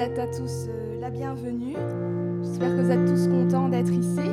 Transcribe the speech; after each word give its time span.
souhaite 0.00 0.18
à 0.18 0.26
tous 0.28 0.66
euh, 0.66 0.98
la 0.98 1.10
bienvenue. 1.10 1.76
J'espère 2.42 2.70
que 2.70 2.80
vous 2.80 2.90
êtes 2.90 3.04
tous 3.04 3.28
contents 3.28 3.68
d'être 3.68 3.92
ici. 3.92 4.30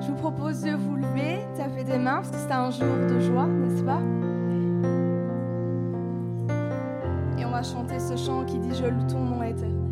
Je 0.00 0.06
vous 0.06 0.14
propose 0.14 0.62
de 0.62 0.70
vous 0.70 0.96
lever, 0.96 1.40
taper 1.58 1.84
des 1.84 1.98
mains, 1.98 2.22
parce 2.22 2.30
que 2.30 2.36
c'est 2.38 2.52
un 2.52 2.70
jour 2.70 2.96
de 3.06 3.20
joie, 3.20 3.46
n'est-ce 3.46 3.82
pas? 3.82 4.00
Et 7.38 7.44
on 7.44 7.50
va 7.50 7.62
chanter 7.62 8.00
ce 8.00 8.16
chant 8.16 8.46
qui 8.46 8.58
dit 8.58 8.74
Je 8.74 8.86
loue 8.86 9.06
ton 9.10 9.20
nom 9.20 9.42
éternel. 9.42 9.87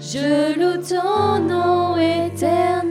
je 0.00 0.54
loue 0.58 0.80
ton 0.82 1.40
nom 1.40 1.96
éternel. 1.96 2.81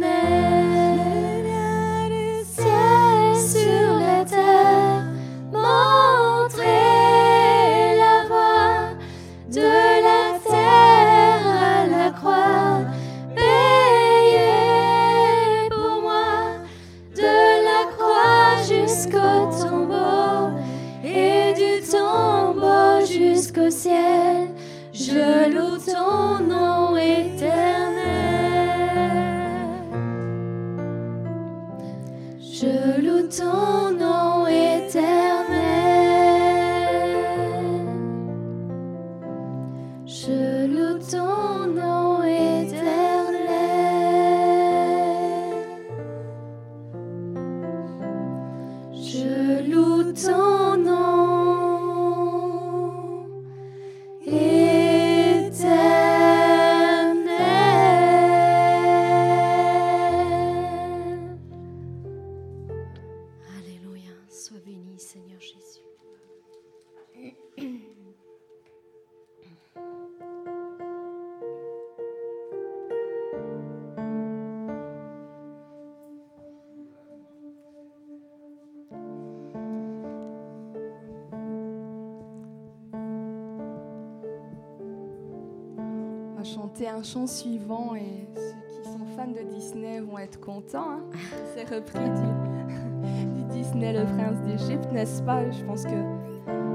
Chant 87.11 87.27
suivant 87.27 87.93
et 87.95 88.25
ceux 88.35 88.81
qui 88.81 88.89
sont 88.89 89.05
fans 89.17 89.27
de 89.27 89.53
Disney 89.53 89.99
vont 89.99 90.17
être 90.17 90.39
contents. 90.39 90.91
Hein. 90.91 91.03
C'est 91.55 91.63
repris 91.63 91.99
du, 91.99 93.35
du 93.35 93.43
Disney 93.49 93.91
Le 93.91 94.05
Prince 94.05 94.39
d'Égypte, 94.45 94.89
n'est-ce 94.93 95.21
pas? 95.21 95.49
Je 95.51 95.63
pense 95.65 95.83
que 95.83 95.89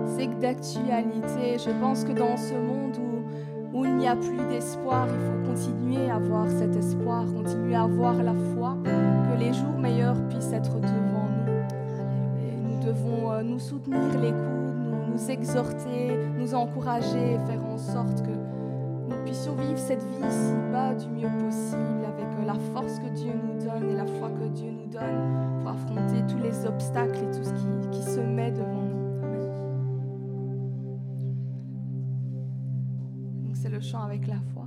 c'est 0.04 0.26
que 0.26 0.40
d'actualité. 0.40 1.58
Je 1.58 1.70
pense 1.80 2.04
que 2.04 2.12
dans 2.12 2.36
ce 2.36 2.54
monde 2.54 2.96
où, 2.98 3.78
où 3.78 3.84
il 3.84 3.96
n'y 3.96 4.08
a 4.08 4.16
plus 4.16 4.36
d'espoir, 4.50 5.06
il 5.08 5.26
faut 5.26 5.50
continuer 5.50 6.10
à 6.10 6.16
avoir 6.16 6.48
cet 6.50 6.76
espoir, 6.76 7.24
continuer 7.24 7.74
à 7.74 7.82
avoir 7.84 8.14
la 8.22 8.34
foi, 8.54 8.76
que 8.84 9.40
les 9.40 9.54
jours 9.54 9.78
meilleurs 9.78 10.20
puissent 10.28 10.52
être 10.52 10.74
devant 10.80 11.28
nous. 11.46 11.52
Et 12.42 12.56
nous 12.62 12.84
devons 12.84 13.32
euh, 13.32 13.42
nous 13.42 13.58
soutenir 13.58 14.20
les 14.20 14.30
coudes, 14.30 14.76
nous, 14.84 15.12
nous 15.12 15.30
exhorter, 15.30 16.18
nous 16.38 16.54
encourager, 16.54 17.38
faire 17.46 17.64
en 17.64 17.78
sorte 17.78 18.22
que 18.22 18.35
puissions 19.26 19.56
vivre 19.56 19.78
cette 19.78 20.02
vie 20.04 20.24
ici-bas 20.24 20.94
du 20.94 21.08
mieux 21.08 21.28
possible, 21.38 22.04
avec 22.06 22.32
euh, 22.38 22.44
la 22.46 22.54
force 22.72 23.00
que 23.00 23.08
Dieu 23.08 23.32
nous 23.32 23.64
donne 23.64 23.90
et 23.90 23.94
la 23.94 24.06
foi 24.06 24.30
que 24.30 24.46
Dieu 24.48 24.70
nous 24.70 24.86
donne 24.86 25.58
pour 25.60 25.68
affronter 25.68 26.24
tous 26.28 26.38
les 26.38 26.64
obstacles 26.64 27.18
et 27.18 27.30
tout 27.36 27.42
ce 27.42 27.50
qui, 27.52 27.90
qui 27.90 28.02
se 28.02 28.20
met 28.20 28.52
devant 28.52 28.82
nous. 28.82 29.06
Donc 33.44 33.56
c'est 33.56 33.68
le 33.68 33.80
chant 33.80 34.02
avec 34.02 34.28
la 34.28 34.40
foi. 34.54 34.66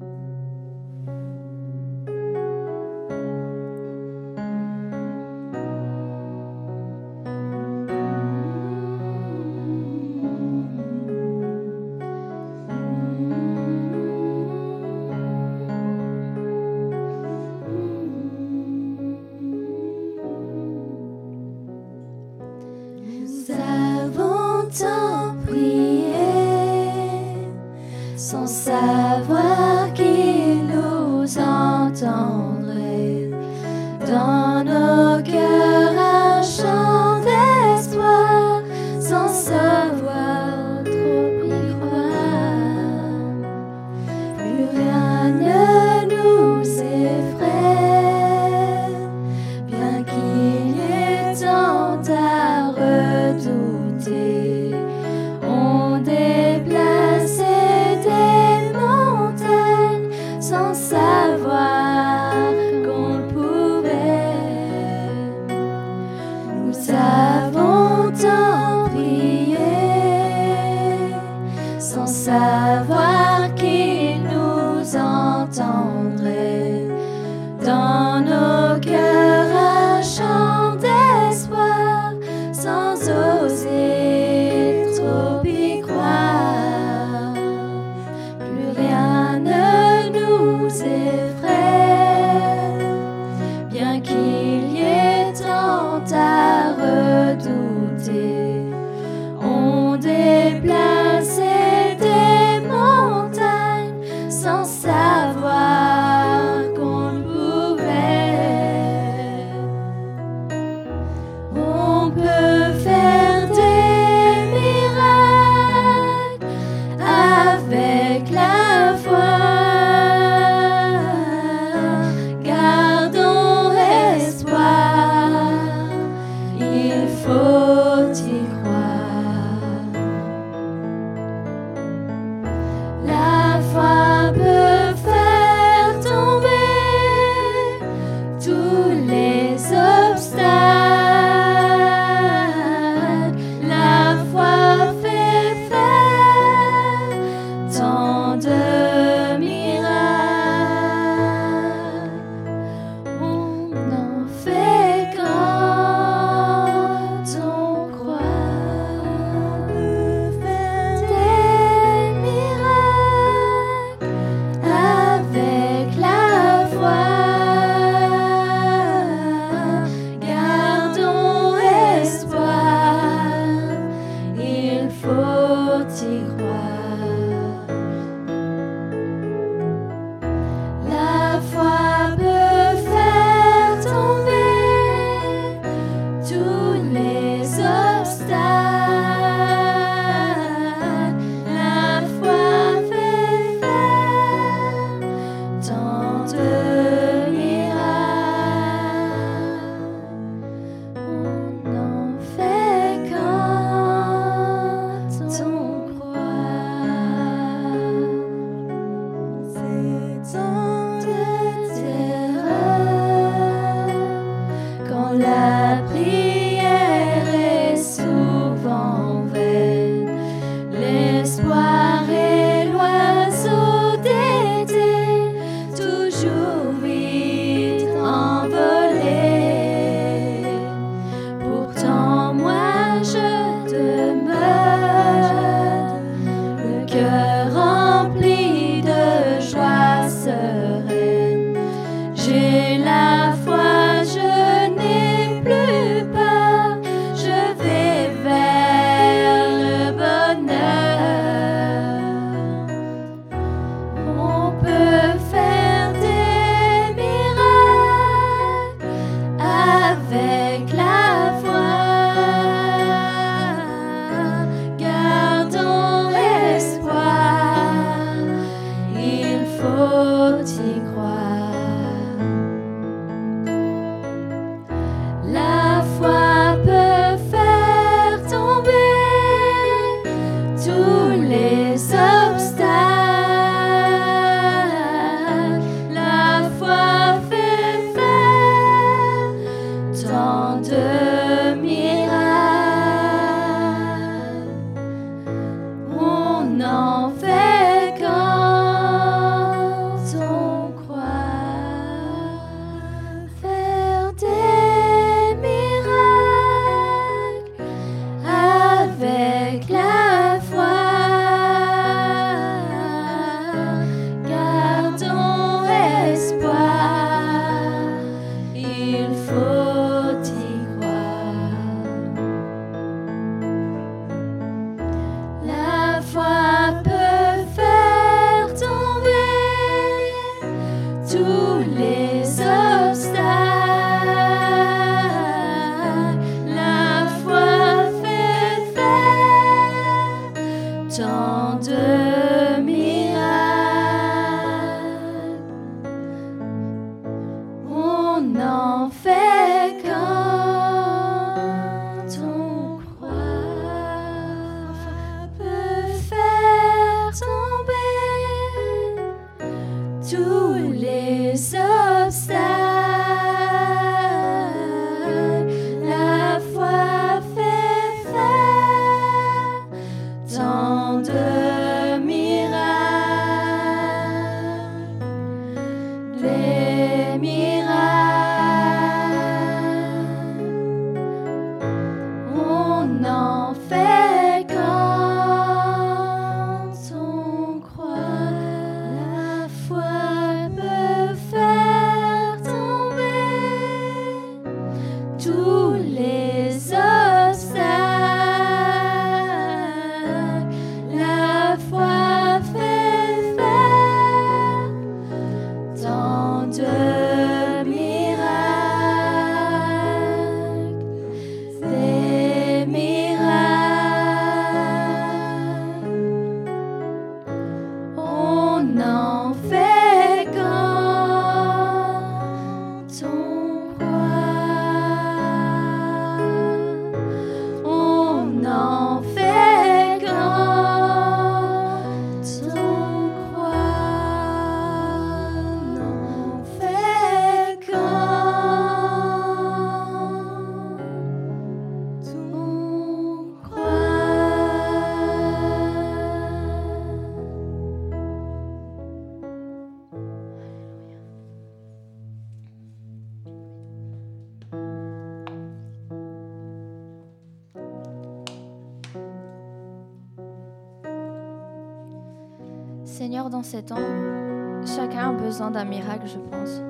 ans, 463.56 464.66
chacun 464.66 465.10
a 465.10 465.14
besoin 465.14 465.50
d'un 465.50 465.66
miracle, 465.66 466.06
je 466.06 466.20
pense. 466.30 466.62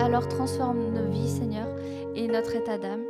Alors 0.00 0.28
transforme 0.28 0.78
nos 0.92 1.10
vies, 1.10 1.28
Seigneur, 1.28 1.66
et 2.14 2.28
notre 2.28 2.54
état 2.54 2.78
d'âme. 2.78 3.07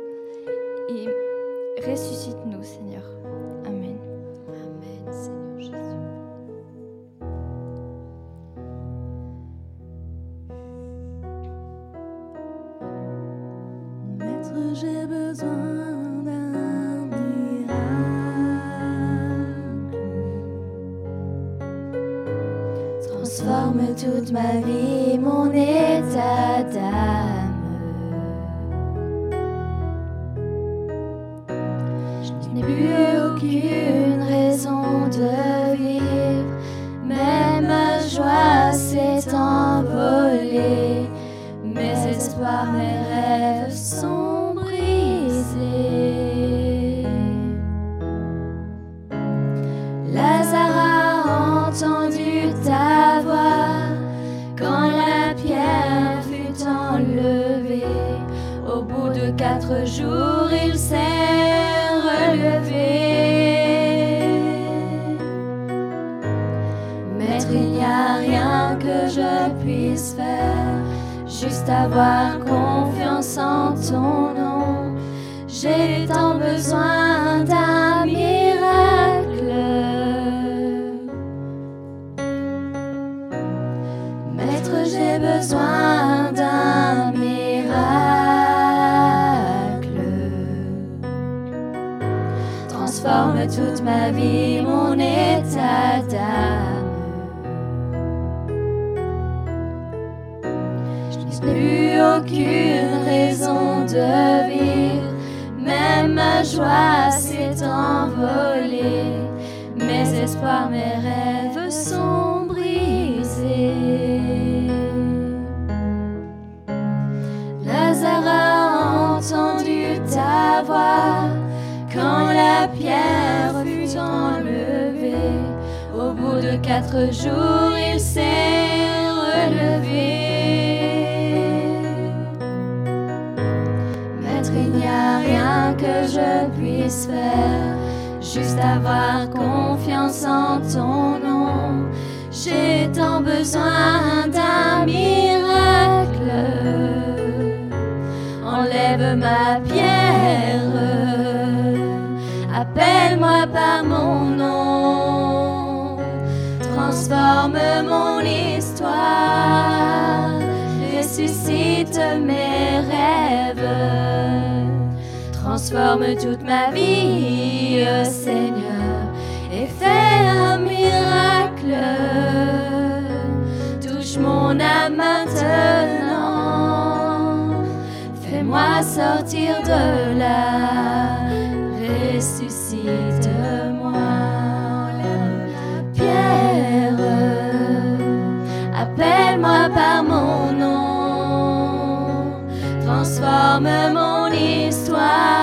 transforme 193.59 193.93
mon 193.93 194.31
histoire, 194.31 195.33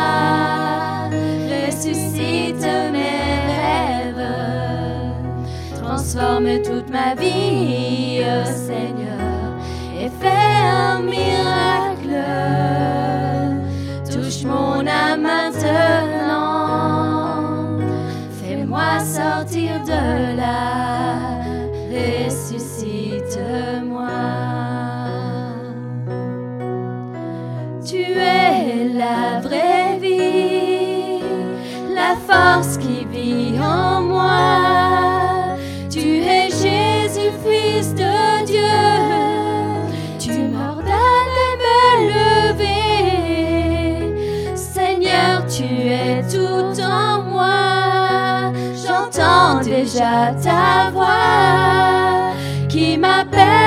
ressuscite 1.51 2.67
mes 2.93 3.43
rêves, 3.61 4.27
transforme 5.83 6.63
toute 6.63 6.89
ma 6.91 7.15
vie, 7.15 8.23
oh 8.23 8.45
Seigneur, 8.47 9.59
et 9.95 10.11
fais 10.21 10.57
un 10.65 11.01
miracle. 11.03 12.25
Touche 14.11 14.45
mon 14.45 14.87
âme 14.87 15.23
maintenant, 15.23 16.49
fais-moi 18.41 19.01
sortir 19.01 19.81
de 19.85 20.37
là. 20.37 20.86
Force 32.27 32.77
qui 32.79 33.05
vit 33.05 33.59
en 33.61 34.03
moi. 34.03 35.57
Tu 35.91 36.23
es 36.23 36.51
Jésus, 36.51 37.31
Fils 37.45 37.95
de 37.95 38.45
Dieu. 38.45 38.83
Tu 40.19 40.33
m'ordonnes 40.53 41.35
de 41.41 41.49
me 41.65 41.79
lever. 42.51 42.77
Seigneur, 44.57 45.45
tu 45.47 45.69
es 45.89 46.23
tout 46.29 46.81
en 46.83 47.23
moi. 47.23 48.53
J'entends 48.75 49.61
déjà 49.63 50.35
ta 50.43 50.91
voix 50.91 52.33
qui 52.69 52.99
m'appelle 52.99 53.66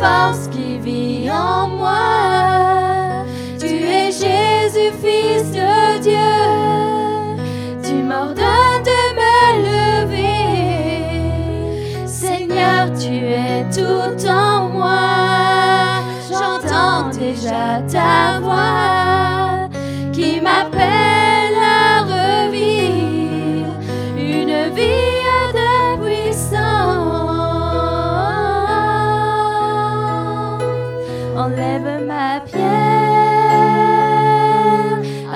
force 0.00 0.48
qui 0.48 0.78
vit 0.78 1.30
en 1.30 1.68
moi. 1.68 3.24
Tu 3.58 3.66
es 3.66 4.10
Jésus, 4.12 4.92
Fils 5.02 5.50
de 5.52 5.98
Dieu. 6.00 6.38
Tu 7.82 7.94
m'ordonnes 8.02 8.84
de 8.90 9.00
me 9.20 9.36
lever. 9.68 10.36
Seigneur, 12.06 12.92
tu 12.98 13.14
es 13.26 13.64
tout 13.72 14.28
en 14.28 14.68
moi. 14.68 16.02
J'entends 16.28 17.08
déjà 17.10 17.82
ta 17.90 18.40
voix 18.40 18.97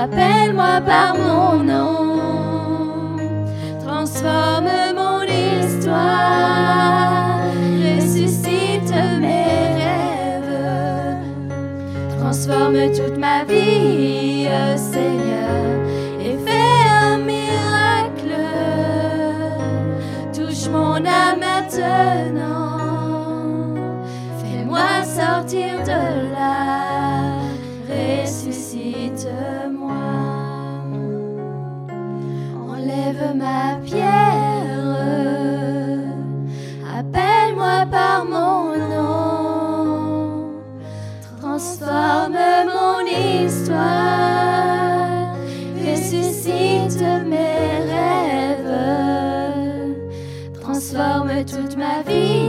appelle-moi 0.02 0.80
par 0.84 1.14
mon 1.16 1.62
nom, 1.62 3.16
transforme 3.84 4.70
mon 4.96 5.22
histoire, 5.22 6.22
ressuscite 7.84 8.92
mes 9.20 9.66
rêves, 9.80 10.58
transforme 12.18 12.78
toute 12.96 13.16
ma 13.16 13.44
vie, 13.44 14.48
Seigneur, 14.76 15.60
et 16.20 16.36
fais 16.44 16.80
un 17.06 17.18
miracle, 17.18 18.42
touche 20.32 20.68
mon 20.68 20.96
âme 20.96 21.38
maintenant. 21.38 22.51
Histoire, 43.46 45.34
ressuscite 45.86 47.00
mes 47.26 47.80
rêves, 47.92 48.78
transforme 50.60 51.44
toute 51.44 51.76
ma 51.76 52.02
vie, 52.02 52.41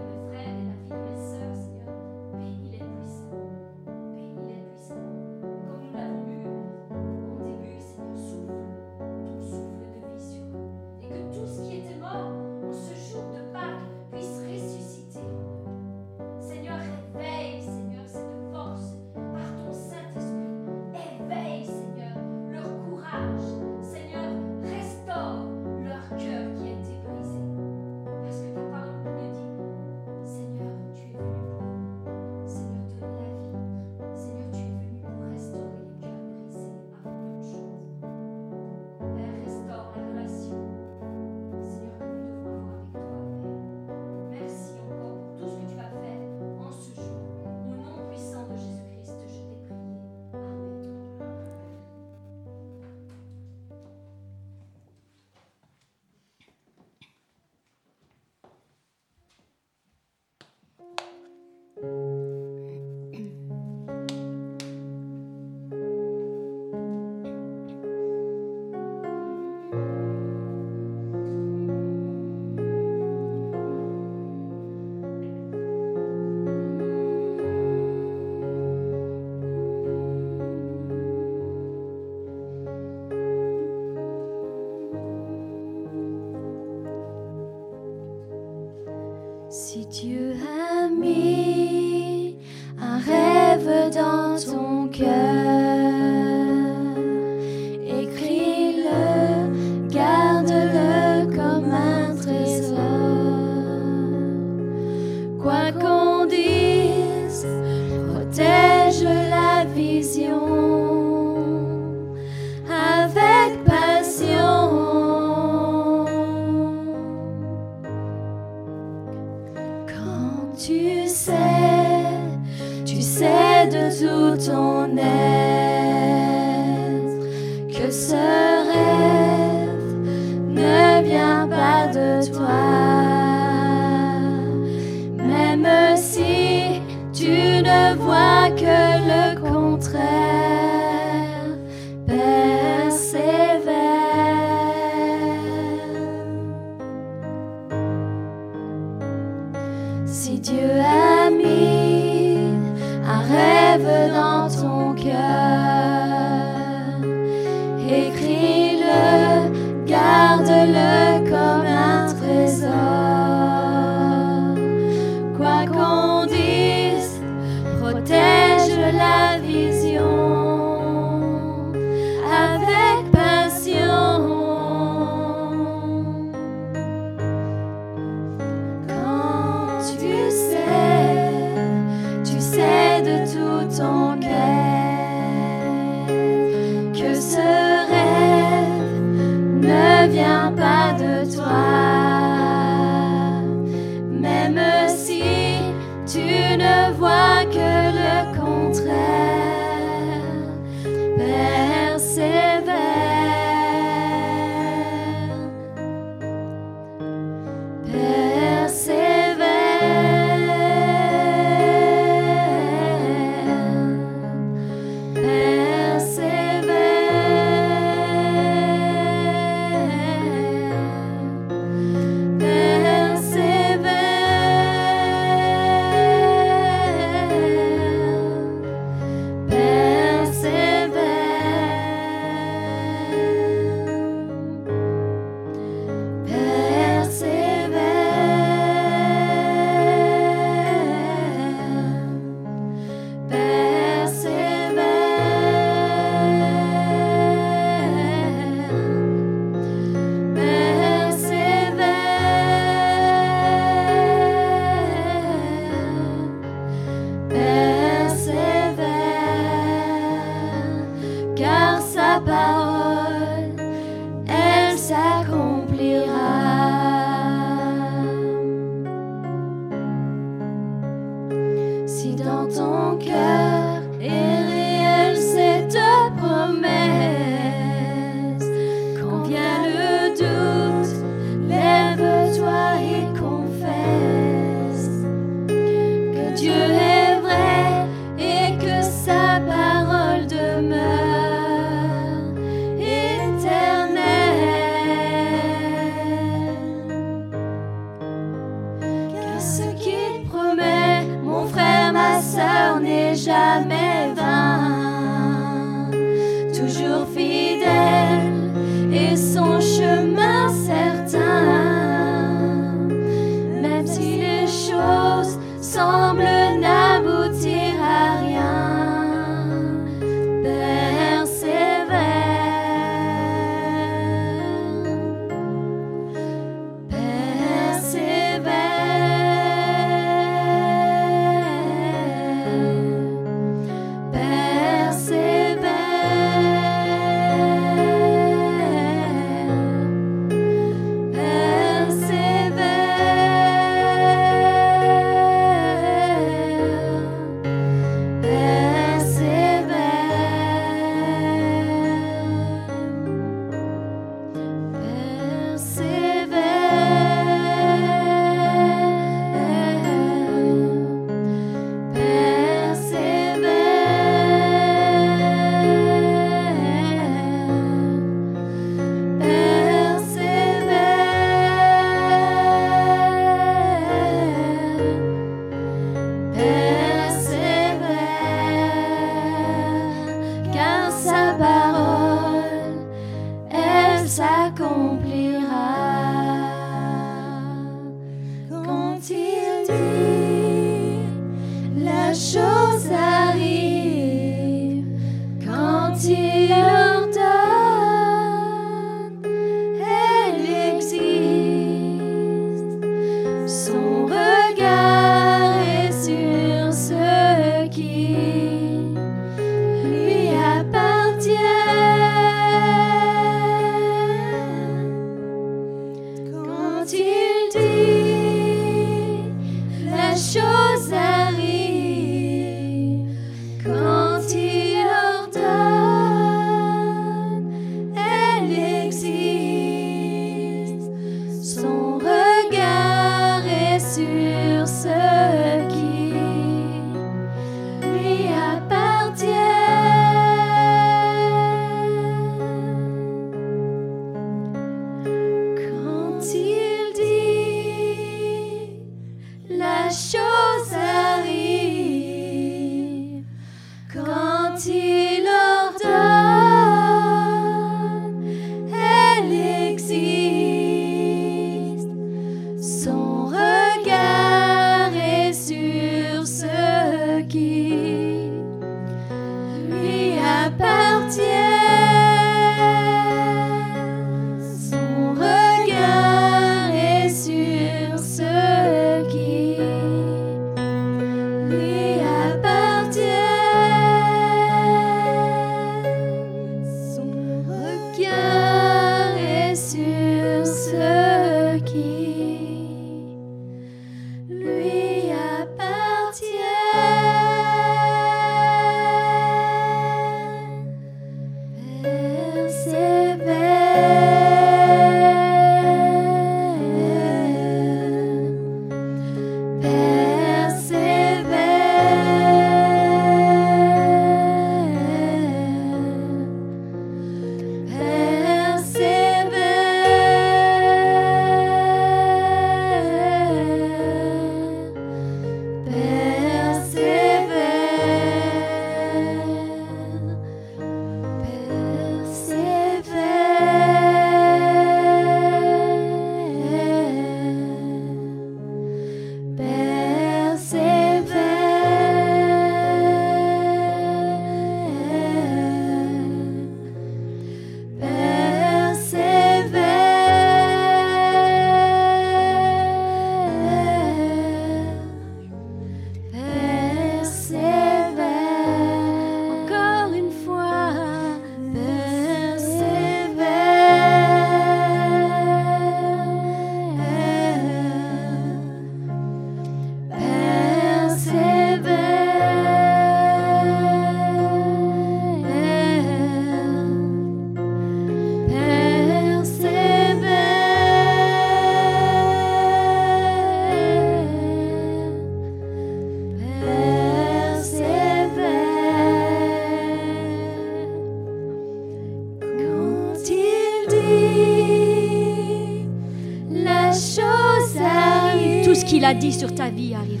qu'il 599.01 599.09
a 599.09 599.11
dit 599.11 599.19
sur 599.19 599.33
ta 599.33 599.49
vie 599.49 599.73
arrivera. 599.73 600.00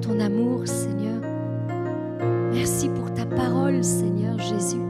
Ton 0.00 0.20
amour 0.20 0.66
Seigneur. 0.66 1.20
Merci 2.52 2.88
pour 2.88 3.12
ta 3.12 3.26
parole 3.26 3.82
Seigneur 3.84 4.38
Jésus. 4.38 4.80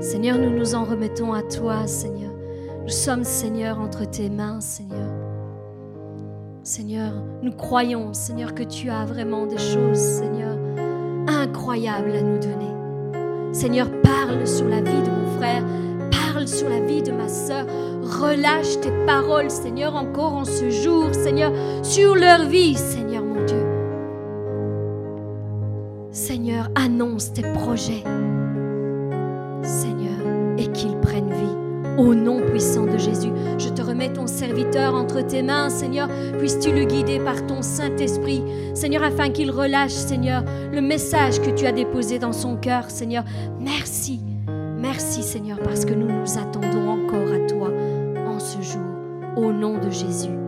Seigneur, 0.00 0.38
nous 0.38 0.50
nous 0.50 0.74
en 0.74 0.84
remettons 0.84 1.32
à 1.32 1.42
toi 1.42 1.86
Seigneur. 1.86 2.32
Nous 2.82 2.88
sommes 2.88 3.24
Seigneur 3.24 3.80
entre 3.80 4.04
tes 4.04 4.28
mains 4.28 4.60
Seigneur. 4.60 5.10
Seigneur, 6.62 7.12
nous 7.42 7.52
croyons 7.52 8.12
Seigneur 8.12 8.54
que 8.54 8.62
tu 8.62 8.90
as 8.90 9.04
vraiment 9.04 9.46
des 9.46 9.58
choses 9.58 9.98
Seigneur 9.98 10.56
incroyables 11.28 12.12
à 12.12 12.22
nous 12.22 12.38
donner. 12.38 13.52
Seigneur, 13.52 13.88
parle 14.02 14.46
sur 14.46 14.68
la 14.68 14.80
vie 14.80 15.02
de 15.02 15.10
mon 15.10 15.38
frère, 15.38 15.62
parle 16.10 16.48
sur 16.48 16.68
la 16.68 16.80
vie 16.80 17.02
de 17.02 17.12
ma 17.12 17.28
sœur. 17.28 17.66
Relâche 18.02 18.80
tes 18.80 18.92
paroles, 19.06 19.50
Seigneur, 19.50 19.94
encore 19.94 20.34
en 20.34 20.44
ce 20.44 20.70
jour, 20.70 21.12
Seigneur, 21.12 21.52
sur 21.82 22.14
leur 22.14 22.46
vie. 22.46 22.74
Seigneur, 22.74 23.21
Seigneur, 27.76 28.12
et 30.58 30.66
qu'ils 30.72 30.98
prennent 31.00 31.32
vie. 31.32 31.98
Au 31.98 32.14
nom 32.14 32.40
puissant 32.40 32.84
de 32.84 32.98
Jésus, 32.98 33.30
je 33.58 33.68
te 33.68 33.80
remets 33.82 34.12
ton 34.12 34.26
serviteur 34.26 34.94
entre 34.94 35.22
tes 35.22 35.42
mains, 35.42 35.70
Seigneur. 35.70 36.08
Puisses-tu 36.38 36.70
le 36.72 36.84
guider 36.84 37.18
par 37.18 37.46
ton 37.46 37.62
Saint-Esprit, 37.62 38.42
Seigneur, 38.74 39.02
afin 39.02 39.30
qu'il 39.30 39.50
relâche, 39.50 39.92
Seigneur, 39.92 40.44
le 40.72 40.80
message 40.80 41.40
que 41.40 41.50
tu 41.50 41.66
as 41.66 41.72
déposé 41.72 42.18
dans 42.18 42.32
son 42.32 42.56
cœur, 42.56 42.90
Seigneur. 42.90 43.24
Merci, 43.58 44.20
merci, 44.78 45.22
Seigneur, 45.22 45.58
parce 45.60 45.84
que 45.84 45.94
nous 45.94 46.08
nous 46.08 46.38
attendons 46.38 46.88
encore 46.90 47.32
à 47.32 47.46
toi 47.46 47.70
en 48.26 48.38
ce 48.38 48.60
jour. 48.60 48.82
Au 49.36 49.50
nom 49.50 49.78
de 49.78 49.90
Jésus. 49.90 50.41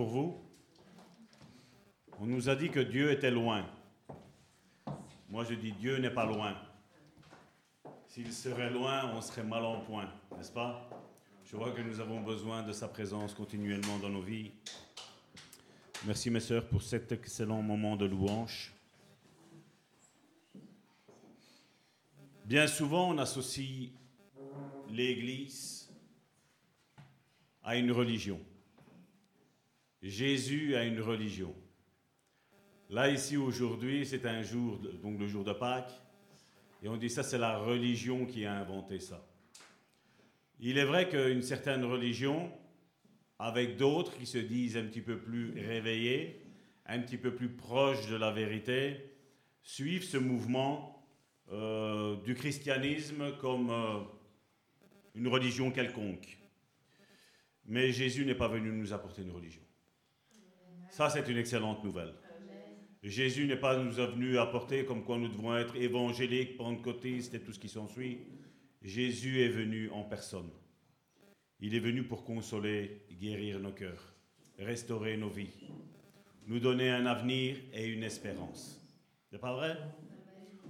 Pour 0.00 0.08
vous. 0.08 0.40
On 2.18 2.24
nous 2.24 2.48
a 2.48 2.56
dit 2.56 2.70
que 2.70 2.80
Dieu 2.80 3.10
était 3.10 3.30
loin. 3.30 3.66
Moi, 5.28 5.44
je 5.44 5.52
dis 5.52 5.72
Dieu 5.72 5.98
n'est 5.98 6.14
pas 6.14 6.24
loin. 6.24 6.56
S'il 8.06 8.32
serait 8.32 8.70
loin, 8.70 9.12
on 9.14 9.20
serait 9.20 9.44
mal 9.44 9.62
en 9.62 9.80
point, 9.80 10.10
n'est-ce 10.38 10.52
pas? 10.52 10.88
Je 11.44 11.54
vois 11.54 11.72
que 11.72 11.82
nous 11.82 12.00
avons 12.00 12.22
besoin 12.22 12.62
de 12.62 12.72
sa 12.72 12.88
présence 12.88 13.34
continuellement 13.34 13.98
dans 13.98 14.08
nos 14.08 14.22
vies. 14.22 14.52
Merci 16.06 16.30
mes 16.30 16.40
sœurs 16.40 16.66
pour 16.66 16.80
cet 16.80 17.12
excellent 17.12 17.60
moment 17.60 17.94
de 17.94 18.06
louange. 18.06 18.72
Bien 22.46 22.66
souvent, 22.66 23.10
on 23.10 23.18
associe 23.18 23.90
l'Église 24.88 25.90
à 27.62 27.76
une 27.76 27.92
religion. 27.92 28.40
Jésus 30.02 30.74
a 30.76 30.84
une 30.84 31.00
religion. 31.00 31.54
Là, 32.88 33.10
ici, 33.10 33.36
aujourd'hui, 33.36 34.06
c'est 34.06 34.26
un 34.26 34.42
jour, 34.42 34.80
donc 35.02 35.18
le 35.18 35.26
jour 35.26 35.44
de 35.44 35.52
Pâques, 35.52 35.92
et 36.82 36.88
on 36.88 36.96
dit 36.96 37.10
ça, 37.10 37.22
c'est 37.22 37.38
la 37.38 37.58
religion 37.58 38.26
qui 38.26 38.46
a 38.46 38.54
inventé 38.54 38.98
ça. 38.98 39.26
Il 40.58 40.78
est 40.78 40.84
vrai 40.84 41.08
qu'une 41.08 41.42
certaine 41.42 41.84
religion, 41.84 42.50
avec 43.38 43.76
d'autres 43.76 44.16
qui 44.16 44.26
se 44.26 44.38
disent 44.38 44.76
un 44.76 44.84
petit 44.84 45.02
peu 45.02 45.18
plus 45.18 45.52
réveillés, 45.60 46.42
un 46.86 47.00
petit 47.00 47.16
peu 47.16 47.34
plus 47.34 47.50
proches 47.50 48.08
de 48.08 48.16
la 48.16 48.30
vérité, 48.30 49.14
suivent 49.62 50.04
ce 50.04 50.16
mouvement 50.16 51.06
euh, 51.52 52.16
du 52.22 52.34
christianisme 52.34 53.36
comme 53.38 53.70
euh, 53.70 54.00
une 55.14 55.28
religion 55.28 55.70
quelconque. 55.70 56.38
Mais 57.66 57.92
Jésus 57.92 58.24
n'est 58.24 58.34
pas 58.34 58.48
venu 58.48 58.72
nous 58.72 58.92
apporter 58.92 59.22
une 59.22 59.30
religion. 59.30 59.62
Ça, 60.90 61.08
c'est 61.08 61.28
une 61.28 61.38
excellente 61.38 61.84
nouvelle. 61.84 62.12
Jésus 63.02 63.46
n'est 63.46 63.56
pas 63.56 63.78
nous 63.78 63.92
venu 63.92 64.38
apporter 64.38 64.84
comme 64.84 65.04
quoi 65.04 65.16
nous 65.16 65.28
devons 65.28 65.56
être 65.56 65.74
évangéliques, 65.76 66.56
pentecôtistes 66.58 67.32
et 67.34 67.40
tout 67.40 67.52
ce 67.52 67.58
qui 67.58 67.68
s'ensuit. 67.68 68.18
Jésus 68.82 69.40
est 69.40 69.48
venu 69.48 69.88
en 69.90 70.02
personne. 70.02 70.50
Il 71.60 71.74
est 71.74 71.80
venu 71.80 72.02
pour 72.02 72.24
consoler, 72.24 73.02
guérir 73.20 73.60
nos 73.60 73.72
cœurs, 73.72 74.14
restaurer 74.58 75.16
nos 75.16 75.28
vies, 75.28 75.52
nous 76.46 76.58
donner 76.58 76.90
un 76.90 77.06
avenir 77.06 77.56
et 77.72 77.86
une 77.86 78.02
espérance. 78.02 78.80
C'est 79.30 79.40
pas 79.40 79.54
vrai? 79.54 79.78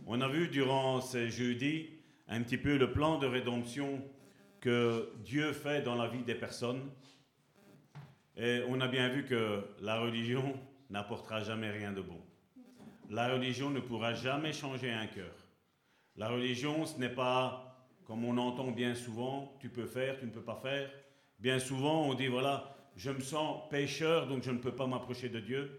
On 0.07 0.21
a 0.21 0.29
vu 0.29 0.49
durant 0.49 1.01
ces 1.01 1.31
jeudis 1.31 1.89
un 2.29 2.43
petit 2.43 2.59
peu 2.59 2.77
le 2.77 2.93
plan 2.93 3.19
de 3.19 3.27
rédemption 3.27 4.03
que 4.61 5.13
Dieu 5.25 5.53
fait 5.53 5.83
dans 5.83 5.95
la 5.95 6.09
vie 6.09 6.23
des 6.23 6.35
personnes. 6.35 6.91
Et 8.43 8.63
on 8.69 8.81
a 8.81 8.89
bien 8.89 9.11
vu 9.11 9.27
que 9.27 9.63
la 9.83 10.01
religion 10.01 10.59
n'apportera 10.89 11.43
jamais 11.43 11.71
rien 11.71 11.93
de 11.93 12.01
bon. 12.01 12.19
La 13.11 13.35
religion 13.35 13.69
ne 13.69 13.81
pourra 13.81 14.15
jamais 14.15 14.55
changer 14.55 14.91
un 14.91 15.07
cœur. 15.09 15.35
La 16.17 16.31
religion, 16.31 16.87
ce 16.87 16.99
n'est 16.99 17.11
pas, 17.11 17.87
comme 18.07 18.25
on 18.25 18.39
entend 18.39 18.71
bien 18.71 18.95
souvent, 18.95 19.59
tu 19.61 19.69
peux 19.69 19.85
faire, 19.85 20.19
tu 20.19 20.25
ne 20.25 20.31
peux 20.31 20.41
pas 20.41 20.57
faire. 20.57 20.91
Bien 21.39 21.59
souvent, 21.59 22.09
on 22.09 22.15
dit, 22.15 22.29
voilà, 22.29 22.75
je 22.97 23.11
me 23.11 23.21
sens 23.21 23.69
pécheur, 23.69 24.27
donc 24.27 24.43
je 24.43 24.51
ne 24.51 24.59
peux 24.59 24.75
pas 24.75 24.87
m'approcher 24.87 25.29
de 25.29 25.41
Dieu. 25.41 25.71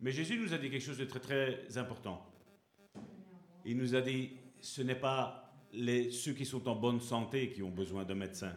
Mais 0.00 0.10
Jésus 0.10 0.38
nous 0.38 0.54
a 0.54 0.58
dit 0.58 0.70
quelque 0.70 0.80
chose 0.80 0.96
de 0.96 1.04
très 1.04 1.20
très 1.20 1.76
important. 1.76 2.24
Il 3.66 3.76
nous 3.76 3.94
a 3.94 4.00
dit, 4.00 4.30
ce 4.62 4.80
n'est 4.80 4.94
pas 4.94 5.52
ceux 6.10 6.32
qui 6.32 6.46
sont 6.46 6.66
en 6.68 6.74
bonne 6.74 7.00
santé 7.00 7.50
qui 7.50 7.62
ont 7.62 7.70
besoin 7.70 8.04
de 8.04 8.14
médecins, 8.14 8.56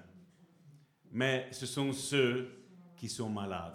mais 1.11 1.49
ce 1.51 1.65
sont 1.65 1.91
ceux 1.91 2.60
qui 3.01 3.09
sont 3.09 3.29
malades. 3.29 3.73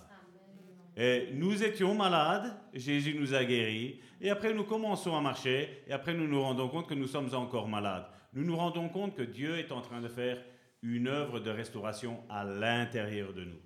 Et 0.96 1.30
nous 1.32 1.64
étions 1.64 1.96
malades, 1.96 2.56
Jésus 2.72 3.12
nous 3.18 3.34
a 3.34 3.44
guéris, 3.44 3.98
et 4.20 4.30
après 4.30 4.54
nous 4.54 4.62
commençons 4.62 5.16
à 5.16 5.20
marcher, 5.20 5.82
et 5.88 5.92
après 5.92 6.14
nous 6.14 6.28
nous 6.28 6.40
rendons 6.40 6.68
compte 6.68 6.88
que 6.88 6.94
nous 6.94 7.08
sommes 7.08 7.34
encore 7.34 7.66
malades. 7.66 8.06
Nous 8.34 8.44
nous 8.44 8.56
rendons 8.56 8.88
compte 8.88 9.16
que 9.16 9.24
Dieu 9.24 9.58
est 9.58 9.72
en 9.72 9.80
train 9.80 10.00
de 10.00 10.06
faire 10.06 10.40
une 10.80 11.08
œuvre 11.08 11.40
de 11.40 11.50
restauration 11.50 12.22
à 12.28 12.44
l'intérieur 12.44 13.32
de 13.32 13.42
nous. 13.42 13.60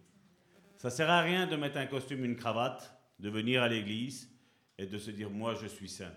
Ça 0.78 0.88
sert 0.88 1.10
à 1.10 1.20
rien 1.20 1.46
de 1.46 1.56
mettre 1.56 1.76
un 1.76 1.86
costume, 1.86 2.24
une 2.24 2.36
cravate, 2.36 2.98
de 3.18 3.28
venir 3.28 3.62
à 3.62 3.68
l'église 3.68 4.34
et 4.78 4.86
de 4.86 4.96
se 4.96 5.10
dire 5.10 5.28
moi 5.28 5.54
je 5.56 5.66
suis 5.66 5.90
saint. 5.90 6.14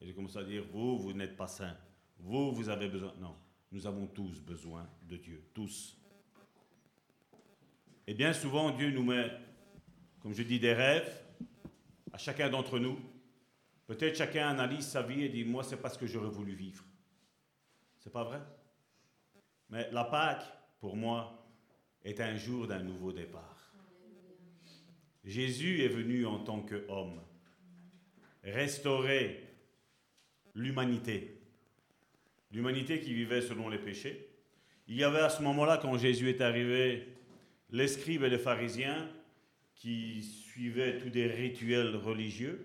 Et 0.00 0.06
de 0.06 0.12
commencer 0.12 0.38
à 0.38 0.44
dire 0.44 0.62
vous, 0.70 1.00
vous 1.00 1.12
n'êtes 1.12 1.36
pas 1.36 1.48
saint. 1.48 1.76
Vous, 2.20 2.52
vous 2.52 2.68
avez 2.68 2.88
besoin. 2.88 3.12
Non, 3.20 3.34
nous 3.72 3.88
avons 3.88 4.06
tous 4.06 4.40
besoin 4.40 4.88
de 5.02 5.16
Dieu, 5.16 5.50
tous. 5.52 5.98
Et 8.12 8.14
bien 8.14 8.34
souvent, 8.34 8.72
Dieu 8.72 8.90
nous 8.90 9.04
met 9.04 9.30
comme 10.20 10.34
je 10.34 10.42
dis, 10.42 10.60
des 10.60 10.74
rêves 10.74 11.18
à 12.12 12.18
chacun 12.18 12.50
d'entre 12.50 12.78
nous. 12.78 13.00
Peut-être 13.86 14.18
chacun 14.18 14.50
analyse 14.50 14.86
sa 14.86 15.00
vie 15.00 15.22
et 15.22 15.30
dit 15.30 15.46
Moi, 15.46 15.64
c'est 15.64 15.80
pas 15.80 15.88
ce 15.88 15.96
que 15.96 16.06
j'aurais 16.06 16.28
voulu 16.28 16.52
vivre. 16.52 16.84
C'est 18.00 18.12
pas 18.12 18.24
vrai? 18.24 18.42
Mais 19.70 19.88
la 19.92 20.04
Pâque, 20.04 20.44
pour 20.78 20.94
moi, 20.94 21.42
est 22.04 22.20
un 22.20 22.36
jour 22.36 22.66
d'un 22.66 22.82
nouveau 22.82 23.12
départ. 23.12 23.72
Jésus 25.24 25.80
est 25.80 25.88
venu 25.88 26.26
en 26.26 26.40
tant 26.40 26.60
qu'homme 26.60 27.18
restaurer 28.44 29.42
l'humanité. 30.54 31.40
L'humanité 32.50 33.00
qui 33.00 33.14
vivait 33.14 33.40
selon 33.40 33.70
les 33.70 33.78
péchés. 33.78 34.28
Il 34.86 34.96
y 34.96 35.02
avait 35.02 35.20
à 35.20 35.30
ce 35.30 35.40
moment-là, 35.40 35.78
quand 35.78 35.96
Jésus 35.96 36.28
est 36.28 36.42
arrivé, 36.42 37.11
les 37.72 37.88
scribes 37.88 38.22
et 38.22 38.28
les 38.28 38.38
pharisiens 38.38 39.10
qui 39.74 40.22
suivaient 40.22 40.98
tous 40.98 41.10
des 41.10 41.26
rituels 41.26 41.96
religieux. 41.96 42.64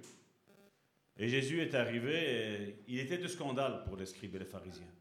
Et 1.17 1.29
Jésus 1.29 1.61
est 1.61 1.73
arrivé, 1.73 2.13
et 2.13 2.83
il 2.87 2.99
était 2.99 3.17
de 3.17 3.27
scandale 3.27 3.83
pour 3.85 3.97
les 3.97 4.05
scribes 4.05 4.35
et 4.35 4.39
les 4.39 4.45
pharisiens. 4.45 4.93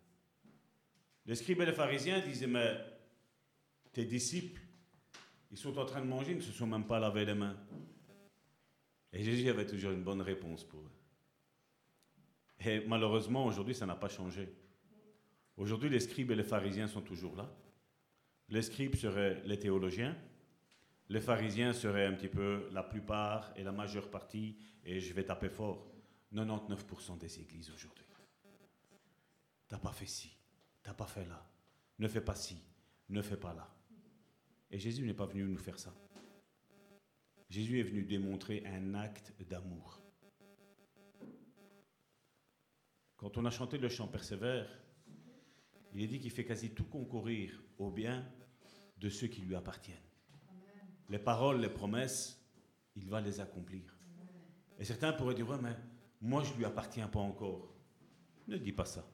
Les 1.27 1.35
scribes 1.35 1.61
et 1.61 1.67
les 1.67 1.73
pharisiens 1.73 2.21
disaient, 2.21 2.47
mais 2.47 2.79
tes 3.93 4.05
disciples, 4.05 4.63
ils 5.51 5.59
sont 5.59 5.77
en 5.77 5.85
train 5.85 6.01
de 6.01 6.07
manger, 6.07 6.33
ils 6.33 6.39
ne 6.39 6.43
se 6.43 6.53
sont 6.53 6.67
même 6.67 6.87
pas 6.87 7.01
lavé 7.01 7.25
les 7.25 7.35
mains. 7.35 7.57
Et 9.13 9.25
Jésus 9.25 9.49
avait 9.49 9.67
toujours 9.67 9.91
une 9.91 10.03
bonne 10.03 10.23
réponse 10.23 10.65
pour 10.65 10.81
eux. 10.81 10.93
Et 12.65 12.81
malheureusement, 12.87 13.45
aujourd'hui, 13.45 13.75
ça 13.75 13.87
n'a 13.87 13.97
pas 13.97 14.09
changé. 14.09 14.49
Aujourd'hui, 15.57 15.91
les 15.91 16.01
scribes 16.01 16.31
et 16.31 16.37
les 16.37 16.45
pharisiens 16.45 16.87
sont 16.87 17.03
toujours 17.03 17.37
là. 17.37 17.51
Les 18.49 18.63
scribes 18.63 18.95
seraient 18.95 19.43
les 19.45 19.59
théologiens, 19.59 20.17
les 21.09 21.21
pharisiens 21.21 21.73
seraient 21.73 22.07
un 22.07 22.13
petit 22.13 22.29
peu 22.29 22.69
la 22.73 22.83
plupart 22.83 23.53
et 23.57 23.63
la 23.63 23.73
majeure 23.73 24.11
partie, 24.11 24.57
et 24.85 25.01
je 25.01 25.13
vais 25.15 25.25
taper 25.25 25.49
fort, 25.49 25.87
99% 26.33 27.19
des 27.19 27.41
églises 27.41 27.71
aujourd'hui. 27.71 28.05
T'as 29.69 29.79
pas 29.79 29.93
fait 29.93 30.07
ci, 30.07 30.37
t'as 30.83 30.95
pas 30.95 31.07
fait 31.07 31.25
là, 31.27 31.45
ne 31.99 32.07
fais 32.07 32.21
pas 32.21 32.35
ci, 32.35 32.63
ne 33.09 33.23
fais 33.23 33.37
pas 33.37 33.55
là. 33.55 33.69
Et 34.71 34.79
Jésus 34.79 35.05
n'est 35.05 35.15
pas 35.15 35.27
venu 35.27 35.45
nous 35.45 35.59
faire 35.59 35.79
ça. 35.79 35.93
Jésus 37.49 37.81
est 37.81 37.85
venu 37.85 38.03
démontrer 38.03 38.65
un 38.67 38.95
acte 38.95 39.33
d'amour. 39.49 40.01
Quand 43.17 43.39
on 43.39 43.45
a 43.45 43.51
chanté 43.51 43.79
le 43.79 43.89
chant 43.89 44.09
persévère, 44.09 44.69
il 45.95 46.03
est 46.03 46.07
dit 46.07 46.19
qu'il 46.19 46.31
fait 46.31 46.45
quasi 46.45 46.71
tout 46.71 46.85
concourir 46.85 47.63
au 47.79 47.91
bien 47.91 48.27
de 48.99 49.09
ceux 49.09 49.27
qui 49.27 49.43
lui 49.43 49.55
appartiennent 49.55 49.97
les 51.09 51.19
paroles, 51.19 51.61
les 51.61 51.69
promesses, 51.69 52.43
il 52.97 53.09
va 53.09 53.21
les 53.21 53.41
accomplir. 53.41 53.97
Et 54.79 54.85
certains 54.85 55.13
pourraient 55.13 55.35
dire, 55.35 55.49
ouais, 55.49 55.59
mais 55.61 55.77
moi 56.21 56.43
je 56.43 56.53
ne 56.53 56.59
lui 56.59 56.65
appartiens 56.65 57.09
pas 57.09 57.21
encore. 57.21 57.75
Ne 58.49 58.57
dis 58.57 58.73
pas 58.73 58.85
ça. 58.85 59.07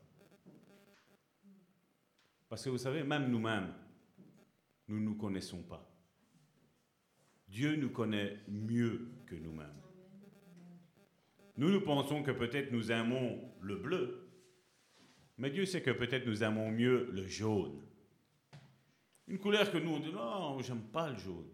Parce 2.48 2.64
que 2.64 2.70
vous 2.70 2.78
savez, 2.78 3.02
même 3.02 3.30
nous-mêmes, 3.30 3.72
nous 4.88 4.98
ne 4.98 5.04
nous 5.04 5.14
connaissons 5.14 5.62
pas. 5.62 5.88
Dieu 7.48 7.76
nous 7.76 7.90
connaît 7.90 8.38
mieux 8.48 9.10
que 9.26 9.34
nous-mêmes. 9.34 9.68
Nous, 11.56 11.70
nous 11.70 11.82
pensons 11.82 12.22
que 12.22 12.30
peut-être 12.30 12.72
nous 12.72 12.90
aimons 12.90 13.38
le 13.60 13.76
bleu, 13.76 14.30
mais 15.36 15.50
Dieu 15.50 15.66
sait 15.66 15.82
que 15.82 15.90
peut-être 15.90 16.26
nous 16.26 16.42
aimons 16.42 16.70
mieux 16.70 17.10
le 17.12 17.26
jaune. 17.26 17.78
Une 19.28 19.38
couleur 19.38 19.70
que 19.70 19.78
nous, 19.78 19.90
on 19.90 20.00
dit, 20.00 20.12
non, 20.12 20.60
j'aime 20.60 20.82
pas 20.82 21.10
le 21.10 21.18
jaune 21.18 21.48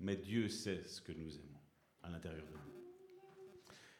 mais 0.00 0.16
Dieu 0.16 0.48
sait 0.48 0.82
ce 0.84 1.00
que 1.00 1.12
nous 1.12 1.34
aimons 1.36 1.60
à 2.02 2.10
l'intérieur 2.10 2.44
de 2.46 2.52
nous. 2.52 2.56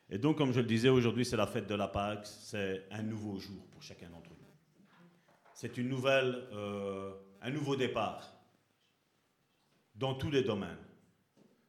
Et 0.08 0.18
donc, 0.18 0.38
comme 0.38 0.52
je 0.52 0.60
le 0.60 0.66
disais, 0.66 0.88
aujourd'hui, 0.88 1.24
c'est 1.24 1.36
la 1.36 1.46
fête 1.46 1.66
de 1.66 1.74
la 1.74 1.88
Pâque, 1.88 2.26
c'est 2.26 2.86
un 2.90 3.02
nouveau 3.02 3.38
jour 3.38 3.66
pour 3.70 3.82
chacun 3.82 4.08
d'entre 4.08 4.30
nous. 4.30 4.36
C'est 5.52 5.76
une 5.78 5.88
nouvelle, 5.88 6.48
euh, 6.52 7.12
un 7.40 7.50
nouveau 7.50 7.76
départ 7.76 8.32
dans 9.94 10.14
tous 10.14 10.30
les 10.30 10.42
domaines. 10.42 10.78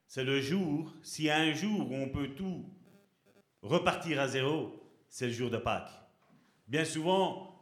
C'est 0.06 0.24
le 0.24 0.40
jour, 0.40 0.94
s'il 1.02 1.26
y 1.26 1.30
a 1.30 1.40
un 1.40 1.54
jour 1.54 1.90
où 1.90 1.96
on 1.96 2.10
peut 2.10 2.36
tout 2.36 2.66
repartir 3.62 4.20
à 4.20 4.28
zéro, 4.28 4.84
c'est 5.10 5.28
le 5.28 5.34
jour 5.34 5.50
de 5.50 5.58
Pâques. 5.58 5.92
Bien 6.68 6.86
souvent, 6.86 7.57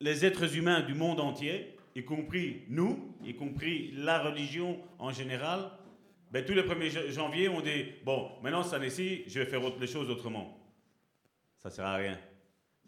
les 0.00 0.24
êtres 0.24 0.56
humains 0.56 0.80
du 0.82 0.94
monde 0.94 1.20
entier, 1.20 1.76
y 1.94 2.04
compris 2.04 2.62
nous, 2.68 3.14
y 3.24 3.34
compris 3.34 3.92
la 3.92 4.18
religion 4.22 4.78
en 4.98 5.10
général, 5.12 5.70
Ben, 6.32 6.44
tous 6.44 6.54
les 6.54 6.62
1er 6.62 7.10
janvier, 7.12 7.48
on 7.48 7.60
dit 7.60 7.84
Bon, 8.04 8.32
maintenant, 8.42 8.64
cette 8.64 8.74
année-ci, 8.74 9.22
je 9.28 9.38
vais 9.38 9.46
faire 9.46 9.62
autre- 9.64 9.78
les 9.80 9.86
choses 9.86 10.10
autrement. 10.10 10.58
Ça 11.58 11.68
ne 11.68 11.74
sert 11.74 11.86
à 11.86 11.94
rien. 11.94 12.18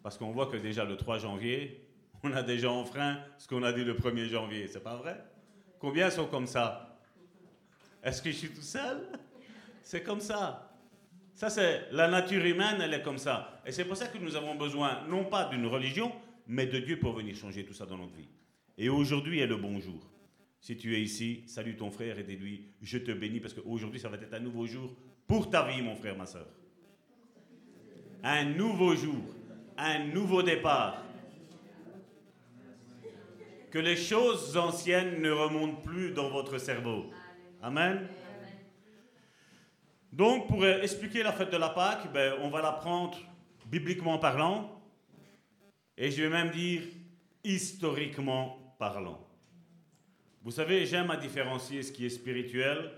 Parce 0.03 0.19
qu'on 0.19 0.33
voit 0.33 0.47
que 0.47 0.57
déjà 0.57 0.85
le 0.85 0.97
3 0.97 1.19
janvier, 1.19 1.89
on 2.25 2.33
a 2.33 2.43
déjà 2.43 2.69
enfreint 2.71 3.21
ce 3.39 3.47
qu'on 3.47 3.63
a 3.63 3.73
dit 3.73 3.85
le 3.85 3.95
1er 3.95 4.27
janvier. 4.29 4.67
C'est 4.67 4.83
pas 4.83 4.97
vrai? 4.97 5.17
Combien 5.79 6.11
sont 6.11 6.27
comme 6.27 6.49
ça? 6.49 6.99
Est-ce 8.03 8.21
que 8.21 8.31
je 8.33 8.37
suis 8.37 8.51
tout 8.51 8.61
seul? 8.61 9.07
C'est 9.83 10.03
comme 10.03 10.21
ça. 10.21 10.75
Ça, 11.33 11.49
c'est 11.49 11.87
la 11.93 12.09
nature 12.09 12.45
humaine, 12.45 12.81
elle 12.83 12.93
est 12.93 13.03
comme 13.03 13.19
ça. 13.19 13.61
Et 13.65 13.71
c'est 13.71 13.85
pour 13.85 13.97
ça 13.97 14.09
que 14.09 14.19
nous 14.19 14.35
avons 14.35 14.57
besoin, 14.57 15.05
non 15.09 15.25
pas 15.25 15.45
d'une 15.45 15.67
religion, 15.67 16.13
mais 16.49 16.67
de 16.67 16.79
Dieu 16.79 16.99
pour 16.99 17.13
venir 17.13 17.37
changer 17.37 17.65
tout 17.65 17.75
ça 17.75 17.87
dans 17.87 17.99
notre 17.99 18.15
vie. 18.15 18.29
Et 18.79 18.89
aujourd'hui 18.89 19.41
est 19.41 19.47
le 19.47 19.57
bon 19.57 19.79
jour. 19.81 20.01
Si 20.61 20.77
tu 20.77 20.97
es 20.97 21.01
ici, 21.01 21.45
salue 21.47 21.77
ton 21.77 21.91
frère 21.91 22.19
et 22.19 22.25
dis-lui, 22.25 22.73
je 22.81 22.99
te 22.99 23.13
bénis 23.13 23.39
parce 23.39 23.55
qu'aujourd'hui, 23.55 24.01
ça 24.01 24.09
va 24.09 24.17
être 24.17 24.35
un 24.35 24.41
nouveau 24.41 24.67
jour 24.67 24.97
pour 25.27 25.51
ta 25.51 25.69
vie, 25.69 25.83
mon 25.83 25.95
frère, 25.95 26.17
ma 26.17 26.27
soeur. 26.27 26.47
Un 28.25 28.45
nouveau 28.45 28.97
jour, 28.97 29.23
un 29.77 30.07
nouveau 30.07 30.43
départ. 30.43 31.05
Que 33.71 33.79
les 33.79 33.97
choses 33.97 34.57
anciennes 34.57 35.21
ne 35.21 35.31
remontent 35.31 35.83
plus 35.83 36.13
dans 36.13 36.31
votre 36.31 36.59
cerveau. 36.59 37.11
Amen. 37.63 38.09
Donc, 40.11 40.49
pour 40.49 40.67
expliquer 40.67 41.23
la 41.23 41.33
fête 41.33 41.53
de 41.53 41.59
la 41.59 41.69
Pâque, 41.69 42.11
ben, 42.13 42.35
on 42.41 42.49
va 42.49 42.63
la 42.63 42.73
prendre 42.73 43.19
bibliquement 43.67 44.19
parlant, 44.19 44.78
et 45.99 46.11
je 46.13 46.23
vais 46.23 46.29
même 46.31 46.51
dire 46.51 46.83
historiquement 47.45 48.75
parlant. 48.79 49.27
Vous 50.43 50.53
savez, 50.53 50.87
j'aime 50.87 51.11
à 51.11 51.17
différencier 51.17 51.83
ce 51.83 51.93
qui 51.93 52.07
est 52.07 52.11
spirituel 52.11 52.93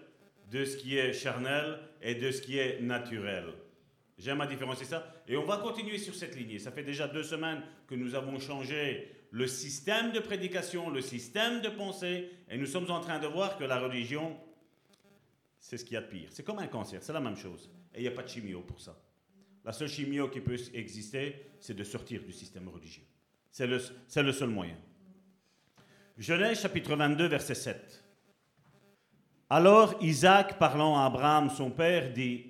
de 0.50 0.64
ce 0.64 0.76
qui 0.76 0.98
est 0.98 1.12
charnel 1.12 1.78
et 2.02 2.14
de 2.14 2.30
ce 2.30 2.42
qui 2.42 2.58
est 2.58 2.80
naturel. 2.80 3.46
J'aime 4.18 4.42
à 4.42 4.46
différencier 4.46 4.84
ça. 4.84 5.14
Et 5.26 5.36
on 5.36 5.46
va 5.46 5.56
continuer 5.56 5.96
sur 5.96 6.14
cette 6.14 6.36
lignée. 6.36 6.58
Ça 6.58 6.70
fait 6.70 6.82
déjà 6.82 7.08
deux 7.08 7.22
semaines 7.22 7.62
que 7.86 7.94
nous 7.94 8.14
avons 8.14 8.38
changé 8.38 9.10
le 9.30 9.46
système 9.46 10.12
de 10.12 10.20
prédication, 10.20 10.90
le 10.90 11.00
système 11.00 11.62
de 11.62 11.68
pensée, 11.68 12.30
et 12.50 12.58
nous 12.58 12.66
sommes 12.66 12.90
en 12.90 13.00
train 13.00 13.18
de 13.18 13.26
voir 13.26 13.56
que 13.56 13.64
la 13.64 13.80
religion, 13.80 14.36
c'est 15.58 15.78
ce 15.78 15.84
qu'il 15.84 15.94
y 15.94 15.96
a 15.96 16.02
de 16.02 16.08
pire. 16.08 16.28
C'est 16.32 16.44
comme 16.44 16.58
un 16.58 16.66
cancer, 16.66 17.02
c'est 17.02 17.12
la 17.12 17.20
même 17.20 17.36
chose. 17.36 17.70
Et 17.94 18.00
il 18.00 18.02
n'y 18.02 18.08
a 18.08 18.12
pas 18.12 18.24
de 18.24 18.28
chimio 18.28 18.60
pour 18.60 18.80
ça. 18.80 19.00
La 19.64 19.72
seule 19.72 19.88
chimio 19.88 20.28
qui 20.28 20.40
peut 20.40 20.56
exister, 20.72 21.52
c'est 21.60 21.74
de 21.74 21.84
sortir 21.84 22.22
du 22.22 22.32
système 22.32 22.68
religieux. 22.68 23.04
C'est 23.50 23.66
le, 23.66 23.78
le 23.78 24.32
seul 24.32 24.48
moyen. 24.48 24.76
Genèse 26.16 26.60
chapitre 26.60 26.96
22, 26.96 27.26
verset 27.26 27.54
7. 27.54 28.04
Alors 29.50 29.94
Isaac, 30.02 30.58
parlant 30.58 30.96
à 30.96 31.06
Abraham, 31.06 31.50
son 31.50 31.70
père, 31.70 32.12
dit, 32.12 32.46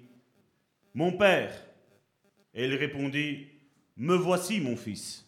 Mon 0.94 1.12
père. 1.12 1.52
Et 2.54 2.66
il 2.66 2.74
répondit, 2.74 3.48
Me 3.96 4.14
voici, 4.14 4.60
mon 4.60 4.76
fils. 4.76 5.26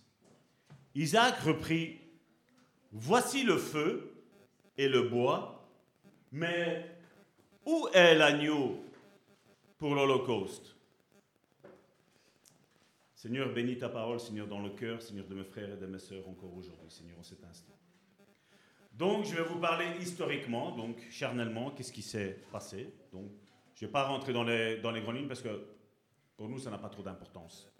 Isaac 0.94 1.38
reprit, 1.38 1.98
Voici 2.92 3.42
le 3.42 3.56
feu 3.56 4.12
et 4.76 4.88
le 4.88 5.02
bois, 5.02 5.66
mais 6.30 6.84
où 7.64 7.88
est 7.92 8.14
l'agneau 8.14 8.84
pour 9.78 9.94
l'Holocauste? 9.94 10.76
Seigneur, 13.22 13.52
bénis 13.52 13.78
ta 13.78 13.88
parole, 13.88 14.18
Seigneur, 14.18 14.48
dans 14.48 14.58
le 14.58 14.70
cœur, 14.70 15.00
Seigneur, 15.00 15.24
de 15.28 15.36
mes 15.36 15.44
frères 15.44 15.72
et 15.72 15.76
de 15.76 15.86
mes 15.86 16.00
sœurs 16.00 16.28
encore 16.28 16.52
aujourd'hui, 16.56 16.90
Seigneur, 16.90 17.16
en 17.20 17.22
cet 17.22 17.44
instant. 17.44 17.78
Donc, 18.92 19.26
je 19.26 19.36
vais 19.36 19.44
vous 19.44 19.60
parler 19.60 19.86
historiquement, 20.00 20.76
donc 20.76 20.96
charnellement, 21.08 21.70
qu'est-ce 21.70 21.92
qui 21.92 22.02
s'est 22.02 22.40
passé. 22.50 22.92
Donc, 23.12 23.30
je 23.76 23.84
ne 23.84 23.86
vais 23.86 23.92
pas 23.92 24.08
rentrer 24.08 24.32
dans 24.32 24.42
les, 24.42 24.78
dans 24.78 24.90
les 24.90 25.02
grandes 25.02 25.18
lignes 25.18 25.28
parce 25.28 25.40
que 25.40 25.68
pour 26.36 26.48
nous, 26.48 26.58
ça 26.58 26.68
n'a 26.72 26.78
pas 26.78 26.88
trop 26.88 27.04
d'importance. 27.04 27.72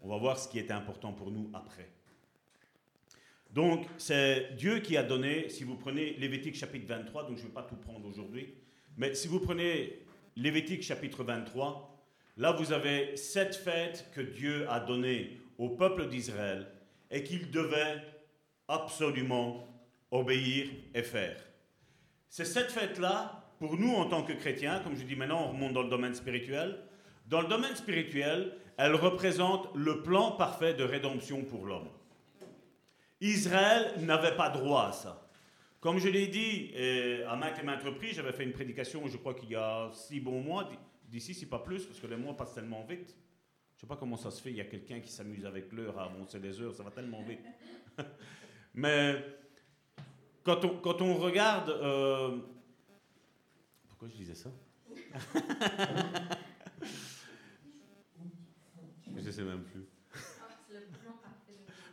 On 0.00 0.08
va 0.08 0.16
voir 0.16 0.36
ce 0.36 0.48
qui 0.48 0.58
était 0.58 0.72
important 0.72 1.12
pour 1.12 1.30
nous 1.30 1.48
après. 1.54 1.88
Donc, 3.52 3.86
c'est 3.96 4.56
Dieu 4.56 4.80
qui 4.80 4.96
a 4.96 5.04
donné, 5.04 5.50
si 5.50 5.62
vous 5.62 5.76
prenez 5.76 6.14
Lévitique 6.14 6.56
chapitre 6.56 6.88
23, 6.88 7.28
donc 7.28 7.36
je 7.36 7.42
ne 7.42 7.46
vais 7.46 7.54
pas 7.54 7.62
tout 7.62 7.76
prendre 7.76 8.08
aujourd'hui, 8.08 8.56
mais 8.96 9.14
si 9.14 9.28
vous 9.28 9.38
prenez 9.38 10.04
Lévitique 10.34 10.82
chapitre 10.82 11.22
23, 11.22 11.89
là 12.36 12.52
vous 12.52 12.72
avez 12.72 13.16
sept 13.16 13.54
fêtes 13.54 14.06
que 14.14 14.20
Dieu 14.20 14.66
a 14.68 14.80
données 14.80 15.38
au 15.58 15.68
peuple 15.70 16.08
d'Israël 16.08 16.66
et 17.10 17.22
qu'il 17.22 17.50
devait 17.50 18.02
absolument 18.68 19.66
obéir 20.10 20.68
et 20.94 21.02
faire. 21.02 21.36
Ces 22.28 22.44
sept 22.44 22.70
fêtes-là, 22.70 23.44
pour 23.58 23.76
nous 23.76 23.94
en 23.94 24.06
tant 24.06 24.22
que 24.22 24.32
chrétiens, 24.32 24.80
comme 24.80 24.96
je 24.96 25.02
dis 25.02 25.16
maintenant, 25.16 25.44
on 25.46 25.52
remonte 25.52 25.72
dans 25.72 25.82
le 25.82 25.90
domaine 25.90 26.14
spirituel, 26.14 26.78
dans 27.26 27.42
le 27.42 27.48
domaine 27.48 27.76
spirituel, 27.76 28.56
elles 28.76 28.94
représentent 28.94 29.68
le 29.74 30.02
plan 30.02 30.32
parfait 30.32 30.74
de 30.74 30.84
rédemption 30.84 31.44
pour 31.44 31.66
l'homme. 31.66 31.88
Israël 33.20 33.92
n'avait 33.98 34.36
pas 34.36 34.48
droit 34.48 34.86
à 34.86 34.92
ça. 34.92 35.28
Comme 35.80 35.98
je 35.98 36.08
l'ai 36.08 36.26
dit 36.26 36.70
et 36.74 37.22
à 37.28 37.36
maintes 37.36 37.58
et 37.58 37.62
maintes 37.62 37.82
reprises, 37.82 38.16
j'avais 38.16 38.32
fait 38.32 38.44
une 38.44 38.52
prédication, 38.52 39.06
je 39.06 39.16
crois 39.16 39.34
qu'il 39.34 39.50
y 39.50 39.56
a 39.56 39.90
six 39.92 40.20
bons 40.20 40.40
mois, 40.40 40.68
d'ici, 41.10 41.34
si 41.34 41.46
pas 41.46 41.58
plus, 41.58 41.84
parce 41.84 41.98
que 42.00 42.06
les 42.06 42.16
mois 42.16 42.36
passent 42.36 42.54
tellement 42.54 42.84
vite. 42.84 43.16
Je 43.72 43.76
ne 43.76 43.80
sais 43.80 43.86
pas 43.86 43.96
comment 43.96 44.16
ça 44.16 44.30
se 44.30 44.40
fait, 44.42 44.50
il 44.50 44.56
y 44.56 44.60
a 44.60 44.64
quelqu'un 44.64 45.00
qui 45.00 45.10
s'amuse 45.10 45.44
avec 45.46 45.72
l'heure 45.72 45.98
à 45.98 46.04
avancer 46.04 46.38
les 46.38 46.60
heures, 46.60 46.74
ça 46.74 46.82
va 46.82 46.90
tellement 46.90 47.22
vite. 47.22 47.40
Mais 48.74 49.24
quand 50.42 50.64
on, 50.64 50.78
quand 50.78 51.00
on 51.02 51.14
regarde... 51.14 51.70
euh, 51.70 52.38
Pourquoi 53.88 54.08
je 54.08 54.16
disais 54.16 54.34
ça? 54.34 54.50
Je 59.06 59.26
ne 59.26 59.30
sais 59.30 59.42
même 59.42 59.62
plus. 59.64 59.84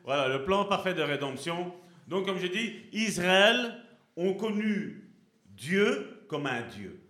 Voilà, 0.03 0.27
le 0.37 0.43
plan 0.45 0.65
parfait 0.65 0.93
de 0.93 1.01
rédemption. 1.01 1.73
Donc, 2.07 2.25
comme 2.25 2.39
je 2.39 2.47
dis, 2.47 2.83
Israël 2.93 3.83
ont 4.15 4.33
connu 4.33 5.11
Dieu 5.45 6.23
comme 6.29 6.45
un 6.47 6.61
Dieu. 6.61 7.01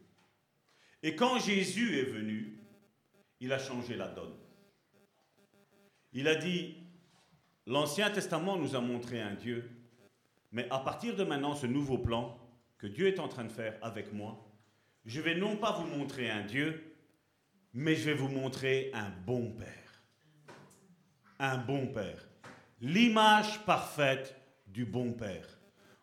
Et 1.03 1.15
quand 1.15 1.39
Jésus 1.39 1.99
est 1.99 2.11
venu, 2.11 2.59
il 3.39 3.53
a 3.53 3.59
changé 3.59 3.95
la 3.95 4.07
donne. 4.07 4.35
Il 6.13 6.27
a 6.27 6.35
dit, 6.35 6.75
l'Ancien 7.67 8.09
Testament 8.09 8.57
nous 8.57 8.75
a 8.75 8.81
montré 8.81 9.21
un 9.21 9.35
Dieu, 9.35 9.69
mais 10.51 10.67
à 10.71 10.79
partir 10.79 11.15
de 11.15 11.23
maintenant, 11.23 11.53
ce 11.53 11.67
nouveau 11.67 11.97
plan 11.97 12.39
que 12.77 12.87
Dieu 12.87 13.07
est 13.07 13.19
en 13.19 13.27
train 13.27 13.43
de 13.43 13.51
faire 13.51 13.77
avec 13.81 14.13
moi, 14.13 14.43
je 15.05 15.21
vais 15.21 15.35
non 15.35 15.55
pas 15.55 15.71
vous 15.73 15.87
montrer 15.87 16.29
un 16.29 16.43
Dieu, 16.43 16.95
mais 17.73 17.95
je 17.95 18.05
vais 18.05 18.13
vous 18.13 18.29
montrer 18.29 18.89
un 18.93 19.09
bon 19.25 19.51
Père. 19.51 20.03
Un 21.39 21.57
bon 21.57 21.87
Père. 21.87 22.27
L'image 22.81 23.63
parfaite 23.65 24.35
du 24.67 24.85
bon 24.85 25.13
Père. 25.13 25.47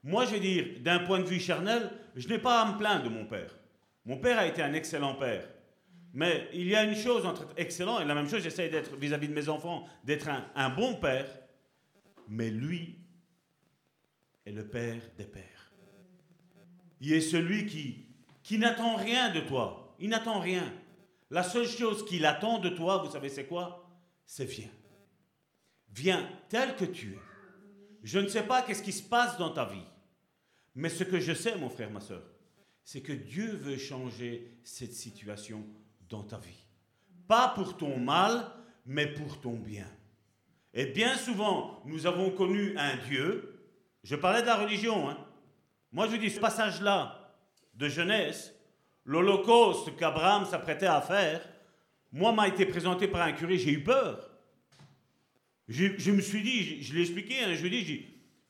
Moi, 0.02 0.26
je 0.26 0.32
vais 0.32 0.40
dire, 0.40 0.66
d'un 0.80 1.00
point 1.00 1.18
de 1.18 1.24
vue 1.24 1.40
charnel, 1.40 1.90
je 2.14 2.28
n'ai 2.28 2.38
pas 2.38 2.62
à 2.62 2.72
me 2.72 2.78
plaindre 2.78 3.04
de 3.04 3.08
mon 3.08 3.26
Père. 3.26 3.58
Mon 4.04 4.18
Père 4.18 4.38
a 4.38 4.46
été 4.46 4.62
un 4.62 4.74
excellent 4.74 5.14
Père. 5.14 5.48
Mais 6.12 6.48
il 6.52 6.68
y 6.68 6.76
a 6.76 6.84
une 6.84 6.94
chose 6.94 7.26
entre 7.26 7.42
être 7.42 7.54
excellent 7.56 8.00
et 8.00 8.04
la 8.04 8.14
même 8.14 8.28
chose, 8.28 8.42
j'essaie 8.42 8.68
d'être 8.68 8.96
vis-à-vis 8.96 9.28
de 9.28 9.34
mes 9.34 9.48
enfants, 9.48 9.84
d'être 10.04 10.28
un, 10.54 10.70
bon 10.70 10.94
Père. 10.94 11.26
Mais 12.28 12.50
lui 12.50 12.98
est 14.46 14.52
le 14.52 14.66
Père 14.66 15.02
des 15.18 15.24
Pères. 15.24 15.72
Il 17.00 17.12
est 17.12 17.20
celui 17.20 17.66
qui, 17.66 18.06
qui 18.42 18.58
n'attend 18.58 18.96
rien 18.96 19.30
de 19.30 19.40
toi. 19.40 19.96
Il 19.98 20.10
n'attend 20.10 20.38
rien. 20.38 20.72
La 21.30 21.42
seule 21.42 21.66
chose 21.66 22.04
qu'il 22.04 22.26
attend 22.26 22.58
de 22.58 22.68
toi, 22.68 22.98
vous 22.98 23.10
savez 23.10 23.28
c'est 23.28 23.46
quoi? 23.46 23.90
C'est 24.24 24.44
viens. 24.44 24.70
Viens 25.92 26.28
tel 26.48 26.76
que 26.76 26.84
tu 26.84 27.14
es. 27.14 27.18
Je 28.04 28.18
ne 28.18 28.28
sais 28.28 28.42
pas 28.42 28.62
qu'est-ce 28.62 28.82
qui 28.82 28.92
se 28.92 29.02
passe 29.02 29.36
dans 29.38 29.50
ta 29.50 29.64
vie. 29.64 29.82
Mais 30.74 30.90
ce 30.90 31.04
que 31.04 31.18
je 31.18 31.32
sais, 31.32 31.56
mon 31.56 31.70
frère, 31.70 31.90
ma 31.90 32.00
soeur, 32.00 32.22
c'est 32.84 33.00
que 33.00 33.12
Dieu 33.12 33.50
veut 33.56 33.78
changer 33.78 34.58
cette 34.62 34.92
situation 34.92 35.64
dans 36.08 36.22
ta 36.22 36.38
vie. 36.38 36.66
Pas 37.26 37.48
pour 37.48 37.76
ton 37.76 37.98
mal, 37.98 38.50
mais 38.86 39.06
pour 39.06 39.40
ton 39.40 39.54
bien. 39.54 39.90
Et 40.74 40.86
bien 40.86 41.16
souvent, 41.16 41.82
nous 41.86 42.06
avons 42.06 42.30
connu 42.30 42.76
un 42.76 42.96
Dieu. 43.08 43.60
Je 44.02 44.16
parlais 44.16 44.42
de 44.42 44.46
la 44.46 44.56
religion. 44.56 45.08
Hein. 45.08 45.16
Moi, 45.92 46.06
je 46.06 46.12
vous 46.12 46.18
dis, 46.18 46.30
ce 46.30 46.40
passage-là 46.40 47.32
de 47.74 47.88
Genèse, 47.88 48.54
l'Holocauste 49.04 49.96
qu'Abraham 49.96 50.44
s'apprêtait 50.44 50.86
à 50.86 51.00
faire, 51.00 51.48
moi, 52.12 52.32
m'a 52.32 52.48
été 52.48 52.66
présenté 52.66 53.08
par 53.08 53.22
un 53.22 53.32
curé, 53.32 53.56
j'ai 53.56 53.72
eu 53.72 53.82
peur. 53.82 54.30
Je, 55.68 56.10
me 56.10 56.20
suis 56.20 56.42
dit, 56.42 56.82
je, 56.82 56.88
je 56.88 56.94
l'ai 56.94 57.00
expliqué, 57.00 57.42
hein, 57.42 57.54
je 57.54 57.66
je, 57.66 57.94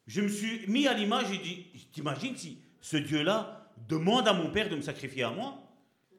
je, 0.07 0.21
me 0.21 0.29
suis 0.29 0.67
mis 0.67 0.89
à 0.89 0.95
l'image, 0.95 1.27
j'ai 1.31 1.39
dit, 1.39 1.67
t'imagines 1.93 2.37
si 2.37 2.59
ce 2.81 2.97
Dieu-là 2.97 3.54
demande 3.89 4.29
à 4.29 4.33
mon 4.33 4.51
père 4.51 4.69
de 4.69 4.77
me 4.77 4.83
sacrifier 4.83 5.23
à 5.25 5.31
moi 5.31 5.63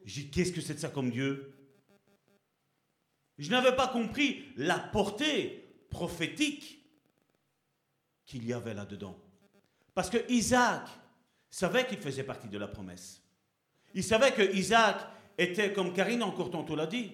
J'ai 0.04 0.22
dit, 0.22 0.30
qu'est-ce 0.30 0.52
que 0.52 0.60
c'est 0.60 0.74
de 0.74 0.78
ça 0.78 0.88
comme 0.88 1.10
Dieu? 1.10 1.52
Je 3.38 3.50
n'avais 3.50 3.76
pas 3.76 3.88
compris 3.88 4.44
la 4.56 4.78
portée 4.78 5.64
prophétique 5.90 6.78
qu'il 8.24 8.46
y 8.46 8.52
avait 8.52 8.74
là-dedans. 8.74 9.16
Parce 9.94 10.10
que 10.10 10.30
Isaac 10.30 10.88
savait 11.50 11.86
qu'il 11.86 11.98
faisait 11.98 12.24
partie 12.24 12.48
de 12.48 12.58
la 12.58 12.68
promesse. 12.68 13.22
Il 13.94 14.04
savait 14.04 14.32
que 14.32 14.54
Isaac 14.54 14.96
était, 15.38 15.72
comme 15.72 15.92
Karine 15.92 16.22
encore 16.22 16.50
tantôt 16.50 16.76
l'a 16.76 16.86
dit, 16.86 17.12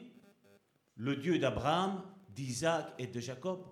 le 0.96 1.16
Dieu 1.16 1.38
d'Abraham, 1.38 2.02
d'Isaac 2.30 2.92
et 2.98 3.06
de 3.06 3.20
Jacob. 3.20 3.64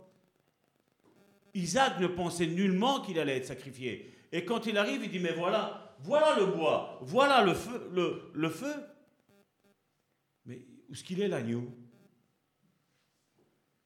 Isaac 1.55 1.99
ne 1.99 2.07
pensait 2.07 2.47
nullement 2.47 3.01
qu'il 3.01 3.19
allait 3.19 3.39
être 3.39 3.47
sacrifié. 3.47 4.15
Et 4.33 4.45
quand 4.45 4.67
il 4.67 4.79
arrive, 4.79 5.03
il 5.05 5.11
dit, 5.11 5.19
mais 5.19 5.33
voilà, 5.33 5.90
voilà 6.03 6.37
le 6.39 6.47
bois, 6.47 6.99
voilà 7.03 7.43
le 7.43 7.55
feu. 7.55 8.75
Mais 10.47 10.63
où 10.89 10.93
est-ce 10.93 11.05
qu'il 11.05 11.21
est 11.21 11.29
l'agneau? 11.29 11.69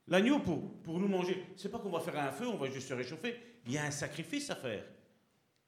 L'agneau, 0.06 0.40
pour, 0.40 0.82
pour 0.82 0.98
nous 1.00 1.08
manger, 1.08 1.44
c'est 1.56 1.70
pas 1.70 1.78
qu'on 1.78 1.90
va 1.90 2.00
faire 2.00 2.18
un 2.18 2.30
feu, 2.30 2.46
on 2.46 2.56
va 2.56 2.70
juste 2.70 2.88
se 2.88 2.94
réchauffer. 2.94 3.36
Il 3.66 3.72
y 3.72 3.78
a 3.78 3.84
un 3.84 3.90
sacrifice 3.90 4.50
à 4.50 4.56
faire. 4.56 4.84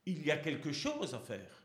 Il 0.05 0.25
y 0.25 0.31
a 0.31 0.37
quelque 0.37 0.73
chose 0.73 1.15
à 1.15 1.19
faire. 1.19 1.63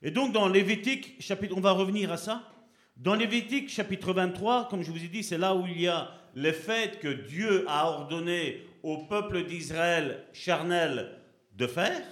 Et 0.00 0.10
donc 0.10 0.32
dans 0.32 0.48
Lévitique, 0.48 1.20
chapitre, 1.20 1.54
on 1.56 1.60
va 1.60 1.72
revenir 1.72 2.12
à 2.12 2.16
ça. 2.16 2.48
Dans 2.96 3.14
Lévitique 3.14 3.68
chapitre 3.68 4.12
23, 4.12 4.68
comme 4.68 4.82
je 4.82 4.90
vous 4.90 5.04
ai 5.04 5.08
dit, 5.08 5.24
c'est 5.24 5.38
là 5.38 5.54
où 5.54 5.66
il 5.66 5.80
y 5.80 5.88
a 5.88 6.12
les 6.34 6.52
fêtes 6.52 7.00
que 7.00 7.08
Dieu 7.08 7.64
a 7.68 7.88
ordonné 7.88 8.66
au 8.82 8.98
peuple 8.98 9.44
d'Israël 9.44 10.24
charnel 10.32 11.18
de 11.54 11.66
faire. 11.66 12.02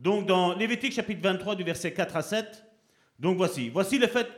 Donc 0.00 0.26
dans 0.26 0.54
Lévitique 0.54 0.94
chapitre 0.94 1.20
23 1.22 1.56
du 1.56 1.62
verset 1.62 1.92
4 1.92 2.16
à 2.16 2.22
7, 2.22 2.64
donc 3.18 3.36
voici, 3.36 3.68
voici 3.68 3.98
les 3.98 4.08
fêtes 4.08 4.32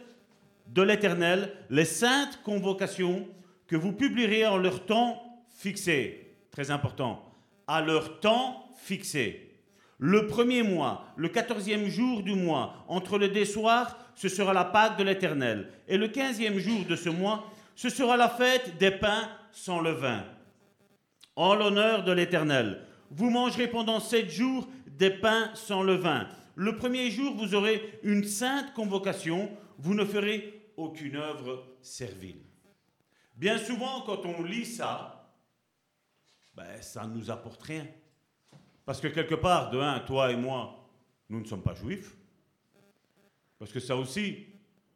de 0.67 0.83
l'Éternel, 0.83 1.53
les 1.71 1.85
saintes 1.85 2.41
convocations 2.43 3.29
que 3.69 3.77
vous 3.77 3.93
publierez 3.93 4.45
en 4.45 4.57
leur 4.57 4.85
temps 4.85 5.23
fixé. 5.57 6.35
Très 6.51 6.73
important. 6.73 7.23
À 7.69 7.81
leur 7.81 8.19
temps 8.19 8.69
fixé. 8.77 9.53
Le 9.99 10.27
premier 10.27 10.65
mois, 10.65 11.07
le 11.15 11.29
quatorzième 11.29 11.87
jour 11.87 12.25
du 12.25 12.35
mois, 12.35 12.85
entre 12.89 13.17
le 13.17 13.29
désoir, 13.29 13.97
ce 14.17 14.29
sera 14.29 14.53
la 14.53 14.65
Pâque 14.65 14.99
de 14.99 15.05
l'Éternel. 15.05 15.69
Et 15.87 15.97
le 15.97 16.09
quinzième 16.09 16.59
jour 16.59 16.85
de 16.89 16.97
ce 16.97 17.09
mois, 17.09 17.49
ce 17.77 17.89
sera 17.89 18.17
la 18.17 18.29
fête 18.29 18.79
des 18.79 18.91
pains 18.91 19.29
sans 19.53 19.81
levain. 19.81 20.25
En 21.37 21.55
l'honneur 21.55 22.03
de 22.03 22.11
l'Éternel. 22.11 22.81
Vous 23.13 23.31
mangerez 23.31 23.69
pendant 23.69 24.01
sept 24.01 24.31
jours 24.31 24.67
des 25.03 25.11
pains 25.11 25.51
sans 25.57 25.83
levain. 25.83 26.29
Le 26.55 26.77
premier 26.77 27.11
jour, 27.11 27.35
vous 27.35 27.57
aurez 27.57 27.99
une 28.05 28.23
sainte 28.23 28.73
convocation. 28.73 29.51
Vous 29.79 29.95
ne 29.95 30.05
ferez 30.05 30.71
aucune 30.77 31.17
œuvre 31.17 31.67
servile. 31.81 32.39
Bien 33.35 33.59
souvent, 33.59 34.03
quand 34.03 34.25
on 34.25 34.45
lit 34.45 34.65
ça, 34.65 35.29
ben, 36.55 36.81
ça 36.81 37.05
ne 37.05 37.15
nous 37.17 37.33
apporte 37.33 37.61
rien. 37.65 37.85
Parce 38.85 39.01
que 39.01 39.09
quelque 39.09 39.35
part, 39.35 39.71
de 39.71 39.81
un, 39.81 39.99
toi 39.99 40.31
et 40.31 40.37
moi, 40.37 40.89
nous 41.29 41.41
ne 41.41 41.47
sommes 41.47 41.65
pas 41.65 41.75
juifs. 41.75 42.15
Parce 43.59 43.73
que 43.73 43.81
ça 43.81 43.97
aussi, 43.97 44.47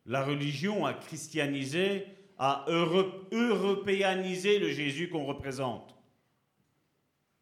la 0.04 0.24
religion 0.24 0.86
a 0.86 0.94
christianisé, 0.94 2.06
a 2.38 2.64
européanisé 2.68 4.60
le 4.60 4.70
Jésus 4.70 5.08
qu'on 5.08 5.24
représente. 5.24 5.95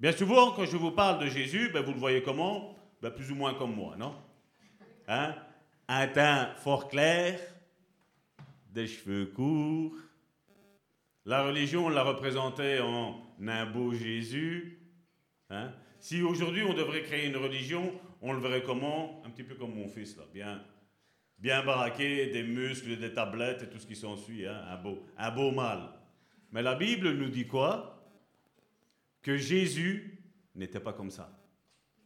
Bien 0.04 0.12
souvent, 0.12 0.50
quand 0.50 0.66
je 0.66 0.76
vous 0.76 0.90
parle 0.90 1.24
de 1.24 1.30
Jésus, 1.30 1.70
ben, 1.72 1.80
vous 1.80 1.94
le 1.94 1.98
voyez 1.98 2.22
comment 2.22 2.76
ben, 3.00 3.10
Plus 3.10 3.30
ou 3.32 3.34
moins 3.34 3.54
comme 3.54 3.74
moi, 3.74 3.96
non? 3.96 4.14
Hein? 5.08 5.34
Un 5.88 6.06
teint 6.08 6.54
fort 6.56 6.88
clair, 6.88 7.40
des 8.68 8.86
cheveux 8.86 9.24
courts, 9.24 9.96
la 11.24 11.44
religion, 11.44 11.86
on 11.86 11.88
l'a 11.88 12.02
représenté 12.02 12.80
en 12.80 13.16
un 13.48 13.64
beau 13.64 13.94
Jésus. 13.94 14.78
Hein? 15.48 15.72
Si 16.00 16.20
aujourd'hui 16.20 16.64
on 16.64 16.74
devrait 16.74 17.04
créer 17.04 17.26
une 17.26 17.38
religion, 17.38 17.90
on 18.20 18.34
le 18.34 18.40
verrait 18.40 18.62
comment 18.62 19.22
Un 19.24 19.30
petit 19.30 19.44
peu 19.44 19.54
comme 19.54 19.74
mon 19.74 19.88
fils, 19.88 20.18
là, 20.18 20.24
bien, 20.34 20.62
bien 21.38 21.64
baraqué, 21.64 22.26
des 22.26 22.42
muscles, 22.42 22.98
des 22.98 23.14
tablettes 23.14 23.62
et 23.62 23.70
tout 23.70 23.78
ce 23.78 23.86
qui 23.86 23.96
s'ensuit, 23.96 24.46
hein, 24.46 24.66
un, 24.68 24.76
beau, 24.76 25.02
un 25.16 25.30
beau 25.30 25.50
mâle. 25.50 25.88
Mais 26.52 26.60
la 26.60 26.74
Bible 26.74 27.12
nous 27.12 27.30
dit 27.30 27.46
quoi? 27.46 28.03
Que 29.24 29.38
Jésus 29.38 30.18
n'était 30.54 30.80
pas 30.80 30.92
comme 30.92 31.10
ça. 31.10 31.34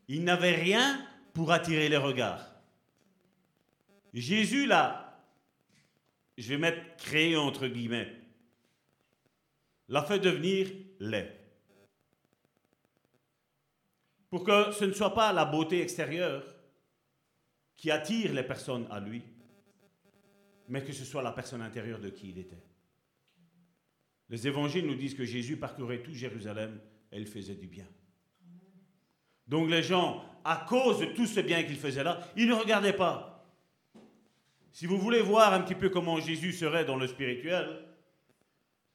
Il 0.07 0.23
n'avait 0.23 0.55
rien 0.55 1.05
pour 1.35 1.51
attirer 1.51 1.89
les 1.89 1.97
regards. 1.97 2.49
Jésus, 4.15 4.67
là, 4.67 5.21
je 6.39 6.49
vais 6.49 6.59
mettre 6.59 6.97
créé 6.97 7.37
entre 7.37 7.67
guillemets, 7.67 8.17
l'a 9.89 10.05
fait 10.05 10.21
devenir 10.21 10.69
laid. 11.01 11.35
Pour 14.31 14.45
que 14.45 14.71
ce 14.71 14.85
ne 14.85 14.93
soit 14.93 15.13
pas 15.13 15.33
la 15.33 15.45
beauté 15.45 15.83
extérieure 15.83 16.45
qui 17.77 17.91
attire 17.91 18.33
les 18.33 18.45
personnes 18.45 18.87
à 18.93 19.01
lui, 19.01 19.25
mais 20.69 20.85
que 20.85 20.93
ce 20.93 21.05
soit 21.05 21.23
la 21.23 21.33
personne 21.33 21.63
intérieure 21.63 21.99
de 21.99 22.11
qui 22.11 22.31
il 22.31 22.39
était. 22.39 22.63
Les 24.29 24.47
évangiles 24.47 24.87
nous 24.87 24.95
disent 24.95 25.17
que 25.17 25.25
Jésus 25.25 25.57
parcourait 25.57 26.03
tout 26.03 26.15
Jérusalem 26.15 26.81
il 27.13 27.27
faisait 27.27 27.55
du 27.55 27.67
bien. 27.67 27.87
Donc 29.47 29.71
les 29.71 29.83
gens, 29.83 30.25
à 30.45 30.67
cause 30.69 31.01
de 31.01 31.07
tout 31.07 31.27
ce 31.27 31.41
bien 31.41 31.63
qu'il 31.63 31.77
faisait 31.77 32.05
là, 32.05 32.21
ils 32.37 32.47
ne 32.47 32.55
regardaient 32.55 32.93
pas. 32.93 33.47
Si 34.73 34.87
vous 34.87 34.99
voulez 34.99 35.23
voir 35.23 35.55
un 35.55 35.63
petit 35.63 35.75
peu 35.75 35.89
comment 35.89 36.21
Jésus 36.21 36.53
serait 36.53 36.85
dans 36.85 36.97
le 36.97 37.07
spirituel, 37.07 37.85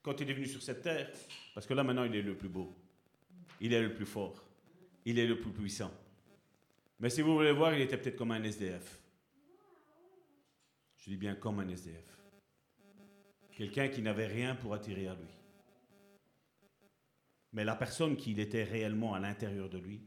quand 0.01 0.19
il 0.21 0.29
est 0.29 0.33
venu 0.33 0.45
sur 0.45 0.61
cette 0.61 0.81
terre, 0.81 1.11
parce 1.53 1.65
que 1.65 1.73
là 1.73 1.83
maintenant 1.83 2.03
il 2.03 2.15
est 2.15 2.21
le 2.21 2.37
plus 2.37 2.49
beau, 2.49 2.75
il 3.59 3.73
est 3.73 3.81
le 3.81 3.93
plus 3.93 4.05
fort, 4.05 4.45
il 5.05 5.17
est 5.17 5.27
le 5.27 5.39
plus 5.39 5.51
puissant. 5.51 5.91
Mais 6.99 7.09
si 7.09 7.21
vous 7.21 7.33
voulez 7.33 7.51
voir, 7.51 7.73
il 7.73 7.81
était 7.81 7.97
peut-être 7.97 8.15
comme 8.15 8.31
un 8.31 8.43
SDF. 8.43 9.01
Je 10.99 11.09
dis 11.09 11.17
bien 11.17 11.35
comme 11.35 11.59
un 11.59 11.67
SDF. 11.67 12.21
Quelqu'un 13.51 13.89
qui 13.89 14.01
n'avait 14.01 14.27
rien 14.27 14.55
pour 14.55 14.73
attirer 14.73 15.07
à 15.07 15.15
lui. 15.15 15.42
Mais 17.53 17.63
la 17.63 17.75
personne 17.75 18.17
qu'il 18.17 18.39
était 18.39 18.63
réellement 18.63 19.13
à 19.13 19.19
l'intérieur 19.19 19.69
de 19.69 19.77
lui, 19.77 20.01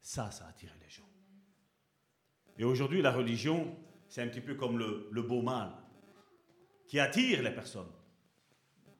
ça, 0.00 0.30
ça 0.30 0.46
attirait 0.46 0.78
les 0.80 0.90
gens. 0.90 1.08
Et 2.58 2.64
aujourd'hui, 2.64 3.00
la 3.00 3.12
religion, 3.12 3.74
c'est 4.08 4.22
un 4.22 4.28
petit 4.28 4.42
peu 4.42 4.54
comme 4.54 4.78
le, 4.78 5.22
beau 5.22 5.42
mâle 5.42 5.72
qui 6.86 7.00
attire 7.00 7.42
les 7.42 7.54
personnes. 7.54 7.92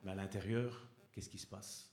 Mais 0.03 0.13
à 0.13 0.15
l'intérieur, 0.15 0.89
qu'est-ce 1.13 1.29
qui 1.29 1.39
se 1.39 1.47
passe? 1.47 1.93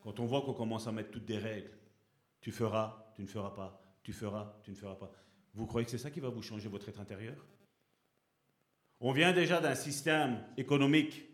Quand 0.00 0.20
on 0.20 0.26
voit 0.26 0.42
qu'on 0.42 0.54
commence 0.54 0.86
à 0.86 0.92
mettre 0.92 1.10
toutes 1.10 1.26
des 1.26 1.38
règles, 1.38 1.76
tu 2.40 2.52
feras, 2.52 3.12
tu 3.14 3.22
ne 3.22 3.26
feras 3.26 3.50
pas, 3.50 3.82
tu 4.02 4.12
feras, 4.12 4.60
tu 4.62 4.70
ne 4.70 4.76
feras 4.76 4.94
pas. 4.94 5.12
Vous 5.54 5.66
croyez 5.66 5.84
que 5.84 5.90
c'est 5.90 5.98
ça 5.98 6.10
qui 6.10 6.20
va 6.20 6.28
vous 6.28 6.40
changer 6.40 6.68
votre 6.68 6.88
être 6.88 7.00
intérieur? 7.00 7.44
On 9.00 9.12
vient 9.12 9.32
déjà 9.32 9.60
d'un 9.60 9.74
système 9.74 10.44
économique 10.56 11.27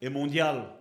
et 0.00 0.08
mondial. 0.08 0.72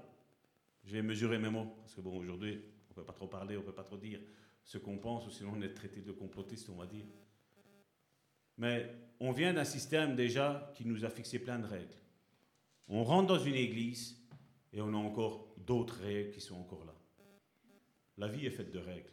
Je 0.84 0.91
vais 0.91 1.01
mesurer 1.01 1.39
mes 1.39 1.49
mots, 1.49 1.74
parce 1.82 1.95
que 1.95 2.01
bon, 2.01 2.18
aujourd'hui, 2.18 2.61
on 2.88 2.91
ne 2.91 2.95
peut 2.95 3.03
pas 3.03 3.13
trop 3.13 3.28
parler, 3.28 3.57
on 3.57 3.61
ne 3.61 3.66
peut 3.66 3.74
pas 3.74 3.84
trop 3.84 3.97
dire 3.97 4.20
ce 4.63 4.78
qu'on 4.78 4.97
pense, 4.97 5.26
ou 5.28 5.32
sinon 5.32 5.53
on 5.55 5.61
est 5.61 5.74
traité 5.74 6.01
de 6.01 6.11
complotiste, 6.11 6.70
on 6.70 6.76
va 6.76 6.86
dire. 6.86 7.05
Mais 8.57 8.89
on 9.20 9.32
vient 9.32 9.53
d'un 9.53 9.66
système 9.66 10.16
déjà 10.16 10.72
qui 10.76 10.86
nous 10.86 11.05
a 11.05 11.09
fixé 11.09 11.39
plein 11.39 11.59
de 11.59 11.66
règles. 11.66 11.95
On 12.88 13.03
rentre 13.03 13.28
dans 13.28 13.39
une 13.39 13.55
église 13.55 14.18
et 14.74 14.82
on 14.82 14.93
a 14.93 14.97
encore 14.97 15.53
d'autres 15.57 15.99
règles 16.01 16.32
qui 16.32 16.41
sont 16.41 16.55
encore 16.55 16.86
là. 16.86 16.95
La 18.18 18.28
vie 18.28 18.45
est 18.45 18.51
faite 18.51 18.72
de 18.72 18.80
règles. 18.80 19.09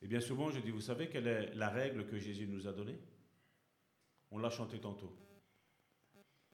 Et 0.00 0.06
bien 0.06 0.20
souvent, 0.20 0.50
je 0.50 0.60
dis, 0.60 0.70
vous 0.70 0.80
savez 0.80 1.08
quelle 1.08 1.26
est 1.26 1.54
la 1.54 1.68
règle 1.68 2.06
que 2.06 2.18
Jésus 2.18 2.46
nous 2.46 2.68
a 2.68 2.72
donnée? 2.72 2.98
On 4.30 4.38
l'a 4.38 4.50
chanté 4.50 4.78
tantôt. 4.78 5.16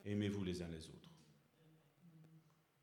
Aimez-vous 0.05 0.45
les 0.45 0.63
uns 0.63 0.69
les 0.69 0.89
autres. 0.89 1.11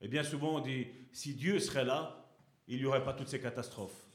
Et 0.02 0.08
bien 0.08 0.24
souvent, 0.24 0.58
on 0.58 0.60
dit, 0.60 0.88
si 1.12 1.36
Dieu 1.36 1.60
serait 1.60 1.86
là, 1.86 2.28
il 2.68 2.78
n'y 2.78 2.86
aurait 2.86 3.04
pas 3.04 3.14
toutes 3.14 3.28
ces 3.28 3.40
catastrophes. 3.40 4.08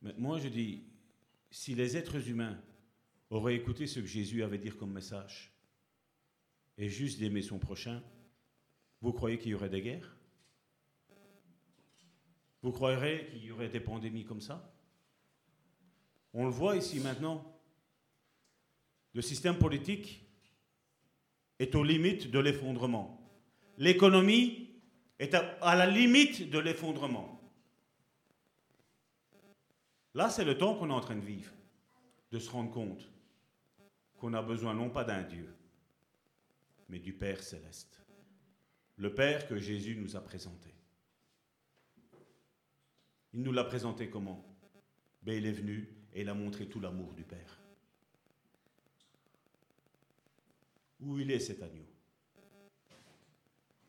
Mais 0.00 0.14
moi, 0.16 0.38
je 0.38 0.48
dis, 0.48 0.84
si 1.50 1.74
les 1.74 1.96
êtres 1.96 2.28
humains 2.28 2.58
auraient 3.28 3.56
écouté 3.56 3.86
ce 3.86 4.00
que 4.00 4.06
Jésus 4.06 4.42
avait 4.42 4.58
dit 4.58 4.70
comme 4.70 4.92
message, 4.92 5.52
et 6.78 6.88
juste 6.88 7.18
d'aimer 7.18 7.42
son 7.42 7.58
prochain, 7.58 8.02
vous 9.00 9.12
croyez 9.12 9.38
qu'il 9.38 9.52
y 9.52 9.54
aurait 9.54 9.68
des 9.68 9.82
guerres? 9.82 10.16
Vous 12.62 12.72
croirez 12.72 13.28
qu'il 13.30 13.44
y 13.44 13.50
aurait 13.50 13.68
des 13.68 13.80
pandémies 13.80 14.24
comme 14.24 14.40
ça? 14.40 14.72
On 16.32 16.44
le 16.44 16.50
voit 16.50 16.76
ici 16.76 17.00
maintenant. 17.00 17.58
Le 19.14 19.22
système 19.22 19.58
politique 19.58 20.25
est 21.58 21.74
aux 21.74 21.84
limites 21.84 22.30
de 22.30 22.38
l'effondrement. 22.38 23.20
L'économie 23.78 24.70
est 25.18 25.34
à 25.34 25.76
la 25.76 25.86
limite 25.86 26.50
de 26.50 26.58
l'effondrement. 26.58 27.40
Là, 30.14 30.30
c'est 30.30 30.44
le 30.44 30.56
temps 30.56 30.74
qu'on 30.74 30.88
est 30.90 30.94
en 30.94 31.00
train 31.00 31.16
de 31.16 31.24
vivre, 31.24 31.52
de 32.32 32.38
se 32.38 32.50
rendre 32.50 32.70
compte 32.70 33.10
qu'on 34.16 34.32
a 34.32 34.42
besoin 34.42 34.74
non 34.74 34.88
pas 34.88 35.04
d'un 35.04 35.22
Dieu, 35.22 35.54
mais 36.88 36.98
du 36.98 37.12
Père 37.12 37.42
céleste. 37.42 38.00
Le 38.96 39.14
Père 39.14 39.46
que 39.46 39.58
Jésus 39.58 39.96
nous 39.96 40.16
a 40.16 40.20
présenté. 40.20 40.70
Il 43.34 43.42
nous 43.42 43.52
l'a 43.52 43.64
présenté 43.64 44.08
comment? 44.08 44.42
Ben, 45.20 45.36
Il 45.36 45.46
est 45.46 45.52
venu 45.52 45.94
et 46.14 46.22
il 46.22 46.28
a 46.30 46.34
montré 46.34 46.66
tout 46.66 46.80
l'amour 46.80 47.12
du 47.12 47.24
Père. 47.24 47.55
Où 51.00 51.18
il 51.18 51.30
est 51.30 51.38
cet 51.38 51.62
agneau? 51.62 51.86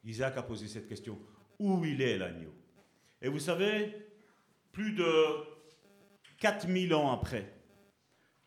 Isaac 0.03 0.37
a 0.37 0.43
posé 0.43 0.67
cette 0.67 0.87
question. 0.87 1.19
Où 1.59 1.83
il 1.85 2.01
est 2.01 2.17
l'agneau? 2.17 2.53
Et 3.21 3.29
vous 3.29 3.39
savez, 3.39 3.93
plus 4.71 4.93
de 4.93 5.05
4000 6.37 6.93
ans 6.93 7.11
après, 7.11 7.51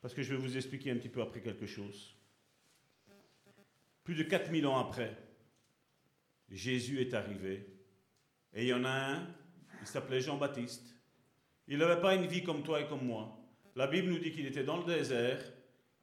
parce 0.00 0.14
que 0.14 0.22
je 0.22 0.34
vais 0.34 0.40
vous 0.40 0.56
expliquer 0.56 0.90
un 0.90 0.96
petit 0.96 1.08
peu 1.08 1.20
après 1.20 1.40
quelque 1.40 1.66
chose, 1.66 2.16
plus 4.04 4.14
de 4.14 4.22
4000 4.22 4.66
ans 4.66 4.78
après, 4.78 5.16
Jésus 6.48 7.00
est 7.00 7.14
arrivé, 7.14 7.66
et 8.52 8.62
il 8.62 8.68
y 8.68 8.72
en 8.72 8.84
a 8.84 8.90
un, 8.90 9.34
il 9.80 9.86
s'appelait 9.86 10.20
Jean-Baptiste. 10.20 10.96
Il 11.68 11.78
n'avait 11.78 12.00
pas 12.00 12.14
une 12.14 12.26
vie 12.26 12.42
comme 12.42 12.62
toi 12.62 12.80
et 12.80 12.86
comme 12.88 13.04
moi. 13.04 13.38
La 13.76 13.86
Bible 13.86 14.08
nous 14.08 14.18
dit 14.18 14.32
qu'il 14.32 14.46
était 14.46 14.64
dans 14.64 14.78
le 14.78 14.84
désert, 14.84 15.42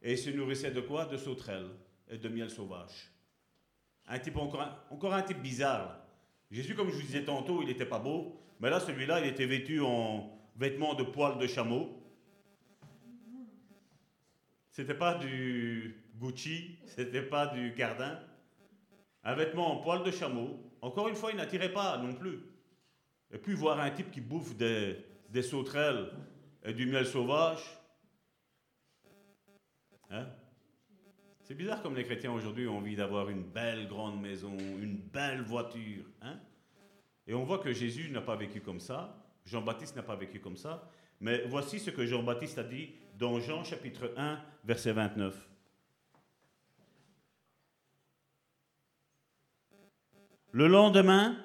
et 0.02 0.14
il 0.14 0.18
se 0.18 0.30
nourrissait 0.30 0.72
de 0.72 0.82
quoi? 0.82 1.06
De 1.06 1.18
sauterelles 1.18 1.70
de 2.12 2.30
miel 2.30 2.50
sauvage. 2.50 3.12
Un 4.08 4.20
type 4.20 4.38
encore 4.38 4.62
un, 4.62 4.80
encore 4.90 5.14
un 5.14 5.22
type 5.22 5.42
bizarre. 5.42 6.00
Jésus, 6.50 6.76
comme 6.76 6.90
je 6.90 6.96
vous 6.96 7.02
disais 7.02 7.26
tantôt, 7.26 7.62
il 7.62 7.68
n'était 7.68 7.86
pas 7.86 8.00
beau, 8.00 8.40
mais 8.60 8.70
là, 8.70 8.80
celui-là, 8.80 9.20
il 9.20 9.28
était 9.28 9.46
vêtu 9.46 9.82
en 9.82 10.32
vêtements 10.56 10.94
de 10.94 11.04
poils 11.04 11.38
de 11.38 11.48
chameau. 11.48 12.02
C'était 14.72 14.94
pas 14.94 15.16
du 15.16 15.96
Gucci, 16.16 16.78
c'était 16.86 17.22
pas 17.22 17.48
du 17.48 17.74
Cardin. 17.74 18.20
Un 19.24 19.36
vêtement 19.36 19.74
en 19.74 19.82
poils 19.82 20.04
de 20.04 20.12
chameau. 20.12 20.58
Encore 20.82 21.08
une 21.10 21.16
fois, 21.16 21.32
il 21.32 21.38
n'attirait 21.38 21.74
pas 21.74 21.98
non 21.98 22.14
plus. 22.14 22.40
Et 23.32 23.38
puis 23.38 23.54
voir 23.54 23.80
un 23.80 23.92
type 23.92 24.12
qui 24.12 24.22
bouffe 24.22 24.56
des, 24.56 25.04
des 25.30 25.42
sauterelles 25.42 26.12
et 26.64 26.74
du 26.74 26.86
miel 26.86 27.06
sauvage. 27.06 27.60
Hein? 30.10 30.28
C'est 31.48 31.56
bizarre 31.56 31.82
comme 31.82 31.96
les 31.96 32.04
chrétiens 32.04 32.34
aujourd'hui 32.34 32.68
ont 32.68 32.80
envie 32.80 32.98
d'avoir 32.98 33.30
une 33.30 33.42
belle 33.42 33.88
grande 33.88 34.20
maison, 34.20 34.58
une 34.82 34.98
belle 34.98 35.42
voiture. 35.42 36.04
Hein? 36.22 36.38
Et 37.26 37.34
on 37.34 37.46
voit 37.46 37.60
que 37.60 37.72
Jésus 37.72 38.10
n'a 38.10 38.20
pas 38.20 38.36
vécu 38.36 38.60
comme 38.60 38.82
ça, 38.82 39.26
Jean-Baptiste 39.46 39.96
n'a 39.96 40.04
pas 40.04 40.18
vécu 40.18 40.42
comme 40.42 40.58
ça, 40.58 40.92
mais 41.22 41.46
voici 41.48 41.80
ce 41.80 41.90
que 41.90 42.06
Jean-Baptiste 42.06 42.58
a 42.58 42.66
dit 42.66 42.90
dans 43.18 43.40
Jean 43.40 43.64
chapitre 43.64 44.14
1, 44.18 44.42
verset 44.66 44.92
29. 44.92 45.50
Le 50.52 50.68
lendemain, 50.68 51.42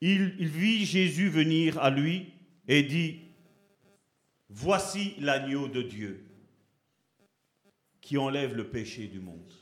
il, 0.00 0.36
il 0.38 0.48
vit 0.48 0.86
Jésus 0.86 1.28
venir 1.28 1.78
à 1.80 1.90
lui 1.90 2.32
et 2.66 2.82
dit, 2.82 3.20
Voici 4.48 5.16
l'agneau 5.18 5.68
de 5.68 5.82
Dieu 5.82 6.27
qui 8.08 8.16
enlève 8.16 8.56
le 8.56 8.66
péché 8.66 9.06
du 9.06 9.20
monde. 9.20 9.52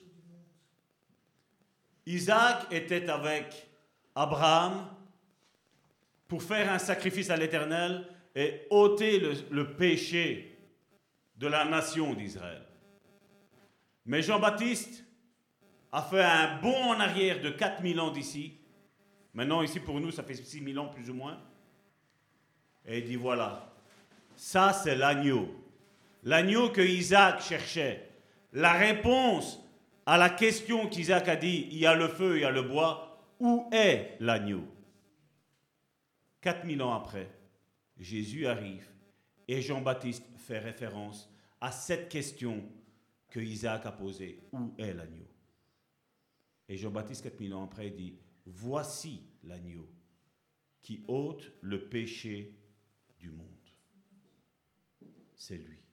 Isaac 2.07 2.73
était 2.73 3.11
avec 3.11 3.67
Abraham 4.15 4.87
pour 6.29 6.41
faire 6.45 6.71
un 6.71 6.79
sacrifice 6.79 7.29
à 7.31 7.37
l'Éternel 7.37 8.07
et 8.37 8.69
ôter 8.71 9.19
le, 9.51 9.75
péché 9.75 10.61
de 11.37 11.49
la 11.49 11.65
nation 11.65 12.15
d'Israël. 12.15 12.63
Mais 14.05 14.23
Jean-Baptiste 14.23 15.03
a 15.91 16.03
fait 16.03 16.23
un 16.23 16.61
bond 16.61 16.91
en 16.91 17.01
arrière 17.01 17.41
de 17.41 17.51
4000 17.51 17.99
ans 17.99 18.13
d'ici. 18.13 18.59
Maintenant, 19.35 19.63
ici 19.63 19.81
pour 19.81 19.99
nous, 19.99 20.13
ça 20.13 20.23
fait 20.23 20.35
6000 20.35 20.79
ans 20.79 20.87
plus 20.87 21.11
ou 21.11 21.15
moins. 21.15 21.41
Et 22.87 22.99
il 22.99 23.07
dit 23.07 23.17
voilà, 23.17 23.75
ça 24.37 24.73
c'est 24.73 24.95
l'agneau. 24.95 25.53
L'agneau 26.23 26.71
que 26.71 26.81
Isaac 26.81 27.43
cherchait. 27.43 28.07
La 28.57 28.73
réponse 28.73 29.63
à 30.07 30.17
la 30.17 30.31
question 30.31 30.89
qu'Isaac 30.89 31.29
a 31.29 31.37
dit 31.37 31.69
il 31.73 31.77
y 31.77 31.85
a 31.85 31.95
le 31.95 32.09
feu, 32.09 32.39
il 32.39 32.41
y 32.41 32.45
a 32.45 32.51
le 32.51 32.63
bois. 32.63 33.35
Où 33.39 33.69
est 33.71 34.17
l'agneau? 34.19 34.65
4000 36.41 36.81
ans 36.81 36.95
après, 36.95 37.31
Jésus 37.99 38.47
arrive 38.47 38.89
et 39.47 39.61
Jean-Baptiste 39.61 40.25
fait 40.39 40.59
référence 40.59 41.31
à 41.61 41.71
cette 41.71 42.09
question 42.09 42.65
que 43.29 43.41
Isaac 43.41 43.85
a 43.85 43.93
posée. 43.93 44.41
Où 44.53 44.73
est 44.79 44.95
l'agneau? 44.95 45.29
Et 46.71 46.79
Jean-Baptiste, 46.79 47.25
4000 47.25 47.53
ans 47.53 47.65
après, 47.65 47.91
dit, 47.91 48.15
voici 48.47 49.21
l'agneau 49.45 49.87
qui 50.81 51.05
ôte 51.09 51.53
le 51.61 51.91
péché 51.91 52.55
du 53.19 53.29
monde. 53.29 53.51
C'est 55.35 55.59
lui. 55.59 55.86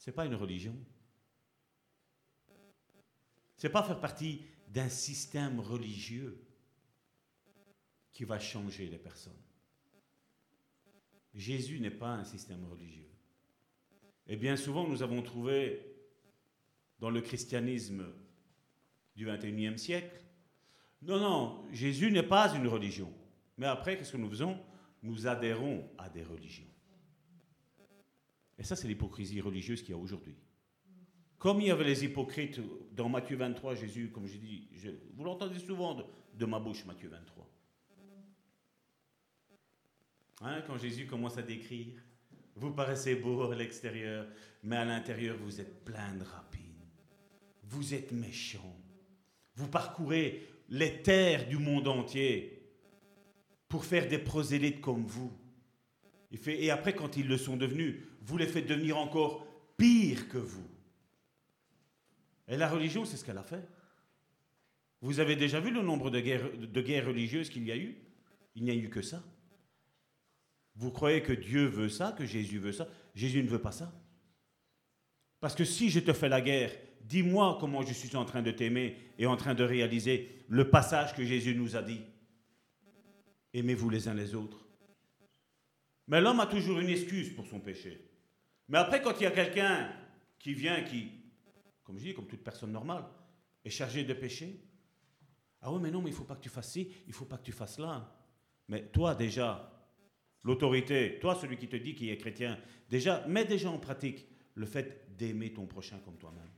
Ce 0.00 0.08
n'est 0.08 0.14
pas 0.14 0.24
une 0.24 0.34
religion. 0.34 0.74
Ce 3.58 3.66
n'est 3.66 3.72
pas 3.72 3.82
faire 3.82 4.00
partie 4.00 4.40
d'un 4.68 4.88
système 4.88 5.60
religieux 5.60 6.42
qui 8.10 8.24
va 8.24 8.38
changer 8.38 8.86
les 8.86 8.96
personnes. 8.96 9.36
Jésus 11.34 11.78
n'est 11.80 11.90
pas 11.90 12.14
un 12.14 12.24
système 12.24 12.64
religieux. 12.64 13.10
Et 14.26 14.36
bien 14.36 14.56
souvent, 14.56 14.88
nous 14.88 15.02
avons 15.02 15.22
trouvé 15.22 15.84
dans 16.98 17.10
le 17.10 17.20
christianisme 17.20 18.06
du 19.14 19.26
21e 19.26 19.76
siècle, 19.76 20.18
non, 21.02 21.20
non, 21.20 21.64
Jésus 21.72 22.10
n'est 22.10 22.22
pas 22.22 22.54
une 22.54 22.68
religion. 22.68 23.12
Mais 23.58 23.66
après, 23.66 23.98
qu'est-ce 23.98 24.12
que 24.12 24.16
nous 24.16 24.30
faisons? 24.30 24.58
Nous 25.02 25.26
adhérons 25.26 25.90
à 25.98 26.08
des 26.08 26.22
religions. 26.22 26.69
Et 28.60 28.62
ça, 28.62 28.76
c'est 28.76 28.86
l'hypocrisie 28.86 29.40
religieuse 29.40 29.80
qu'il 29.80 29.92
y 29.92 29.98
a 29.98 30.00
aujourd'hui. 30.00 30.36
Comme 31.38 31.62
il 31.62 31.68
y 31.68 31.70
avait 31.70 31.84
les 31.84 32.04
hypocrites 32.04 32.60
dans 32.92 33.08
Matthieu 33.08 33.38
23, 33.38 33.74
Jésus, 33.74 34.10
comme 34.10 34.26
je 34.26 34.36
dis, 34.36 34.68
vous 35.14 35.24
l'entendez 35.24 35.58
souvent 35.58 35.98
de, 36.34 36.44
ma 36.44 36.60
bouche, 36.60 36.84
Matthieu 36.84 37.08
23. 37.08 37.50
Hein, 40.42 40.62
quand 40.66 40.76
Jésus 40.76 41.06
commence 41.06 41.38
à 41.38 41.42
décrire, 41.42 42.02
vous 42.54 42.72
paraissez 42.72 43.14
beau 43.14 43.50
à 43.50 43.54
l'extérieur, 43.54 44.26
mais 44.62 44.76
à 44.76 44.84
l'intérieur, 44.84 45.38
vous 45.38 45.58
êtes 45.58 45.82
plein 45.82 46.14
de 46.14 46.24
rapines. 46.24 46.60
Vous 47.62 47.94
êtes 47.94 48.12
méchant. 48.12 48.76
Vous 49.54 49.68
parcourez 49.68 50.46
les 50.68 51.00
terres 51.00 51.48
du 51.48 51.56
monde 51.56 51.88
entier 51.88 52.70
pour 53.68 53.86
faire 53.86 54.06
des 54.06 54.18
prosélytes 54.18 54.82
comme 54.82 55.06
vous. 55.06 55.32
Et 56.46 56.70
après, 56.70 56.94
quand 56.94 57.16
ils 57.16 57.26
le 57.26 57.38
sont 57.38 57.56
devenus, 57.56 57.96
vous 58.20 58.36
les 58.36 58.46
faites 58.46 58.66
devenir 58.66 58.98
encore 58.98 59.46
pire 59.76 60.28
que 60.28 60.38
vous. 60.38 60.66
Et 62.48 62.56
la 62.56 62.68
religion, 62.68 63.04
c'est 63.04 63.16
ce 63.16 63.24
qu'elle 63.24 63.38
a 63.38 63.42
fait. 63.42 63.66
Vous 65.00 65.20
avez 65.20 65.36
déjà 65.36 65.60
vu 65.60 65.70
le 65.70 65.82
nombre 65.82 66.10
de 66.10 66.20
guerres, 66.20 66.50
de 66.56 66.80
guerres 66.82 67.06
religieuses 67.06 67.48
qu'il 67.48 67.64
y 67.64 67.72
a 67.72 67.76
eu? 67.76 67.96
Il 68.54 68.64
n'y 68.64 68.70
a 68.70 68.74
eu 68.74 68.90
que 68.90 69.02
ça. 69.02 69.22
Vous 70.74 70.90
croyez 70.90 71.22
que 71.22 71.32
Dieu 71.32 71.66
veut 71.66 71.88
ça, 71.88 72.12
que 72.12 72.26
Jésus 72.26 72.58
veut 72.58 72.72
ça? 72.72 72.88
Jésus 73.14 73.42
ne 73.42 73.48
veut 73.48 73.60
pas 73.60 73.72
ça. 73.72 73.92
Parce 75.40 75.54
que 75.54 75.64
si 75.64 75.88
je 75.88 76.00
te 76.00 76.12
fais 76.12 76.28
la 76.28 76.40
guerre, 76.40 76.72
dis-moi 77.02 77.56
comment 77.60 77.82
je 77.82 77.94
suis 77.94 78.14
en 78.16 78.24
train 78.24 78.42
de 78.42 78.50
t'aimer 78.50 78.96
et 79.18 79.26
en 79.26 79.36
train 79.36 79.54
de 79.54 79.64
réaliser 79.64 80.44
le 80.48 80.68
passage 80.68 81.14
que 81.14 81.24
Jésus 81.24 81.54
nous 81.54 81.76
a 81.76 81.82
dit. 81.82 82.00
Aimez-vous 83.54 83.88
les 83.88 84.08
uns 84.08 84.14
les 84.14 84.34
autres. 84.34 84.66
Mais 86.08 86.20
l'homme 86.20 86.40
a 86.40 86.46
toujours 86.46 86.78
une 86.80 86.88
excuse 86.88 87.30
pour 87.30 87.46
son 87.46 87.60
péché. 87.60 88.09
Mais 88.70 88.78
après, 88.78 89.02
quand 89.02 89.20
il 89.20 89.24
y 89.24 89.26
a 89.26 89.32
quelqu'un 89.32 89.92
qui 90.38 90.54
vient, 90.54 90.82
qui, 90.84 91.10
comme 91.82 91.98
je 91.98 92.04
dis, 92.04 92.14
comme 92.14 92.28
toute 92.28 92.44
personne 92.44 92.70
normale, 92.70 93.04
est 93.64 93.70
chargé 93.70 94.04
de 94.04 94.14
péché, 94.14 94.64
ah 95.60 95.72
oui, 95.72 95.80
mais 95.82 95.90
non, 95.90 96.00
mais 96.00 96.10
il 96.10 96.12
ne 96.12 96.16
faut 96.16 96.24
pas 96.24 96.36
que 96.36 96.40
tu 96.40 96.48
fasses 96.48 96.70
ci, 96.70 96.88
il 97.04 97.08
ne 97.08 97.12
faut 97.12 97.24
pas 97.24 97.36
que 97.36 97.42
tu 97.42 97.52
fasses 97.52 97.80
là. 97.80 98.16
Mais 98.68 98.86
toi, 98.86 99.16
déjà, 99.16 99.72
l'autorité, 100.44 101.18
toi, 101.20 101.34
celui 101.34 101.58
qui 101.58 101.68
te 101.68 101.74
dit 101.74 101.96
qu'il 101.96 102.10
est 102.10 102.16
chrétien, 102.16 102.58
déjà, 102.88 103.26
mets 103.26 103.44
déjà 103.44 103.68
en 103.68 103.78
pratique 103.78 104.24
le 104.54 104.66
fait 104.66 105.16
d'aimer 105.16 105.52
ton 105.52 105.66
prochain 105.66 105.98
comme 106.04 106.16
toi-même. 106.16 106.48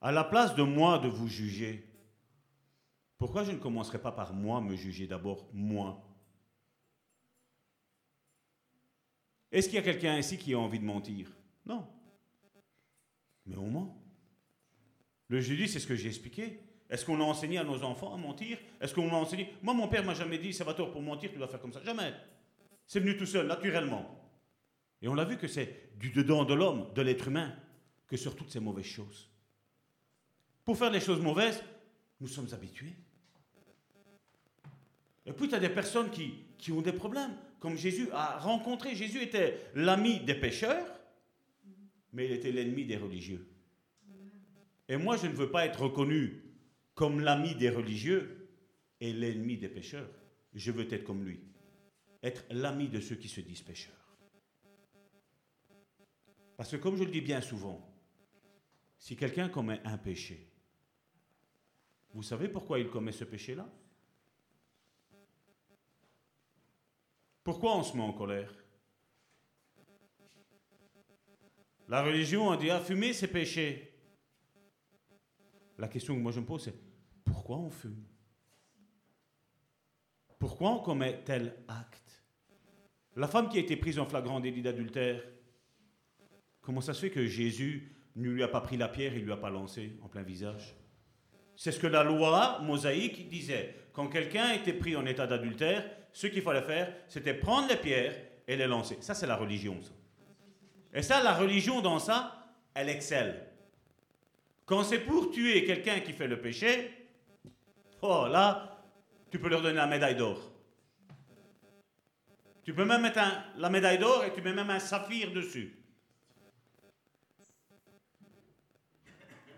À 0.00 0.10
la 0.10 0.24
place 0.24 0.56
de 0.56 0.64
moi 0.64 0.98
de 0.98 1.06
vous 1.06 1.28
juger, 1.28 1.86
pourquoi 3.16 3.44
je 3.44 3.52
ne 3.52 3.58
commencerai 3.58 4.02
pas 4.02 4.12
par 4.12 4.34
moi 4.34 4.60
me 4.60 4.74
juger 4.74 5.06
d'abord, 5.06 5.48
moi? 5.52 6.04
Est-ce 9.52 9.68
qu'il 9.68 9.76
y 9.76 9.78
a 9.78 9.82
quelqu'un 9.82 10.18
ici 10.18 10.38
qui 10.38 10.54
a 10.54 10.58
envie 10.58 10.78
de 10.78 10.84
mentir? 10.84 11.28
Non. 11.66 11.86
Mais 13.46 13.56
on 13.56 13.68
ment. 13.68 13.96
Le 15.28 15.40
jeudi, 15.40 15.68
c'est 15.68 15.80
ce 15.80 15.86
que 15.86 15.96
j'ai 15.96 16.08
expliqué. 16.08 16.60
Est-ce 16.88 17.04
qu'on 17.04 17.20
a 17.20 17.24
enseigné 17.24 17.58
à 17.58 17.64
nos 17.64 17.82
enfants 17.84 18.14
à 18.14 18.16
mentir? 18.16 18.58
Est-ce 18.80 18.94
qu'on 18.94 19.08
a 19.10 19.14
enseigné? 19.14 19.52
Moi, 19.62 19.74
mon 19.74 19.88
père 19.88 20.04
m'a 20.04 20.14
jamais 20.14 20.38
dit, 20.38 20.52
Salvatore, 20.52 20.90
pour 20.90 21.02
mentir, 21.02 21.30
tu 21.30 21.38
dois 21.38 21.48
faire 21.48 21.60
comme 21.60 21.72
ça. 21.72 21.82
Jamais. 21.84 22.12
C'est 22.86 23.00
venu 23.00 23.16
tout 23.16 23.26
seul, 23.26 23.46
naturellement. 23.46 24.16
Et 25.02 25.08
on 25.08 25.14
l'a 25.14 25.24
vu 25.24 25.38
que 25.38 25.46
c'est 25.46 25.96
du 25.98 26.10
dedans 26.10 26.44
de 26.44 26.54
l'homme, 26.54 26.92
de 26.94 27.02
l'être 27.02 27.28
humain, 27.28 27.54
que 28.06 28.16
sur 28.16 28.34
toutes 28.34 28.50
ces 28.50 28.60
mauvaises 28.60 28.86
choses. 28.86 29.30
Pour 30.64 30.76
faire 30.76 30.90
les 30.90 31.00
choses 31.00 31.20
mauvaises, 31.20 31.62
nous 32.20 32.28
sommes 32.28 32.48
habitués. 32.52 32.94
Et 35.26 35.32
puis 35.32 35.48
tu 35.48 35.54
as 35.54 35.60
des 35.60 35.70
personnes 35.70 36.10
qui 36.10 36.72
ont 36.72 36.82
des 36.82 36.92
problèmes, 36.92 37.36
comme 37.60 37.76
Jésus 37.76 38.08
a 38.12 38.38
rencontré. 38.38 38.96
Jésus 38.96 39.22
était 39.22 39.60
l'ami 39.74 40.20
des 40.20 40.34
pécheurs, 40.34 40.86
mais 42.12 42.24
il 42.26 42.32
était 42.32 42.50
l'ennemi 42.50 42.84
des 42.84 42.96
religieux. 42.96 43.46
Et 44.88 44.96
moi, 44.96 45.16
je 45.16 45.28
ne 45.28 45.32
veux 45.32 45.50
pas 45.50 45.66
être 45.66 45.82
reconnu 45.82 46.42
comme 46.94 47.20
l'ami 47.20 47.54
des 47.54 47.70
religieux 47.70 48.48
et 49.00 49.12
l'ennemi 49.12 49.56
des 49.56 49.68
pécheurs. 49.68 50.10
Je 50.52 50.72
veux 50.72 50.92
être 50.92 51.04
comme 51.04 51.24
lui, 51.24 51.40
être 52.22 52.44
l'ami 52.50 52.88
de 52.88 52.98
ceux 52.98 53.14
qui 53.14 53.28
se 53.28 53.40
disent 53.40 53.62
pécheurs. 53.62 53.94
Parce 56.56 56.72
que 56.72 56.76
comme 56.76 56.96
je 56.96 57.04
le 57.04 57.10
dis 57.10 57.20
bien 57.20 57.40
souvent, 57.40 57.86
si 58.98 59.16
quelqu'un 59.16 59.48
commet 59.48 59.80
un 59.84 59.96
péché, 59.96 60.50
vous 62.12 62.22
savez 62.22 62.48
pourquoi 62.48 62.80
il 62.80 62.90
commet 62.90 63.12
ce 63.12 63.24
péché-là? 63.24 63.70
Pourquoi 67.42 67.76
on 67.76 67.82
se 67.82 67.96
met 67.96 68.02
en 68.02 68.12
colère? 68.12 68.54
La 71.88 72.02
religion, 72.02 72.48
on 72.48 72.56
dit, 72.56 72.70
ah, 72.70 72.80
fumer, 72.80 73.12
c'est 73.12 73.28
péché. 73.28 73.92
La 75.78 75.88
question 75.88 76.14
que 76.14 76.20
moi 76.20 76.30
je 76.30 76.40
me 76.40 76.46
pose, 76.46 76.64
c'est 76.64 76.74
pourquoi 77.24 77.56
on 77.56 77.70
fume? 77.70 78.04
Pourquoi 80.38 80.70
on 80.70 80.78
commet 80.80 81.22
tel 81.24 81.56
acte? 81.68 82.22
La 83.16 83.26
femme 83.26 83.48
qui 83.48 83.56
a 83.56 83.60
été 83.60 83.76
prise 83.76 83.98
en 83.98 84.06
flagrant 84.06 84.40
délit 84.40 84.62
d'adultère, 84.62 85.22
comment 86.60 86.80
ça 86.80 86.94
se 86.94 87.00
fait 87.00 87.10
que 87.10 87.26
Jésus 87.26 87.96
ne 88.14 88.30
lui 88.30 88.42
a 88.42 88.48
pas 88.48 88.60
pris 88.60 88.76
la 88.76 88.88
pierre 88.88 89.14
et 89.14 89.20
lui 89.20 89.32
a 89.32 89.36
pas 89.36 89.50
lancé 89.50 89.98
en 90.02 90.08
plein 90.08 90.22
visage? 90.22 90.76
C'est 91.60 91.72
ce 91.72 91.78
que 91.78 91.86
la 91.86 92.02
loi 92.02 92.58
mosaïque 92.62 93.28
disait. 93.28 93.74
Quand 93.92 94.08
quelqu'un 94.08 94.54
était 94.54 94.72
pris 94.72 94.96
en 94.96 95.04
état 95.04 95.26
d'adultère, 95.26 95.84
ce 96.10 96.26
qu'il 96.26 96.40
fallait 96.40 96.62
faire, 96.62 96.90
c'était 97.06 97.34
prendre 97.34 97.68
les 97.68 97.76
pierres 97.76 98.16
et 98.48 98.56
les 98.56 98.66
lancer. 98.66 98.96
Ça, 99.02 99.12
c'est 99.12 99.26
la 99.26 99.36
religion. 99.36 99.78
Et 100.94 101.02
ça, 101.02 101.22
la 101.22 101.34
religion, 101.34 101.82
dans 101.82 101.98
ça, 101.98 102.50
elle 102.72 102.88
excelle. 102.88 103.46
Quand 104.64 104.84
c'est 104.84 105.00
pour 105.00 105.30
tuer 105.32 105.66
quelqu'un 105.66 106.00
qui 106.00 106.14
fait 106.14 106.28
le 106.28 106.40
péché, 106.40 106.94
oh 108.00 108.26
là, 108.26 108.82
tu 109.30 109.38
peux 109.38 109.50
leur 109.50 109.60
donner 109.60 109.74
la 109.74 109.86
médaille 109.86 110.16
d'or. 110.16 110.50
Tu 112.64 112.72
peux 112.72 112.86
même 112.86 113.02
mettre 113.02 113.20
la 113.58 113.68
médaille 113.68 113.98
d'or 113.98 114.24
et 114.24 114.32
tu 114.32 114.40
mets 114.40 114.54
même 114.54 114.70
un 114.70 114.78
saphir 114.78 115.30
dessus. 115.30 115.78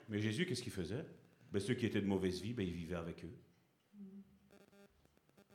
Mais 0.08 0.18
Jésus, 0.18 0.46
qu'est-ce 0.46 0.64
qu'il 0.64 0.72
faisait? 0.72 1.04
Ben, 1.52 1.60
Ceux 1.60 1.74
qui 1.74 1.86
étaient 1.86 2.00
de 2.00 2.06
mauvaise 2.06 2.40
vie, 2.40 2.54
ben, 2.54 2.66
il 2.66 2.72
vivait 2.72 2.96
avec 2.96 3.24
eux. 3.24 3.34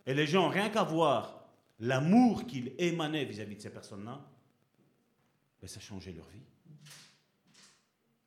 Et 0.06 0.14
les 0.14 0.28
gens, 0.28 0.48
rien 0.48 0.70
qu'à 0.70 0.84
voir 0.84 1.46
l'amour 1.80 2.46
qu'il 2.46 2.74
émanait 2.78 3.26
vis-à-vis 3.26 3.58
de 3.58 3.62
ces 3.62 3.70
personnes-là, 3.70 4.26
ben, 5.62 5.68
ça 5.68 5.80
changeait 5.80 6.14
leur 6.14 6.28
vie. 6.30 6.46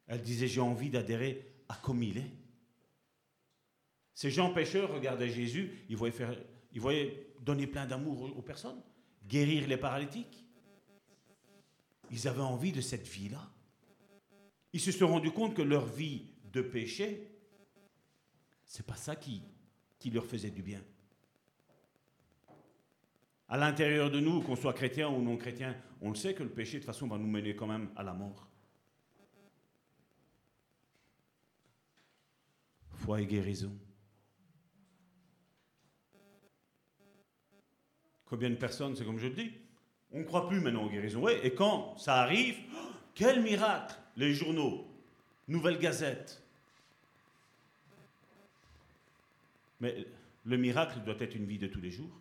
Elle 0.07 0.23
disait, 0.23 0.49
j'ai 0.49 0.61
envie 0.61 0.91
d'adhérer 0.91 1.55
à 1.69 1.77
comme 1.77 2.03
il 2.03 2.19
est. 2.19 2.31
Ces 4.13 4.31
gens 4.31 4.53
pécheurs 4.53 4.93
regardaient 4.93 5.31
Jésus, 5.31 5.71
ils 5.89 5.97
voyaient, 5.97 6.13
faire, 6.13 6.37
ils 6.73 6.81
voyaient 6.81 7.33
donner 7.41 7.67
plein 7.67 7.87
d'amour 7.87 8.37
aux 8.37 8.43
personnes, 8.43 8.83
guérir 9.27 9.67
les 9.67 9.77
paralytiques. 9.77 10.45
Ils 12.11 12.29
avaient 12.29 12.41
envie 12.41 12.73
de 12.73 12.81
cette 12.81 13.07
vie-là. 13.07 13.49
Ils 14.73 14.81
se 14.81 14.93
sont 14.93 15.09
rendus 15.09 15.31
compte 15.31 15.55
que 15.55 15.63
leur 15.63 15.87
vie 15.87 16.27
de 16.53 16.61
péché, 16.61 17.30
c'est 18.71 18.87
pas 18.87 18.95
ça 18.95 19.17
qui, 19.17 19.43
leur 20.13 20.25
faisait 20.25 20.53
du 20.53 20.63
bien. 20.63 20.81
À 23.49 23.57
l'intérieur 23.57 24.13
de 24.13 24.21
nous, 24.21 24.43
qu'on 24.43 24.55
soit 24.55 24.75
chrétien 24.75 25.09
ou 25.09 25.21
non 25.21 25.37
chrétien, 25.37 25.77
on 26.01 26.11
le 26.11 26.15
sait 26.15 26.35
que 26.35 26.45
le 26.45 26.51
péché, 26.51 26.75
de 26.75 26.85
toute 26.85 26.87
façon, 26.87 27.09
va 27.09 27.19
nous 27.19 27.27
mener 27.27 27.57
quand 27.57 27.67
même 27.67 27.91
à 27.97 28.05
la 28.05 28.13
mort. 28.13 28.47
Foi 32.93 33.21
et 33.21 33.27
guérison. 33.27 33.77
Combien 38.25 38.51
de 38.51 38.55
personnes, 38.55 38.95
c'est 38.95 39.05
comme 39.05 39.19
je 39.19 39.27
le 39.27 39.35
dis, 39.35 39.51
on 40.13 40.21
ne 40.21 40.25
croit 40.25 40.47
plus 40.47 40.61
maintenant 40.61 40.85
aux 40.85 40.91
guérisons. 40.91 41.23
Ouais, 41.23 41.45
et 41.45 41.55
quand 41.55 41.99
ça 41.99 42.21
arrive, 42.21 42.57
oh, 42.73 42.93
quel 43.17 43.43
miracle 43.43 43.97
Les 44.17 44.33
journaux, 44.33 44.87
Nouvelle 45.49 45.81
Gazette. 45.81 46.41
Mais 49.81 50.07
le 50.45 50.57
miracle 50.57 51.01
doit 51.05 51.17
être 51.19 51.35
une 51.35 51.47
vie 51.47 51.59
de 51.59 51.67
tous 51.67 51.81
les 51.81 51.91
jours. 51.91 52.21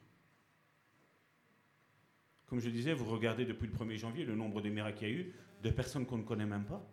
Comme 2.47 2.59
je 2.59 2.69
disais, 2.69 2.93
vous 2.93 3.05
regardez 3.05 3.45
depuis 3.45 3.67
le 3.67 3.73
1er 3.73 3.97
janvier 3.97 4.25
le 4.25 4.35
nombre 4.35 4.61
de 4.61 4.69
miracles 4.69 4.97
qu'il 4.97 5.07
y 5.07 5.11
a 5.11 5.13
eu, 5.13 5.33
de 5.61 5.69
personnes 5.69 6.05
qu'on 6.05 6.17
ne 6.17 6.23
connaît 6.23 6.45
même 6.45 6.65
pas, 6.65 6.83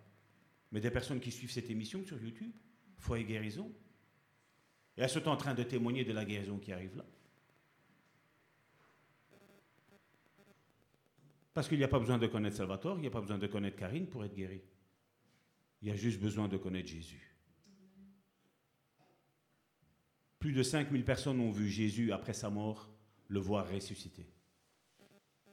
mais 0.71 0.81
des 0.81 0.91
personnes 0.91 1.21
qui 1.21 1.31
suivent 1.31 1.51
cette 1.51 1.71
émission 1.71 2.05
sur 2.05 2.21
YouTube, 2.23 2.53
foi 2.99 3.21
et 3.21 3.25
guérison. 3.25 3.73
Et 4.97 5.03
elles 5.03 5.11
sont 5.11 5.27
en 5.29 5.37
train 5.37 5.55
de 5.55 5.63
témoigner 5.63 6.05
de 6.05 6.13
la 6.13 6.25
guérison 6.25 6.59
qui 6.59 6.73
arrive 6.73 6.97
là. 6.97 7.05
Parce 11.55 11.69
qu'il 11.69 11.79
n'y 11.79 11.85
a 11.85 11.89
pas 11.89 11.99
besoin 11.99 12.19
de 12.19 12.27
connaître 12.27 12.57
Salvatore, 12.57 12.99
il 12.99 13.03
n'y 13.03 13.07
a 13.07 13.11
pas 13.11 13.23
besoin 13.23 13.39
de 13.39 13.47
connaître 13.47 13.77
Karine 13.77 14.07
pour 14.07 14.25
être 14.25 14.35
guéri. 14.35 14.61
Il 15.81 15.89
y 15.89 15.91
a 15.91 15.97
juste 15.97 16.21
besoin 16.21 16.49
de 16.49 16.59
connaître 16.59 16.89
Jésus. 16.89 17.36
Plus 20.39 20.53
de 20.53 20.63
5000 20.63 21.05
personnes 21.05 21.41
ont 21.41 21.51
vu 21.51 21.69
Jésus 21.69 22.13
après 22.13 22.33
sa 22.33 22.51
mort 22.51 22.91
le 23.29 23.41
voir 23.41 23.69
ressusciter. 23.69 24.27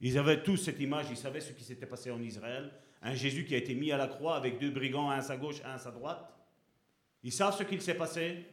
Ils 0.01 0.18
avaient 0.18 0.43
tous 0.43 0.57
cette 0.57 0.80
image, 0.80 1.07
ils 1.10 1.18
savaient 1.18 1.39
ce 1.39 1.53
qui 1.53 1.64
s'était 1.64 1.85
passé 1.85 2.11
en 2.11 2.22
Israël. 2.22 2.72
Un 3.01 3.15
Jésus 3.15 3.45
qui 3.45 3.55
a 3.55 3.57
été 3.57 3.73
mis 3.73 3.91
à 3.91 3.97
la 3.97 4.07
croix 4.07 4.35
avec 4.35 4.60
deux 4.60 4.69
brigands, 4.69 5.10
un 5.10 5.18
à 5.18 5.22
sa 5.22 5.38
gauche, 5.38 5.61
un 5.65 5.76
à 5.76 5.77
sa 5.77 5.91
droite. 5.91 6.34
Ils 7.23 7.31
savent 7.31 7.57
ce 7.57 7.64
qu'il 7.64 7.81
s'est 7.81 7.95
passé. 7.95 8.45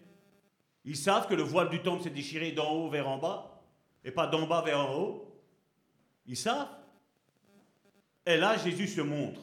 Ils 0.84 0.96
savent 0.96 1.28
que 1.28 1.34
le 1.34 1.42
voile 1.42 1.68
du 1.68 1.82
temple 1.82 2.04
s'est 2.04 2.10
déchiré 2.10 2.52
d'en 2.52 2.72
haut 2.72 2.88
vers 2.88 3.08
en 3.08 3.18
bas, 3.18 3.62
et 4.04 4.10
pas 4.10 4.26
d'en 4.26 4.46
bas 4.46 4.62
vers 4.62 4.80
en 4.80 4.96
haut. 4.96 5.42
Ils 6.26 6.36
savent. 6.36 6.68
Et 8.24 8.36
là, 8.36 8.56
Jésus 8.56 8.86
se 8.86 9.00
montre. 9.00 9.40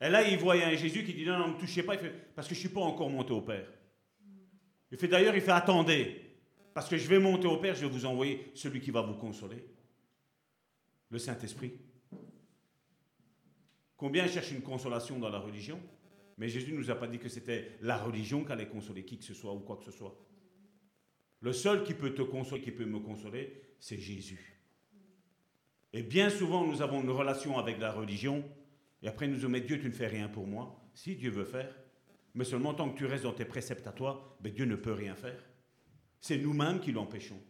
Et 0.00 0.08
là, 0.08 0.26
ils 0.28 0.38
voient 0.38 0.54
un 0.54 0.74
Jésus 0.74 1.04
qui 1.04 1.14
dit 1.14 1.24
non, 1.24 1.38
non, 1.38 1.48
ne 1.48 1.52
me 1.54 1.58
touchez 1.58 1.82
pas, 1.82 1.96
parce 2.34 2.48
que 2.48 2.54
je 2.54 2.58
ne 2.58 2.66
suis 2.66 2.74
pas 2.74 2.80
encore 2.80 3.08
monté 3.08 3.32
au 3.32 3.40
Père. 3.40 3.66
Il 4.90 4.98
fait 4.98 5.08
d'ailleurs, 5.08 5.34
il 5.34 5.40
fait 5.40 5.52
attendez, 5.52 6.22
parce 6.74 6.88
que 6.88 6.96
je 6.96 7.08
vais 7.08 7.18
monter 7.18 7.46
au 7.46 7.56
Père, 7.56 7.74
je 7.74 7.86
vais 7.86 7.92
vous 7.92 8.06
envoyer 8.06 8.50
celui 8.54 8.80
qui 8.80 8.90
va 8.90 9.02
vous 9.02 9.14
consoler. 9.14 9.64
Le 11.10 11.18
Saint-Esprit. 11.18 11.72
Combien 13.96 14.26
cherchent 14.26 14.52
une 14.52 14.62
consolation 14.62 15.18
dans 15.18 15.30
la 15.30 15.38
religion? 15.38 15.80
Mais 16.38 16.48
Jésus 16.48 16.72
ne 16.72 16.78
nous 16.78 16.90
a 16.90 16.94
pas 16.96 17.06
dit 17.06 17.18
que 17.18 17.28
c'était 17.28 17.78
la 17.80 17.96
religion 17.96 18.44
qui 18.44 18.52
allait 18.52 18.68
consoler 18.68 19.04
qui 19.04 19.18
que 19.18 19.24
ce 19.24 19.32
soit 19.32 19.54
ou 19.54 19.60
quoi 19.60 19.76
que 19.76 19.84
ce 19.84 19.90
soit. 19.90 20.14
Le 21.40 21.52
seul 21.52 21.82
qui 21.84 21.94
peut 21.94 22.12
te 22.14 22.22
consoler, 22.22 22.60
qui 22.60 22.72
peut 22.72 22.84
me 22.84 22.98
consoler, 22.98 23.62
c'est 23.80 23.98
Jésus. 23.98 24.60
Et 25.92 26.02
bien 26.02 26.28
souvent, 26.28 26.66
nous 26.66 26.82
avons 26.82 27.02
une 27.02 27.10
relation 27.10 27.58
avec 27.58 27.78
la 27.78 27.92
religion, 27.92 28.44
et 29.02 29.08
après 29.08 29.28
nous 29.28 29.36
disons, 29.36 29.48
mais 29.48 29.60
Dieu, 29.62 29.78
tu 29.80 29.86
ne 29.86 29.92
fais 29.92 30.08
rien 30.08 30.28
pour 30.28 30.46
moi. 30.46 30.78
Si 30.92 31.16
Dieu 31.16 31.30
veut 31.30 31.44
faire, 31.44 31.74
mais 32.36 32.44
seulement 32.44 32.74
tant 32.74 32.90
que 32.90 32.98
tu 32.98 33.06
restes 33.06 33.24
dans 33.24 33.32
tes 33.32 33.46
préceptes 33.46 33.86
à 33.86 33.92
toi, 33.92 34.36
ben 34.40 34.52
Dieu 34.52 34.66
ne 34.66 34.76
peut 34.76 34.92
rien 34.92 35.16
faire. 35.16 35.42
C'est 36.20 36.36
nous-mêmes 36.36 36.80
qui 36.80 36.92
l'empêchons. 36.92 37.40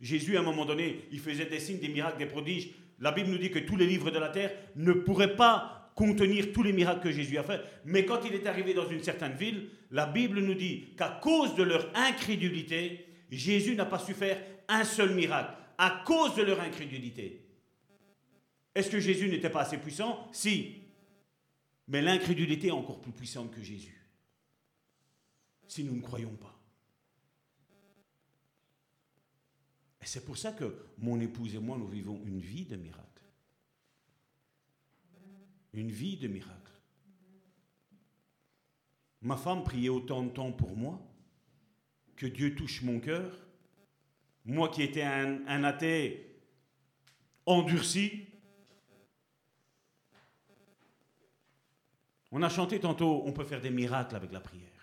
Jésus, 0.00 0.36
à 0.36 0.40
un 0.40 0.42
moment 0.42 0.66
donné, 0.66 1.06
il 1.12 1.20
faisait 1.20 1.46
des 1.46 1.60
signes, 1.60 1.78
des 1.78 1.88
miracles, 1.88 2.18
des 2.18 2.26
prodiges. 2.26 2.74
La 2.98 3.12
Bible 3.12 3.30
nous 3.30 3.38
dit 3.38 3.50
que 3.50 3.60
tous 3.60 3.76
les 3.76 3.86
livres 3.86 4.10
de 4.10 4.18
la 4.18 4.28
terre 4.28 4.52
ne 4.74 4.92
pourraient 4.92 5.36
pas 5.36 5.92
contenir 5.94 6.52
tous 6.52 6.64
les 6.64 6.72
miracles 6.72 7.00
que 7.00 7.12
Jésus 7.12 7.38
a 7.38 7.44
fait. 7.44 7.60
Mais 7.84 8.04
quand 8.04 8.24
il 8.24 8.34
est 8.34 8.46
arrivé 8.48 8.74
dans 8.74 8.88
une 8.88 9.02
certaine 9.04 9.34
ville, 9.34 9.68
la 9.92 10.06
Bible 10.06 10.40
nous 10.40 10.54
dit 10.54 10.94
qu'à 10.96 11.20
cause 11.22 11.54
de 11.54 11.62
leur 11.62 11.92
incrédulité, 11.94 13.06
Jésus 13.30 13.76
n'a 13.76 13.86
pas 13.86 14.00
su 14.00 14.14
faire 14.14 14.42
un 14.66 14.82
seul 14.82 15.14
miracle. 15.14 15.54
À 15.78 16.02
cause 16.04 16.34
de 16.34 16.42
leur 16.42 16.60
incrédulité. 16.60 17.46
Est-ce 18.74 18.90
que 18.90 18.98
Jésus 18.98 19.28
n'était 19.28 19.50
pas 19.50 19.60
assez 19.60 19.78
puissant? 19.78 20.28
Si. 20.32 20.82
Mais 21.86 22.02
l'incrédulité 22.02 22.68
est 22.68 22.72
encore 22.72 23.00
plus 23.00 23.12
puissante 23.12 23.52
que 23.52 23.62
Jésus. 23.62 24.03
Si 25.74 25.82
nous 25.82 25.96
ne 25.96 26.02
croyons 26.02 26.36
pas. 26.36 26.56
Et 30.00 30.06
c'est 30.06 30.24
pour 30.24 30.38
ça 30.38 30.52
que 30.52 30.86
mon 30.98 31.18
épouse 31.18 31.52
et 31.56 31.58
moi, 31.58 31.76
nous 31.76 31.88
vivons 31.88 32.22
une 32.24 32.38
vie 32.38 32.64
de 32.64 32.76
miracle. 32.76 33.24
Une 35.72 35.90
vie 35.90 36.16
de 36.16 36.28
miracle. 36.28 36.70
Ma 39.20 39.36
femme 39.36 39.64
priait 39.64 39.88
autant 39.88 40.22
de 40.22 40.30
temps 40.30 40.52
pour 40.52 40.76
moi 40.76 41.04
que 42.14 42.26
Dieu 42.26 42.54
touche 42.54 42.82
mon 42.82 43.00
cœur. 43.00 43.36
Moi 44.44 44.68
qui 44.68 44.84
étais 44.84 45.02
un, 45.02 45.44
un 45.48 45.64
athée 45.64 46.38
endurci, 47.46 48.28
On 52.36 52.42
a 52.42 52.48
chanté 52.48 52.80
tantôt, 52.80 53.22
on 53.26 53.32
peut 53.32 53.44
faire 53.44 53.60
des 53.60 53.70
miracles 53.70 54.16
avec 54.16 54.32
la 54.32 54.40
prière. 54.40 54.73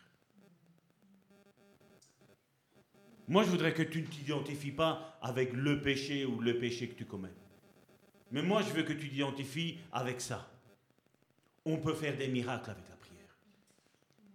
Moi, 3.32 3.45
je 3.45 3.49
voudrais 3.49 3.74
que 3.74 3.82
tu 3.82 4.02
ne 4.02 4.08
t'identifies 4.08 4.74
pas 4.74 5.18
avec 5.22 5.53
le 5.53 5.82
péché 5.82 6.26
ou 6.26 6.41
le 6.41 6.60
péché 6.60 6.90
que 6.90 6.95
tu 6.95 7.06
commets. 7.06 7.32
Mais 8.30 8.41
moi, 8.41 8.62
je 8.62 8.74
veux 8.74 8.84
que 8.84 8.91
tu 8.91 9.10
t'identifies 9.10 9.78
avec 9.94 10.20
ça. 10.20 10.52
On 11.64 11.78
peut 11.78 11.94
faire 11.94 12.18
des 12.18 12.28
miracles 12.28 12.72
avec 12.72 12.90
la 12.90 12.98
prière. 12.98 13.40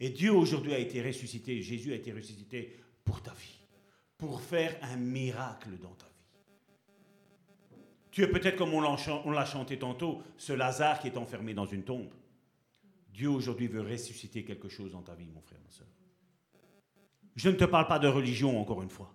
Et 0.01 0.09
Dieu 0.09 0.32
aujourd'hui 0.32 0.73
a 0.73 0.78
été 0.78 1.02
ressuscité, 1.02 1.60
Jésus 1.60 1.93
a 1.93 1.97
été 1.97 2.10
ressuscité 2.10 2.74
pour 3.05 3.23
ta 3.23 3.35
vie, 3.35 3.59
pour 4.16 4.40
faire 4.40 4.74
un 4.81 4.97
miracle 4.97 5.77
dans 5.82 5.93
ta 5.93 6.06
vie. 6.06 7.82
Tu 8.10 8.23
es 8.23 8.28
peut-être 8.28 8.56
comme 8.56 8.73
on 8.73 9.31
l'a 9.31 9.44
chanté 9.44 9.78
tantôt, 9.78 10.23
ce 10.39 10.55
Lazare 10.55 11.01
qui 11.01 11.09
est 11.09 11.18
enfermé 11.18 11.52
dans 11.52 11.66
une 11.66 11.85
tombe. 11.85 12.09
Dieu 13.12 13.28
aujourd'hui 13.28 13.66
veut 13.66 13.82
ressusciter 13.82 14.43
quelque 14.43 14.70
chose 14.70 14.93
dans 14.93 15.02
ta 15.02 15.14
vie, 15.14 15.28
mon 15.35 15.43
frère, 15.43 15.60
ma 15.62 15.70
soeur. 15.70 15.86
Je 17.36 17.50
ne 17.50 17.54
te 17.54 17.64
parle 17.64 17.86
pas 17.86 17.98
de 17.98 18.08
religion, 18.08 18.58
encore 18.58 18.82
une 18.82 18.90
fois. 18.90 19.14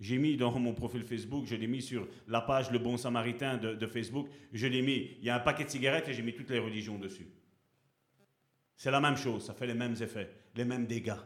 J'ai 0.00 0.18
mis 0.18 0.36
dans 0.36 0.58
mon 0.58 0.74
profil 0.74 1.04
Facebook, 1.04 1.44
je 1.46 1.54
l'ai 1.54 1.66
mis 1.66 1.82
sur 1.82 2.08
la 2.26 2.40
page 2.40 2.70
Le 2.70 2.78
Bon 2.78 2.96
Samaritain 2.96 3.58
de, 3.58 3.86
Facebook, 3.86 4.28
je 4.52 4.66
l'ai 4.66 4.82
mis, 4.82 5.16
il 5.18 5.24
y 5.24 5.30
a 5.30 5.36
un 5.36 5.40
paquet 5.40 5.64
de 5.64 5.68
cigarettes 5.68 6.08
et 6.08 6.14
j'ai 6.14 6.22
mis 6.22 6.34
toutes 6.34 6.50
les 6.50 6.58
religions 6.58 6.98
dessus. 6.98 7.28
C'est 8.76 8.90
la 8.90 9.00
même 9.00 9.16
chose, 9.16 9.44
ça 9.44 9.52
fait 9.52 9.66
les 9.66 9.74
mêmes 9.74 9.96
effets, 10.00 10.30
les 10.54 10.64
mêmes 10.64 10.86
dégâts. 10.86 11.20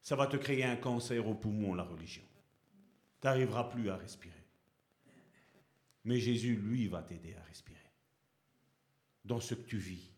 Ça 0.00 0.14
va 0.14 0.28
te 0.28 0.36
créer 0.36 0.64
un 0.64 0.76
cancer 0.76 1.26
au 1.26 1.34
poumon, 1.34 1.74
la 1.74 1.82
religion. 1.82 2.22
Tu 3.20 3.26
n'arriveras 3.26 3.64
plus 3.64 3.90
à 3.90 3.96
respirer. 3.96 4.32
Mais 6.04 6.20
Jésus, 6.20 6.54
lui, 6.54 6.86
va 6.86 7.02
t'aider 7.02 7.34
à 7.34 7.42
respirer. 7.42 7.80
Dans 9.24 9.40
ce 9.40 9.54
que 9.54 9.66
tu 9.66 9.78
vis, 9.78 10.12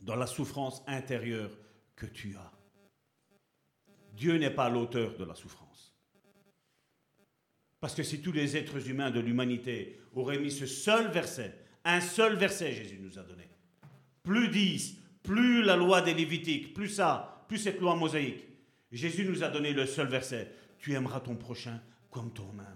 dans 0.00 0.16
la 0.16 0.26
souffrance 0.26 0.82
intérieure 0.86 1.50
que 1.94 2.06
tu 2.06 2.36
as. 2.36 2.52
Dieu 4.12 4.36
n'est 4.38 4.50
pas 4.50 4.68
l'auteur 4.68 5.16
de 5.16 5.24
la 5.24 5.34
souffrance. 5.34 5.94
Parce 7.80 7.94
que 7.94 8.02
si 8.02 8.20
tous 8.20 8.32
les 8.32 8.56
êtres 8.56 8.88
humains 8.88 9.10
de 9.10 9.20
l'humanité 9.20 10.00
auraient 10.14 10.38
mis 10.38 10.50
ce 10.50 10.66
seul 10.66 11.10
verset, 11.10 11.54
un 11.84 12.00
seul 12.00 12.36
verset 12.36 12.72
Jésus 12.72 12.98
nous 13.00 13.18
a 13.18 13.22
donné, 13.22 13.48
plus 14.22 14.48
dix, 14.48 14.98
plus 15.22 15.62
la 15.62 15.76
loi 15.76 16.00
des 16.00 16.14
Lévitiques, 16.14 16.72
plus 16.74 16.88
ça, 16.88 17.44
plus 17.48 17.58
cette 17.58 17.80
loi 17.80 17.94
mosaïque, 17.94 18.44
Jésus 18.90 19.24
nous 19.24 19.44
a 19.44 19.48
donné 19.48 19.72
le 19.72 19.86
seul 19.86 20.08
verset, 20.08 20.52
tu 20.78 20.94
aimeras 20.94 21.20
ton 21.20 21.36
prochain 21.36 21.80
comme 22.10 22.32
toi-même. 22.32 22.66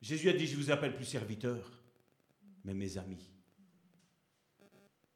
Jésus 0.00 0.28
a 0.28 0.32
dit, 0.32 0.46
je 0.46 0.56
vous 0.56 0.70
appelle 0.70 0.94
plus 0.94 1.04
serviteur, 1.04 1.81
mais 2.64 2.74
mes 2.74 2.98
amis. 2.98 3.30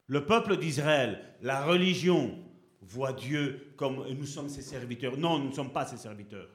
Le 0.06 0.24
peuple 0.24 0.56
d'Israël, 0.56 1.35
la 1.43 1.64
religion, 1.64 2.43
voit 2.81 3.12
Dieu 3.12 3.73
comme 3.77 4.06
nous 4.09 4.27
sommes 4.27 4.48
ses 4.48 4.62
serviteurs. 4.62 5.16
Non, 5.16 5.39
nous 5.39 5.48
ne 5.48 5.55
sommes 5.55 5.73
pas 5.73 5.86
ses 5.86 5.97
serviteurs. 5.97 6.51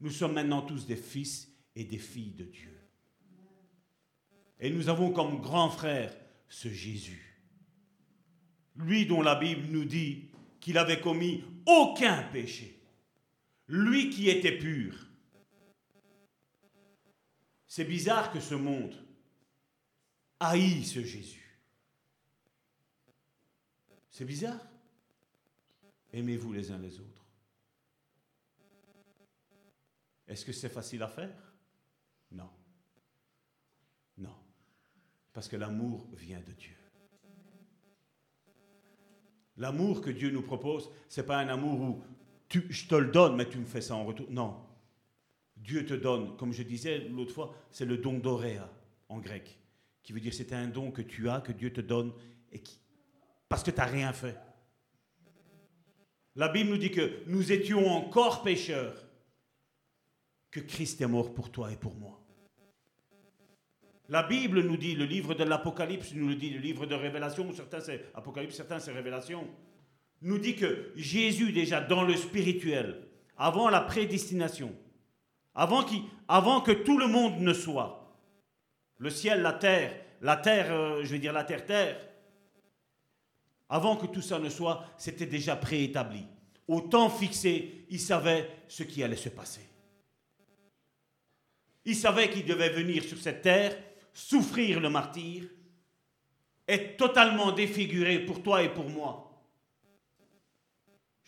Nous 0.00 0.10
sommes 0.10 0.34
maintenant 0.34 0.62
tous 0.62 0.86
des 0.86 0.96
fils 0.96 1.50
et 1.74 1.84
des 1.84 1.98
filles 1.98 2.34
de 2.34 2.44
Dieu. 2.44 2.78
Et 4.60 4.70
nous 4.70 4.88
avons 4.88 5.10
comme 5.10 5.40
grand 5.40 5.70
frère 5.70 6.14
ce 6.48 6.68
Jésus. 6.68 7.42
Lui 8.76 9.06
dont 9.06 9.22
la 9.22 9.34
Bible 9.34 9.66
nous 9.70 9.84
dit 9.84 10.30
qu'il 10.60 10.76
avait 10.76 11.00
commis 11.00 11.42
aucun 11.64 12.22
péché. 12.24 12.82
Lui 13.68 14.10
qui 14.10 14.28
était 14.28 14.56
pur. 14.56 14.94
C'est 17.66 17.84
bizarre 17.84 18.32
que 18.32 18.40
ce 18.40 18.54
monde 18.54 18.94
haït 20.40 20.84
ce 20.84 21.02
Jésus. 21.02 21.58
C'est 24.10 24.24
bizarre. 24.24 24.60
Aimez-vous 26.12 26.52
les 26.52 26.70
uns 26.70 26.78
les 26.78 26.98
autres. 27.00 27.26
Est-ce 30.26 30.44
que 30.44 30.52
c'est 30.52 30.68
facile 30.68 31.02
à 31.02 31.08
faire? 31.08 31.54
Non. 32.32 32.50
Non. 34.18 34.34
Parce 35.32 35.48
que 35.48 35.56
l'amour 35.56 36.08
vient 36.14 36.40
de 36.40 36.52
Dieu. 36.52 36.76
L'amour 39.58 40.00
que 40.00 40.10
Dieu 40.10 40.30
nous 40.30 40.42
propose, 40.42 40.90
ce 41.08 41.20
n'est 41.20 41.26
pas 41.26 41.38
un 41.38 41.48
amour 41.48 41.80
où 41.80 42.02
je 42.50 42.86
te 42.86 42.94
le 42.94 43.10
donne, 43.10 43.36
mais 43.36 43.48
tu 43.48 43.58
me 43.58 43.64
fais 43.64 43.80
ça 43.80 43.94
en 43.94 44.04
retour. 44.04 44.26
Non. 44.30 44.62
Dieu 45.56 45.86
te 45.86 45.94
donne, 45.94 46.36
comme 46.36 46.52
je 46.52 46.62
disais 46.62 46.98
l'autre 47.08 47.32
fois, 47.32 47.54
c'est 47.70 47.86
le 47.86 47.96
don 47.96 48.18
d'oréa 48.18 48.70
en 49.08 49.18
grec, 49.18 49.58
qui 50.06 50.12
veut 50.12 50.20
dire 50.20 50.32
c'est 50.32 50.52
un 50.52 50.68
don 50.68 50.92
que 50.92 51.02
tu 51.02 51.28
as, 51.28 51.40
que 51.40 51.50
Dieu 51.50 51.72
te 51.72 51.80
donne, 51.80 52.12
et 52.52 52.60
qui, 52.60 52.78
parce 53.48 53.64
que 53.64 53.72
tu 53.72 53.78
n'as 53.78 53.86
rien 53.86 54.12
fait. 54.12 54.38
La 56.36 56.48
Bible 56.48 56.70
nous 56.70 56.76
dit 56.76 56.92
que 56.92 57.24
nous 57.26 57.50
étions 57.50 57.88
encore 57.88 58.44
pécheurs, 58.44 59.04
que 60.52 60.60
Christ 60.60 61.00
est 61.00 61.08
mort 61.08 61.34
pour 61.34 61.50
toi 61.50 61.72
et 61.72 61.76
pour 61.76 61.96
moi. 61.96 62.22
La 64.08 64.22
Bible 64.22 64.60
nous 64.60 64.76
dit, 64.76 64.94
le 64.94 65.06
livre 65.06 65.34
de 65.34 65.42
l'Apocalypse 65.42 66.14
nous 66.14 66.28
le 66.28 66.36
dit, 66.36 66.50
le 66.50 66.60
livre 66.60 66.86
de 66.86 66.94
Révélation, 66.94 67.52
certains 67.52 67.80
c'est 67.80 68.04
Apocalypse, 68.14 68.54
certains 68.54 68.78
c'est 68.78 68.92
Révélation, 68.92 69.48
nous 70.22 70.38
dit 70.38 70.54
que 70.54 70.92
Jésus 70.94 71.50
déjà 71.50 71.80
dans 71.80 72.04
le 72.04 72.14
spirituel, 72.14 73.08
avant 73.36 73.68
la 73.70 73.80
prédestination, 73.80 74.72
avant, 75.52 75.84
avant 76.28 76.60
que 76.60 76.70
tout 76.70 76.96
le 76.96 77.08
monde 77.08 77.40
ne 77.40 77.52
soit, 77.52 78.05
le 78.98 79.10
ciel, 79.10 79.42
la 79.42 79.52
terre, 79.52 79.94
la 80.22 80.36
terre, 80.36 80.72
euh, 80.72 81.04
je 81.04 81.12
vais 81.12 81.18
dire 81.18 81.32
la 81.32 81.44
terre-terre, 81.44 82.00
avant 83.68 83.96
que 83.96 84.06
tout 84.06 84.22
ça 84.22 84.38
ne 84.38 84.48
soit, 84.48 84.84
c'était 84.96 85.26
déjà 85.26 85.56
préétabli. 85.56 86.24
Au 86.68 86.80
temps 86.80 87.10
fixé, 87.10 87.86
il 87.90 88.00
savait 88.00 88.48
ce 88.68 88.82
qui 88.82 89.02
allait 89.02 89.16
se 89.16 89.28
passer. 89.28 89.68
Il 91.84 91.94
savait 91.94 92.30
qu'il 92.30 92.44
devait 92.44 92.70
venir 92.70 93.04
sur 93.04 93.18
cette 93.18 93.42
terre, 93.42 93.76
souffrir 94.12 94.80
le 94.80 94.90
martyr, 94.90 95.44
être 96.66 96.96
totalement 96.96 97.52
défiguré 97.52 98.20
pour 98.20 98.42
toi 98.42 98.62
et 98.62 98.72
pour 98.72 98.88
moi. 98.88 99.22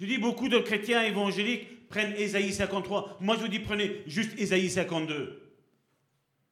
Je 0.00 0.06
dis, 0.06 0.18
beaucoup 0.18 0.48
de 0.48 0.58
chrétiens 0.58 1.02
évangéliques 1.02 1.88
prennent 1.88 2.14
Ésaïe 2.14 2.52
53. 2.52 3.18
Moi, 3.20 3.36
je 3.36 3.42
vous 3.42 3.48
dis, 3.48 3.60
prenez 3.60 4.02
juste 4.06 4.38
Ésaïe 4.38 4.70
52 4.70 5.47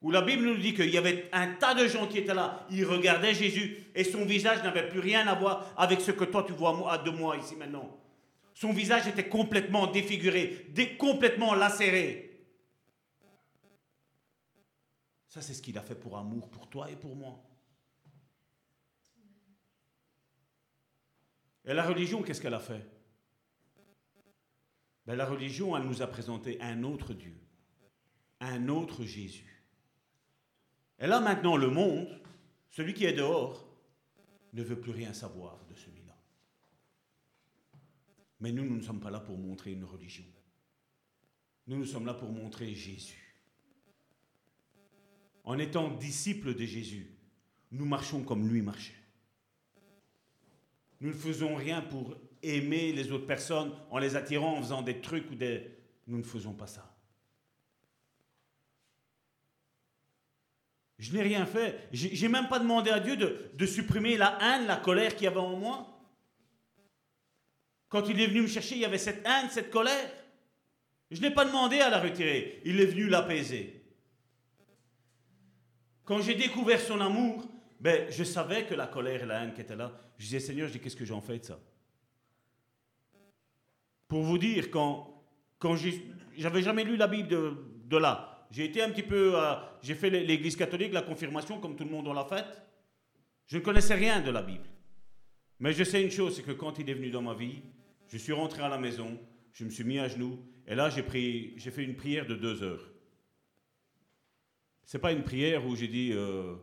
où 0.07 0.13
la 0.13 0.23
Bible 0.23 0.45
nous 0.45 0.57
dit 0.57 0.73
qu'il 0.73 0.91
y 0.91 0.99
avait 0.99 1.29
un 1.33 1.55
tas 1.55 1.75
de 1.75 1.89
gens 1.89 2.07
qui 2.07 2.19
étaient 2.19 2.33
là, 2.33 2.65
ils 2.71 2.85
regardaient 2.85 3.35
Jésus 3.35 3.89
et 3.93 4.05
son 4.05 4.25
visage 4.25 4.63
n'avait 4.63 4.89
plus 4.89 5.01
rien 5.01 5.27
à 5.27 5.35
voir 5.35 5.75
avec 5.77 6.01
ce 6.01 6.13
que 6.13 6.23
toi 6.23 6.45
tu 6.47 6.53
vois 6.53 6.99
de 6.99 7.11
moi 7.11 7.37
ici 7.37 7.57
maintenant. 7.57 7.99
Son 8.55 8.73
visage 8.73 9.09
était 9.09 9.29
complètement 9.29 9.89
défiguré, 9.89 10.73
complètement 10.97 11.55
lacéré. 11.55 12.47
Ça, 15.27 15.43
c'est 15.43 15.55
ce 15.55 15.61
qu'il 15.61 15.77
a 15.77 15.83
fait 15.83 15.97
pour 15.97 16.17
amour, 16.17 16.49
pour 16.51 16.69
toi 16.69 16.89
et 16.89 16.95
pour 16.95 17.17
moi. 17.17 17.43
Et 21.65 21.75
la 21.75 21.83
religion, 21.83 22.23
qu'est-ce 22.23 22.41
qu'elle 22.41 22.55
a 22.55 22.61
fait? 22.61 22.87
Ben, 25.05 25.17
La 25.17 25.27
religion, 25.27 25.77
elle 25.77 25.83
nous 25.83 26.01
a 26.01 26.07
présenté 26.07 26.61
un 26.61 26.85
autre 26.85 27.13
Dieu, 27.13 27.37
un 28.39 28.69
autre 28.69 29.03
Jésus. 29.03 29.56
Et 30.99 31.07
là 31.07 31.21
maintenant, 31.21 31.57
le 31.57 31.69
monde, 31.69 32.09
celui 32.71 32.95
qui 32.95 33.05
est 33.05 33.13
dehors, 33.13 33.67
ne 34.53 34.63
veut 34.63 34.81
plus 34.81 34.93
rien 34.93 35.13
savoir 35.13 35.59
de 35.69 35.75
celui-là. 35.75 36.17
Mais 38.41 38.53
nous, 38.53 38.65
nous 38.65 38.77
ne 38.77 38.83
sommes 38.83 39.01
pas 39.01 39.11
là 39.11 39.21
pour 39.21 39.37
montrer 39.37 39.73
une 39.73 39.85
religion. 39.85 40.25
Nous, 41.67 41.77
nous 41.77 41.87
sommes 41.87 42.07
là 42.07 42.15
pour 42.15 42.31
montrer 42.31 42.75
Jésus. 42.75 43.35
En 45.45 45.59
étant 45.59 45.91
disciples 45.91 46.55
de 46.55 46.65
Jésus, 46.65 47.11
nous 47.71 47.85
marchons 47.85 48.23
comme 48.23 48.49
lui 48.49 48.63
marchait. 48.63 48.95
Nous 51.01 51.09
ne 51.09 51.15
faisons 51.15 51.55
rien 51.55 51.83
pour 51.83 52.17
aimer 52.43 52.93
les 52.93 53.13
autres 53.13 53.27
personnes 53.27 53.73
en 53.91 53.99
les 53.99 54.17
attirant, 54.17 54.57
en 54.57 54.63
faisant 54.63 54.83
des 54.83 55.01
trucs 55.01 55.31
ou 55.31 55.35
des... 55.35 55.77
Nous 56.07 56.19
ne 56.19 56.23
faisons 56.23 56.55
pas 56.55 56.67
ça. 56.67 56.96
Je 60.99 61.13
n'ai 61.13 61.23
rien 61.23 61.45
fait. 61.45 61.89
J'ai 61.93 62.29
même 62.29 62.49
pas 62.49 62.59
demandé 62.59 62.91
à 62.91 63.01
Dieu 63.01 63.17
de, 63.17 63.67
supprimer 63.67 64.17
la 64.17 64.39
haine, 64.41 64.67
la 64.67 64.77
colère 64.77 65.15
qu'il 65.15 65.25
y 65.25 65.29
avait 65.29 65.39
en 65.39 65.57
moi. 65.57 65.87
Quand 67.89 68.09
il 68.09 68.21
est 68.21 68.27
venu 68.27 68.43
me 68.43 68.47
chercher, 68.47 68.77
il 68.77 68.81
y 68.81 68.85
avait 68.85 68.99
cette 68.99 69.25
haine, 69.27 69.51
cette 69.51 69.71
colère. 69.71 70.11
Je 71.11 71.21
n'ai 71.21 71.31
pas 71.31 71.45
demandé 71.45 71.81
à 71.81 71.91
la 71.91 72.01
retirer. 72.01 72.63
Il 72.65 72.81
est 72.81 72.87
venu 72.87 73.09
l'apaiser. 73.09 73.85
Quand 76.05 76.21
j'ai 76.21 76.35
découvert 76.35 76.81
son 76.81 77.01
amour, 77.01 77.45
ben, 77.79 78.11
je 78.11 78.25
savais 78.25 78.65
que 78.65 78.75
la 78.75 78.87
colère 78.87 79.23
et 79.23 79.27
la 79.27 79.43
haine 79.43 79.53
qui 79.53 79.61
étaient 79.61 79.77
là, 79.77 79.93
je 80.19 80.25
disais, 80.25 80.41
Seigneur, 80.41 80.67
je 80.69 80.73
dis, 80.73 80.81
qu'est-ce 80.81 80.97
que 80.97 81.05
j'en 81.05 81.21
fais 81.21 81.39
de 81.39 81.45
ça? 81.45 81.61
Pour 84.09 84.23
vous 84.23 84.39
dire, 84.39 84.71
quand, 84.71 85.23
quand 85.59 85.77
j'avais 86.37 86.63
jamais 86.63 86.85
lu 86.85 86.97
la 86.97 87.07
Bible 87.07 87.29
de, 87.29 87.55
de 87.85 87.97
là, 87.97 88.36
j'ai 88.51 88.65
été 88.65 88.83
un 88.83 88.91
petit 88.91 89.03
peu. 89.03 89.35
j'ai 89.83 89.95
fait 89.95 90.11
l'église 90.11 90.57
catholique, 90.57 90.93
la 90.93 91.03
confirmation, 91.03 91.61
comme 91.61 91.77
tout 91.77 91.85
le 91.85 91.91
monde 91.91 92.07
l'a 92.15 92.25
faite. 92.25 92.63
Je 93.47 93.59
ne 93.59 93.63
connaissais 93.63 93.95
rien 93.95 94.21
de 94.21 94.31
la 94.31 94.43
Bible. 94.43 94.65
Mais 95.61 95.73
je 95.73 95.85
sais 95.85 96.03
une 96.03 96.11
chose, 96.11 96.37
c'est 96.37 96.43
que 96.43 96.53
quand 96.53 96.79
il 96.79 96.89
est 96.91 96.95
venu 96.95 97.11
dans 97.11 97.23
ma 97.23 97.35
vie, 97.35 97.63
je 98.09 98.19
suis 98.19 98.33
rentré 98.33 98.63
à 98.63 98.69
la 98.69 98.79
maison, 98.79 99.19
je 99.53 99.65
me 99.65 99.71
suis 99.71 99.85
mis 99.85 99.99
à 99.99 100.09
genoux, 100.09 100.39
et 100.67 100.75
là 100.75 100.91
j'ai 100.91 101.03
fait 101.03 101.83
une 101.85 101.95
prière 101.97 102.27
de 102.27 102.35
deux 102.35 102.63
heures. 102.63 102.91
C'est 104.85 104.99
pas 104.99 105.13
une 105.13 105.23
prière 105.25 105.67
où 105.67 105.75
j'ai 105.75 105.89
dit 105.89 106.11
euh, 106.13 106.55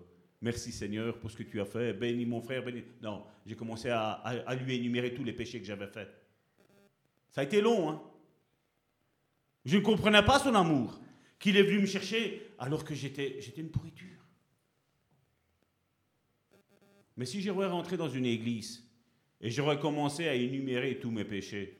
merci 0.41 0.71
Seigneur 0.71 1.17
pour 1.19 1.29
ce 1.31 1.37
que 1.37 1.43
tu 1.43 1.59
as 1.59 1.65
fait, 1.65 1.93
bénis 1.93 2.25
mon 2.25 2.41
frère, 2.41 2.63
bénis. 2.63 2.83
Non, 3.01 3.25
j'ai 3.45 3.55
commencé 3.55 3.89
à- 3.89 4.11
à 4.13 4.55
lui 4.55 4.75
énumérer 4.75 5.13
tous 5.13 5.23
les 5.23 5.33
péchés 5.33 5.59
que 5.59 5.65
j'avais 5.65 5.87
faits. 5.87 6.09
Ça 7.31 7.41
a 7.41 7.43
été 7.43 7.61
long, 7.61 7.89
hein. 7.89 8.01
Je 9.65 9.77
ne 9.77 9.81
comprenais 9.81 10.23
pas 10.23 10.39
son 10.39 10.53
amour, 10.55 10.99
qu'il 11.43 11.57
est 11.57 11.63
venu 11.63 11.79
me 11.79 11.85
chercher 11.85 12.53
alors 12.57 12.85
que 12.85 12.95
j'étais, 12.95 13.37
une 13.57 13.69
pourriture. 13.69 14.25
Mais 17.17 17.25
si 17.25 17.41
j'aurais 17.41 17.67
rentré 17.67 17.97
dans 17.97 18.07
une 18.07 18.25
église 18.25 18.89
et 19.41 19.49
j'aurais 19.49 19.77
commencé 19.77 20.25
à 20.29 20.35
énumérer 20.35 20.99
tous 20.99 21.11
mes 21.11 21.25
péchés, 21.25 21.77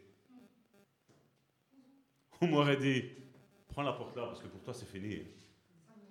on 2.42 2.48
m'aurait 2.48 2.76
dit, 2.76 3.06
prends 3.70 3.84
la 3.84 3.94
porte 3.94 4.18
là 4.18 4.26
parce 4.26 4.42
que 4.42 4.48
pour 4.48 4.62
toi 4.64 4.74
c'est 4.74 4.86
fini. 4.86 5.22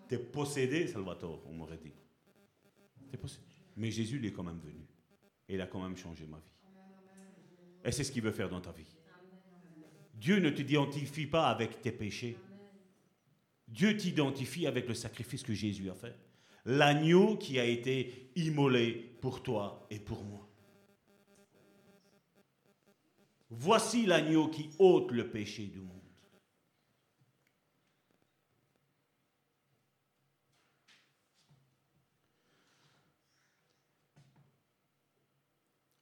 T'es 0.08 0.16
possédé, 0.16 0.86
Salvatore, 0.86 1.42
on 1.46 1.52
m'aurait 1.52 1.76
dit. 1.76 1.92
Mais 3.76 3.90
Jésus 3.90 4.26
est 4.26 4.32
quand 4.32 4.44
même 4.44 4.60
venu. 4.60 4.86
Et 5.46 5.56
il 5.56 5.60
a 5.60 5.66
quand 5.66 5.82
même 5.82 5.98
changé 5.98 6.24
ma 6.24 6.38
vie. 6.38 6.54
Et 7.84 7.92
c'est 7.92 8.02
ce 8.02 8.12
qu'il 8.12 8.22
veut 8.22 8.32
faire 8.32 8.48
dans 8.48 8.62
ta 8.62 8.72
vie. 8.72 8.96
Dieu 10.14 10.38
ne 10.38 10.48
t'identifie 10.48 11.26
pas 11.26 11.48
avec 11.48 11.82
tes 11.82 11.92
péchés. 11.92 12.38
Dieu 13.72 13.96
t'identifie 13.96 14.66
avec 14.66 14.86
le 14.86 14.94
sacrifice 14.94 15.42
que 15.42 15.54
Jésus 15.54 15.90
a 15.90 15.94
fait. 15.94 16.14
L'agneau 16.66 17.36
qui 17.38 17.58
a 17.58 17.64
été 17.64 18.30
immolé 18.36 19.16
pour 19.20 19.42
toi 19.42 19.86
et 19.90 19.98
pour 19.98 20.22
moi. 20.24 20.46
Voici 23.48 24.06
l'agneau 24.06 24.48
qui 24.48 24.70
ôte 24.78 25.10
le 25.10 25.30
péché 25.30 25.66
du 25.66 25.80
monde. 25.80 25.88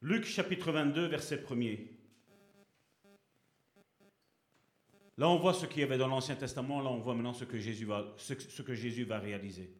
Luc 0.02 0.24
chapitre 0.24 0.72
22, 0.72 1.06
verset 1.06 1.36
1er. 1.36 1.89
Là, 5.20 5.28
on 5.28 5.36
voit 5.36 5.52
ce 5.52 5.66
qu'il 5.66 5.80
y 5.80 5.82
avait 5.82 5.98
dans 5.98 6.08
l'Ancien 6.08 6.34
Testament, 6.34 6.80
là, 6.80 6.88
on 6.88 6.98
voit 6.98 7.14
maintenant 7.14 7.34
ce 7.34 7.44
que 7.44 7.58
Jésus 7.58 7.84
va, 7.84 8.06
ce, 8.16 8.62
que 8.62 8.74
Jésus 8.74 9.04
va 9.04 9.18
réaliser. 9.18 9.70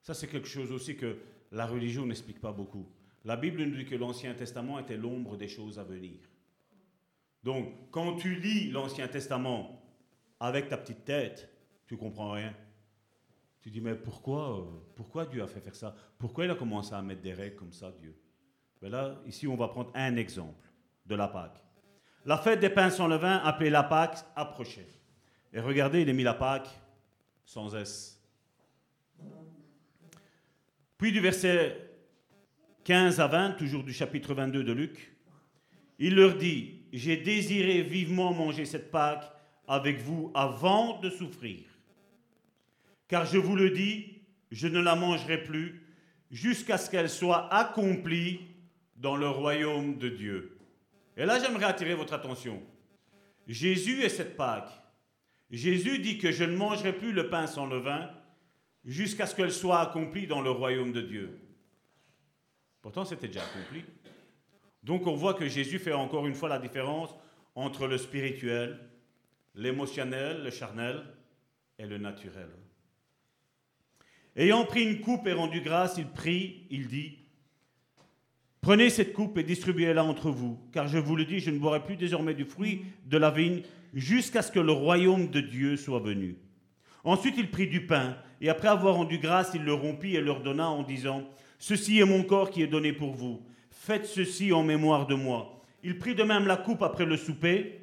Ça, 0.00 0.14
c'est 0.14 0.26
quelque 0.26 0.48
chose 0.48 0.72
aussi 0.72 0.96
que 0.96 1.18
la 1.52 1.66
religion 1.66 2.06
n'explique 2.06 2.40
pas 2.40 2.50
beaucoup. 2.50 2.88
La 3.26 3.36
Bible 3.36 3.62
nous 3.62 3.76
dit 3.76 3.84
que 3.84 3.94
l'Ancien 3.94 4.32
Testament 4.32 4.78
était 4.78 4.96
l'ombre 4.96 5.36
des 5.36 5.48
choses 5.48 5.78
à 5.78 5.84
venir. 5.84 6.18
Donc, 7.42 7.74
quand 7.90 8.16
tu 8.16 8.36
lis 8.36 8.70
l'Ancien 8.70 9.06
Testament 9.06 9.84
avec 10.40 10.70
ta 10.70 10.78
petite 10.78 11.04
tête, 11.04 11.46
tu 11.86 11.98
comprends 11.98 12.30
rien. 12.30 12.54
Tu 13.60 13.68
dis, 13.68 13.82
mais 13.82 13.94
pourquoi, 13.94 14.66
pourquoi 14.96 15.26
Dieu 15.26 15.42
a 15.42 15.46
fait 15.46 15.60
faire 15.60 15.76
ça? 15.76 15.94
Pourquoi 16.16 16.46
il 16.46 16.50
a 16.50 16.54
commencé 16.54 16.94
à 16.94 17.02
mettre 17.02 17.20
des 17.20 17.34
règles 17.34 17.56
comme 17.56 17.74
ça, 17.74 17.92
Dieu? 18.00 18.16
Ben 18.80 18.90
Là, 18.90 19.20
ici, 19.26 19.46
on 19.46 19.56
va 19.56 19.68
prendre 19.68 19.90
un 19.94 20.16
exemple 20.16 20.70
de 21.04 21.14
la 21.14 21.28
Pâque. 21.28 21.63
La 22.26 22.38
fête 22.38 22.60
des 22.60 22.70
pains 22.70 22.90
sans 22.90 23.06
levain, 23.06 23.36
appelée 23.38 23.70
la 23.70 23.82
Pâque, 23.82 24.18
approchait. 24.34 24.88
Et 25.52 25.60
regardez, 25.60 26.02
il 26.02 26.10
a 26.10 26.12
mis 26.12 26.22
la 26.22 26.34
Pâque 26.34 26.68
sans 27.44 27.74
S. 27.74 28.20
Puis 30.96 31.12
du 31.12 31.20
verset 31.20 31.90
15 32.84 33.20
à 33.20 33.26
20, 33.26 33.52
toujours 33.52 33.84
du 33.84 33.92
chapitre 33.92 34.34
22 34.34 34.64
de 34.64 34.72
Luc, 34.72 35.14
il 35.98 36.14
leur 36.14 36.36
dit, 36.36 36.82
j'ai 36.92 37.16
désiré 37.16 37.82
vivement 37.82 38.32
manger 38.32 38.64
cette 38.64 38.90
Pâque 38.90 39.30
avec 39.68 40.00
vous 40.00 40.30
avant 40.34 41.00
de 41.00 41.10
souffrir. 41.10 41.60
Car 43.08 43.26
je 43.26 43.38
vous 43.38 43.56
le 43.56 43.70
dis, 43.70 44.22
je 44.50 44.66
ne 44.66 44.80
la 44.80 44.94
mangerai 44.94 45.42
plus 45.42 45.82
jusqu'à 46.30 46.78
ce 46.78 46.90
qu'elle 46.90 47.10
soit 47.10 47.52
accomplie 47.52 48.40
dans 48.96 49.16
le 49.16 49.28
royaume 49.28 49.98
de 49.98 50.08
Dieu. 50.08 50.53
Et 51.16 51.24
là, 51.24 51.38
j'aimerais 51.38 51.66
attirer 51.66 51.94
votre 51.94 52.12
attention. 52.12 52.62
Jésus 53.46 54.02
est 54.02 54.08
cette 54.08 54.36
Pâque. 54.36 54.70
Jésus 55.50 55.98
dit 55.98 56.18
que 56.18 56.32
je 56.32 56.44
ne 56.44 56.56
mangerai 56.56 56.92
plus 56.92 57.12
le 57.12 57.28
pain 57.28 57.46
sans 57.46 57.66
levain 57.66 58.10
jusqu'à 58.84 59.26
ce 59.26 59.34
qu'elle 59.34 59.52
soit 59.52 59.80
accomplie 59.80 60.26
dans 60.26 60.40
le 60.40 60.50
royaume 60.50 60.92
de 60.92 61.00
Dieu. 61.00 61.38
Pourtant, 62.82 63.04
c'était 63.04 63.28
déjà 63.28 63.44
accompli. 63.44 63.84
Donc, 64.82 65.06
on 65.06 65.14
voit 65.14 65.34
que 65.34 65.48
Jésus 65.48 65.78
fait 65.78 65.92
encore 65.92 66.26
une 66.26 66.34
fois 66.34 66.48
la 66.48 66.58
différence 66.58 67.14
entre 67.54 67.86
le 67.86 67.96
spirituel, 67.96 68.78
l'émotionnel, 69.54 70.42
le 70.42 70.50
charnel 70.50 71.04
et 71.78 71.86
le 71.86 71.98
naturel. 71.98 72.50
Ayant 74.36 74.64
pris 74.64 74.82
une 74.82 75.00
coupe 75.00 75.26
et 75.26 75.32
rendu 75.32 75.60
grâce, 75.60 75.96
il 75.96 76.08
prie, 76.08 76.66
il 76.70 76.88
dit 76.88 77.23
Prenez 78.64 78.88
cette 78.88 79.12
coupe 79.12 79.36
et 79.36 79.42
distribuez-la 79.42 80.02
entre 80.02 80.30
vous, 80.30 80.58
car 80.72 80.88
je 80.88 80.96
vous 80.96 81.16
le 81.16 81.26
dis, 81.26 81.38
je 81.38 81.50
ne 81.50 81.58
boirai 81.58 81.84
plus 81.84 81.96
désormais 81.96 82.32
du 82.32 82.46
fruit 82.46 82.86
de 83.04 83.18
la 83.18 83.30
vigne 83.30 83.60
jusqu'à 83.92 84.40
ce 84.40 84.50
que 84.50 84.58
le 84.58 84.72
royaume 84.72 85.28
de 85.28 85.42
Dieu 85.42 85.76
soit 85.76 85.98
venu. 85.98 86.38
Ensuite, 87.04 87.34
il 87.36 87.50
prit 87.50 87.66
du 87.66 87.84
pain, 87.84 88.16
et 88.40 88.48
après 88.48 88.68
avoir 88.68 88.94
rendu 88.94 89.18
grâce, 89.18 89.50
il 89.54 89.64
le 89.64 89.74
rompit 89.74 90.16
et 90.16 90.22
leur 90.22 90.40
donna 90.40 90.66
en 90.66 90.82
disant 90.82 91.24
Ceci 91.58 91.98
est 91.98 92.06
mon 92.06 92.22
corps 92.22 92.48
qui 92.48 92.62
est 92.62 92.66
donné 92.66 92.94
pour 92.94 93.12
vous. 93.12 93.42
Faites 93.70 94.06
ceci 94.06 94.50
en 94.54 94.62
mémoire 94.62 95.06
de 95.06 95.14
moi. 95.14 95.62
Il 95.82 95.98
prit 95.98 96.14
de 96.14 96.22
même 96.22 96.46
la 96.46 96.56
coupe 96.56 96.82
après 96.82 97.04
le 97.04 97.18
souper, 97.18 97.80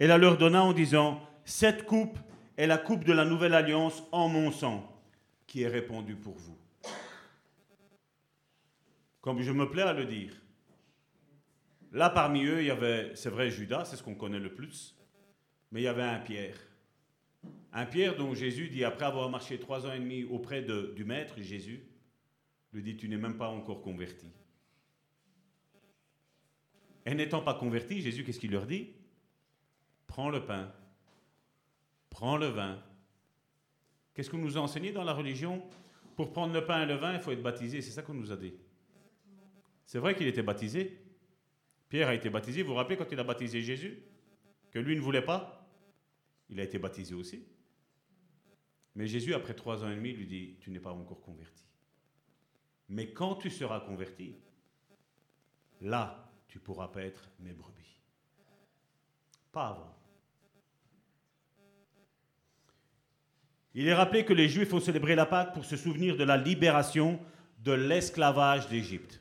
et 0.00 0.06
la 0.06 0.18
leur 0.18 0.36
donna 0.36 0.62
en 0.62 0.74
disant 0.74 1.18
Cette 1.46 1.86
coupe 1.86 2.18
est 2.58 2.66
la 2.66 2.76
coupe 2.76 3.04
de 3.04 3.14
la 3.14 3.24
nouvelle 3.24 3.54
alliance 3.54 4.02
en 4.12 4.28
mon 4.28 4.52
sang, 4.52 4.86
qui 5.46 5.62
est 5.62 5.68
répandue 5.68 6.16
pour 6.16 6.34
vous. 6.36 6.58
Comme 9.20 9.42
je 9.42 9.52
me 9.52 9.68
plais 9.68 9.82
à 9.82 9.92
le 9.92 10.06
dire. 10.06 10.32
Là, 11.92 12.08
parmi 12.08 12.44
eux, 12.44 12.60
il 12.60 12.66
y 12.66 12.70
avait, 12.70 13.14
c'est 13.16 13.30
vrai, 13.30 13.50
Judas, 13.50 13.84
c'est 13.84 13.96
ce 13.96 14.02
qu'on 14.02 14.14
connaît 14.14 14.38
le 14.38 14.54
plus, 14.54 14.96
mais 15.72 15.80
il 15.80 15.84
y 15.84 15.88
avait 15.88 16.02
un 16.02 16.20
Pierre. 16.20 16.56
Un 17.72 17.86
Pierre 17.86 18.16
dont 18.16 18.34
Jésus 18.34 18.68
dit, 18.68 18.84
après 18.84 19.06
avoir 19.06 19.28
marché 19.28 19.58
trois 19.58 19.86
ans 19.86 19.92
et 19.92 19.98
demi 19.98 20.24
auprès 20.24 20.62
du 20.62 21.04
Maître, 21.04 21.34
Jésus, 21.38 21.84
lui 22.72 22.82
dit, 22.82 22.96
tu 22.96 23.08
n'es 23.08 23.16
même 23.16 23.36
pas 23.36 23.48
encore 23.48 23.82
converti. 23.82 24.28
Et 27.06 27.14
n'étant 27.14 27.42
pas 27.42 27.54
converti, 27.54 28.00
Jésus, 28.02 28.24
qu'est-ce 28.24 28.38
qu'il 28.38 28.52
leur 28.52 28.66
dit 28.66 28.90
Prends 30.06 30.30
le 30.30 30.44
pain, 30.44 30.72
prends 32.08 32.36
le 32.36 32.46
vin. 32.46 32.82
Qu'est-ce 34.14 34.30
qu'on 34.30 34.38
nous 34.38 34.58
a 34.58 34.60
enseigné 34.60 34.92
dans 34.92 35.04
la 35.04 35.12
religion? 35.12 35.62
Pour 36.16 36.32
prendre 36.32 36.52
le 36.52 36.66
pain 36.66 36.82
et 36.82 36.86
le 36.86 36.94
vin, 36.94 37.14
il 37.14 37.20
faut 37.20 37.30
être 37.30 37.42
baptisé, 37.42 37.80
c'est 37.80 37.92
ça 37.92 38.02
qu'on 38.02 38.14
nous 38.14 38.30
a 38.30 38.36
dit. 38.36 38.52
C'est 39.90 39.98
vrai 39.98 40.14
qu'il 40.14 40.28
était 40.28 40.44
baptisé. 40.44 41.00
Pierre 41.88 42.06
a 42.06 42.14
été 42.14 42.30
baptisé. 42.30 42.62
Vous 42.62 42.68
vous 42.68 42.74
rappelez 42.76 42.96
quand 42.96 43.10
il 43.10 43.18
a 43.18 43.24
baptisé 43.24 43.60
Jésus? 43.60 44.00
Que 44.70 44.78
lui 44.78 44.94
ne 44.94 45.00
voulait 45.00 45.20
pas? 45.20 45.68
Il 46.48 46.60
a 46.60 46.62
été 46.62 46.78
baptisé 46.78 47.12
aussi. 47.12 47.44
Mais 48.94 49.08
Jésus, 49.08 49.34
après 49.34 49.52
trois 49.52 49.82
ans 49.82 49.90
et 49.90 49.96
demi, 49.96 50.12
lui 50.12 50.28
dit, 50.28 50.58
tu 50.60 50.70
n'es 50.70 50.78
pas 50.78 50.92
encore 50.92 51.20
converti. 51.20 51.64
Mais 52.88 53.10
quand 53.10 53.34
tu 53.34 53.50
seras 53.50 53.80
converti, 53.80 54.36
là, 55.80 56.30
tu 56.46 56.60
pourras 56.60 56.86
paître 56.86 57.28
mes 57.40 57.52
brebis. 57.52 57.98
Pas 59.50 59.70
avant. 59.70 59.98
Il 63.74 63.88
est 63.88 63.94
rappelé 63.94 64.24
que 64.24 64.34
les 64.34 64.48
Juifs 64.48 64.72
ont 64.72 64.78
célébré 64.78 65.16
la 65.16 65.26
Pâque 65.26 65.52
pour 65.52 65.64
se 65.64 65.76
souvenir 65.76 66.16
de 66.16 66.22
la 66.22 66.36
libération 66.36 67.18
de 67.58 67.72
l'esclavage 67.72 68.68
d'Égypte. 68.68 69.20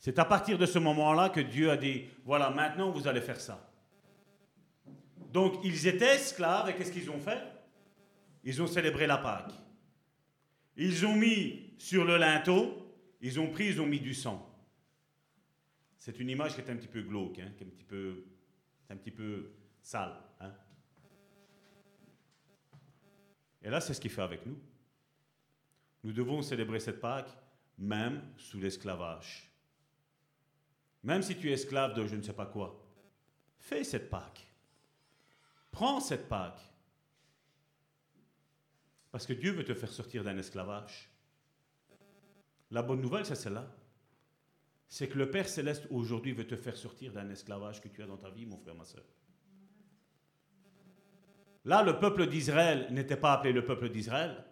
C'est 0.00 0.18
à 0.18 0.24
partir 0.24 0.56
de 0.56 0.64
ce 0.64 0.78
moment-là 0.78 1.28
que 1.28 1.40
Dieu 1.40 1.70
a 1.70 1.76
dit, 1.76 2.06
voilà, 2.24 2.48
maintenant 2.48 2.90
vous 2.90 3.06
allez 3.06 3.20
faire 3.20 3.38
ça. 3.38 3.70
Donc 5.30 5.60
ils 5.62 5.86
étaient 5.86 6.16
esclaves 6.16 6.70
et 6.70 6.74
qu'est-ce 6.74 6.90
qu'ils 6.90 7.10
ont 7.10 7.20
fait? 7.20 7.38
Ils 8.42 8.62
ont 8.62 8.66
célébré 8.66 9.06
la 9.06 9.18
Pâque. 9.18 9.52
Ils 10.74 11.04
ont 11.04 11.14
mis 11.14 11.74
sur 11.76 12.06
le 12.06 12.16
linteau, 12.16 12.96
ils 13.20 13.38
ont 13.38 13.48
pris, 13.48 13.66
ils 13.66 13.78
ont 13.78 13.86
mis 13.86 14.00
du 14.00 14.14
sang. 14.14 14.46
C'est 15.98 16.18
une 16.18 16.30
image 16.30 16.54
qui 16.54 16.62
est 16.62 16.70
un 16.70 16.76
petit 16.76 16.88
peu 16.88 17.02
glauque, 17.02 17.38
hein, 17.38 17.52
qui 17.58 17.64
est 17.64 17.66
un 17.66 17.70
petit 17.70 17.84
peu, 17.84 18.24
un 18.88 18.96
petit 18.96 19.10
peu 19.10 19.52
sale. 19.82 20.14
hein. 20.40 20.54
Et 23.60 23.68
là, 23.68 23.82
c'est 23.82 23.92
ce 23.92 24.00
qu'il 24.00 24.10
fait 24.10 24.22
avec 24.22 24.46
nous. 24.46 24.58
Nous 26.02 26.12
devons 26.14 26.40
célébrer 26.40 26.80
cette 26.80 27.00
Pâque 27.00 27.28
même 27.76 28.22
sous 28.38 28.58
l'esclavage. 28.58 29.49
Même 31.02 31.22
si 31.22 31.36
tu 31.36 31.50
es 31.50 31.54
esclave 31.54 31.94
de 31.94 32.06
je 32.06 32.16
ne 32.16 32.22
sais 32.22 32.32
pas 32.32 32.46
quoi, 32.46 32.84
fais 33.58 33.84
cette 33.84 34.10
Pâque. 34.10 34.46
Prends 35.70 36.00
cette 36.00 36.28
Pâque. 36.28 36.60
Parce 39.10 39.26
que 39.26 39.32
Dieu 39.32 39.52
veut 39.52 39.64
te 39.64 39.74
faire 39.74 39.90
sortir 39.90 40.22
d'un 40.22 40.38
esclavage. 40.38 41.10
La 42.70 42.82
bonne 42.82 43.00
nouvelle, 43.00 43.26
c'est 43.26 43.34
celle-là. 43.34 43.66
c'est 44.88 45.08
que 45.08 45.18
le 45.18 45.30
Père 45.30 45.48
céleste 45.48 45.86
aujourd'hui 45.90 46.32
veut 46.32 46.46
te 46.46 46.56
faire 46.56 46.76
sortir 46.76 47.12
d'un 47.12 47.28
esclavage 47.30 47.80
que 47.80 47.88
tu 47.88 48.02
as 48.02 48.06
dans 48.06 48.16
ta 48.16 48.30
vie, 48.30 48.46
mon 48.46 48.58
frère, 48.58 48.74
ma 48.74 48.84
soeur. 48.84 49.04
Là, 51.64 51.82
le 51.82 51.98
peuple 51.98 52.26
d'Israël 52.26 52.88
n'était 52.90 53.16
pas 53.16 53.32
appelé 53.32 53.52
le 53.52 53.64
peuple 53.64 53.90
d'Israël. 53.90 54.44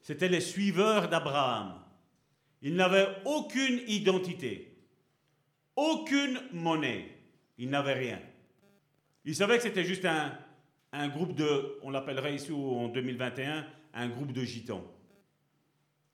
C'était 0.00 0.28
les 0.28 0.40
suiveurs 0.40 1.08
d'Abraham. 1.08 1.80
Ils 2.60 2.74
n'avaient 2.74 3.08
aucune 3.24 3.80
identité, 3.86 4.71
aucune 5.76 6.40
monnaie. 6.52 7.08
Ils 7.58 7.70
n'avaient 7.70 7.94
rien. 7.94 8.20
Ils 9.24 9.36
savaient 9.36 9.56
que 9.56 9.62
c'était 9.62 9.84
juste 9.84 10.04
un, 10.04 11.08
groupe 11.08 11.34
de, 11.34 11.78
on 11.82 11.90
l'appellerait 11.90 12.34
ici 12.34 12.52
en 12.52 12.88
2021, 12.88 13.66
un 13.94 14.08
groupe 14.08 14.32
de 14.32 14.44
gitans. 14.44 14.84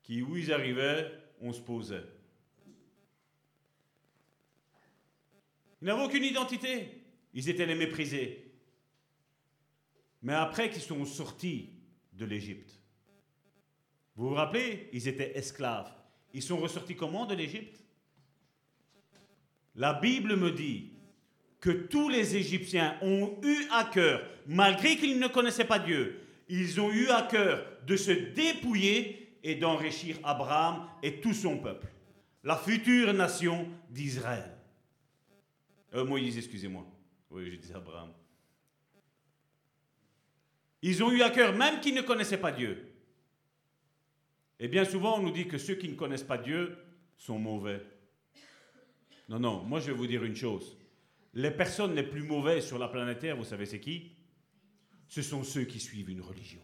Qui, 0.03 0.23
où 0.23 0.37
ils 0.37 0.53
arrivaient, 0.53 1.11
on 1.41 1.53
se 1.53 1.61
posait. 1.61 2.05
Ils 5.81 5.87
n'avaient 5.87 6.03
aucune 6.03 6.25
identité. 6.25 7.03
Ils 7.35 7.49
étaient 7.49 7.67
les 7.67 7.75
méprisés. 7.75 8.53
Mais 10.23 10.35
après 10.35 10.71
qu'ils 10.71 10.83
sont 10.83 11.05
sortis 11.05 11.71
de 12.13 12.25
l'Égypte, 12.25 12.81
vous 14.17 14.31
vous 14.31 14.35
rappelez, 14.35 14.89
ils 14.93 15.07
étaient 15.07 15.39
esclaves. 15.39 15.93
Ils 16.35 16.43
sont 16.43 16.59
ressortis 16.59 16.97
comment 16.97 17.25
de 17.25 17.37
l'Égypte? 17.37 17.81
La 19.79 19.95
Bible 19.95 20.35
me 20.35 20.51
dit 20.51 20.91
que 21.61 21.71
tous 21.71 22.09
les 22.09 22.37
Égyptiens 22.37 22.99
ont 23.01 23.39
eu 23.45 23.65
à 23.71 23.85
cœur, 23.85 24.29
malgré 24.47 24.97
qu'ils 24.97 25.21
ne 25.21 25.29
connaissaient 25.29 25.65
pas 25.65 25.79
Dieu, 25.79 26.21
ils 26.49 26.81
ont 26.81 26.91
eu 26.91 27.09
à 27.11 27.23
cœur 27.23 27.65
de 27.87 27.97
se 27.97 28.11
dépouiller 28.11 29.37
et 29.45 29.55
d'enrichir 29.55 30.19
Abraham 30.25 30.89
et 31.01 31.21
tout 31.21 31.33
son 31.33 31.59
peuple, 31.59 31.87
la 32.43 32.57
future 32.57 33.15
nation 33.15 33.69
d'Israël. 33.89 34.51
Euh, 35.95 36.05
Moïse, 36.05 36.37
excusez-moi. 36.37 36.85
Oui, 37.31 37.49
je 37.53 37.57
dis 37.57 37.73
Abraham. 37.73 38.13
Ils 40.83 41.05
ont 41.05 41.13
eu 41.13 41.23
à 41.23 41.31
cœur, 41.31 41.55
même 41.57 41.79
qu'ils 41.79 41.95
ne 41.95 42.03
connaissaient 42.03 42.39
pas 42.39 42.53
Dieu. 42.53 42.85
Et 44.59 44.67
bien 44.67 44.85
souvent, 44.85 45.19
on 45.19 45.23
nous 45.23 45.31
dit 45.31 45.47
que 45.47 45.57
ceux 45.57 45.77
qui 45.77 45.89
ne 45.89 45.95
connaissent 45.95 46.25
pas 46.25 46.39
Dieu 46.39 46.77
sont 47.17 47.39
mauvais. 47.39 47.81
Non, 49.29 49.39
non, 49.39 49.63
moi 49.65 49.81
je 49.81 49.87
vais 49.87 49.97
vous 49.97 50.07
dire 50.07 50.25
une 50.25 50.37
chose. 50.37 50.77
Les 51.35 51.51
personnes 51.51 51.95
les 51.95 52.03
plus 52.03 52.23
mauvaises 52.23 52.67
sur 52.67 52.79
la 52.79 52.89
planète 52.89 53.19
Terre, 53.19 53.37
vous 53.37 53.45
savez 53.45 53.67
c'est 53.67 53.81
qui? 53.81 54.13
Ce 55.07 55.23
sont 55.23 55.43
ceux 55.43 55.65
qui 55.65 55.81
suivent 55.81 56.11
une 56.11 56.21
religion. 56.21 56.61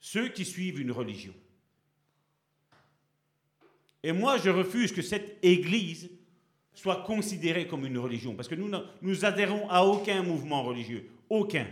Ceux 0.00 0.28
qui 0.28 0.44
suivent 0.44 0.80
une 0.80 0.92
religion. 0.92 1.34
Et 4.02 4.12
moi, 4.12 4.38
je 4.38 4.48
refuse 4.48 4.92
que 4.92 5.02
cette 5.02 5.38
Église 5.44 6.10
soit 6.72 7.02
considérée 7.02 7.66
comme 7.66 7.84
une 7.84 7.98
religion, 7.98 8.34
parce 8.34 8.48
que 8.48 8.54
nous, 8.54 8.70
nous 9.02 9.24
adhérons 9.24 9.68
à 9.68 9.82
aucun 9.84 10.22
mouvement 10.22 10.62
religieux, 10.62 11.10
aucun. 11.28 11.66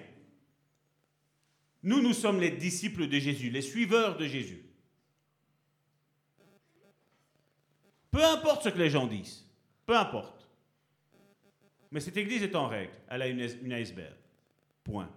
Nous, 1.82 2.02
nous 2.02 2.12
sommes 2.12 2.40
les 2.40 2.50
disciples 2.50 3.08
de 3.08 3.18
Jésus, 3.18 3.48
les 3.50 3.62
suiveurs 3.62 4.16
de 4.18 4.26
Jésus. 4.26 4.62
Peu 8.10 8.24
importe 8.24 8.64
ce 8.64 8.68
que 8.70 8.78
les 8.78 8.90
gens 8.90 9.06
disent, 9.06 9.44
peu 9.86 9.96
importe. 9.96 10.48
Mais 11.90 12.00
cette 12.00 12.16
église 12.16 12.42
est 12.42 12.54
en 12.54 12.68
règle, 12.68 12.92
elle 13.08 13.22
a 13.22 13.28
une, 13.28 13.72
iceberg. 13.72 14.14
Point. 14.84 15.10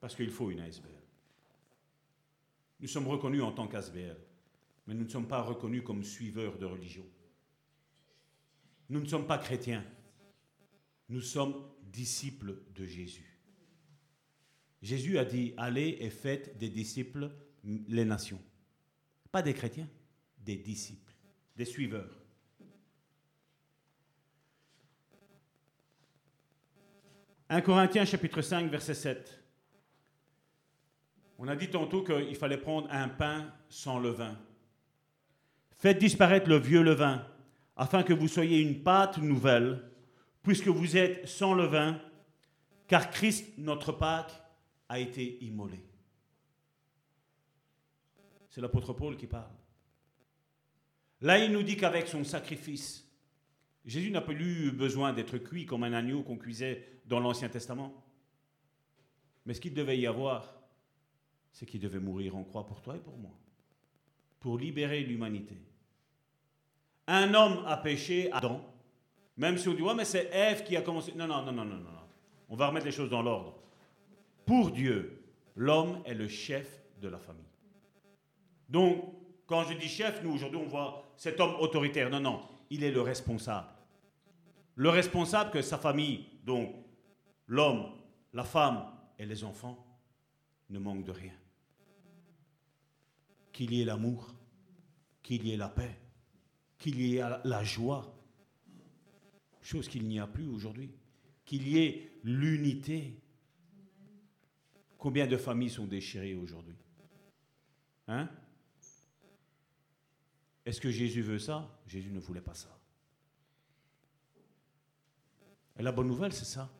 Parce 0.00 0.14
qu'il 0.14 0.30
faut 0.30 0.50
une 0.50 0.60
iceberg. 0.60 0.92
Nous 2.80 2.88
sommes 2.88 3.08
reconnus 3.08 3.42
en 3.42 3.52
tant 3.52 3.66
qu'ASBL, 3.66 4.18
mais 4.86 4.94
nous 4.94 5.04
ne 5.04 5.08
sommes 5.08 5.28
pas 5.28 5.40
reconnus 5.40 5.82
comme 5.82 6.04
suiveurs 6.04 6.58
de 6.58 6.66
religion. 6.66 7.06
Nous 8.90 9.00
ne 9.00 9.06
sommes 9.06 9.26
pas 9.26 9.38
chrétiens. 9.38 9.84
Nous 11.08 11.22
sommes 11.22 11.54
disciples 11.82 12.62
de 12.74 12.84
Jésus. 12.84 13.38
Jésus 14.82 15.16
a 15.16 15.24
dit, 15.24 15.54
allez 15.56 15.96
et 16.00 16.10
faites 16.10 16.58
des 16.58 16.68
disciples 16.68 17.30
les 17.64 18.04
nations. 18.04 18.40
Pas 19.32 19.40
des 19.40 19.54
chrétiens, 19.54 19.88
des 20.44 20.56
disciples, 20.56 21.14
des 21.56 21.64
suiveurs. 21.64 22.20
«1 27.48 27.60
Corinthiens 27.60 28.04
chapitre 28.04 28.40
5 28.42 28.70
verset 28.70 28.94
7. 28.94 29.44
On 31.38 31.48
a 31.48 31.56
dit 31.56 31.68
tantôt 31.68 32.02
qu'il 32.02 32.36
fallait 32.36 32.58
prendre 32.58 32.88
un 32.90 33.08
pain 33.08 33.52
sans 33.68 33.98
levain. 33.98 34.38
Faites 35.76 35.98
disparaître 35.98 36.48
le 36.48 36.56
vieux 36.56 36.82
levain, 36.82 37.26
afin 37.76 38.02
que 38.02 38.12
vous 38.12 38.28
soyez 38.28 38.60
une 38.60 38.82
pâte 38.82 39.18
nouvelle, 39.18 39.90
puisque 40.42 40.68
vous 40.68 40.96
êtes 40.96 41.28
sans 41.28 41.54
levain, 41.54 42.00
car 42.86 43.10
Christ, 43.10 43.58
notre 43.58 43.92
Pâque, 43.92 44.32
a 44.88 44.98
été 44.98 45.42
immolé. 45.44 45.84
C'est 48.48 48.60
l'apôtre 48.60 48.92
Paul 48.92 49.16
qui 49.16 49.26
parle. 49.26 49.50
Là, 51.20 51.38
il 51.38 51.52
nous 51.52 51.62
dit 51.62 51.76
qu'avec 51.76 52.06
son 52.06 52.24
sacrifice, 52.24 53.08
Jésus 53.84 54.10
n'a 54.10 54.20
pas 54.20 54.32
eu 54.32 54.70
besoin 54.70 55.12
d'être 55.12 55.38
cuit 55.38 55.66
comme 55.66 55.84
un 55.84 55.92
agneau 55.92 56.22
qu'on 56.22 56.36
cuisait 56.36 57.00
dans 57.06 57.20
l'Ancien 57.20 57.48
Testament. 57.48 58.04
Mais 59.46 59.54
ce 59.54 59.60
qu'il 59.60 59.74
devait 59.74 59.98
y 59.98 60.06
avoir, 60.06 60.54
c'est 61.52 61.66
qu'il 61.66 61.80
devait 61.80 62.00
mourir 62.00 62.36
en 62.36 62.44
croix 62.44 62.66
pour 62.66 62.80
toi 62.80 62.96
et 62.96 63.00
pour 63.00 63.16
moi, 63.16 63.32
pour 64.40 64.58
libérer 64.58 65.00
l'humanité. 65.00 65.56
Un 67.06 67.34
homme 67.34 67.62
a 67.66 67.76
péché, 67.76 68.32
Adam, 68.32 68.64
même 69.36 69.58
si 69.58 69.68
on 69.68 69.74
dit, 69.74 69.82
mais 69.96 70.04
c'est 70.04 70.30
Ève 70.32 70.64
qui 70.64 70.76
a 70.76 70.82
commencé. 70.82 71.12
Non, 71.12 71.26
non, 71.26 71.42
non, 71.42 71.52
non, 71.52 71.64
non, 71.64 71.76
non. 71.76 71.90
On 72.48 72.56
va 72.56 72.68
remettre 72.68 72.86
les 72.86 72.92
choses 72.92 73.10
dans 73.10 73.22
l'ordre. 73.22 73.58
Pour 74.46 74.70
Dieu, 74.70 75.22
l'homme 75.56 76.02
est 76.04 76.14
le 76.14 76.28
chef 76.28 76.82
de 77.00 77.08
la 77.08 77.18
famille. 77.18 77.42
Donc, 78.68 79.04
quand 79.46 79.64
je 79.64 79.74
dis 79.74 79.88
chef, 79.88 80.22
nous 80.22 80.32
aujourd'hui 80.32 80.58
on 80.58 80.66
voit 80.66 81.03
cet 81.16 81.40
homme 81.40 81.54
autoritaire. 81.60 82.10
Non, 82.10 82.20
non, 82.20 82.42
il 82.70 82.84
est 82.84 82.90
le 82.90 83.00
responsable. 83.00 83.68
Le 84.76 84.88
responsable 84.88 85.50
que 85.50 85.62
sa 85.62 85.78
famille, 85.78 86.26
donc 86.44 86.74
l'homme, 87.46 87.92
la 88.32 88.44
femme 88.44 88.84
et 89.18 89.26
les 89.26 89.44
enfants, 89.44 89.84
ne 90.70 90.78
manquent 90.78 91.04
de 91.04 91.12
rien. 91.12 91.32
Qu'il 93.52 93.72
y 93.72 93.82
ait 93.82 93.84
l'amour, 93.84 94.34
qu'il 95.22 95.46
y 95.46 95.52
ait 95.52 95.56
la 95.56 95.68
paix, 95.68 95.96
qu'il 96.78 97.00
y 97.00 97.16
ait 97.16 97.24
la 97.44 97.62
joie, 97.62 98.14
chose 99.62 99.88
qu'il 99.88 100.06
n'y 100.06 100.18
a 100.18 100.26
plus 100.26 100.48
aujourd'hui, 100.48 100.90
qu'il 101.44 101.68
y 101.68 101.78
ait 101.78 102.10
l'unité, 102.24 103.24
Combien 105.04 105.26
de 105.26 105.36
familles 105.36 105.68
sont 105.68 105.84
déchirées 105.84 106.34
aujourd'hui? 106.34 106.78
Hein? 108.08 108.26
Est-ce 110.64 110.80
que 110.80 110.90
Jésus 110.90 111.22
veut 111.22 111.38
ça? 111.38 111.78
Jésus 111.86 112.10
ne 112.10 112.20
voulait 112.20 112.40
pas 112.40 112.54
ça. 112.54 112.78
Et 115.78 115.82
la 115.82 115.92
bonne 115.92 116.08
nouvelle, 116.08 116.32
c'est 116.32 116.44
ça. 116.44 116.70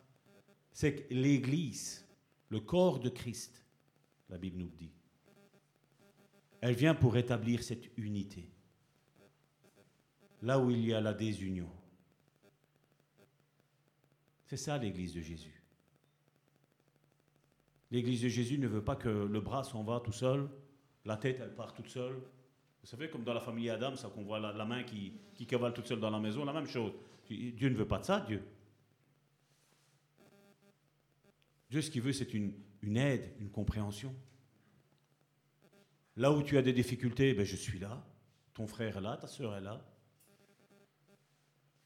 C'est 0.71 0.95
que 0.95 1.13
l'Église, 1.13 2.05
le 2.49 2.59
corps 2.59 2.99
de 2.99 3.09
Christ, 3.09 3.63
la 4.29 4.37
Bible 4.37 4.57
nous 4.57 4.69
dit, 4.69 4.91
elle 6.61 6.75
vient 6.75 6.95
pour 6.95 7.15
établir 7.17 7.63
cette 7.63 7.95
unité. 7.97 8.49
Là 10.41 10.59
où 10.59 10.71
il 10.71 10.85
y 10.85 10.93
a 10.93 11.01
la 11.01 11.13
désunion. 11.13 11.69
C'est 14.45 14.57
ça 14.57 14.77
l'Église 14.77 15.13
de 15.13 15.21
Jésus. 15.21 15.63
L'Église 17.91 18.23
de 18.23 18.29
Jésus 18.29 18.57
ne 18.57 18.67
veut 18.67 18.83
pas 18.83 18.95
que 18.95 19.09
le 19.09 19.41
bras 19.41 19.63
s'en 19.63 19.83
va 19.83 19.99
tout 19.99 20.11
seul, 20.11 20.49
la 21.05 21.17
tête 21.17 21.39
elle 21.39 21.53
part 21.53 21.73
toute 21.73 21.89
seule. 21.89 22.21
Vous 22.85 22.91
savez, 22.91 23.09
comme 23.09 23.23
dans 23.23 23.33
la 23.33 23.41
famille 23.41 23.67
Adam, 23.71 23.95
ça 23.95 24.09
qu'on 24.09 24.21
voit 24.21 24.37
la, 24.37 24.63
main 24.63 24.83
qui, 24.83 25.11
cavale 25.47 25.73
toute 25.73 25.87
seule 25.87 25.99
dans 25.99 26.11
la 26.11 26.19
maison, 26.19 26.45
la 26.45 26.53
même 26.53 26.67
chose. 26.67 26.93
Dieu 27.27 27.69
ne 27.69 27.73
veut 27.73 27.87
pas 27.87 27.97
de 27.97 28.05
ça, 28.05 28.19
Dieu. 28.19 28.43
Dieu, 31.67 31.81
ce 31.81 31.89
qu'il 31.89 32.03
veut, 32.03 32.13
c'est 32.13 32.31
une, 32.35 32.53
une, 32.83 32.97
aide, 32.97 33.33
une 33.39 33.49
compréhension. 33.49 34.13
Là 36.15 36.31
où 36.31 36.43
tu 36.43 36.59
as 36.59 36.61
des 36.61 36.73
difficultés, 36.73 37.33
ben, 37.33 37.43
je 37.43 37.55
suis 37.55 37.79
là. 37.79 38.05
Ton 38.53 38.67
frère 38.67 38.97
est 38.97 39.01
là, 39.01 39.17
ta 39.17 39.25
soeur 39.25 39.55
est 39.55 39.61
là. 39.61 39.83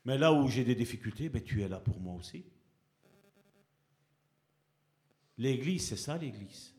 Mais 0.03 0.17
là 0.17 0.33
où 0.33 0.49
j'ai 0.49 0.65
des 0.65 0.75
difficultés, 0.75 1.29
ben, 1.29 1.41
tu 1.41 1.61
es 1.61 1.69
là 1.69 1.79
pour 1.79 1.97
moi 2.01 2.15
aussi. 2.15 2.43
L'église, 5.37 5.87
c'est 5.87 5.95
ça 5.95 6.17
l'église. 6.17 6.75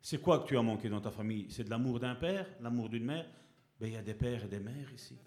C'est 0.00 0.20
quoi 0.20 0.40
que 0.40 0.48
tu 0.48 0.56
as 0.56 0.62
manqué 0.62 0.88
dans 0.88 1.00
ta 1.00 1.10
famille? 1.10 1.46
C'est 1.50 1.64
de 1.64 1.70
l'amour 1.70 2.00
d'un 2.00 2.14
père, 2.14 2.46
l'amour 2.60 2.88
d'une 2.88 3.04
mère? 3.04 3.26
Ben, 3.80 3.88
Il 3.88 3.92
y 3.94 3.96
a 3.96 4.02
des 4.02 4.14
pères 4.14 4.44
et 4.44 4.48
des 4.48 4.60
mères 4.60 4.92
ici 4.92 5.18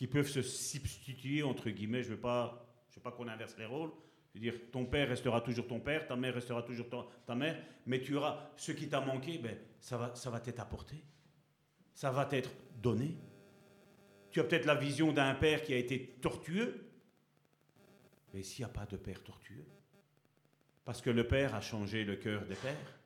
qui 0.00 0.06
peuvent 0.06 0.30
se 0.30 0.40
substituer, 0.40 1.42
entre 1.42 1.68
guillemets, 1.68 2.02
je 2.02 2.08
ne 2.08 2.14
veux 2.14 2.20
pas, 2.22 2.66
je 2.88 2.98
pas 3.00 3.12
qu'on 3.12 3.28
inverse 3.28 3.54
les 3.58 3.66
rôles, 3.66 3.90
Je 4.32 4.38
veux 4.38 4.40
dire, 4.40 4.54
ton 4.72 4.86
père 4.86 5.06
restera 5.06 5.42
toujours 5.42 5.66
ton 5.66 5.78
père, 5.78 6.06
ta 6.06 6.16
mère 6.16 6.32
restera 6.32 6.62
toujours 6.62 6.88
ta, 6.88 7.04
ta 7.26 7.34
mère, 7.34 7.62
mais 7.84 8.00
tu 8.00 8.16
auras 8.16 8.50
ce 8.56 8.72
qui 8.72 8.88
t'a 8.88 9.02
manqué, 9.02 9.36
ben, 9.36 9.58
ça 9.78 9.98
va, 9.98 10.14
ça 10.14 10.30
va 10.30 10.40
t'être 10.40 10.60
apporté. 10.60 11.04
Ça 11.92 12.10
va 12.10 12.24
t'être 12.24 12.50
donné. 12.80 13.14
Tu 14.30 14.40
as 14.40 14.44
peut-être 14.44 14.64
la 14.64 14.74
vision 14.74 15.12
d'un 15.12 15.34
père 15.34 15.62
qui 15.62 15.74
a 15.74 15.76
été 15.76 16.16
tortueux, 16.22 16.90
mais 18.32 18.42
s'il 18.42 18.64
n'y 18.64 18.70
a 18.70 18.72
pas 18.72 18.86
de 18.86 18.96
père 18.96 19.22
tortueux, 19.22 19.66
parce 20.86 21.02
que 21.02 21.10
le 21.10 21.28
père 21.28 21.54
a 21.54 21.60
changé 21.60 22.04
le 22.04 22.16
cœur 22.16 22.46
des 22.46 22.54
pères, 22.54 22.99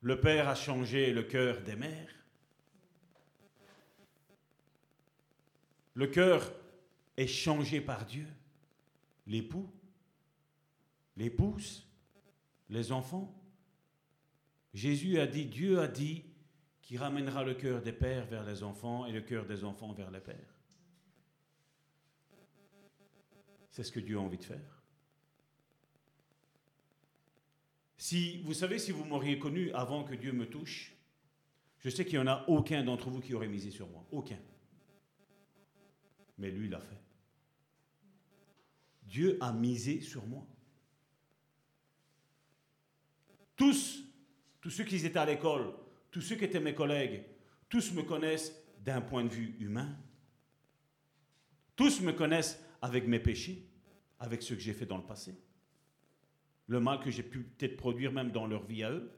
le 0.00 0.20
père 0.20 0.48
a 0.48 0.54
changé 0.54 1.12
le 1.12 1.22
cœur 1.22 1.62
des 1.62 1.76
mères, 1.76 2.14
le 5.94 6.06
cœur 6.06 6.52
est 7.16 7.26
changé 7.26 7.80
par 7.80 8.04
Dieu, 8.04 8.26
l'époux, 9.26 9.70
l'épouse, 11.16 11.86
les 12.68 12.92
enfants. 12.92 13.34
Jésus 14.74 15.18
a 15.18 15.26
dit, 15.26 15.46
Dieu 15.46 15.80
a 15.80 15.88
dit, 15.88 16.24
qui 16.82 16.98
ramènera 16.98 17.42
le 17.42 17.54
cœur 17.54 17.82
des 17.82 17.92
pères 17.92 18.26
vers 18.26 18.44
les 18.44 18.62
enfants 18.62 19.06
et 19.06 19.12
le 19.12 19.22
cœur 19.22 19.46
des 19.46 19.64
enfants 19.64 19.92
vers 19.92 20.10
les 20.10 20.20
pères. 20.20 20.54
C'est 23.70 23.82
ce 23.82 23.90
que 23.90 24.00
Dieu 24.00 24.18
a 24.18 24.20
envie 24.20 24.38
de 24.38 24.44
faire. 24.44 24.75
Si 27.96 28.42
vous 28.42 28.54
savez, 28.54 28.78
si 28.78 28.92
vous 28.92 29.04
m'auriez 29.04 29.38
connu 29.38 29.72
avant 29.72 30.04
que 30.04 30.14
Dieu 30.14 30.32
me 30.32 30.48
touche, 30.48 30.94
je 31.78 31.88
sais 31.90 32.04
qu'il 32.04 32.14
n'y 32.14 32.24
en 32.24 32.26
a 32.26 32.44
aucun 32.48 32.82
d'entre 32.82 33.10
vous 33.10 33.20
qui 33.20 33.34
aurait 33.34 33.48
misé 33.48 33.70
sur 33.70 33.88
moi. 33.88 34.04
Aucun. 34.10 34.38
Mais 36.38 36.50
lui 36.50 36.68
l'a 36.68 36.80
fait. 36.80 37.00
Dieu 39.04 39.38
a 39.40 39.52
misé 39.52 40.00
sur 40.00 40.26
moi. 40.26 40.46
Tous, 43.54 44.02
tous 44.60 44.70
ceux 44.70 44.84
qui 44.84 44.96
étaient 44.96 45.18
à 45.18 45.24
l'école, 45.24 45.72
tous 46.10 46.20
ceux 46.20 46.36
qui 46.36 46.44
étaient 46.44 46.60
mes 46.60 46.74
collègues, 46.74 47.24
tous 47.68 47.92
me 47.92 48.02
connaissent 48.02 48.52
d'un 48.84 49.00
point 49.00 49.24
de 49.24 49.30
vue 49.30 49.56
humain. 49.60 49.96
Tous 51.74 52.00
me 52.00 52.12
connaissent 52.12 52.60
avec 52.82 53.06
mes 53.06 53.20
péchés, 53.20 53.66
avec 54.18 54.42
ce 54.42 54.54
que 54.54 54.60
j'ai 54.60 54.72
fait 54.72 54.86
dans 54.86 54.98
le 54.98 55.04
passé, 55.04 55.34
le 56.66 56.80
mal 56.80 57.00
que 57.00 57.10
j'ai 57.10 57.22
pu 57.22 57.42
peut-être 57.42 57.76
produire 57.76 58.12
même 58.12 58.30
dans 58.30 58.46
leur 58.46 58.64
vie 58.64 58.82
à 58.82 58.90
eux. 58.90 59.10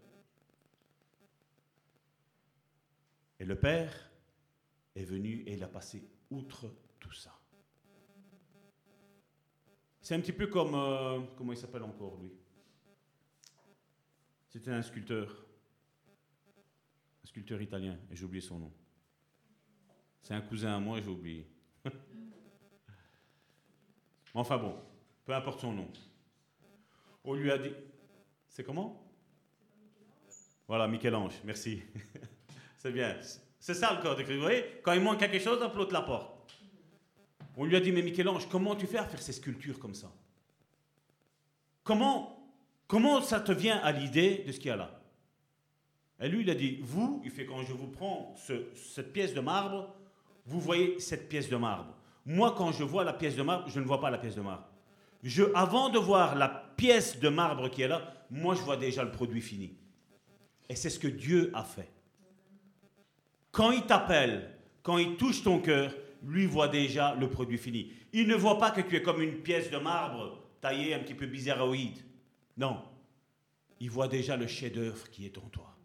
Et 3.41 3.45
le 3.45 3.59
Père 3.59 4.11
est 4.95 5.05
venu 5.05 5.43
et 5.47 5.55
il 5.55 5.63
a 5.63 5.69
passé 5.69 6.09
outre 6.31 6.75
tout 6.99 7.13
ça. 7.13 7.39
C'est 10.01 10.15
un 10.15 10.21
petit 10.21 10.33
peu 10.33 10.47
comme, 10.47 10.75
euh, 10.75 11.21
comment 11.37 11.53
il 11.53 11.59
s'appelle 11.59 11.83
encore 11.83 12.17
lui? 12.17 12.33
C'était 14.49 14.71
un 14.71 14.83
sculpteur 14.83 15.49
sculpteur 17.29 17.61
italien, 17.61 17.99
et 18.11 18.17
j'ai 18.17 18.25
oublié 18.25 18.41
son 18.41 18.59
nom. 18.59 18.73
C'est 20.23 20.35
un 20.35 20.41
cousin 20.41 20.75
à 20.77 20.81
moi, 20.81 21.01
j'ai 21.01 21.11
oublié. 21.11 21.47
enfin 24.35 24.57
bon, 24.57 24.77
peu 25.25 25.35
importe 25.35 25.61
son 25.61 25.73
nom. 25.73 25.89
On 27.25 27.35
lui 27.35 27.51
a 27.51 27.59
dit. 27.59 27.73
C'est 28.49 28.65
comment? 28.65 29.05
Voilà, 30.67 30.87
Michel-Ange, 30.87 31.35
merci. 31.45 31.83
C'est 32.77 32.93
bien. 32.93 33.17
C'est 33.59 33.75
ça 33.75 33.95
le 33.95 34.03
corps 34.03 34.17
de 34.17 34.23
Christ. 34.23 34.37
Vous 34.37 34.43
voyez, 34.43 34.65
quand 34.83 34.93
il 34.93 35.01
manque 35.01 35.19
quelque 35.19 35.39
chose, 35.39 35.59
on 35.63 35.77
l'autre 35.77 35.93
la 35.93 36.03
porte. 36.03 36.57
On 37.57 37.65
lui 37.65 37.75
a 37.75 37.81
dit, 37.81 37.91
mais 37.91 38.03
Michel-Ange, 38.03 38.49
comment 38.49 38.77
tu 38.77 38.87
fais 38.87 38.99
à 38.99 39.05
faire 39.05 39.21
ces 39.21 39.33
sculptures 39.33 39.79
comme 39.79 39.95
ça? 39.95 40.13
Comment, 41.83 42.53
comment 42.87 43.21
ça 43.23 43.41
te 43.41 43.51
vient 43.51 43.79
à 43.79 43.93
l'idée 43.93 44.45
de 44.47 44.53
ce 44.53 44.59
qu'il 44.59 44.69
y 44.69 44.71
a 44.71 44.77
là? 44.77 45.01
Et 46.21 46.29
lui, 46.29 46.43
il 46.43 46.51
a 46.51 46.55
dit, 46.55 46.79
vous, 46.83 47.21
il 47.25 47.31
fait 47.31 47.47
quand 47.47 47.63
je 47.63 47.73
vous 47.73 47.89
prends 47.89 48.35
cette 48.75 49.13
pièce 49.13 49.35
de 49.35 49.41
marbre, 49.41 49.95
vous 50.45 50.61
voyez 50.61 50.99
cette 51.01 51.29
pièce 51.29 51.49
de 51.49 51.57
marbre. 51.57 51.95
Moi, 52.27 52.55
quand 52.57 52.73
je 52.73 52.85
vois 52.85 53.05
la 53.05 53.13
pièce 53.13 53.37
de 53.37 53.43
marbre, 53.43 53.69
je 53.69 53.81
ne 53.81 53.87
vois 53.87 54.01
pas 54.01 54.11
la 54.11 54.19
pièce 54.19 54.35
de 54.35 54.41
marbre. 54.41 54.69
Avant 55.55 55.89
de 55.89 55.99
voir 55.99 56.35
la 56.37 56.49
pièce 56.49 57.19
de 57.19 57.29
marbre 57.29 57.69
qui 57.69 57.83
est 57.83 57.89
là, 57.89 58.27
moi, 58.31 58.55
je 58.55 58.61
vois 58.63 58.77
déjà 58.77 59.03
le 59.03 59.11
produit 59.11 59.41
fini. 59.41 59.77
Et 60.69 60.77
c'est 60.77 60.91
ce 60.91 60.99
que 60.99 61.09
Dieu 61.09 61.51
a 61.55 61.65
fait. 61.65 61.91
Quand 63.51 63.71
il 63.71 63.83
t'appelle, 63.83 64.55
quand 64.83 64.99
il 64.99 65.17
touche 65.17 65.43
ton 65.43 65.61
cœur, 65.61 65.95
lui 66.23 66.47
voit 66.47 66.69
déjà 66.69 67.15
le 67.15 67.29
produit 67.29 67.59
fini. 67.59 67.93
Il 68.13 68.29
ne 68.29 68.35
voit 68.35 68.59
pas 68.59 68.71
que 68.71 68.81
tu 68.81 68.97
es 68.97 69.03
comme 69.03 69.23
une 69.23 69.43
pièce 69.43 69.71
de 69.71 69.79
marbre 69.79 70.49
taillée 70.61 70.95
un 70.95 71.01
petit 71.01 71.15
peu 71.15 71.27
bizarroïde. 71.27 71.99
Non. 72.57 72.83
Il 73.81 73.91
voit 73.91 74.09
déjà 74.09 74.37
le 74.37 74.47
chef-d'œuvre 74.47 75.09
qui 75.11 75.25
est 75.25 75.39
en 75.39 75.49
toi 75.49 75.79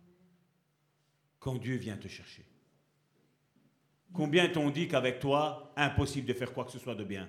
quand 1.44 1.56
Dieu 1.56 1.76
vient 1.76 1.98
te 1.98 2.08
chercher. 2.08 2.46
Combien 4.14 4.48
t'ont 4.48 4.70
dit 4.70 4.88
qu'avec 4.88 5.20
toi, 5.20 5.74
impossible 5.76 6.26
de 6.26 6.34
faire 6.34 6.54
quoi 6.54 6.64
que 6.64 6.72
ce 6.72 6.80
soit 6.80 6.96
de 6.96 7.04
bien? 7.04 7.28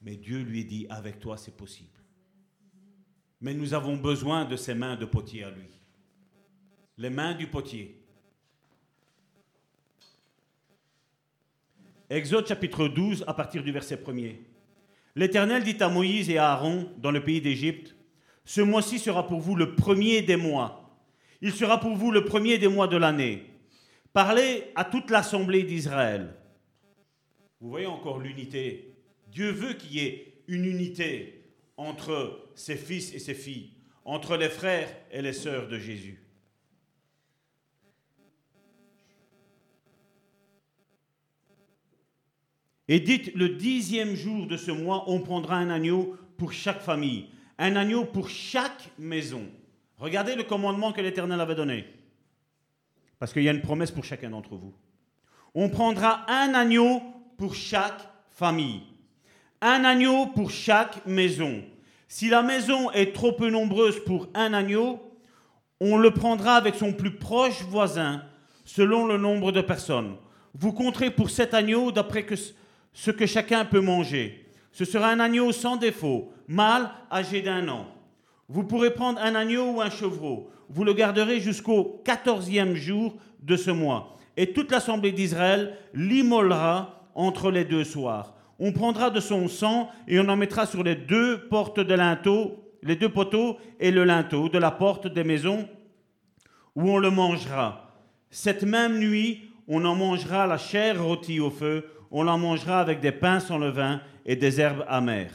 Mais 0.00 0.16
Dieu 0.16 0.42
lui 0.42 0.64
dit, 0.64 0.86
avec 0.90 1.18
toi, 1.18 1.36
c'est 1.36 1.56
possible. 1.56 1.98
Mais 3.40 3.54
nous 3.54 3.74
avons 3.74 3.96
besoin 3.96 4.44
de 4.44 4.56
ces 4.56 4.74
mains 4.74 4.96
de 4.96 5.04
potier 5.04 5.44
à 5.44 5.50
lui. 5.50 5.68
Les 6.98 7.10
mains 7.10 7.34
du 7.34 7.46
potier. 7.46 8.02
Exode 12.08 12.46
chapitre 12.46 12.88
12 12.88 13.24
à 13.26 13.34
partir 13.34 13.62
du 13.62 13.72
verset 13.72 13.96
1er. 13.96 14.38
L'Éternel 15.14 15.64
dit 15.64 15.82
à 15.82 15.88
Moïse 15.88 16.30
et 16.30 16.38
à 16.38 16.52
Aaron 16.52 16.90
dans 16.98 17.10
le 17.10 17.22
pays 17.22 17.40
d'Égypte, 17.40 17.96
Ce 18.44 18.60
mois-ci 18.60 18.98
sera 18.98 19.26
pour 19.26 19.40
vous 19.40 19.56
le 19.56 19.74
premier 19.74 20.22
des 20.22 20.36
mois 20.36 20.86
il 21.40 21.52
sera 21.52 21.78
pour 21.78 21.94
vous 21.94 22.10
le 22.10 22.24
premier 22.24 22.58
des 22.58 22.68
mois 22.68 22.88
de 22.88 22.96
l'année. 22.96 23.46
Parlez 24.12 24.64
à 24.74 24.84
toute 24.84 25.10
l'assemblée 25.10 25.62
d'Israël. 25.62 26.34
Vous 27.60 27.68
voyez 27.68 27.86
encore 27.86 28.18
l'unité. 28.18 28.95
Dieu 29.36 29.50
veut 29.50 29.74
qu'il 29.74 29.92
y 29.92 29.98
ait 29.98 30.32
une 30.48 30.64
unité 30.64 31.44
entre 31.76 32.40
ses 32.54 32.74
fils 32.74 33.12
et 33.12 33.18
ses 33.18 33.34
filles, 33.34 33.68
entre 34.06 34.34
les 34.34 34.48
frères 34.48 34.88
et 35.10 35.20
les 35.20 35.34
sœurs 35.34 35.68
de 35.68 35.78
Jésus. 35.78 36.22
Et 42.88 42.98
dites, 42.98 43.34
le 43.34 43.50
dixième 43.50 44.14
jour 44.14 44.46
de 44.46 44.56
ce 44.56 44.70
mois, 44.70 45.04
on 45.06 45.20
prendra 45.20 45.56
un 45.56 45.68
agneau 45.68 46.16
pour 46.38 46.54
chaque 46.54 46.80
famille, 46.80 47.26
un 47.58 47.76
agneau 47.76 48.06
pour 48.06 48.30
chaque 48.30 48.88
maison. 48.98 49.44
Regardez 49.98 50.34
le 50.34 50.44
commandement 50.44 50.94
que 50.94 51.02
l'Éternel 51.02 51.42
avait 51.42 51.54
donné. 51.54 51.84
Parce 53.18 53.34
qu'il 53.34 53.42
y 53.42 53.50
a 53.50 53.52
une 53.52 53.60
promesse 53.60 53.90
pour 53.90 54.04
chacun 54.04 54.30
d'entre 54.30 54.56
vous. 54.56 54.72
On 55.54 55.68
prendra 55.68 56.24
un 56.32 56.54
agneau 56.54 57.02
pour 57.36 57.54
chaque 57.54 58.00
famille. 58.30 58.95
Un 59.68 59.82
agneau 59.82 60.26
pour 60.26 60.52
chaque 60.52 61.04
maison. 61.06 61.60
Si 62.06 62.28
la 62.28 62.42
maison 62.42 62.88
est 62.92 63.12
trop 63.12 63.32
peu 63.32 63.50
nombreuse 63.50 63.98
pour 64.04 64.28
un 64.32 64.54
agneau, 64.54 65.00
on 65.80 65.96
le 65.96 66.12
prendra 66.12 66.54
avec 66.54 66.76
son 66.76 66.92
plus 66.92 67.16
proche 67.16 67.62
voisin, 67.62 68.22
selon 68.64 69.08
le 69.08 69.18
nombre 69.18 69.50
de 69.50 69.60
personnes. 69.60 70.14
Vous 70.54 70.72
compterez 70.72 71.10
pour 71.10 71.30
cet 71.30 71.52
agneau 71.52 71.90
d'après 71.90 72.24
ce 72.92 73.10
que 73.10 73.26
chacun 73.26 73.64
peut 73.64 73.80
manger. 73.80 74.48
Ce 74.70 74.84
sera 74.84 75.08
un 75.08 75.18
agneau 75.18 75.50
sans 75.50 75.74
défaut, 75.74 76.30
mâle, 76.46 76.88
âgé 77.10 77.42
d'un 77.42 77.66
an. 77.66 77.88
Vous 78.48 78.62
pourrez 78.62 78.94
prendre 78.94 79.20
un 79.20 79.34
agneau 79.34 79.72
ou 79.72 79.80
un 79.80 79.90
chevreau. 79.90 80.48
Vous 80.68 80.84
le 80.84 80.92
garderez 80.92 81.40
jusqu'au 81.40 82.00
quatorzième 82.04 82.76
jour 82.76 83.16
de 83.42 83.56
ce 83.56 83.72
mois. 83.72 84.16
Et 84.36 84.52
toute 84.52 84.70
l'assemblée 84.70 85.10
d'Israël 85.10 85.76
l'immolera 85.92 87.08
entre 87.16 87.50
les 87.50 87.64
deux 87.64 87.82
soirs. 87.82 88.35
On 88.58 88.72
prendra 88.72 89.10
de 89.10 89.20
son 89.20 89.48
sang 89.48 89.90
et 90.08 90.18
on 90.18 90.28
en 90.28 90.36
mettra 90.36 90.66
sur 90.66 90.82
les 90.82 90.94
deux 90.94 91.46
portes 91.48 91.80
de 91.80 91.94
linteau, 91.94 92.64
les 92.82 92.96
deux 92.96 93.10
poteaux 93.10 93.58
et 93.78 93.90
le 93.90 94.04
linteau 94.04 94.48
de 94.48 94.58
la 94.58 94.70
porte 94.70 95.06
des 95.06 95.24
maisons 95.24 95.68
où 96.74 96.90
on 96.90 96.98
le 96.98 97.10
mangera. 97.10 97.94
Cette 98.30 98.62
même 98.62 98.98
nuit, 98.98 99.50
on 99.68 99.84
en 99.84 99.94
mangera 99.94 100.46
la 100.46 100.58
chair 100.58 101.02
rôtie 101.02 101.40
au 101.40 101.50
feu, 101.50 101.86
on 102.10 102.22
la 102.22 102.36
mangera 102.36 102.80
avec 102.80 103.00
des 103.00 103.12
pains 103.12 103.40
sans 103.40 103.58
levain 103.58 104.00
et 104.24 104.36
des 104.36 104.60
herbes 104.60 104.84
amères. 104.88 105.32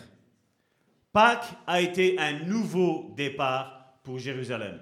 Pâques 1.14 1.54
a 1.68 1.82
été 1.82 2.18
un 2.20 2.46
nouveau 2.46 3.12
départ 3.18 3.98
pour 4.04 4.18
Jérusalem. 4.18 4.80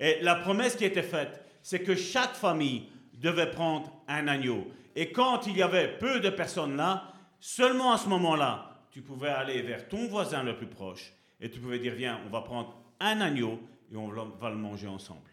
Et 0.00 0.18
la 0.22 0.36
promesse 0.36 0.76
qui 0.76 0.84
était 0.84 1.02
faite, 1.02 1.44
c'est 1.62 1.80
que 1.80 1.94
chaque 1.94 2.34
famille 2.34 2.88
devait 3.14 3.50
prendre 3.50 3.92
un 4.08 4.28
agneau. 4.28 4.66
Et 4.96 5.12
quand 5.12 5.46
il 5.46 5.56
y 5.56 5.62
avait 5.62 5.98
peu 5.98 6.20
de 6.20 6.30
personnes 6.30 6.76
là, 6.76 7.12
seulement 7.40 7.92
à 7.92 7.98
ce 7.98 8.08
moment-là, 8.08 8.86
tu 8.90 9.02
pouvais 9.02 9.28
aller 9.28 9.62
vers 9.62 9.88
ton 9.88 10.08
voisin 10.08 10.42
le 10.42 10.56
plus 10.56 10.66
proche 10.66 11.12
et 11.40 11.50
tu 11.50 11.60
pouvais 11.60 11.78
dire, 11.78 11.94
viens, 11.94 12.20
on 12.26 12.30
va 12.30 12.40
prendre 12.40 12.76
un 13.00 13.20
agneau 13.20 13.60
et 13.90 13.96
on 13.96 14.08
va 14.08 14.50
le 14.50 14.56
manger 14.56 14.88
ensemble. 14.88 15.30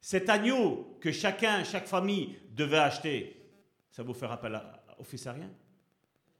Cet 0.00 0.28
agneau 0.28 0.98
que 1.00 1.10
chacun, 1.10 1.64
chaque 1.64 1.86
famille 1.86 2.38
devait 2.50 2.78
acheter, 2.78 3.50
ça 3.90 4.02
vous 4.02 4.14
fait 4.14 4.26
rappel 4.26 4.60
au 4.98 5.04
fils 5.04 5.26
à 5.26 5.34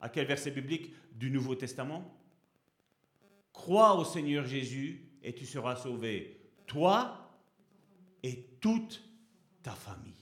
À 0.01 0.09
quel 0.09 0.27
verset 0.27 0.51
biblique 0.51 0.95
du 1.13 1.31
Nouveau 1.31 1.55
Testament? 1.55 2.15
Crois 3.53 3.97
au 3.97 4.05
Seigneur 4.05 4.47
Jésus 4.47 5.09
et 5.23 5.35
tu 5.35 5.47
seras 5.47 5.77
sauvé, 5.77 6.53
toi 6.67 7.33
et 8.23 8.45
toute 8.61 9.03
ta 9.63 9.73
famille. 9.73 10.16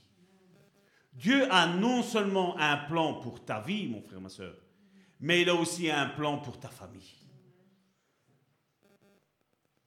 Dieu 1.14 1.46
a 1.50 1.66
non 1.66 2.02
seulement 2.02 2.56
un 2.58 2.76
plan 2.76 3.14
pour 3.14 3.44
ta 3.44 3.60
vie, 3.60 3.86
mon 3.88 4.02
frère, 4.02 4.20
ma 4.20 4.28
soeur, 4.28 4.56
mais 5.20 5.42
il 5.42 5.48
a 5.48 5.54
aussi 5.54 5.90
un 5.90 6.06
plan 6.06 6.38
pour 6.38 6.58
ta 6.58 6.68
famille. 6.68 7.14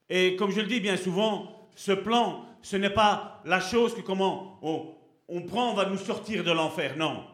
Et 0.09 0.35
comme 0.37 0.51
je 0.51 0.61
le 0.61 0.67
dis 0.67 0.79
bien 0.79 0.95
souvent, 0.95 1.69
ce 1.75 1.91
plan, 1.91 2.45
ce 2.61 2.77
n'est 2.77 2.89
pas 2.89 3.41
la 3.45 3.59
chose 3.59 3.93
que 3.93 4.01
comment 4.01 4.57
on, 4.61 4.95
on 5.27 5.41
prend, 5.41 5.71
on 5.71 5.75
va 5.75 5.89
nous 5.89 5.97
sortir 5.97 6.43
de 6.43 6.51
l'enfer. 6.51 6.95
Non. 6.97 7.27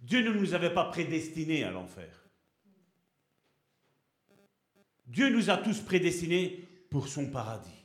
Dieu 0.00 0.22
ne 0.22 0.32
nous 0.32 0.54
avait 0.54 0.72
pas 0.72 0.84
prédestinés 0.84 1.64
à 1.64 1.70
l'enfer. 1.70 2.24
Dieu 5.06 5.30
nous 5.30 5.50
a 5.50 5.56
tous 5.56 5.80
prédestinés 5.80 6.66
pour 6.90 7.08
son 7.08 7.30
paradis. 7.30 7.84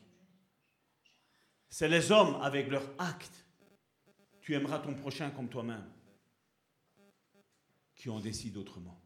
C'est 1.69 1.87
les 1.87 2.11
hommes 2.11 2.37
avec 2.41 2.69
leurs 2.69 2.89
actes. 2.97 3.42
Tu 4.43 4.53
aimeras 4.53 4.79
ton 4.79 4.93
prochain 4.93 5.31
comme 5.31 5.47
toi-même. 5.47 5.89
Qui 7.95 8.09
en 8.09 8.19
décident 8.19 8.59
autrement. 8.59 9.01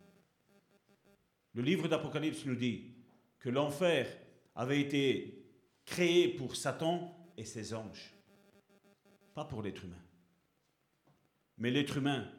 Le 1.54 1.62
livre 1.62 1.88
d'Apocalypse 1.88 2.44
nous 2.46 2.56
dit 2.56 2.96
que 3.38 3.50
l'enfer 3.50 4.08
avait 4.56 4.82
été 4.82 5.46
créé 5.86 6.28
pour 6.28 6.56
Satan 6.56 7.16
et 7.38 7.46
ses 7.46 7.76
anges, 7.76 8.16
pas 9.36 9.46
pour 9.46 9.62
l'être 9.62 9.86
humain. 9.86 10.04
Mais 11.60 11.70
l'être 11.70 11.98
humain, 11.98 12.32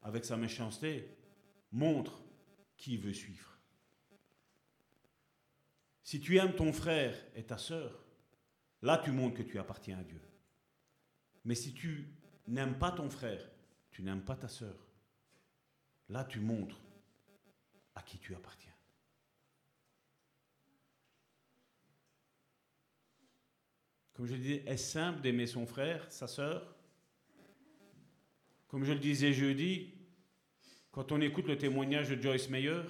avec 0.00 0.24
sa 0.24 0.38
méchanceté, 0.38 1.14
montre 1.70 2.24
qui 2.78 2.96
veut 2.96 3.12
suivre. 3.12 3.58
Si 6.02 6.18
tu 6.18 6.38
aimes 6.38 6.54
ton 6.54 6.72
frère 6.72 7.14
et 7.34 7.44
ta 7.44 7.58
sœur, 7.58 8.02
là 8.80 8.96
tu 9.04 9.10
montres 9.10 9.36
que 9.36 9.42
tu 9.42 9.58
appartiens 9.58 9.98
à 9.98 10.02
Dieu. 10.02 10.20
Mais 11.44 11.54
si 11.54 11.74
tu 11.74 12.21
n'aimes 12.52 12.78
pas 12.78 12.92
ton 12.92 13.08
frère, 13.10 13.48
tu 13.90 14.02
n'aimes 14.02 14.24
pas 14.24 14.36
ta 14.36 14.48
sœur, 14.48 14.86
là 16.08 16.24
tu 16.24 16.40
montres 16.40 16.80
à 17.94 18.02
qui 18.02 18.18
tu 18.18 18.34
appartiens. 18.34 18.72
Comme 24.12 24.26
je 24.26 24.34
le 24.34 24.38
disais, 24.38 24.62
est-ce 24.66 24.92
simple 24.92 25.20
d'aimer 25.20 25.46
son 25.46 25.66
frère, 25.66 26.10
sa 26.12 26.28
sœur? 26.28 26.76
Comme 28.68 28.84
je 28.84 28.92
le 28.92 28.98
disais 28.98 29.32
jeudi, 29.32 29.94
quand 30.90 31.12
on 31.12 31.20
écoute 31.20 31.46
le 31.46 31.56
témoignage 31.56 32.10
de 32.10 32.20
Joyce 32.20 32.50
Meyer, 32.50 32.82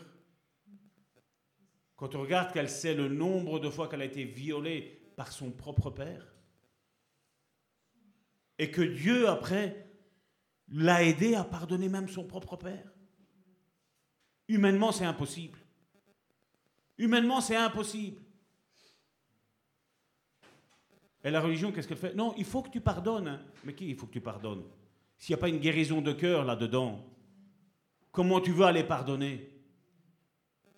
quand 1.94 2.16
on 2.16 2.20
regarde 2.20 2.52
qu'elle 2.52 2.68
sait 2.68 2.94
le 2.94 3.08
nombre 3.08 3.60
de 3.60 3.70
fois 3.70 3.88
qu'elle 3.88 4.02
a 4.02 4.06
été 4.06 4.24
violée 4.24 5.12
par 5.16 5.30
son 5.30 5.52
propre 5.52 5.90
père, 5.90 6.31
et 8.58 8.70
que 8.70 8.82
Dieu, 8.82 9.28
après, 9.28 9.86
l'a 10.68 11.02
aidé 11.02 11.34
à 11.34 11.44
pardonner 11.44 11.88
même 11.88 12.08
son 12.08 12.24
propre 12.24 12.56
père. 12.56 12.92
Humainement, 14.48 14.92
c'est 14.92 15.04
impossible. 15.04 15.58
Humainement, 16.98 17.40
c'est 17.40 17.56
impossible. 17.56 18.20
Et 21.24 21.30
la 21.30 21.40
religion, 21.40 21.72
qu'est-ce 21.72 21.86
qu'elle 21.88 21.96
fait? 21.96 22.14
Non, 22.14 22.34
il 22.36 22.44
faut 22.44 22.62
que 22.62 22.70
tu 22.70 22.80
pardonnes. 22.80 23.28
hein. 23.28 23.42
Mais 23.64 23.74
qui 23.74 23.88
il 23.88 23.96
faut 23.96 24.06
que 24.06 24.12
tu 24.12 24.20
pardonnes? 24.20 24.64
S'il 25.18 25.34
n'y 25.34 25.38
a 25.38 25.40
pas 25.40 25.48
une 25.48 25.58
guérison 25.60 26.02
de 26.02 26.12
cœur 26.12 26.44
là-dedans, 26.44 27.04
comment 28.10 28.40
tu 28.40 28.50
veux 28.52 28.64
aller 28.64 28.82
pardonner? 28.84 29.48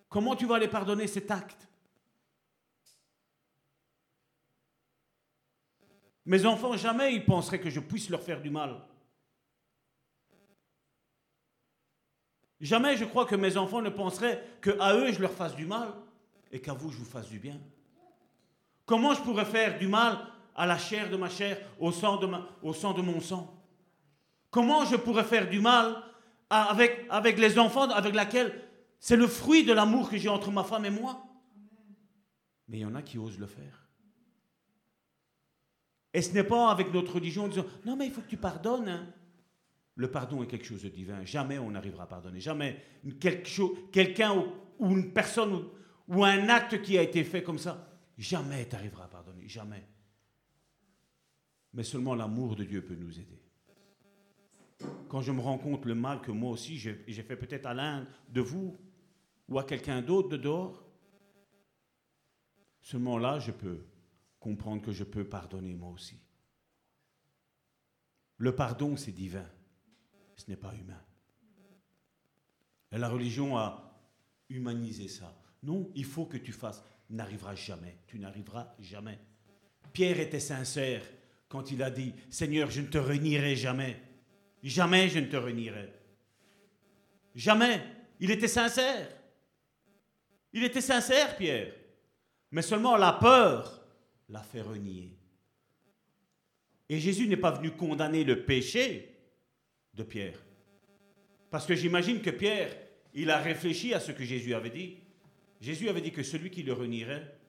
Comment 0.07 0.35
tu 0.35 0.45
vas 0.45 0.55
aller 0.55 0.67
pardonner 0.67 1.07
cet 1.07 1.31
acte? 1.31 1.64
Mes 6.25 6.45
enfants, 6.45 6.75
jamais 6.75 7.13
ils 7.13 7.25
penseraient 7.25 7.59
que 7.59 7.69
je 7.69 7.79
puisse 7.79 8.09
leur 8.09 8.21
faire 8.21 8.41
du 8.41 8.49
mal. 8.49 8.81
Jamais 12.59 12.97
je 12.97 13.05
crois 13.05 13.25
que 13.25 13.35
mes 13.35 13.57
enfants 13.57 13.81
ne 13.81 13.89
penseraient 13.89 14.43
qu'à 14.61 14.95
eux 14.95 15.11
je 15.11 15.21
leur 15.21 15.33
fasse 15.33 15.55
du 15.55 15.65
mal 15.65 15.89
et 16.51 16.59
qu'à 16.59 16.73
vous 16.73 16.89
je 16.89 16.97
vous 16.97 17.05
fasse 17.05 17.29
du 17.29 17.37
bien. 17.37 17.59
Comment 18.85 19.13
je 19.13 19.21
pourrais 19.21 19.45
faire 19.45 19.77
du 19.77 19.87
mal 19.87 20.17
à 20.55 20.65
la 20.65 20.77
chair 20.77 21.09
de 21.09 21.17
ma 21.17 21.29
chair, 21.29 21.59
au 21.79 21.91
sang 21.91 22.17
de, 22.17 23.01
mon 23.01 23.19
sang? 23.19 23.53
Comment 24.49 24.85
je 24.85 24.95
pourrais 24.95 25.25
faire 25.25 25.49
du 25.49 25.59
mal 25.59 26.01
avec, 26.49 27.05
avec 27.09 27.37
les 27.37 27.59
enfants 27.59 27.89
avec 27.89 28.15
laquelle 28.15 28.63
c'est 28.99 29.17
le 29.17 29.27
fruit 29.27 29.63
de 29.63 29.73
l'amour 29.73 30.09
que 30.09 30.17
j'ai 30.17 30.29
entre 30.29 30.49
ma 30.49 30.63
femme 30.63 30.85
et 30.85 30.89
moi? 30.89 31.23
Mais 32.67 32.77
il 32.77 32.81
y 32.81 32.85
en 32.85 32.95
a 32.95 33.01
qui 33.01 33.17
osent 33.19 33.37
le 33.37 33.47
faire. 33.47 33.84
Et 36.15 36.21
ce 36.21 36.33
n'est 36.33 36.45
pas 36.45 36.71
avec 36.71 36.93
notre 36.93 37.15
religion 37.15 37.43
en 37.43 37.47
disant 37.49 37.65
non 37.85 37.97
mais 37.97 38.05
il 38.05 38.11
faut 38.13 38.21
que 38.21 38.29
tu 38.29 38.37
pardonnes. 38.37 38.87
hein. 38.87 39.13
Le 39.95 40.09
pardon 40.09 40.41
est 40.43 40.47
quelque 40.47 40.65
chose 40.65 40.83
de 40.83 40.87
divin. 40.87 41.25
Jamais 41.25 41.59
on 41.59 41.71
n'arrivera 41.71 42.03
à 42.03 42.07
pardonner. 42.07 42.39
Jamais 42.39 42.81
quelqu'un 43.19 44.45
ou, 44.79 44.91
une 44.91 45.11
personne 45.11 45.65
ou, 46.07 46.23
un 46.23 46.47
acte 46.47 46.81
qui 46.81 46.97
a 46.97 47.01
été 47.01 47.25
fait 47.25 47.43
comme 47.43 47.59
ça, 47.59 47.89
jamais 48.17 48.65
tu 48.65 48.77
arriveras 48.77 49.03
à 49.03 49.07
pardonner. 49.09 49.45
Jamais. 49.49 49.85
Mais 51.73 51.83
seulement 51.83 52.15
l'amour 52.15 52.55
de 52.55 52.63
Dieu 52.63 52.81
peut 52.81 52.95
nous 52.95 53.19
aider. 53.19 53.41
Quand 55.09 55.21
je 55.21 55.33
me 55.33 55.41
rends 55.41 55.57
compte 55.57 55.83
le 55.83 55.95
mal 55.95 56.21
que 56.21 56.31
moi 56.31 56.51
aussi 56.51 56.77
j'ai 56.77 57.03
j'ai 57.09 57.23
fait 57.23 57.35
peut-être 57.35 57.65
à 57.65 57.73
l'un 57.73 58.07
de 58.29 58.39
vous 58.39 58.77
ou 59.49 59.59
à 59.59 59.65
quelqu'un 59.65 60.01
d'autre 60.01 60.29
de 60.29 60.37
dehors, 60.37 60.81
seulement 62.81 63.17
là 63.17 63.39
je 63.39 63.51
peux 63.51 63.83
comprendre 64.45 64.83
que 64.83 64.91
je 64.91 65.03
peux 65.03 65.23
pardonner 65.23 65.73
moi 65.73 65.89
aussi. 65.89 66.19
Le 68.37 68.53
pardon, 68.53 68.95
c'est 68.95 69.11
divin. 69.11 69.49
Ce 70.35 70.47
n'est 70.47 70.55
pas 70.55 70.71
humain. 70.75 71.01
Et 72.91 72.99
la 72.99 73.09
religion 73.09 73.57
a 73.57 73.99
humanisé 74.49 75.07
ça. 75.07 75.35
Non, 75.63 75.89
il 75.95 76.05
faut 76.05 76.27
que 76.27 76.37
tu 76.37 76.51
fasses. 76.51 76.83
N'arriveras 77.09 77.55
jamais. 77.55 77.97
Tu 78.05 78.19
n'arriveras 78.19 78.75
jamais. 78.77 79.19
Pierre 79.91 80.19
était 80.19 80.39
sincère 80.39 81.01
quand 81.49 81.71
il 81.71 81.81
a 81.81 81.89
dit 81.89 82.13
Seigneur, 82.29 82.69
je 82.69 82.81
ne 82.81 82.87
te 82.87 82.99
renierai 82.99 83.55
jamais. 83.55 83.99
Jamais 84.61 85.09
je 85.09 85.17
ne 85.17 85.25
te 85.25 85.37
renierai. 85.37 85.91
Jamais. 87.33 87.81
Il 88.19 88.29
était 88.29 88.47
sincère. 88.47 89.09
Il 90.53 90.63
était 90.63 90.81
sincère, 90.81 91.35
Pierre. 91.35 91.73
Mais 92.51 92.61
seulement 92.61 92.95
la 92.95 93.13
peur 93.13 93.84
l'a 94.29 94.43
fait 94.43 94.61
renier. 94.61 95.17
Et 96.89 96.99
Jésus 96.99 97.27
n'est 97.27 97.37
pas 97.37 97.51
venu 97.51 97.71
condamner 97.71 98.23
le 98.23 98.45
péché 98.45 99.15
de 99.93 100.03
Pierre. 100.03 100.39
Parce 101.49 101.65
que 101.65 101.75
j'imagine 101.75 102.21
que 102.21 102.29
Pierre, 102.29 102.75
il 103.13 103.29
a 103.31 103.39
réfléchi 103.39 103.93
à 103.93 103.99
ce 103.99 104.11
que 104.11 104.23
Jésus 104.23 104.53
avait 104.53 104.69
dit. 104.69 104.97
Jésus 105.61 105.89
avait 105.89 106.01
dit 106.01 106.11
que 106.11 106.23
celui 106.23 106.51
qui 106.51 106.63
le 106.63 106.73
renierait, 106.73 107.39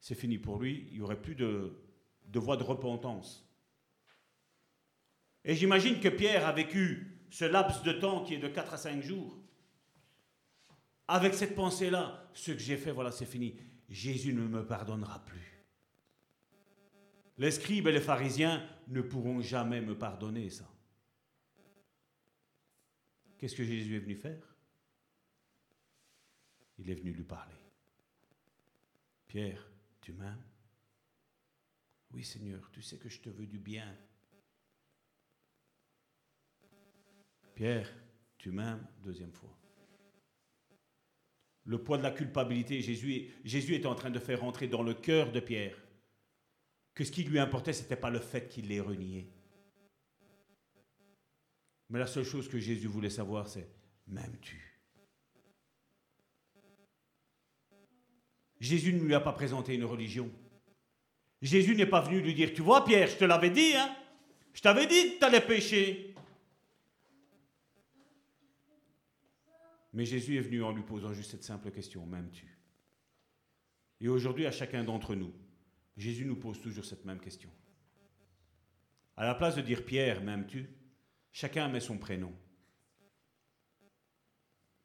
c'est 0.00 0.14
fini 0.14 0.38
pour 0.38 0.58
lui, 0.58 0.86
il 0.90 0.96
n'y 0.96 1.02
aurait 1.02 1.20
plus 1.20 1.34
de, 1.34 1.72
voie 2.34 2.56
de 2.56 2.62
repentance. 2.62 3.46
Et 5.44 5.54
j'imagine 5.54 6.00
que 6.00 6.08
Pierre 6.08 6.46
a 6.46 6.52
vécu 6.52 7.20
ce 7.30 7.44
laps 7.44 7.82
de 7.82 7.92
temps 7.92 8.24
qui 8.24 8.34
est 8.34 8.38
de 8.38 8.48
4 8.48 8.74
à 8.74 8.76
5 8.76 9.02
jours. 9.02 9.38
Avec 11.06 11.34
cette 11.34 11.54
pensée-là, 11.54 12.30
ce 12.34 12.52
que 12.52 12.58
j'ai 12.58 12.76
fait, 12.76 12.92
voilà, 12.92 13.12
c'est 13.12 13.26
fini. 13.26 13.56
Jésus 13.90 14.32
ne 14.32 14.46
me 14.46 14.64
pardonnera 14.64 15.24
plus. 15.24 15.64
Les 17.38 17.50
scribes 17.50 17.88
et 17.88 17.92
les 17.92 18.00
pharisiens 18.00 18.66
ne 18.86 19.00
pourront 19.00 19.40
jamais 19.40 19.80
me 19.80 19.98
pardonner 19.98 20.48
ça. 20.48 20.68
Qu'est-ce 23.36 23.56
que 23.56 23.64
Jésus 23.64 23.96
est 23.96 24.00
venu 24.00 24.14
faire? 24.14 24.54
Il 26.78 26.88
est 26.88 26.94
venu 26.94 27.12
lui 27.12 27.24
parler. 27.24 27.56
Pierre, 29.26 29.66
tu 30.00 30.12
m'aimes? 30.12 30.44
Oui 32.12 32.24
Seigneur, 32.24 32.70
tu 32.70 32.82
sais 32.82 32.98
que 32.98 33.08
je 33.08 33.20
te 33.20 33.30
veux 33.30 33.46
du 33.46 33.58
bien. 33.58 33.96
Pierre, 37.54 37.92
tu 38.38 38.50
m'aimes? 38.50 38.86
Deuxième 39.02 39.32
fois. 39.32 39.59
Le 41.70 41.78
poids 41.78 41.98
de 41.98 42.02
la 42.02 42.10
culpabilité, 42.10 42.80
Jésus, 42.82 43.74
était 43.76 43.86
en 43.86 43.94
train 43.94 44.10
de 44.10 44.18
faire 44.18 44.42
entrer 44.42 44.66
dans 44.66 44.82
le 44.82 44.92
cœur 44.92 45.30
de 45.30 45.38
Pierre 45.38 45.80
que 46.94 47.04
ce 47.04 47.12
qui 47.12 47.22
lui 47.22 47.38
importait, 47.38 47.72
ce 47.72 47.82
n'était 47.82 47.94
pas 47.94 48.10
le 48.10 48.18
fait 48.18 48.48
qu'il 48.48 48.66
l'ait 48.66 48.80
renié. 48.80 49.30
Mais 51.88 52.00
la 52.00 52.08
seule 52.08 52.24
chose 52.24 52.48
que 52.48 52.58
Jésus 52.58 52.88
voulait 52.88 53.08
savoir, 53.08 53.46
c'est 53.46 53.70
m'aimes-tu? 54.08 54.60
Jésus 58.58 58.92
ne 58.92 59.04
lui 59.04 59.14
a 59.14 59.20
pas 59.20 59.32
présenté 59.32 59.72
une 59.76 59.84
religion. 59.84 60.28
Jésus 61.40 61.76
n'est 61.76 61.86
pas 61.86 62.00
venu 62.00 62.20
lui 62.20 62.34
dire, 62.34 62.52
tu 62.52 62.62
vois 62.62 62.84
Pierre, 62.84 63.06
je 63.06 63.16
te 63.16 63.24
l'avais 63.24 63.50
dit, 63.50 63.74
hein? 63.76 63.96
Je 64.54 64.60
t'avais 64.60 64.88
dit 64.88 65.14
que 65.14 65.18
tu 65.20 65.24
allais 65.24 65.40
pécher. 65.40 66.09
Mais 69.92 70.04
Jésus 70.04 70.36
est 70.36 70.42
venu 70.42 70.62
en 70.62 70.72
lui 70.72 70.82
posant 70.82 71.12
juste 71.12 71.32
cette 71.32 71.44
simple 71.44 71.70
question, 71.70 72.06
m'aimes-tu? 72.06 72.46
Et 74.00 74.08
aujourd'hui, 74.08 74.46
à 74.46 74.52
chacun 74.52 74.84
d'entre 74.84 75.14
nous, 75.14 75.32
Jésus 75.96 76.24
nous 76.24 76.36
pose 76.36 76.60
toujours 76.60 76.84
cette 76.84 77.04
même 77.04 77.20
question. 77.20 77.50
À 79.16 79.26
la 79.26 79.34
place 79.34 79.56
de 79.56 79.60
dire 79.60 79.84
Pierre, 79.84 80.22
m'aimes-tu? 80.22 80.66
Chacun 81.32 81.68
met 81.68 81.80
son 81.80 81.98
prénom. 81.98 82.32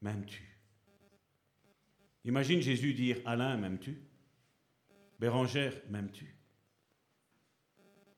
M'aimes-tu? 0.02 0.44
Imagine 2.26 2.62
Jésus 2.62 2.94
dire 2.94 3.22
Alain, 3.26 3.56
m'aimes-tu? 3.56 4.02
Bérangère, 5.20 5.74
m'aimes-tu? 5.90 6.36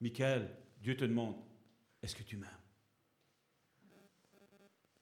Michael, 0.02 0.50
Dieu 0.82 0.96
te 0.96 1.06
demande 1.06 1.36
Est-ce 2.02 2.16
que 2.16 2.24
tu 2.24 2.38
m'aimes? 2.38 2.50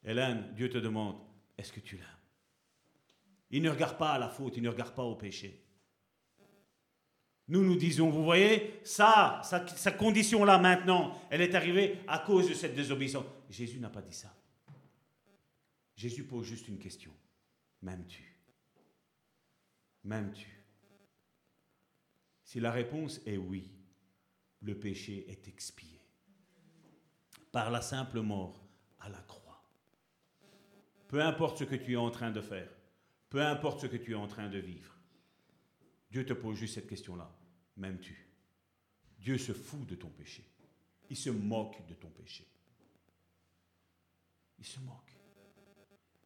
Hélène, 0.03 0.53
Dieu 0.55 0.69
te 0.69 0.77
demande 0.77 1.24
Est-ce 1.57 1.71
que 1.71 1.79
tu 1.79 1.97
l'aimes? 1.97 2.05
Il 3.51 3.61
ne 3.61 3.69
regarde 3.69 3.97
pas 3.97 4.13
à 4.13 4.19
la 4.19 4.29
faute, 4.29 4.57
il 4.57 4.63
ne 4.63 4.69
regarde 4.69 4.95
pas 4.95 5.03
au 5.03 5.15
péché. 5.15 5.65
Nous 7.47 7.63
nous 7.63 7.75
disons, 7.75 8.09
vous 8.09 8.23
voyez, 8.23 8.79
ça, 8.83 9.41
sa, 9.43 9.91
condition-là 9.91 10.57
maintenant, 10.57 11.19
elle 11.29 11.41
est 11.41 11.53
arrivée 11.53 11.99
à 12.07 12.19
cause 12.19 12.49
de 12.49 12.55
cette 12.55 12.73
désobéissance. 12.73 13.25
Jésus 13.49 13.79
n'a 13.79 13.89
pas 13.89 14.01
dit 14.01 14.13
ça. 14.13 14.35
Jésus 15.95 16.23
pose 16.23 16.45
juste 16.45 16.67
une 16.67 16.79
question. 16.79 17.11
M'aimes-tu? 17.83 18.23
M'aimes-tu? 20.03 20.49
Si 22.43 22.59
la 22.59 22.71
réponse 22.71 23.21
est 23.25 23.37
oui, 23.37 23.71
le 24.61 24.77
péché 24.77 25.29
est 25.29 25.47
expié 25.47 26.01
par 27.51 27.69
la 27.69 27.81
simple 27.81 28.21
mort 28.21 28.65
à 28.99 29.09
la 29.09 29.19
croix. 29.19 29.44
Peu 31.07 31.21
importe 31.21 31.59
ce 31.59 31.63
que 31.63 31.75
tu 31.75 31.93
es 31.93 31.97
en 31.97 32.11
train 32.11 32.31
de 32.31 32.41
faire, 32.41 32.69
peu 33.29 33.41
importe 33.41 33.81
ce 33.81 33.87
que 33.87 33.97
tu 33.97 34.11
es 34.11 34.15
en 34.15 34.27
train 34.27 34.49
de 34.49 34.57
vivre, 34.57 34.95
Dieu 36.09 36.25
te 36.25 36.33
pose 36.33 36.57
juste 36.57 36.75
cette 36.75 36.87
question-là. 36.87 37.29
M'aimes-tu? 37.77 38.27
Dieu 39.19 39.37
se 39.37 39.53
fout 39.53 39.85
de 39.85 39.95
ton 39.95 40.09
péché. 40.09 40.43
Il 41.09 41.17
se 41.17 41.29
moque 41.29 41.85
de 41.87 41.93
ton 41.93 42.09
péché. 42.09 42.45
Il 44.57 44.65
se 44.65 44.79
moque. 44.79 45.17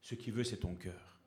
Ce 0.02 0.16
qu'il 0.16 0.34
veut, 0.34 0.44
c'est 0.44 0.58
ton 0.58 0.76
cœur. 0.76 1.20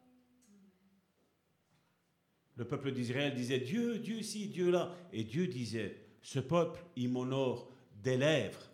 Le 2.56 2.66
peuple 2.66 2.92
d'Israël 2.92 3.34
disait 3.34 3.60
Dieu, 3.60 3.98
Dieu 3.98 4.22
ci, 4.22 4.48
Dieu 4.48 4.70
là. 4.70 4.94
Et 5.12 5.24
Dieu 5.24 5.46
disait 5.46 5.96
Ce 6.22 6.38
peuple, 6.38 6.84
il 6.96 7.08
m'honore 7.08 7.70
des 8.02 8.16
lèvres, 8.16 8.70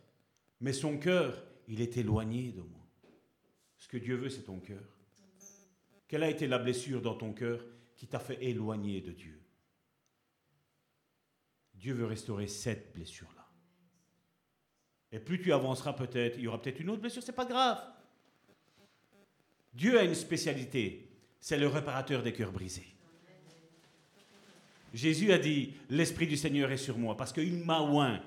mais 0.60 0.72
son 0.72 0.98
cœur, 0.98 1.44
il 1.68 1.80
est 1.80 1.96
éloigné 1.96 2.52
de 2.52 2.62
moi. 2.62 2.77
Ce 3.78 3.88
que 3.88 3.96
Dieu 3.96 4.16
veut, 4.16 4.28
c'est 4.28 4.42
ton 4.42 4.58
cœur. 4.58 4.82
Quelle 6.08 6.22
a 6.22 6.30
été 6.30 6.46
la 6.46 6.58
blessure 6.58 7.00
dans 7.00 7.14
ton 7.14 7.32
cœur 7.32 7.64
qui 7.96 8.06
t'a 8.06 8.18
fait 8.18 8.42
éloigner 8.44 9.00
de 9.00 9.12
Dieu? 9.12 9.40
Dieu 11.74 11.94
veut 11.94 12.06
restaurer 12.06 12.48
cette 12.48 12.92
blessure-là. 12.92 13.46
Et 15.12 15.20
plus 15.20 15.40
tu 15.40 15.52
avanceras 15.52 15.92
peut-être, 15.92 16.36
il 16.36 16.44
y 16.44 16.48
aura 16.48 16.60
peut-être 16.60 16.80
une 16.80 16.90
autre 16.90 17.00
blessure, 17.00 17.22
c'est 17.22 17.32
pas 17.32 17.46
grave. 17.46 17.80
Dieu 19.72 19.98
a 19.98 20.02
une 20.02 20.14
spécialité, 20.14 21.08
c'est 21.40 21.56
le 21.56 21.68
réparateur 21.68 22.22
des 22.22 22.32
cœurs 22.32 22.52
brisés. 22.52 22.86
Jésus 24.92 25.32
a 25.32 25.38
dit, 25.38 25.74
l'Esprit 25.88 26.26
du 26.26 26.36
Seigneur 26.36 26.70
est 26.72 26.78
sur 26.78 26.98
moi, 26.98 27.16
parce 27.16 27.32
qu'il 27.32 27.64
m'a 27.64 27.80
oint, 27.80 28.22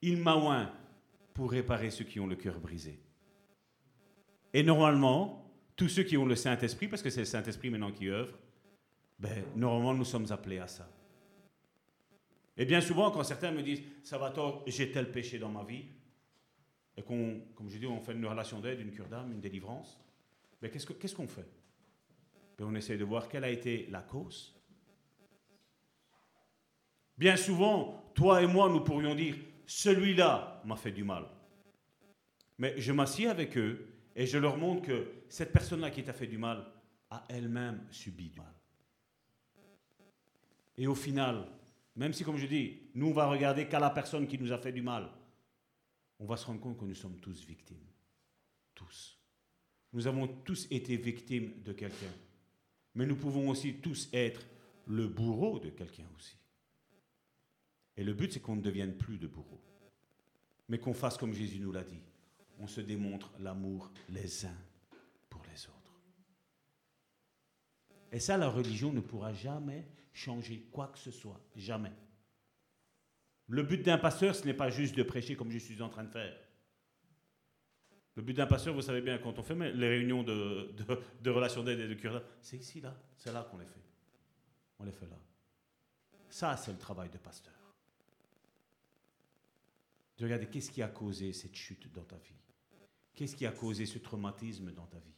il 0.00 0.18
m'a 0.18 0.36
oint 0.36 0.72
pour 1.32 1.50
réparer 1.50 1.90
ceux 1.90 2.04
qui 2.04 2.20
ont 2.20 2.26
le 2.26 2.36
cœur 2.36 2.60
brisé. 2.60 3.00
Et 4.54 4.62
normalement, 4.62 5.52
tous 5.74 5.88
ceux 5.88 6.04
qui 6.04 6.16
ont 6.16 6.24
le 6.24 6.36
Saint-Esprit, 6.36 6.86
parce 6.86 7.02
que 7.02 7.10
c'est 7.10 7.20
le 7.20 7.26
Saint-Esprit 7.26 7.70
maintenant 7.70 7.90
qui 7.90 8.08
œuvre, 8.08 8.38
ben, 9.18 9.44
normalement 9.56 9.92
nous 9.92 10.04
sommes 10.04 10.30
appelés 10.30 10.60
à 10.60 10.68
ça. 10.68 10.88
Et 12.56 12.64
bien 12.64 12.80
souvent, 12.80 13.10
quand 13.10 13.24
certains 13.24 13.50
me 13.50 13.62
disent, 13.62 13.82
Salvatore, 14.04 14.62
j'ai 14.68 14.92
tel 14.92 15.10
péché 15.10 15.40
dans 15.40 15.48
ma 15.48 15.64
vie, 15.64 15.84
et 16.96 17.02
qu'on, 17.02 17.40
comme 17.56 17.68
je 17.68 17.78
dis, 17.78 17.86
on 17.86 18.00
fait 18.00 18.12
une 18.12 18.24
relation 18.24 18.60
d'aide, 18.60 18.78
une 18.78 18.92
cure 18.92 19.08
d'âme, 19.08 19.32
une 19.32 19.40
délivrance, 19.40 19.98
mais 20.62 20.70
qu'est-ce, 20.70 21.14
qu'on 21.16 21.26
fait? 21.26 21.48
Ben, 22.56 22.66
On 22.66 22.74
essaie 22.76 22.96
de 22.96 23.04
voir 23.04 23.28
quelle 23.28 23.42
a 23.42 23.50
été 23.50 23.88
la 23.90 24.02
cause. 24.02 24.54
Bien 27.18 27.36
souvent, 27.36 28.12
toi 28.14 28.40
et 28.40 28.46
moi, 28.46 28.68
nous 28.68 28.80
pourrions 28.82 29.16
dire, 29.16 29.34
celui-là 29.66 30.62
m'a 30.64 30.76
fait 30.76 30.92
du 30.92 31.02
mal. 31.02 31.26
Mais 32.56 32.80
je 32.80 32.92
m'assieds 32.92 33.26
avec 33.26 33.58
eux 33.58 33.93
et 34.16 34.26
je 34.26 34.38
leur 34.38 34.56
montre 34.56 34.82
que 34.82 35.06
cette 35.28 35.52
personne-là 35.52 35.90
qui 35.90 36.04
t'a 36.04 36.12
fait 36.12 36.26
du 36.26 36.38
mal 36.38 36.64
a 37.10 37.24
elle-même 37.28 37.86
subi 37.90 38.28
du 38.28 38.38
mal. 38.38 38.54
Et 40.76 40.86
au 40.86 40.94
final, 40.94 41.46
même 41.96 42.12
si, 42.12 42.24
comme 42.24 42.36
je 42.36 42.46
dis, 42.46 42.80
nous, 42.94 43.08
on 43.08 43.12
va 43.12 43.26
regarder 43.26 43.68
qu'à 43.68 43.78
la 43.78 43.90
personne 43.90 44.26
qui 44.26 44.38
nous 44.38 44.52
a 44.52 44.58
fait 44.58 44.72
du 44.72 44.82
mal, 44.82 45.08
on 46.18 46.26
va 46.26 46.36
se 46.36 46.46
rendre 46.46 46.60
compte 46.60 46.78
que 46.78 46.84
nous 46.84 46.94
sommes 46.94 47.18
tous 47.20 47.44
victimes. 47.44 47.86
Tous. 48.74 49.18
Nous 49.92 50.06
avons 50.06 50.26
tous 50.26 50.66
été 50.70 50.96
victimes 50.96 51.62
de 51.62 51.72
quelqu'un. 51.72 52.12
Mais 52.94 53.06
nous 53.06 53.16
pouvons 53.16 53.48
aussi 53.48 53.74
tous 53.74 54.08
être 54.12 54.44
le 54.86 55.06
bourreau 55.06 55.58
de 55.58 55.70
quelqu'un 55.70 56.06
aussi. 56.16 56.36
Et 57.96 58.02
le 58.02 58.12
but, 58.12 58.32
c'est 58.32 58.40
qu'on 58.40 58.56
ne 58.56 58.62
devienne 58.62 58.96
plus 58.96 59.18
de 59.18 59.28
bourreau. 59.28 59.60
Mais 60.68 60.78
qu'on 60.78 60.94
fasse 60.94 61.16
comme 61.16 61.32
Jésus 61.32 61.60
nous 61.60 61.72
l'a 61.72 61.84
dit. 61.84 62.00
On 62.58 62.66
se 62.66 62.80
démontre 62.80 63.32
l'amour 63.40 63.90
les 64.08 64.46
uns 64.46 64.58
pour 65.28 65.42
les 65.52 65.66
autres. 65.66 66.00
Et 68.12 68.20
ça, 68.20 68.36
la 68.36 68.48
religion 68.48 68.92
ne 68.92 69.00
pourra 69.00 69.32
jamais 69.32 69.86
changer 70.12 70.68
quoi 70.70 70.88
que 70.88 70.98
ce 70.98 71.10
soit. 71.10 71.40
Jamais. 71.56 71.92
Le 73.48 73.62
but 73.62 73.82
d'un 73.82 73.98
pasteur, 73.98 74.34
ce 74.34 74.44
n'est 74.44 74.54
pas 74.54 74.70
juste 74.70 74.94
de 74.96 75.02
prêcher 75.02 75.36
comme 75.36 75.50
je 75.50 75.58
suis 75.58 75.82
en 75.82 75.88
train 75.88 76.04
de 76.04 76.10
faire. 76.10 76.36
Le 78.16 78.22
but 78.22 78.34
d'un 78.34 78.46
pasteur, 78.46 78.72
vous 78.72 78.82
savez 78.82 79.00
bien, 79.00 79.18
quand 79.18 79.38
on 79.38 79.42
fait 79.42 79.56
les 79.72 79.88
réunions 79.88 80.22
de, 80.22 80.70
relations 81.26 81.64
d'aide 81.64 81.80
et 81.80 81.88
de 81.88 81.94
cure, 81.94 82.22
c'est 82.40 82.56
ici, 82.56 82.80
là. 82.80 82.96
C'est 83.16 83.32
là 83.32 83.46
qu'on 83.50 83.58
les 83.58 83.66
fait. 83.66 83.82
On 84.78 84.84
les 84.84 84.92
fait 84.92 85.06
là. 85.06 85.18
Ça, 86.28 86.56
c'est 86.56 86.72
le 86.72 86.78
travail 86.78 87.10
de 87.10 87.18
pasteur. 87.18 87.52
De 90.16 90.24
regarder 90.24 90.46
qu'est-ce 90.46 90.70
qui 90.70 90.82
a 90.82 90.88
causé 90.88 91.32
cette 91.32 91.56
chute 91.56 91.92
dans 91.92 92.04
ta 92.04 92.16
vie? 92.16 92.43
Qu'est-ce 93.14 93.36
qui 93.36 93.46
a 93.46 93.52
causé 93.52 93.86
ce 93.86 93.98
traumatisme 93.98 94.72
dans 94.72 94.86
ta 94.86 94.98
vie? 94.98 95.14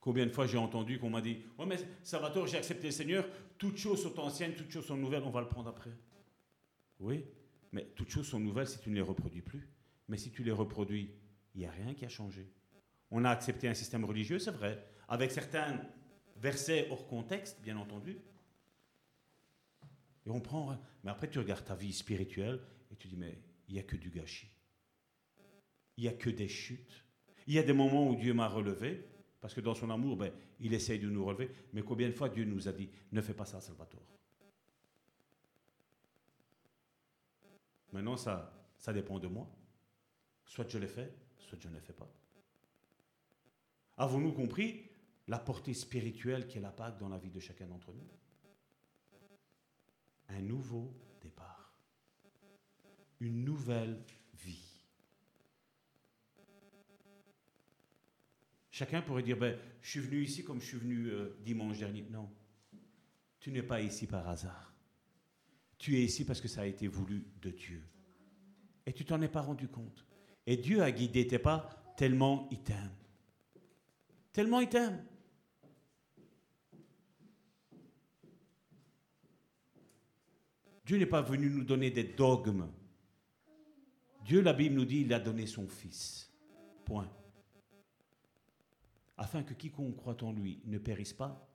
Combien 0.00 0.26
de 0.26 0.30
fois 0.30 0.46
j'ai 0.46 0.58
entendu 0.58 0.98
qu'on 0.98 1.10
m'a 1.10 1.20
dit 1.20 1.38
Ouais, 1.58 1.66
mais 1.66 1.78
Salvatore, 2.02 2.46
j'ai 2.46 2.58
accepté 2.58 2.86
le 2.86 2.92
Seigneur, 2.92 3.28
toutes 3.58 3.76
choses 3.76 4.02
sont 4.02 4.18
anciennes, 4.20 4.54
toutes 4.54 4.70
choses 4.70 4.86
sont 4.86 4.96
nouvelles, 4.96 5.24
on 5.24 5.30
va 5.30 5.40
le 5.40 5.48
prendre 5.48 5.68
après. 5.68 5.90
Oui, 7.00 7.24
mais 7.72 7.86
toutes 7.94 8.10
choses 8.10 8.26
sont 8.26 8.40
nouvelles 8.40 8.68
si 8.68 8.78
tu 8.78 8.90
ne 8.90 8.94
les 8.94 9.00
reproduis 9.00 9.42
plus. 9.42 9.68
Mais 10.08 10.16
si 10.16 10.30
tu 10.30 10.44
les 10.44 10.52
reproduis, 10.52 11.10
il 11.54 11.60
n'y 11.60 11.66
a 11.66 11.70
rien 11.70 11.94
qui 11.94 12.04
a 12.04 12.08
changé. 12.08 12.48
On 13.10 13.24
a 13.24 13.30
accepté 13.30 13.68
un 13.68 13.74
système 13.74 14.04
religieux, 14.04 14.38
c'est 14.38 14.52
vrai, 14.52 14.84
avec 15.08 15.32
certains 15.32 15.80
versets 16.36 16.88
hors 16.90 17.06
contexte, 17.06 17.60
bien 17.62 17.76
entendu. 17.76 18.18
Et 20.24 20.30
on 20.30 20.40
prend. 20.40 20.76
Mais 21.04 21.10
après, 21.10 21.28
tu 21.28 21.38
regardes 21.38 21.64
ta 21.64 21.74
vie 21.74 21.92
spirituelle 21.92 22.60
et 22.90 22.96
tu 22.96 23.08
dis 23.08 23.16
Mais 23.16 23.38
il 23.68 23.74
n'y 23.74 23.80
a 23.80 23.84
que 23.84 23.96
du 23.96 24.10
gâchis. 24.10 24.55
Il 25.96 26.02
n'y 26.02 26.08
a 26.08 26.12
que 26.12 26.30
des 26.30 26.48
chutes. 26.48 27.04
Il 27.46 27.54
y 27.54 27.58
a 27.58 27.62
des 27.62 27.72
moments 27.72 28.08
où 28.08 28.16
Dieu 28.16 28.34
m'a 28.34 28.48
relevé, 28.48 29.08
parce 29.40 29.54
que 29.54 29.60
dans 29.60 29.74
son 29.74 29.90
amour, 29.90 30.16
ben, 30.16 30.32
il 30.60 30.74
essaye 30.74 30.98
de 30.98 31.08
nous 31.08 31.24
relever. 31.24 31.50
Mais 31.72 31.82
combien 31.82 32.08
de 32.08 32.12
fois 32.12 32.28
Dieu 32.28 32.44
nous 32.44 32.68
a 32.68 32.72
dit, 32.72 32.90
ne 33.12 33.20
fais 33.20 33.34
pas 33.34 33.46
ça, 33.46 33.60
Salvatore? 33.60 34.02
Maintenant, 37.92 38.16
ça, 38.16 38.52
ça 38.76 38.92
dépend 38.92 39.18
de 39.18 39.28
moi. 39.28 39.48
Soit 40.44 40.68
je 40.68 40.78
l'ai 40.78 40.88
fait, 40.88 41.14
soit 41.38 41.58
je 41.60 41.68
ne 41.68 41.74
l'ai 41.74 41.80
fais 41.80 41.92
pas. 41.92 42.10
Avons-nous 43.96 44.32
compris 44.32 44.90
la 45.28 45.38
portée 45.38 45.74
spirituelle 45.74 46.46
qu'est 46.46 46.60
la 46.60 46.70
Pâque 46.70 46.98
dans 46.98 47.08
la 47.08 47.18
vie 47.18 47.30
de 47.30 47.40
chacun 47.40 47.66
d'entre 47.66 47.92
nous? 47.92 48.06
Un 50.28 50.42
nouveau 50.42 50.92
départ. 51.22 51.78
Une 53.20 53.44
nouvelle 53.44 54.04
Chacun 58.76 59.00
pourrait 59.00 59.22
dire, 59.22 59.38
ben, 59.38 59.58
je 59.80 59.88
suis 59.88 60.00
venu 60.00 60.22
ici 60.22 60.44
comme 60.44 60.60
je 60.60 60.66
suis 60.66 60.76
venu 60.76 61.06
euh, 61.06 61.34
dimanche 61.42 61.78
dernier. 61.78 62.04
Non, 62.10 62.28
tu 63.40 63.50
n'es 63.50 63.62
pas 63.62 63.80
ici 63.80 64.06
par 64.06 64.28
hasard. 64.28 64.74
Tu 65.78 65.96
es 65.96 66.04
ici 66.04 66.26
parce 66.26 66.42
que 66.42 66.48
ça 66.48 66.60
a 66.60 66.66
été 66.66 66.86
voulu 66.86 67.24
de 67.40 67.48
Dieu. 67.48 67.82
Et 68.84 68.92
tu 68.92 69.06
t'en 69.06 69.22
es 69.22 69.28
pas 69.28 69.40
rendu 69.40 69.66
compte. 69.66 70.04
Et 70.46 70.58
Dieu 70.58 70.82
a 70.82 70.92
guidé 70.92 71.26
tes 71.26 71.38
pas 71.38 71.94
tellement 71.96 72.48
il 72.50 72.62
t'aime. 72.62 72.92
Tellement 74.34 74.60
il 74.60 74.68
t'aime. 74.68 75.02
Dieu 80.84 80.98
n'est 80.98 81.06
pas 81.06 81.22
venu 81.22 81.48
nous 81.48 81.64
donner 81.64 81.90
des 81.90 82.04
dogmes. 82.04 82.70
Dieu, 84.22 84.42
la 84.42 84.52
Bible 84.52 84.74
nous 84.74 84.84
dit, 84.84 85.00
il 85.00 85.14
a 85.14 85.18
donné 85.18 85.46
son 85.46 85.66
Fils. 85.66 86.30
Point. 86.84 87.10
Afin 89.16 89.42
que 89.42 89.54
quiconque 89.54 89.96
croit 89.96 90.22
en 90.22 90.32
lui 90.32 90.60
ne 90.64 90.78
périsse 90.78 91.12
pas, 91.12 91.48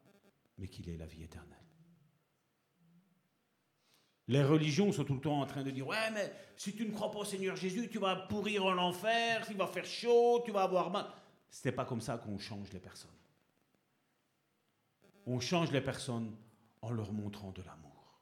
mais 0.58 0.68
qu'il 0.68 0.90
ait 0.90 0.98
la 0.98 1.06
vie 1.06 1.24
éternelle. 1.24 1.58
Les 4.28 4.44
religions 4.44 4.92
sont 4.92 5.04
tout 5.04 5.16
le 5.16 5.22
temps 5.22 5.42
en 5.42 5.46
train 5.46 5.64
de 5.64 5.72
dire 5.72 5.88
Ouais, 5.88 6.12
mais 6.14 6.32
si 6.56 6.74
tu 6.74 6.86
ne 6.86 6.92
crois 6.92 7.12
pas 7.12 7.20
au 7.20 7.26
Seigneur 7.26 7.56
Jésus, 7.56 7.90
tu 7.90 8.00
vas 8.00 8.16
pourrir 8.16 8.66
en 8.66 8.78
enfer, 8.78 9.46
il 9.50 9.58
va 9.58 9.68
faire 9.68 9.86
chaud, 9.86 10.42
tu 10.46 10.52
vas 10.52 10.64
avoir 10.64 10.90
mal. 10.90 11.08
Ce 11.50 11.68
n'est 11.68 11.74
pas 11.74 11.86
comme 11.86 12.02
ça 12.02 12.18
qu'on 12.18 12.38
change 12.38 12.72
les 12.72 12.80
personnes. 12.80 13.12
On 15.26 15.40
change 15.40 15.72
les 15.72 15.82
personnes 15.82 16.34
en 16.82 16.92
leur 16.92 17.12
montrant 17.12 17.52
de 17.52 17.62
l'amour. 17.62 18.22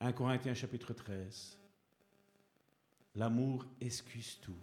1 0.00 0.12
Corinthiens 0.12 0.54
chapitre 0.54 0.92
13. 0.92 1.58
L'amour 3.14 3.64
excuse 3.80 4.40
tout. 4.40 4.58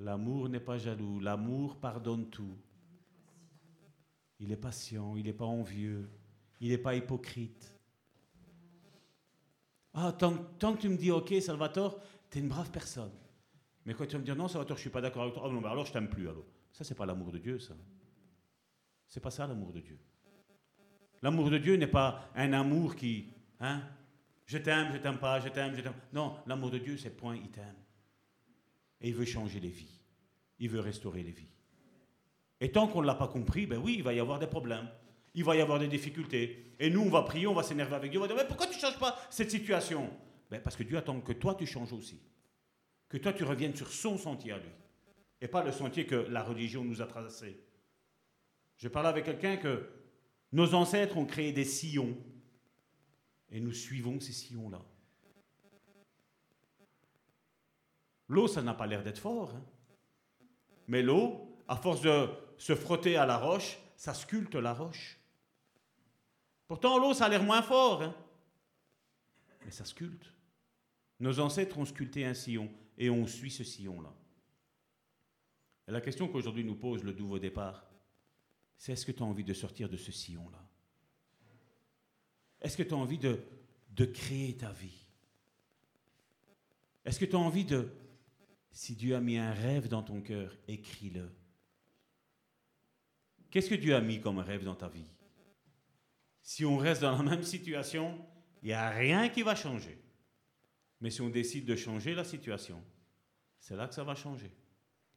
L'amour 0.00 0.48
n'est 0.48 0.60
pas 0.60 0.78
jaloux. 0.78 1.20
L'amour 1.20 1.76
pardonne 1.76 2.28
tout. 2.30 2.56
Il 4.38 4.50
est 4.50 4.56
patient, 4.56 5.16
il 5.16 5.24
n'est 5.24 5.34
pas 5.34 5.44
envieux, 5.44 6.08
il 6.60 6.70
n'est 6.70 6.78
pas 6.78 6.94
hypocrite. 6.94 7.74
Ah, 9.92 10.12
tant, 10.12 10.34
tant, 10.58 10.74
que 10.74 10.80
tu 10.80 10.88
me 10.88 10.96
dis, 10.96 11.10
ok, 11.10 11.34
Salvatore, 11.42 12.00
tu 12.30 12.38
es 12.38 12.40
une 12.40 12.48
brave 12.48 12.70
personne. 12.70 13.12
Mais 13.84 13.92
quand 13.92 14.06
tu 14.06 14.12
vas 14.12 14.20
me 14.20 14.24
dire, 14.24 14.36
non, 14.36 14.48
Salvatore, 14.48 14.76
je 14.76 14.80
ne 14.80 14.84
suis 14.84 14.90
pas 14.90 15.02
d'accord 15.02 15.22
avec 15.22 15.34
toi, 15.34 15.50
oh, 15.52 15.66
alors 15.66 15.84
je 15.84 15.92
t'aime 15.92 16.08
plus. 16.08 16.28
Alors. 16.28 16.46
Ça, 16.72 16.84
c'est 16.84 16.94
pas 16.94 17.04
l'amour 17.04 17.32
de 17.32 17.38
Dieu, 17.38 17.58
ça. 17.58 17.74
C'est 19.06 19.20
pas 19.20 19.30
ça 19.30 19.46
l'amour 19.46 19.72
de 19.72 19.80
Dieu. 19.80 19.98
L'amour 21.20 21.50
de 21.50 21.58
Dieu 21.58 21.76
n'est 21.76 21.86
pas 21.86 22.30
un 22.34 22.54
amour 22.54 22.96
qui, 22.96 23.34
hein, 23.58 23.82
je 24.46 24.56
t'aime, 24.56 24.92
je 24.94 24.98
t'aime 24.98 25.18
pas, 25.18 25.40
je 25.40 25.48
t'aime, 25.48 25.76
je 25.76 25.82
t'aime. 25.82 25.94
Non, 26.14 26.36
l'amour 26.46 26.70
de 26.70 26.78
Dieu, 26.78 26.96
c'est 26.96 27.10
point, 27.10 27.36
il 27.36 27.50
t'aime. 27.50 27.76
Et 29.00 29.08
il 29.08 29.14
veut 29.14 29.24
changer 29.24 29.60
les 29.60 29.68
vies. 29.68 30.00
Il 30.58 30.68
veut 30.68 30.80
restaurer 30.80 31.22
les 31.22 31.32
vies. 31.32 31.48
Et 32.60 32.70
tant 32.70 32.86
qu'on 32.86 33.00
ne 33.00 33.06
l'a 33.06 33.14
pas 33.14 33.28
compris, 33.28 33.66
ben 33.66 33.78
oui, 33.78 33.94
il 33.96 34.02
va 34.02 34.12
y 34.12 34.20
avoir 34.20 34.38
des 34.38 34.46
problèmes. 34.46 34.88
Il 35.34 35.44
va 35.44 35.56
y 35.56 35.60
avoir 35.60 35.78
des 35.78 35.88
difficultés. 35.88 36.74
Et 36.78 36.90
nous, 36.90 37.00
on 37.00 37.08
va 37.08 37.22
prier, 37.22 37.46
on 37.46 37.54
va 37.54 37.62
s'énerver 37.62 37.94
avec 37.94 38.10
Dieu. 38.10 38.20
On 38.20 38.22
va 38.22 38.28
dire, 38.28 38.36
mais 38.36 38.46
pourquoi 38.46 38.66
tu 38.66 38.76
ne 38.76 38.80
changes 38.80 38.98
pas 38.98 39.16
cette 39.30 39.50
situation? 39.50 40.10
Ben 40.50 40.60
Parce 40.60 40.76
que 40.76 40.82
Dieu 40.82 40.98
attend 40.98 41.20
que 41.20 41.32
toi, 41.32 41.54
tu 41.54 41.66
changes 41.66 41.92
aussi. 41.92 42.20
Que 43.08 43.16
toi, 43.16 43.32
tu 43.32 43.44
reviennes 43.44 43.74
sur 43.74 43.90
son 43.90 44.18
sentier 44.18 44.52
à 44.52 44.58
lui. 44.58 44.70
Et 45.40 45.48
pas 45.48 45.64
le 45.64 45.72
sentier 45.72 46.04
que 46.04 46.16
la 46.16 46.42
religion 46.42 46.84
nous 46.84 47.00
a 47.00 47.06
tracé. 47.06 47.58
Je 48.76 48.88
parlais 48.88 49.08
avec 49.08 49.24
quelqu'un 49.24 49.56
que 49.56 49.88
nos 50.52 50.74
ancêtres 50.74 51.16
ont 51.16 51.24
créé 51.24 51.52
des 51.52 51.64
sillons. 51.64 52.16
Et 53.50 53.60
nous 53.60 53.72
suivons 53.72 54.20
ces 54.20 54.32
sillons-là. 54.32 54.82
L'eau, 58.30 58.46
ça 58.46 58.62
n'a 58.62 58.74
pas 58.74 58.86
l'air 58.86 59.02
d'être 59.02 59.18
fort. 59.18 59.52
Hein. 59.54 59.64
Mais 60.86 61.02
l'eau, 61.02 61.52
à 61.66 61.76
force 61.76 62.00
de 62.00 62.28
se 62.58 62.76
frotter 62.76 63.16
à 63.16 63.26
la 63.26 63.36
roche, 63.36 63.76
ça 63.96 64.14
sculpte 64.14 64.54
la 64.54 64.72
roche. 64.72 65.18
Pourtant, 66.68 66.98
l'eau, 66.98 67.12
ça 67.12 67.24
a 67.24 67.28
l'air 67.28 67.42
moins 67.42 67.60
fort, 67.60 68.02
hein. 68.02 68.14
mais 69.64 69.72
ça 69.72 69.84
sculpte. 69.84 70.32
Nos 71.18 71.40
ancêtres 71.40 71.76
ont 71.76 71.84
sculpté 71.84 72.24
un 72.24 72.34
sillon 72.34 72.70
et 72.96 73.10
on 73.10 73.26
suit 73.26 73.50
ce 73.50 73.64
sillon-là. 73.64 74.14
Et 75.88 75.90
la 75.90 76.00
question 76.00 76.28
qu'aujourd'hui 76.28 76.64
nous 76.64 76.76
pose 76.76 77.02
le 77.02 77.12
nouveau 77.12 77.40
départ, 77.40 77.84
c'est 78.78 78.92
est-ce 78.92 79.04
que 79.04 79.12
tu 79.12 79.24
as 79.24 79.26
envie 79.26 79.42
de 79.42 79.54
sortir 79.54 79.88
de 79.88 79.96
ce 79.96 80.12
sillon-là? 80.12 80.64
Est-ce 82.60 82.76
que 82.76 82.84
tu 82.84 82.94
as 82.94 82.96
envie 82.96 83.18
de, 83.18 83.42
de 83.90 84.04
créer 84.04 84.56
ta 84.56 84.70
vie? 84.70 85.04
Est-ce 87.04 87.18
que 87.18 87.24
tu 87.24 87.34
as 87.34 87.40
envie 87.40 87.64
de... 87.64 87.90
Si 88.72 88.94
Dieu 88.94 89.16
a 89.16 89.20
mis 89.20 89.36
un 89.36 89.52
rêve 89.52 89.88
dans 89.88 90.02
ton 90.02 90.20
cœur, 90.20 90.56
écris-le. 90.68 91.30
Qu'est-ce 93.50 93.68
que 93.68 93.74
Dieu 93.74 93.94
a 93.94 94.00
mis 94.00 94.20
comme 94.20 94.38
rêve 94.38 94.64
dans 94.64 94.76
ta 94.76 94.88
vie? 94.88 95.10
Si 96.42 96.64
on 96.64 96.76
reste 96.76 97.02
dans 97.02 97.16
la 97.16 97.22
même 97.22 97.42
situation, 97.42 98.24
il 98.62 98.68
n'y 98.68 98.72
a 98.72 98.90
rien 98.90 99.28
qui 99.28 99.42
va 99.42 99.54
changer. 99.54 99.98
Mais 101.00 101.10
si 101.10 101.20
on 101.20 101.28
décide 101.28 101.64
de 101.64 101.76
changer 101.76 102.14
la 102.14 102.24
situation, 102.24 102.82
c'est 103.58 103.76
là 103.76 103.88
que 103.88 103.94
ça 103.94 104.04
va 104.04 104.14
changer. 104.14 104.50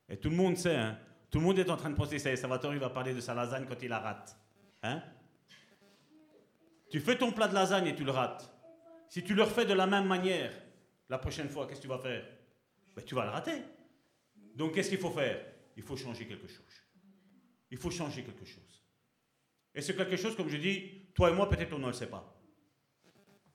Et 0.10 0.18
tout 0.18 0.30
le 0.30 0.36
monde 0.36 0.58
sait, 0.58 0.76
hein, 0.76 0.98
tout 1.30 1.40
le 1.40 1.46
monde 1.46 1.60
est 1.60 1.70
en 1.70 1.78
train 1.78 1.90
de 1.90 1.96
penser, 1.96 2.20
ça 2.20 2.36
Salvatore, 2.36 2.74
va 2.76 2.90
parler 2.90 3.14
de 3.14 3.20
sa 3.20 3.34
lasagne 3.34 3.66
quand 3.68 3.82
il 3.82 3.90
la 3.90 4.00
rate. 4.00 4.38
Hein? 4.82 5.02
Tu 6.90 7.00
fais 7.00 7.18
ton 7.18 7.32
plat 7.32 7.48
de 7.48 7.54
lasagne 7.54 7.88
et 7.88 7.96
tu 7.96 8.04
le 8.04 8.12
rates. 8.12 8.52
Si 9.10 9.24
tu 9.24 9.34
le 9.34 9.44
refais 9.44 9.66
de 9.66 9.74
la 9.74 9.88
même 9.88 10.06
manière, 10.06 10.54
la 11.10 11.18
prochaine 11.18 11.50
fois, 11.50 11.68
qu'est-ce 11.68 11.80
que 11.80 11.84
tu 11.84 11.90
vas 11.90 12.00
faire? 12.00 12.24
Ben, 12.96 13.04
Tu 13.04 13.16
vas 13.16 13.26
le 13.26 13.32
rater. 13.32 13.62
Donc 14.56 14.74
qu'est-ce 14.74 14.90
qu'il 14.90 15.00
faut 15.00 15.12
faire? 15.12 15.46
Il 15.76 15.84
faut 15.84 15.98
changer 15.98 16.26
quelque 16.28 16.48
chose. 16.48 16.84
Il 17.72 17.78
faut 17.78 17.92
changer 17.92 18.24
quelque 18.24 18.46
chose. 18.46 18.84
Et 19.74 19.82
c'est 19.82 19.96
quelque 19.96 20.18
chose, 20.18 20.36
comme 20.36 20.50
je 20.50 20.58
dis, 20.58 21.08
toi 21.16 21.32
et 21.32 21.34
moi, 21.34 21.50
peut-être 21.50 21.74
on 21.74 21.80
ne 21.80 21.88
le 21.88 21.94
sait 21.94 22.10
pas. 22.10 22.40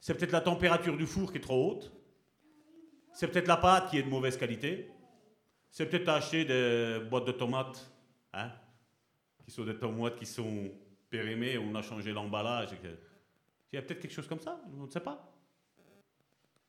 C'est 0.01 0.15
peut-être 0.15 0.33
la 0.33 0.41
température 0.41 0.97
du 0.97 1.07
four 1.07 1.31
qui 1.31 1.39
est 1.39 1.41
trop 1.41 1.71
haute. 1.71 1.93
C'est 3.13 3.29
peut-être 3.29 3.47
la 3.47 3.57
pâte 3.57 3.91
qui 3.91 3.99
est 3.99 4.03
de 4.03 4.09
mauvaise 4.09 4.37
qualité. 4.37 4.91
C'est 5.71 5.87
peut-être 5.87 6.09
acheter 6.09 6.45
des 6.45 7.01
boîtes 7.09 7.27
de 7.27 7.33
tomates, 7.33 7.93
hein, 8.33 8.51
qui 9.45 9.51
sont 9.51 9.65
des 9.65 9.77
tomates 9.77 10.17
qui 10.17 10.27
sont 10.27 10.71
périmées, 11.11 11.59
on 11.59 11.75
a 11.75 11.83
changé 11.83 12.13
l'emballage. 12.13 12.71
Il 13.73 13.77
y 13.77 13.79
a 13.79 13.83
peut-être 13.83 14.01
quelque 14.01 14.13
chose 14.13 14.29
comme 14.29 14.41
ça, 14.41 14.61
on 14.77 14.87
ne 14.87 14.91
sait 14.91 15.01
pas. 15.01 15.33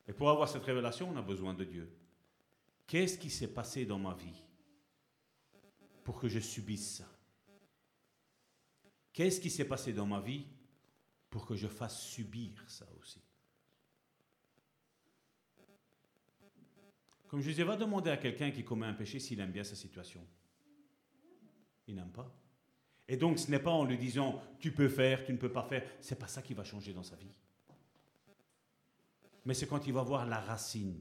Et 0.06 0.12
pour 0.12 0.28
avoir 0.28 0.48
cette 0.48 0.64
révélation, 0.64 1.10
on 1.12 1.16
a 1.16 1.22
besoin 1.22 1.54
de 1.54 1.64
Dieu. 1.64 1.90
Qu'est-ce 2.90 3.18
qui 3.18 3.30
s'est 3.30 3.54
passé 3.54 3.86
dans 3.86 4.00
ma 4.00 4.14
vie 4.14 4.42
pour 6.02 6.18
que 6.18 6.26
je 6.26 6.40
subisse 6.40 6.96
ça? 6.96 7.08
Qu'est-ce 9.12 9.40
qui 9.40 9.48
s'est 9.48 9.64
passé 9.64 9.92
dans 9.92 10.06
ma 10.06 10.18
vie 10.18 10.44
pour 11.30 11.46
que 11.46 11.54
je 11.54 11.68
fasse 11.68 12.02
subir 12.02 12.50
ça 12.68 12.88
aussi? 12.98 13.22
Comme 17.28 17.40
je 17.40 17.50
disais, 17.50 17.62
va 17.62 17.76
demander 17.76 18.10
à 18.10 18.16
quelqu'un 18.16 18.50
qui 18.50 18.64
commet 18.64 18.86
un 18.86 18.94
péché 18.94 19.20
s'il 19.20 19.38
aime 19.38 19.52
bien 19.52 19.62
sa 19.62 19.76
situation. 19.76 20.26
Il 21.86 21.94
n'aime 21.94 22.10
pas. 22.10 22.36
Et 23.06 23.16
donc 23.16 23.38
ce 23.38 23.52
n'est 23.52 23.60
pas 23.60 23.70
en 23.70 23.84
lui 23.84 23.98
disant 23.98 24.42
tu 24.58 24.74
peux 24.74 24.88
faire, 24.88 25.24
tu 25.24 25.32
ne 25.32 25.38
peux 25.38 25.52
pas 25.52 25.62
faire, 25.62 25.88
c'est 26.00 26.18
pas 26.18 26.26
ça 26.26 26.42
qui 26.42 26.54
va 26.54 26.64
changer 26.64 26.92
dans 26.92 27.04
sa 27.04 27.14
vie. 27.14 27.36
Mais 29.44 29.54
c'est 29.54 29.68
quand 29.68 29.86
il 29.86 29.92
va 29.92 30.02
voir 30.02 30.26
la 30.26 30.40
racine. 30.40 31.00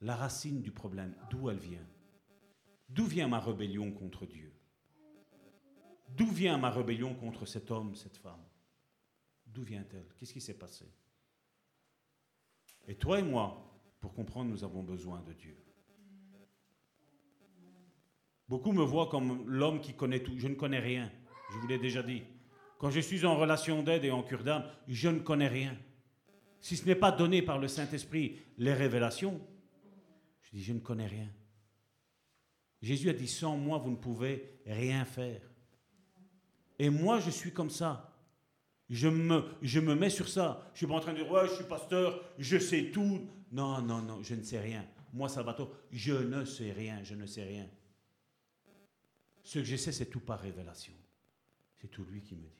La 0.00 0.16
racine 0.16 0.62
du 0.62 0.70
problème, 0.70 1.14
d'où 1.28 1.50
elle 1.50 1.58
vient? 1.58 1.86
D'où 2.88 3.04
vient 3.04 3.28
ma 3.28 3.38
rébellion 3.38 3.92
contre 3.92 4.26
Dieu? 4.26 4.52
D'où 6.08 6.26
vient 6.26 6.58
ma 6.58 6.70
rébellion 6.70 7.14
contre 7.14 7.46
cet 7.46 7.70
homme, 7.70 7.94
cette 7.94 8.16
femme? 8.16 8.42
D'où 9.46 9.62
vient-elle? 9.62 10.06
Qu'est-ce 10.16 10.32
qui 10.32 10.40
s'est 10.40 10.58
passé? 10.58 10.86
Et 12.88 12.94
toi 12.96 13.18
et 13.18 13.22
moi, 13.22 13.70
pour 14.00 14.14
comprendre, 14.14 14.50
nous 14.50 14.64
avons 14.64 14.82
besoin 14.82 15.20
de 15.20 15.32
Dieu. 15.34 15.56
Beaucoup 18.48 18.72
me 18.72 18.82
voient 18.82 19.08
comme 19.08 19.48
l'homme 19.48 19.80
qui 19.80 19.94
connaît 19.94 20.22
tout. 20.22 20.36
Je 20.36 20.48
ne 20.48 20.54
connais 20.54 20.80
rien. 20.80 21.12
Je 21.52 21.58
vous 21.58 21.68
l'ai 21.68 21.78
déjà 21.78 22.02
dit. 22.02 22.22
Quand 22.78 22.90
je 22.90 23.00
suis 23.00 23.24
en 23.26 23.36
relation 23.36 23.82
d'aide 23.82 24.04
et 24.04 24.10
en 24.10 24.22
cure 24.22 24.42
d'âme, 24.42 24.64
je 24.88 25.08
ne 25.08 25.20
connais 25.20 25.48
rien. 25.48 25.76
Si 26.60 26.76
ce 26.76 26.86
n'est 26.86 26.96
pas 26.96 27.12
donné 27.12 27.42
par 27.42 27.58
le 27.58 27.68
Saint-Esprit 27.68 28.38
les 28.58 28.74
révélations, 28.74 29.40
je 30.52 30.58
dis, 30.58 30.64
je 30.64 30.72
ne 30.72 30.80
connais 30.80 31.06
rien. 31.06 31.28
Jésus 32.82 33.08
a 33.10 33.12
dit, 33.12 33.28
sans 33.28 33.56
moi, 33.56 33.78
vous 33.78 33.90
ne 33.90 33.96
pouvez 33.96 34.60
rien 34.66 35.04
faire. 35.04 35.40
Et 36.78 36.88
moi, 36.88 37.20
je 37.20 37.30
suis 37.30 37.52
comme 37.52 37.70
ça. 37.70 38.10
Je 38.88 39.06
me, 39.06 39.94
mets 39.94 40.10
sur 40.10 40.28
ça. 40.28 40.62
Je 40.68 40.72
ne 40.72 40.76
suis 40.78 40.86
pas 40.86 40.94
en 40.94 41.00
train 41.00 41.12
de 41.12 41.18
dire, 41.18 41.30
ouais, 41.30 41.46
je 41.46 41.54
suis 41.54 41.64
pasteur, 41.64 42.24
je 42.38 42.58
sais 42.58 42.90
tout. 42.90 43.28
Non, 43.52 43.80
non, 43.82 44.00
non, 44.02 44.22
je 44.22 44.34
ne 44.34 44.42
sais 44.42 44.58
rien. 44.58 44.84
Moi, 45.12 45.28
Salvatore, 45.28 45.70
je 45.90 46.14
ne 46.14 46.44
sais 46.44 46.72
rien, 46.72 47.02
je 47.04 47.14
ne 47.14 47.26
sais 47.26 47.44
rien. 47.44 47.68
Ce 49.42 49.58
que 49.58 49.64
je 49.64 49.76
sais, 49.76 49.92
c'est 49.92 50.06
tout 50.06 50.20
par 50.20 50.40
révélation. 50.40 50.94
C'est 51.80 51.88
tout 51.88 52.04
lui 52.04 52.22
qui 52.22 52.34
me 52.34 52.42
dit. 52.42 52.56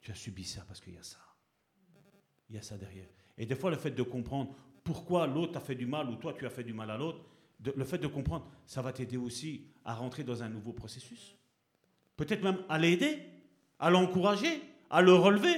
Tu 0.00 0.10
as 0.10 0.14
subi 0.14 0.44
ça 0.44 0.64
parce 0.66 0.80
qu'il 0.80 0.94
y 0.94 0.98
a 0.98 1.02
ça. 1.02 1.18
Il 2.48 2.56
y 2.56 2.58
a 2.58 2.62
ça 2.62 2.78
derrière. 2.78 3.08
Et 3.36 3.46
des 3.46 3.54
fois, 3.54 3.70
le 3.70 3.76
fait 3.76 3.90
de 3.90 4.02
comprendre 4.02 4.54
pourquoi 4.84 5.26
l'autre 5.26 5.56
a 5.56 5.60
fait 5.60 5.74
du 5.74 5.86
mal 5.86 6.08
ou 6.08 6.16
toi 6.16 6.32
tu 6.32 6.46
as 6.46 6.50
fait 6.50 6.64
du 6.64 6.72
mal 6.72 6.90
à 6.90 6.96
l'autre, 6.96 7.20
le 7.62 7.84
fait 7.84 7.98
de 7.98 8.06
comprendre, 8.06 8.46
ça 8.66 8.80
va 8.82 8.92
t'aider 8.92 9.16
aussi 9.16 9.66
à 9.84 9.94
rentrer 9.94 10.24
dans 10.24 10.42
un 10.42 10.48
nouveau 10.48 10.72
processus 10.72 11.36
peut-être 12.20 12.42
même 12.42 12.58
à 12.68 12.76
l'aider, 12.76 13.18
à 13.78 13.88
l'encourager, 13.88 14.60
à 14.90 15.00
le 15.00 15.14
relever. 15.14 15.56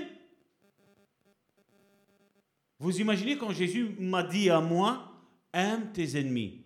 Vous 2.79 3.01
imaginez 3.01 3.37
quand 3.37 3.51
Jésus 3.51 3.97
m'a 3.99 4.23
dit 4.23 4.49
à 4.49 4.61
moi, 4.61 5.13
aime 5.53 5.93
tes 5.93 6.17
ennemis. 6.17 6.65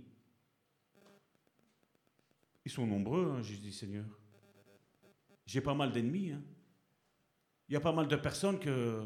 Ils 2.66 2.70
sont 2.70 2.87
nombreux, 2.87 3.37
hein, 3.39 3.43
je 3.43 3.70
Seigneur. 3.70 4.05
J'ai 5.47 5.62
pas 5.62 5.73
mal 5.73 5.93
d'ennemis. 5.93 6.33
Hein. 6.33 6.43
Il 7.66 7.73
y 7.73 7.77
a 7.77 7.81
pas 7.81 7.93
mal 7.93 8.07
de 8.07 8.16
personnes 8.16 8.59
que 8.59 9.03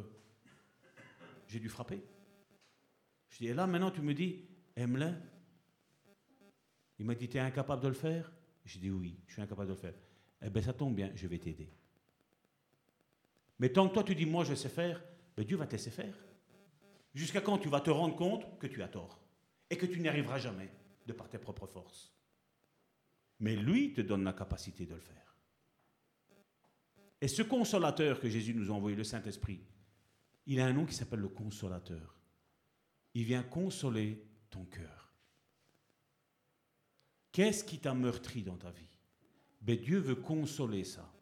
j'ai 1.47 1.60
dû 1.60 1.68
frapper. 1.68 2.02
Je 3.31 3.39
dis, 3.39 3.47
et 3.47 3.55
là 3.55 3.66
maintenant 3.66 3.90
tu 3.90 4.02
me 4.02 4.15
dis, 4.15 4.44
Aime-le. 4.77 5.12
Il 6.98 7.07
m'a 7.07 7.15
dit, 7.15 7.28
tu 7.28 7.36
es 7.36 7.40
incapable 7.40 7.82
de 7.82 7.89
le 7.89 7.94
faire? 7.94 8.31
J'ai 8.65 8.78
dit, 8.78 8.90
oui, 8.90 9.19
je 9.27 9.32
suis 9.32 9.43
incapable 9.43 9.69
de 9.69 9.73
le 9.73 9.78
faire. 9.78 9.94
Eh 10.43 10.51
bien, 10.51 10.62
ça 10.62 10.73
tombe 10.73 10.94
bien, 10.94 11.11
je 11.15 11.27
vais 11.27 11.39
t'aider. 11.39 11.73
Mais 13.59 13.70
tant 13.70 13.89
que 13.89 13.94
toi, 13.94 14.05
tu 14.05 14.15
dis, 14.15 14.27
moi, 14.27 14.44
je 14.44 14.55
sais 14.55 14.69
faire, 14.69 15.02
ben, 15.36 15.44
Dieu 15.44 15.57
va 15.57 15.66
te 15.66 15.73
laisser 15.73 15.90
faire. 15.90 16.15
Jusqu'à 17.15 17.40
quand 17.40 17.59
tu 17.59 17.69
vas 17.69 17.81
te 17.81 17.90
rendre 17.90 18.16
compte 18.16 18.59
que 18.59 18.66
tu 18.66 18.82
as 18.82 18.89
tort 18.89 19.20
et 19.69 19.77
que 19.77 19.86
tu 19.86 20.01
n'y 20.01 20.09
arriveras 20.09 20.39
jamais 20.39 20.70
de 21.07 21.12
par 21.12 21.28
tes 21.28 21.39
propres 21.39 21.66
forces? 21.66 22.15
Mais 23.40 23.57
lui 23.57 23.93
te 23.93 24.01
donne 24.01 24.24
la 24.24 24.32
capacité 24.32 24.86
de 24.86 24.94
le 24.94 25.01
faire. 25.01 25.36
Et 27.20 27.28
ce 27.28 27.43
consolateur 27.43 28.20
que 28.20 28.28
Jésus 28.28 28.55
nous 28.55 28.70
a 28.70 28.74
envoyé, 28.74 28.97
le 28.97 29.05
Saint-Esprit, 29.05 29.61
il 30.47 30.61
a 30.61 30.66
un 30.66 30.73
nom 30.73 30.86
qui 30.86 30.94
s'appelle 30.94 31.20
le 31.20 31.28
consolateur. 31.28 32.19
Il 33.14 33.24
vient 33.24 33.42
consoler 33.42 34.22
ton 34.50 34.64
cœur. 34.64 35.12
Qu'est-ce 37.32 37.64
qui 37.64 37.78
t'a 37.78 37.94
meurtri 37.94 38.42
dans 38.42 38.56
ta 38.56 38.70
vie? 38.70 38.98
Ben, 39.60 39.76
Dieu 39.76 39.98
veut 39.98 40.16
consoler 40.16 40.84
ça. 40.84 41.12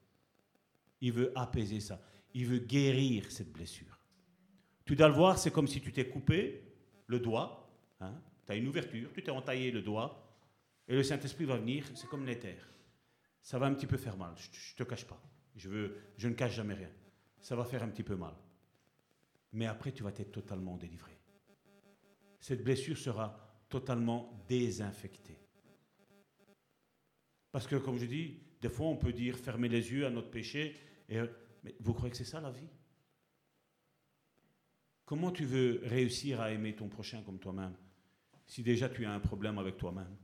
Il 1.00 1.12
veut 1.12 1.32
apaiser 1.36 1.80
ça. 1.80 2.00
Il 2.34 2.46
veut 2.46 2.58
guérir 2.58 3.30
cette 3.30 3.52
blessure. 3.52 3.98
Tu 4.84 4.96
dois 4.96 5.08
le 5.08 5.14
voir, 5.14 5.38
c'est 5.38 5.50
comme 5.50 5.66
si 5.66 5.80
tu 5.80 5.92
t'es 5.92 6.08
coupé 6.08 6.62
le 7.06 7.20
doigt. 7.20 7.70
Hein, 8.00 8.14
tu 8.46 8.52
as 8.52 8.56
une 8.56 8.68
ouverture, 8.68 9.12
tu 9.12 9.22
t'es 9.22 9.30
entaillé 9.30 9.70
le 9.70 9.82
doigt. 9.82 10.24
Et 10.86 10.94
le 10.94 11.02
Saint-Esprit 11.02 11.44
va 11.44 11.56
venir, 11.56 11.84
c'est 11.94 12.08
comme 12.08 12.24
l'éther. 12.24 12.56
Ça 13.42 13.58
va 13.58 13.66
un 13.66 13.74
petit 13.74 13.86
peu 13.86 13.98
faire 13.98 14.16
mal, 14.16 14.34
je 14.36 14.48
ne 14.48 14.84
te 14.84 14.88
cache 14.88 15.04
pas. 15.04 15.20
Je, 15.56 15.68
veux, 15.68 15.96
je 16.16 16.28
ne 16.28 16.34
cache 16.34 16.54
jamais 16.54 16.74
rien. 16.74 16.90
Ça 17.40 17.56
va 17.56 17.64
faire 17.64 17.82
un 17.82 17.88
petit 17.88 18.02
peu 18.02 18.16
mal. 18.16 18.34
Mais 19.52 19.66
après, 19.66 19.92
tu 19.92 20.02
vas 20.02 20.10
être 20.10 20.32
totalement 20.32 20.76
délivré. 20.76 21.17
Cette 22.40 22.62
blessure 22.62 22.96
sera 22.96 23.38
totalement 23.68 24.44
désinfectée. 24.48 25.38
Parce 27.50 27.66
que, 27.66 27.76
comme 27.76 27.98
je 27.98 28.06
dis, 28.06 28.40
des 28.60 28.68
fois, 28.68 28.86
on 28.86 28.96
peut 28.96 29.12
dire 29.12 29.36
fermer 29.36 29.68
les 29.68 29.90
yeux 29.92 30.06
à 30.06 30.10
notre 30.10 30.30
péché. 30.30 30.76
Et, 31.08 31.18
mais 31.62 31.74
vous 31.80 31.94
croyez 31.94 32.10
que 32.10 32.16
c'est 32.16 32.24
ça 32.24 32.40
la 32.40 32.50
vie? 32.50 32.68
Comment 35.04 35.30
tu 35.30 35.44
veux 35.44 35.80
réussir 35.84 36.40
à 36.40 36.50
aimer 36.50 36.76
ton 36.76 36.88
prochain 36.88 37.22
comme 37.22 37.38
toi-même 37.38 37.74
si 38.46 38.62
déjà 38.62 38.88
tu 38.88 39.04
as 39.04 39.12
un 39.12 39.20
problème 39.20 39.58
avec 39.58 39.76
toi-même? 39.76 40.16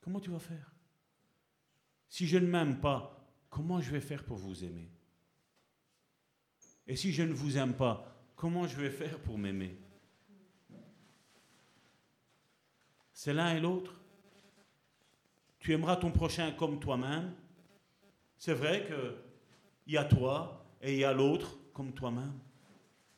Comment 0.00 0.20
tu 0.20 0.30
vas 0.30 0.38
faire? 0.38 0.72
Si 2.08 2.26
je 2.26 2.38
ne 2.38 2.46
m'aime 2.46 2.80
pas, 2.80 3.28
comment 3.50 3.80
je 3.80 3.90
vais 3.90 4.00
faire 4.00 4.24
pour 4.24 4.36
vous 4.36 4.64
aimer? 4.64 4.90
Et 6.86 6.94
si 6.94 7.12
je 7.12 7.24
ne 7.24 7.32
vous 7.32 7.58
aime 7.58 7.74
pas, 7.74 8.15
comment 8.36 8.66
je 8.66 8.76
vais 8.76 8.90
faire 8.90 9.18
pour 9.20 9.38
m'aimer? 9.38 9.76
C'est 13.12 13.32
l'un 13.32 13.56
et 13.56 13.60
l'autre. 13.60 13.98
Tu 15.58 15.72
aimeras 15.72 15.96
ton 15.96 16.12
prochain 16.12 16.52
comme 16.52 16.78
toi-même. 16.78 17.34
C'est 18.36 18.54
vrai 18.54 18.86
qu'il 18.86 19.94
y 19.94 19.96
a 19.96 20.04
toi 20.04 20.66
et 20.80 20.92
il 20.92 20.98
y 21.00 21.04
a 21.04 21.12
l'autre 21.12 21.58
comme 21.72 21.92
toi-même. 21.92 22.38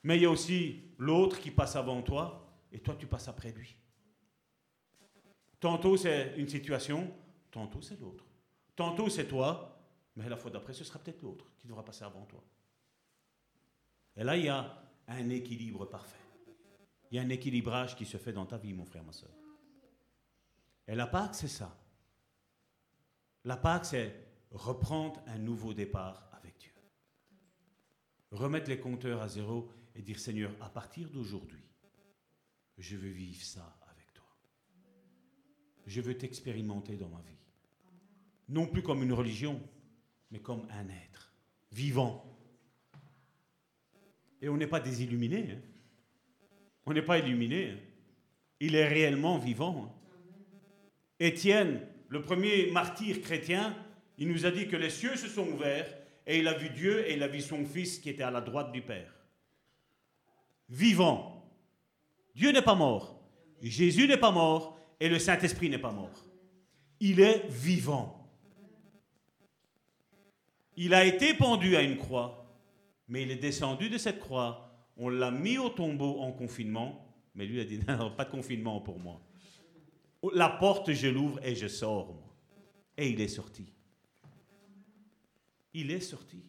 Mais 0.05 0.17
il 0.17 0.23
y 0.23 0.27
a 0.27 0.31
aussi 0.31 0.83
l'autre 0.97 1.41
qui 1.41 1.51
passe 1.51 1.77
avant 1.77 2.01
toi 2.01 2.49
et 2.73 2.79
toi 2.79 2.95
tu 2.95 3.07
passes 3.07 3.29
après 3.29 3.51
lui. 3.51 3.77
Tantôt 5.59 5.97
c'est 5.97 6.35
une 6.37 6.49
situation, 6.49 7.13
tantôt 7.51 7.83
c'est 7.83 8.01
l'autre. 8.01 8.25
Tantôt 8.77 9.09
c'est 9.09 9.27
toi, 9.27 9.83
mais 10.15 10.29
la 10.29 10.37
fois 10.37 10.53
d'après 10.53 10.73
ce 10.73 10.85
sera 10.85 11.01
peut-être 11.01 11.21
l'autre 11.23 11.51
qui 11.59 11.67
devra 11.67 11.85
passer 11.85 12.05
avant 12.05 12.25
toi. 12.27 12.43
Et 14.17 14.23
là 14.23 14.37
il 14.37 14.45
y 14.45 14.49
a 14.49 14.88
un 15.09 15.29
équilibre 15.31 15.87
parfait. 15.87 16.17
Il 17.11 17.17
y 17.17 17.19
a 17.19 17.23
un 17.23 17.29
équilibrage 17.29 17.97
qui 17.97 18.05
se 18.05 18.17
fait 18.17 18.33
dans 18.33 18.47
ta 18.47 18.59
vie, 18.59 18.73
mon 18.73 18.85
frère, 18.85 19.05
ma 19.05 19.13
soeur. 19.13 19.35
Et 20.87 20.95
la 20.95 21.07
Pâque, 21.07 21.35
c'est 21.35 21.49
ça. 21.49 21.77
La 23.45 23.57
Pâque, 23.57 23.87
c'est 23.87 24.15
reprendre 24.51 25.23
un 25.27 25.39
nouveau 25.39 25.75
départ 25.75 26.31
avec 26.33 26.59
Dieu. 26.59 26.73
Remettre 28.31 28.69
les 28.69 28.79
compteurs 28.79 29.23
à 29.23 29.29
zéro 29.29 29.71
et 29.95 30.03
dire 30.03 30.19
Seigneur, 30.19 30.53
à 30.61 30.69
partir 30.69 31.09
d'aujourd'hui, 31.11 31.65
je 32.77 32.97
veux 32.97 33.11
vivre 33.11 33.43
ça 33.43 33.79
je 35.89 36.03
veux 36.03 36.17
t'expérimenter 36.17 36.97
dans 36.97 37.09
ma 37.09 37.21
vie. 37.23 37.39
Non 38.49 38.67
plus 38.67 38.83
comme 38.83 39.03
une 39.03 39.13
religion, 39.13 39.61
mais 40.31 40.41
comme 40.41 40.69
un 40.71 40.89
être 40.91 41.33
vivant. 41.73 42.28
Et 44.41 44.49
on 44.49 44.57
n'est 44.57 44.67
pas 44.67 44.81
des 44.81 45.03
illuminés. 45.03 45.49
Hein. 45.53 45.61
On 46.87 46.93
n'est 46.93 47.03
pas 47.03 47.19
illuminés. 47.19 47.71
Hein. 47.71 47.79
Il 48.61 48.75
est 48.75 48.87
réellement 48.87 49.39
vivant. 49.39 49.87
Hein. 49.87 49.95
Étienne, 51.21 51.81
le 52.09 52.23
premier 52.23 52.71
martyr 52.71 53.21
chrétien, 53.21 53.77
il 54.17 54.29
nous 54.29 54.47
a 54.47 54.51
dit 54.51 54.69
que 54.69 54.77
les 54.77 54.91
cieux 54.91 55.17
se 55.17 55.29
sont 55.29 55.49
ouverts 55.49 55.93
et 56.27 56.39
il 56.39 56.49
a 56.49 56.55
vu 56.55 56.71
Dieu 56.71 57.09
et 57.09 57.15
il 57.15 57.23
a 57.23 57.29
vu 57.29 57.41
son 57.41 57.65
Fils 57.65 57.99
qui 57.99 58.11
était 58.11 58.23
à 58.23 58.31
la 58.31 58.41
droite 58.41 58.73
du 58.73 58.83
Père. 58.83 59.13
Vivant. 60.69 61.51
Dieu 62.35 62.53
n'est 62.53 62.63
pas 62.63 62.75
mort. 62.75 63.21
Jésus 63.63 64.07
n'est 64.07 64.17
pas 64.17 64.31
mort 64.31 64.79
et 65.01 65.09
le 65.09 65.19
Saint-Esprit 65.19 65.71
n'est 65.71 65.79
pas 65.79 65.93
mort. 65.93 66.25
Il 67.01 67.21
est 67.21 67.47
vivant. 67.49 68.15
Il 70.77 70.95
a 70.95 71.05
été 71.05 71.35
pendu 71.35 71.77
à 71.77 71.83
une 71.83 71.97
croix, 71.97 72.48
mais 73.09 73.23
il 73.23 73.31
est 73.31 73.37
descendu 73.37 73.89
de 73.89 73.99
cette 73.99 74.21
croix. 74.21 74.71
On 74.97 75.09
l'a 75.09 75.31
mis 75.31 75.59
au 75.59 75.71
tombeau 75.71 76.21
en 76.21 76.33
confinement, 76.33 77.07
mais 77.35 77.47
lui 77.47 77.61
a 77.61 77.65
dit 77.65 77.81
non, 77.89 78.11
pas 78.11 78.25
de 78.25 78.31
confinement 78.31 78.81
pour 78.81 78.99
moi. 78.99 79.21
La 80.35 80.49
porte, 80.49 80.93
je 80.93 81.09
l'ouvre 81.09 81.39
et 81.45 81.55
je 81.55 81.69
sors. 81.69 82.15
Et 82.97 83.09
il 83.11 83.21
est 83.21 83.29
sorti. 83.29 83.73
Il 85.75 85.91
est 85.91 86.01
sorti. 86.01 86.43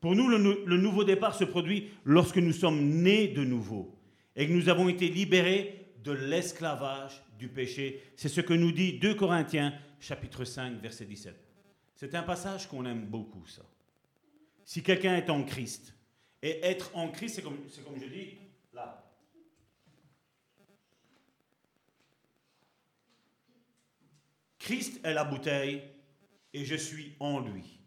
Pour 0.00 0.14
nous, 0.14 0.28
le, 0.28 0.76
nouveau 0.76 1.02
départ 1.02 1.34
se 1.34 1.42
produit 1.42 1.88
lorsque 2.04 2.38
nous 2.38 2.52
sommes 2.52 3.02
nés 3.02 3.26
de 3.26 3.42
nouveau 3.42 3.96
et 4.36 4.46
que 4.46 4.52
nous 4.52 4.68
avons 4.68 4.88
été 4.88 5.08
libérés 5.08 5.92
de 6.04 6.12
l'esclavage 6.12 7.20
du 7.36 7.48
péché. 7.48 8.00
C'est 8.14 8.28
ce 8.28 8.40
que 8.40 8.54
nous 8.54 8.70
dit 8.70 9.00
2 9.00 9.14
Corinthiens 9.14 9.74
chapitre 9.98 10.44
5 10.44 10.80
verset 10.80 11.04
17. 11.04 11.36
C'est 11.94 12.14
un 12.14 12.22
passage 12.22 12.68
qu'on 12.68 12.84
aime 12.86 13.06
beaucoup, 13.06 13.46
ça. 13.46 13.62
Si 14.64 14.82
quelqu'un 14.82 15.16
est 15.16 15.30
en 15.30 15.44
Christ, 15.44 15.94
et 16.42 16.64
être 16.64 16.94
en 16.94 17.10
Christ, 17.10 17.36
c'est 17.36 17.42
comme, 17.42 17.58
comme 17.84 18.00
je 18.00 18.06
dis, 18.06 18.38
là. 18.72 19.04
Christ 24.58 25.00
est 25.02 25.14
la 25.14 25.24
bouteille 25.24 25.82
et 26.52 26.64
je 26.64 26.76
suis 26.76 27.14
en 27.18 27.40
lui. 27.40 27.80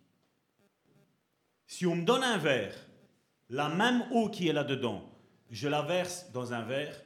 Si 1.68 1.86
on 1.86 1.96
me 1.96 2.04
donne 2.04 2.24
un 2.24 2.38
verre, 2.38 2.76
la 3.50 3.70
même 3.70 4.04
eau 4.12 4.30
qui 4.30 4.50
est 4.50 4.54
là-dedans, 4.54 5.08
je 5.50 5.68
la 5.68 5.82
verse 5.84 6.30
dans 6.32 6.54
un 6.54 6.64
verre, 6.64 7.00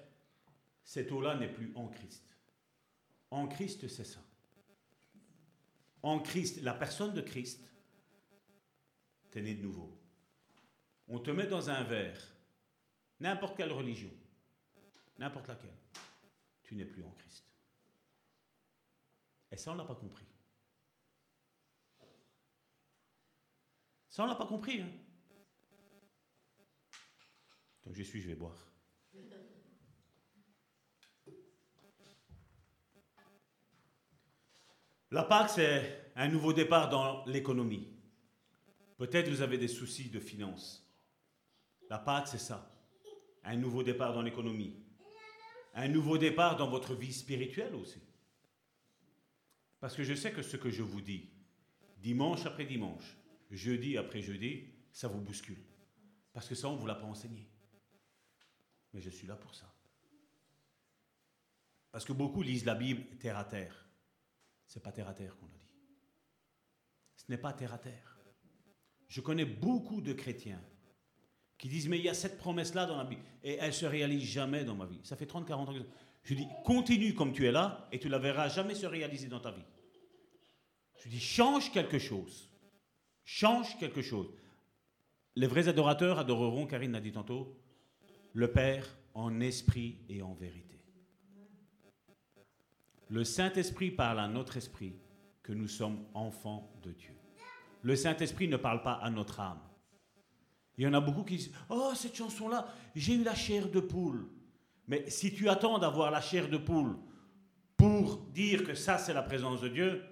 cette 0.84 1.11
eau-là 1.11 1.36
n'est 1.36 1.52
plus 1.52 1.72
en 1.76 1.88
Christ. 1.88 2.23
En 3.30 3.48
Christ, 3.48 3.88
c'est 3.88 4.06
ça. 4.06 4.24
En 6.06 6.19
Christ, 6.19 6.61
la 6.61 6.76
personne 6.76 7.15
de 7.15 7.22
Christ, 7.22 7.68
tu 9.32 9.40
es 9.40 9.41
né 9.41 9.56
de 9.56 9.64
nouveau. 9.64 9.99
On 11.07 11.18
te 11.18 11.32
met 11.32 11.48
dans 11.48 11.68
un 11.72 11.84
verre, 11.84 12.22
n'importe 13.19 13.57
quelle 13.57 13.72
religion, 13.72 14.11
n'importe 15.18 15.48
laquelle, 15.48 15.76
tu 16.61 16.76
n'es 16.76 16.86
plus 16.86 17.03
en 17.03 17.10
Christ. 17.10 17.48
Et 19.52 19.57
ça, 19.57 19.72
on 19.72 19.76
n'a 19.76 19.84
pas 19.84 19.95
compris. 19.95 20.27
Ça, 24.07 24.26
on 24.26 24.27
l'a 24.27 24.36
pas 24.36 24.45
compris. 24.45 24.82
Hein. 24.82 24.91
Donc 27.84 27.95
je 27.95 28.03
suis, 28.03 28.22
je 28.22 28.27
vais 28.27 28.36
boire. 28.36 28.72
La 35.15 35.23
Pâque, 35.23 35.49
c'est 35.51 36.11
un 36.17 36.27
nouveau 36.27 36.51
départ 36.51 36.89
dans 36.89 37.23
l'économie. 37.25 37.87
Peut-être 38.97 39.29
vous 39.29 39.41
avez 39.41 39.57
des 39.57 39.69
soucis 39.69 40.09
de 40.09 40.19
finances. 40.19 40.85
La 41.89 41.99
Pâque, 41.99 42.27
c'est 42.27 42.37
ça. 42.37 42.69
Un 43.45 43.55
nouveau 43.55 43.81
départ 43.81 44.13
dans 44.13 44.21
l'économie. 44.21 44.75
Un 45.73 45.87
nouveau 45.87 46.17
départ 46.17 46.57
dans 46.57 46.69
votre 46.69 46.93
vie 46.95 47.13
spirituelle 47.13 47.75
aussi. 47.75 48.01
Parce 49.79 49.95
que 49.95 50.03
je 50.03 50.15
sais 50.15 50.33
que 50.33 50.41
ce 50.41 50.57
que 50.57 50.69
je 50.69 50.83
vous 50.83 50.99
dis, 50.99 51.29
dimanche 51.99 52.45
après 52.45 52.65
dimanche, 52.65 53.15
jeudi 53.49 53.97
après 53.97 54.21
jeudi, 54.21 54.65
ça 54.91 55.07
vous 55.07 55.21
bouscule. 55.21 55.63
Parce 56.33 56.49
que 56.49 56.55
ça, 56.55 56.67
on 56.67 56.73
ne 56.75 56.79
vous 56.81 56.87
l'a 56.87 56.95
pas 56.95 57.07
enseigné. 57.07 57.47
Mais 58.93 58.99
je 58.99 59.11
suis 59.11 59.27
là 59.27 59.37
pour 59.37 59.55
ça. 59.55 59.73
Parce 61.93 62.03
que 62.03 62.11
beaucoup 62.11 62.41
lisent 62.41 62.65
la 62.65 62.75
Bible 62.75 63.05
terre 63.17 63.37
à 63.37 63.45
terre. 63.45 63.85
Ce 64.67 64.77
n'est 64.77 64.83
pas 64.83 64.91
terre 64.91 65.07
à 65.07 65.13
terre 65.13 65.35
qu'on 65.37 65.45
a 65.45 65.57
dit. 65.57 65.65
Ce 67.15 67.25
n'est 67.29 67.37
pas 67.37 67.53
terre 67.53 67.73
à 67.73 67.77
terre. 67.77 68.19
Je 69.07 69.21
connais 69.21 69.45
beaucoup 69.45 70.01
de 70.01 70.13
chrétiens 70.13 70.61
qui 71.57 71.69
disent 71.69 71.87
Mais 71.87 71.97
il 71.97 72.05
y 72.05 72.09
a 72.09 72.13
cette 72.13 72.37
promesse-là 72.37 72.85
dans 72.85 72.97
la 72.97 73.05
Bible, 73.05 73.21
et 73.43 73.57
elle 73.59 73.73
se 73.73 73.85
réalise 73.85 74.23
jamais 74.23 74.63
dans 74.63 74.75
ma 74.75 74.85
vie. 74.85 74.99
Ça 75.03 75.15
fait 75.15 75.25
30, 75.25 75.47
40 75.47 75.69
ans 75.69 75.73
que 75.73 75.85
je 76.23 76.33
dis 76.33 76.47
Continue 76.63 77.13
comme 77.13 77.33
tu 77.33 77.45
es 77.45 77.51
là, 77.51 77.87
et 77.91 77.99
tu 77.99 78.09
la 78.09 78.19
verras 78.19 78.49
jamais 78.49 78.75
se 78.75 78.85
réaliser 78.85 79.27
dans 79.27 79.39
ta 79.39 79.51
vie. 79.51 79.65
Je 81.03 81.09
dis 81.09 81.19
Change 81.19 81.71
quelque 81.71 81.99
chose. 81.99 82.49
Change 83.23 83.77
quelque 83.77 84.01
chose. 84.01 84.31
Les 85.35 85.47
vrais 85.47 85.67
adorateurs 85.67 86.19
adoreront, 86.19 86.67
Karine 86.67 86.91
l'a 86.93 87.01
dit 87.01 87.11
tantôt, 87.11 87.59
le 88.33 88.51
Père 88.51 88.87
en 89.13 89.39
esprit 89.39 89.97
et 90.09 90.21
en 90.21 90.33
vérité. 90.33 90.64
Le 93.10 93.23
Saint-Esprit 93.23 93.91
parle 93.91 94.19
à 94.19 94.27
notre 94.27 94.57
esprit 94.57 94.95
que 95.44 95.53
nous 95.53 95.68
sommes 95.68 96.06
enfants 96.14 96.72
de 96.82 96.91
Dieu. 96.91 97.14
Le 97.84 97.95
Saint-Esprit 97.95 98.48
ne 98.48 98.57
parle 98.57 98.82
pas 98.82 98.94
à 98.94 99.10
notre 99.10 99.40
âme. 99.40 99.60
Il 100.77 100.84
y 100.84 100.88
en 100.88 100.94
a 100.94 100.99
beaucoup 100.99 101.23
qui 101.23 101.38
disent 101.38 101.52
Oh, 101.69 101.91
cette 101.95 102.15
chanson-là, 102.15 102.68
j'ai 102.95 103.14
eu 103.14 103.23
la 103.23 103.36
chair 103.36 103.69
de 103.69 103.80
poule. 103.80 104.27
Mais 104.88 105.10
si 105.10 105.34
tu 105.34 105.49
attends 105.49 105.80
d'avoir 105.80 106.11
la 106.11 106.22
chair 106.22 106.49
de 106.49 106.57
poule 106.57 106.98
pour 107.77 108.18
dire 108.34 108.64
que 108.64 108.73
ça, 108.73 108.98
c'est 108.98 109.14
la 109.14 109.23
présence 109.23 109.61
de 109.61 109.69
Dieu, 109.69 110.03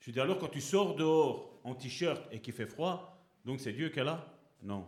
je 0.00 0.10
dis 0.10 0.20
alors, 0.20 0.38
quand 0.38 0.48
tu 0.48 0.60
sors 0.60 0.96
dehors 0.96 1.60
en 1.62 1.74
t-shirt 1.74 2.22
et 2.32 2.40
qu'il 2.40 2.54
fait 2.54 2.66
froid, 2.66 3.22
donc 3.44 3.60
c'est 3.60 3.72
Dieu 3.72 3.90
qui 3.90 4.00
est 4.00 4.04
là? 4.04 4.26
Non. 4.62 4.86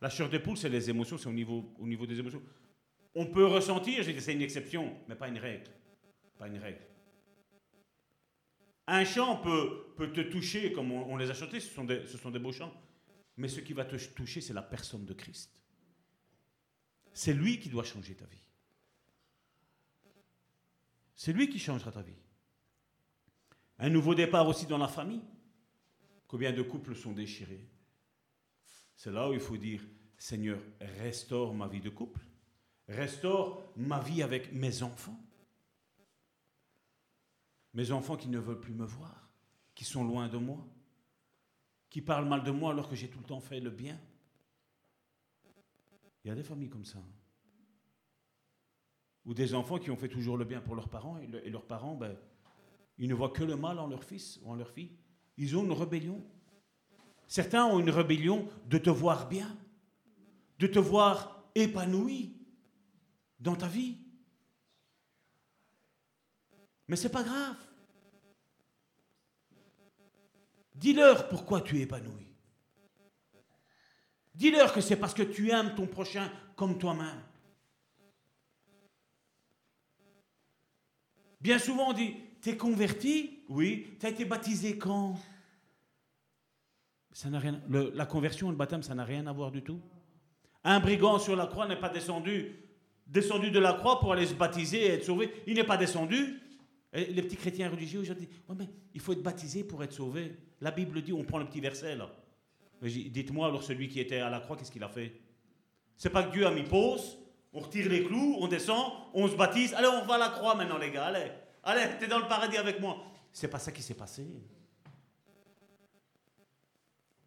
La 0.00 0.08
chair 0.08 0.28
de 0.28 0.38
poule, 0.38 0.56
c'est 0.56 0.68
les 0.68 0.88
émotions, 0.88 1.18
c'est 1.18 1.28
au 1.28 1.32
niveau, 1.32 1.74
au 1.78 1.86
niveau 1.86 2.06
des 2.06 2.18
émotions. 2.18 2.42
On 3.18 3.24
peut 3.24 3.46
ressentir, 3.46 4.02
j'ai 4.02 4.12
dit, 4.12 4.20
c'est 4.20 4.34
une 4.34 4.42
exception, 4.42 4.94
mais 5.08 5.14
pas 5.14 5.28
une 5.28 5.38
règle. 5.38 5.70
Pas 6.36 6.48
une 6.48 6.58
règle. 6.58 6.82
Un 8.86 9.06
chant 9.06 9.38
peut, 9.38 10.12
te 10.12 10.20
toucher, 10.20 10.70
comme 10.70 10.92
on, 10.92 11.16
les 11.16 11.30
a 11.30 11.34
chantés, 11.34 11.58
ce 11.60 12.18
sont 12.18 12.30
des 12.30 12.38
beaux 12.38 12.52
chants. 12.52 12.74
Mais 13.38 13.48
ce 13.48 13.60
qui 13.60 13.72
va 13.72 13.86
te 13.86 13.96
toucher, 13.96 14.42
c'est 14.42 14.52
la 14.52 14.60
personne 14.60 15.06
de 15.06 15.14
Christ. 15.14 15.50
C'est 17.14 17.32
lui 17.32 17.58
qui 17.58 17.70
doit 17.70 17.84
changer 17.84 18.14
ta 18.14 18.26
vie. 18.26 18.44
C'est 21.14 21.32
lui 21.32 21.48
qui 21.48 21.58
changera 21.58 21.90
ta 21.90 22.02
vie. 22.02 22.20
Un 23.78 23.88
nouveau 23.88 24.14
départ 24.14 24.46
aussi 24.46 24.66
dans 24.66 24.76
la 24.76 24.88
famille. 24.88 25.24
Combien 26.28 26.52
de 26.52 26.60
couples 26.60 26.94
sont 26.94 27.12
déchirés? 27.12 27.66
C'est 28.94 29.10
là 29.10 29.30
où 29.30 29.32
il 29.32 29.40
faut 29.40 29.56
dire, 29.56 29.82
Seigneur, 30.18 30.58
restaure 31.00 31.54
ma 31.54 31.66
vie 31.66 31.80
de 31.80 31.88
couple, 31.88 32.20
restaure 32.88 33.62
ma 33.76 34.00
vie 34.00 34.22
avec 34.22 34.52
mes 34.52 34.82
enfants. 34.82 35.18
Mes 37.74 37.90
enfants 37.90 38.16
qui 38.16 38.28
ne 38.28 38.38
veulent 38.38 38.60
plus 38.60 38.72
me 38.72 38.86
voir, 38.86 39.28
qui 39.74 39.84
sont 39.84 40.04
loin 40.04 40.28
de 40.28 40.38
moi, 40.38 40.66
qui 41.90 42.00
parlent 42.00 42.28
mal 42.28 42.42
de 42.42 42.50
moi 42.50 42.70
alors 42.72 42.88
que 42.88 42.96
j'ai 42.96 43.08
tout 43.08 43.18
le 43.18 43.24
temps 43.24 43.40
fait 43.40 43.60
le 43.60 43.70
bien. 43.70 43.98
Il 46.24 46.28
y 46.28 46.30
a 46.30 46.34
des 46.34 46.42
familles 46.42 46.70
comme 46.70 46.84
ça. 46.84 46.98
Ou 49.24 49.34
des 49.34 49.54
enfants 49.54 49.78
qui 49.78 49.90
ont 49.90 49.96
fait 49.96 50.08
toujours 50.08 50.36
le 50.36 50.44
bien 50.44 50.60
pour 50.60 50.74
leurs 50.74 50.88
parents 50.88 51.18
et, 51.18 51.50
leurs 51.50 51.66
parents, 51.66 51.94
ben, 51.94 52.16
ils 52.98 53.08
ne 53.08 53.14
voient 53.14 53.30
que 53.30 53.44
le 53.44 53.56
mal 53.56 53.78
en 53.78 53.88
leur 53.88 54.04
fils 54.04 54.40
ou 54.42 54.50
en 54.50 54.54
leur 54.54 54.70
fille. 54.70 54.96
Ils 55.36 55.56
ont 55.56 55.64
une 55.64 55.72
rébellion. 55.72 56.24
Certains 57.26 57.66
ont 57.66 57.80
une 57.80 57.90
rébellion 57.90 58.48
de 58.66 58.78
te 58.78 58.88
voir 58.88 59.28
bien, 59.28 59.56
de 60.58 60.66
te 60.66 60.78
voir 60.78 61.44
épanoui 61.54 62.35
dans 63.38 63.56
ta 63.56 63.68
vie. 63.68 63.98
Mais 66.88 66.96
c'est 66.96 67.10
pas 67.10 67.22
grave. 67.22 67.56
Dis-leur 70.74 71.28
pourquoi 71.28 71.60
tu 71.60 71.78
es 71.78 71.82
épanoui. 71.82 72.26
Dis-leur 74.34 74.72
que 74.72 74.80
c'est 74.80 74.96
parce 74.96 75.14
que 75.14 75.22
tu 75.22 75.50
aimes 75.50 75.74
ton 75.74 75.86
prochain 75.86 76.30
comme 76.54 76.78
toi-même. 76.78 77.22
Bien 81.40 81.58
souvent 81.58 81.90
on 81.90 81.92
dit, 81.92 82.14
t'es 82.40 82.56
converti? 82.56 83.44
Oui. 83.48 83.96
T'as 83.98 84.10
été 84.10 84.24
baptisé 84.24 84.76
quand? 84.78 85.18
La 87.70 88.04
conversion 88.04 88.48
et 88.48 88.50
le 88.50 88.56
baptême, 88.56 88.82
ça 88.82 88.94
n'a 88.94 89.04
rien 89.04 89.26
à 89.26 89.32
voir 89.32 89.50
du 89.50 89.62
tout. 89.62 89.80
Un 90.64 90.80
brigand 90.80 91.18
sur 91.18 91.34
la 91.34 91.46
croix 91.46 91.66
n'est 91.66 91.80
pas 91.80 91.88
descendu, 91.88 92.65
descendu 93.06 93.50
de 93.50 93.58
la 93.58 93.72
croix 93.72 94.00
pour 94.00 94.12
aller 94.12 94.26
se 94.26 94.34
baptiser 94.34 94.86
et 94.86 94.90
être 94.92 95.04
sauvé. 95.04 95.32
Il 95.46 95.54
n'est 95.54 95.64
pas 95.64 95.76
descendu. 95.76 96.40
les 96.92 97.22
petits 97.22 97.36
chrétiens 97.36 97.68
religieux 97.68 98.00
aujourd'hui 98.00 98.26
disent 98.26 98.56
mais 98.58 98.68
il 98.94 99.00
faut 99.00 99.12
être 99.12 99.22
baptisé 99.22 99.64
pour 99.64 99.82
être 99.84 99.92
sauvé. 99.92 100.36
La 100.60 100.70
Bible 100.70 101.02
dit, 101.02 101.12
on 101.12 101.24
prend 101.24 101.38
le 101.38 101.46
petit 101.46 101.60
verset 101.60 101.96
là. 101.96 102.10
Dites-moi 102.82 103.46
alors 103.46 103.62
celui 103.62 103.88
qui 103.88 104.00
était 104.00 104.18
à 104.18 104.30
la 104.30 104.40
croix, 104.40 104.56
qu'est-ce 104.56 104.70
qu'il 104.70 104.82
a 104.82 104.88
fait? 104.88 105.12
C'est 105.96 106.10
pas 106.10 106.22
que 106.22 106.32
Dieu 106.32 106.46
a 106.46 106.50
mis 106.50 106.62
pause, 106.62 107.16
on 107.52 107.60
retire 107.60 107.88
les 107.88 108.04
clous, 108.04 108.36
on 108.40 108.48
descend, 108.48 108.92
on 109.14 109.26
se 109.28 109.34
baptise. 109.34 109.72
Allez, 109.74 109.88
on 109.88 110.04
va 110.04 110.14
à 110.14 110.18
la 110.18 110.28
croix 110.28 110.54
maintenant, 110.54 110.76
les 110.76 110.90
gars. 110.90 111.06
Allez, 111.06 111.30
allez, 111.62 111.98
t'es 111.98 112.06
dans 112.06 112.18
le 112.18 112.28
paradis 112.28 112.58
avec 112.58 112.80
moi. 112.80 113.02
C'est 113.32 113.48
pas 113.48 113.58
ça 113.58 113.72
qui 113.72 113.82
s'est 113.82 113.94
passé. 113.94 114.26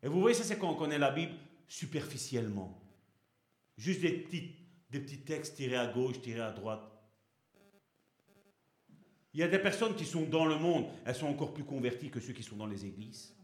Et 0.02 0.08
vous 0.08 0.22
voyez, 0.22 0.36
ça 0.36 0.44
c'est 0.44 0.58
quand 0.58 0.70
on 0.70 0.76
connaît 0.76 1.00
la 1.00 1.12
Bible 1.12 1.34
superficiellement. 1.68 2.80
Juste 3.78 4.02
des 4.02 4.12
petits, 4.12 4.56
des 4.90 5.00
petits 5.00 5.22
textes 5.22 5.56
tirés 5.56 5.78
à 5.78 5.88
gauche, 5.88 6.22
tirés 6.22 6.42
à 6.42 6.52
droite. 6.52 6.82
Il 9.34 9.40
y 9.40 9.44
a 9.44 9.48
des 9.48 9.60
personnes 9.60 9.96
qui 9.96 10.06
sont 10.06 10.24
dans 10.24 10.46
le 10.46 10.58
monde, 10.58 10.88
elles 11.06 11.16
sont 11.16 11.28
encore 11.28 11.54
plus 11.54 11.64
converties 11.64 12.10
que 12.10 12.20
ceux 12.20 12.34
qui 12.34 12.42
sont 12.42 12.56
dans 12.56 12.66
les 12.66 12.86
églises. 12.86 13.36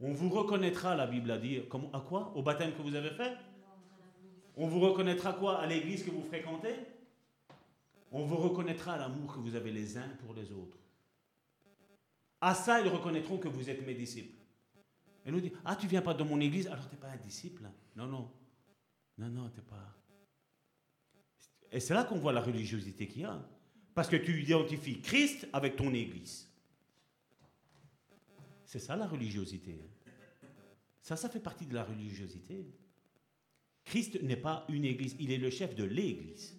On 0.00 0.12
vous 0.12 0.30
reconnaîtra, 0.30 0.96
la 0.96 1.06
Bible 1.06 1.30
a 1.30 1.38
dit, 1.38 1.60
à 1.92 2.00
quoi? 2.00 2.32
Au 2.34 2.42
baptême 2.42 2.74
que 2.74 2.82
vous 2.82 2.96
avez 2.96 3.10
fait? 3.10 3.36
On 4.56 4.66
vous 4.66 4.80
reconnaîtra 4.80 5.32
quoi? 5.34 5.60
À 5.60 5.66
l'église 5.68 6.04
que 6.04 6.10
vous 6.10 6.24
fréquentez? 6.24 6.74
On 8.10 8.24
vous 8.24 8.36
reconnaîtra 8.36 8.98
l'amour 8.98 9.32
que 9.32 9.38
vous 9.38 9.54
avez 9.54 9.70
les 9.70 9.96
uns 9.96 10.08
pour 10.24 10.34
les 10.34 10.50
autres. 10.50 10.76
À 12.40 12.54
ça, 12.56 12.80
ils 12.80 12.88
reconnaîtront 12.88 13.38
que 13.38 13.46
vous 13.46 13.70
êtes 13.70 13.86
mes 13.86 13.94
disciples. 13.94 14.41
Et 15.24 15.30
nous 15.30 15.40
dit, 15.40 15.52
ah, 15.64 15.76
tu 15.76 15.86
viens 15.86 16.02
pas 16.02 16.14
de 16.14 16.22
mon 16.22 16.40
église, 16.40 16.66
alors 16.66 16.88
tu 16.88 16.94
n'es 16.94 17.00
pas 17.00 17.08
un 17.08 17.16
disciple? 17.16 17.62
Non, 17.96 18.06
non. 18.06 18.30
Non, 19.18 19.28
non, 19.28 19.48
tu 19.50 19.58
n'es 19.58 19.66
pas. 19.66 19.96
Et 21.70 21.80
c'est 21.80 21.94
là 21.94 22.04
qu'on 22.04 22.18
voit 22.18 22.32
la 22.32 22.40
religiosité 22.40 23.06
qu'il 23.06 23.22
y 23.22 23.24
a. 23.24 23.48
Parce 23.94 24.08
que 24.08 24.16
tu 24.16 24.42
identifies 24.42 25.00
Christ 25.00 25.48
avec 25.52 25.76
ton 25.76 25.92
église. 25.94 26.48
C'est 28.64 28.78
ça 28.78 28.96
la 28.96 29.06
religiosité. 29.06 29.80
Ça, 31.02 31.16
ça 31.16 31.28
fait 31.28 31.40
partie 31.40 31.66
de 31.66 31.74
la 31.74 31.84
religiosité. 31.84 32.66
Christ 33.84 34.22
n'est 34.22 34.36
pas 34.36 34.64
une 34.68 34.84
église, 34.84 35.16
il 35.18 35.30
est 35.30 35.38
le 35.38 35.50
chef 35.50 35.74
de 35.74 35.84
l'église. 35.84 36.56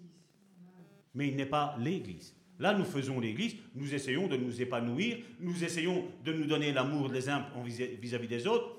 Mais 1.14 1.27
il 1.30 1.35
n'est 1.35 1.45
pas 1.45 1.76
l'église. 1.80 2.35
Là, 2.64 2.73
nous 2.73 2.85
faisons 2.85 3.19
l'Église, 3.19 3.57
nous 3.76 3.94
essayons 3.94 4.30
de 4.30 4.38
nous 4.38 4.61
épanouir, 4.61 5.18
nous 5.41 5.65
essayons 5.65 6.10
de 6.23 6.31
nous 6.31 6.45
donner 6.45 6.72
l'amour 6.72 7.10
des 7.10 7.27
uns 7.27 7.45
vis-à-vis 7.65 8.30
des 8.30 8.48
autres. 8.48 8.77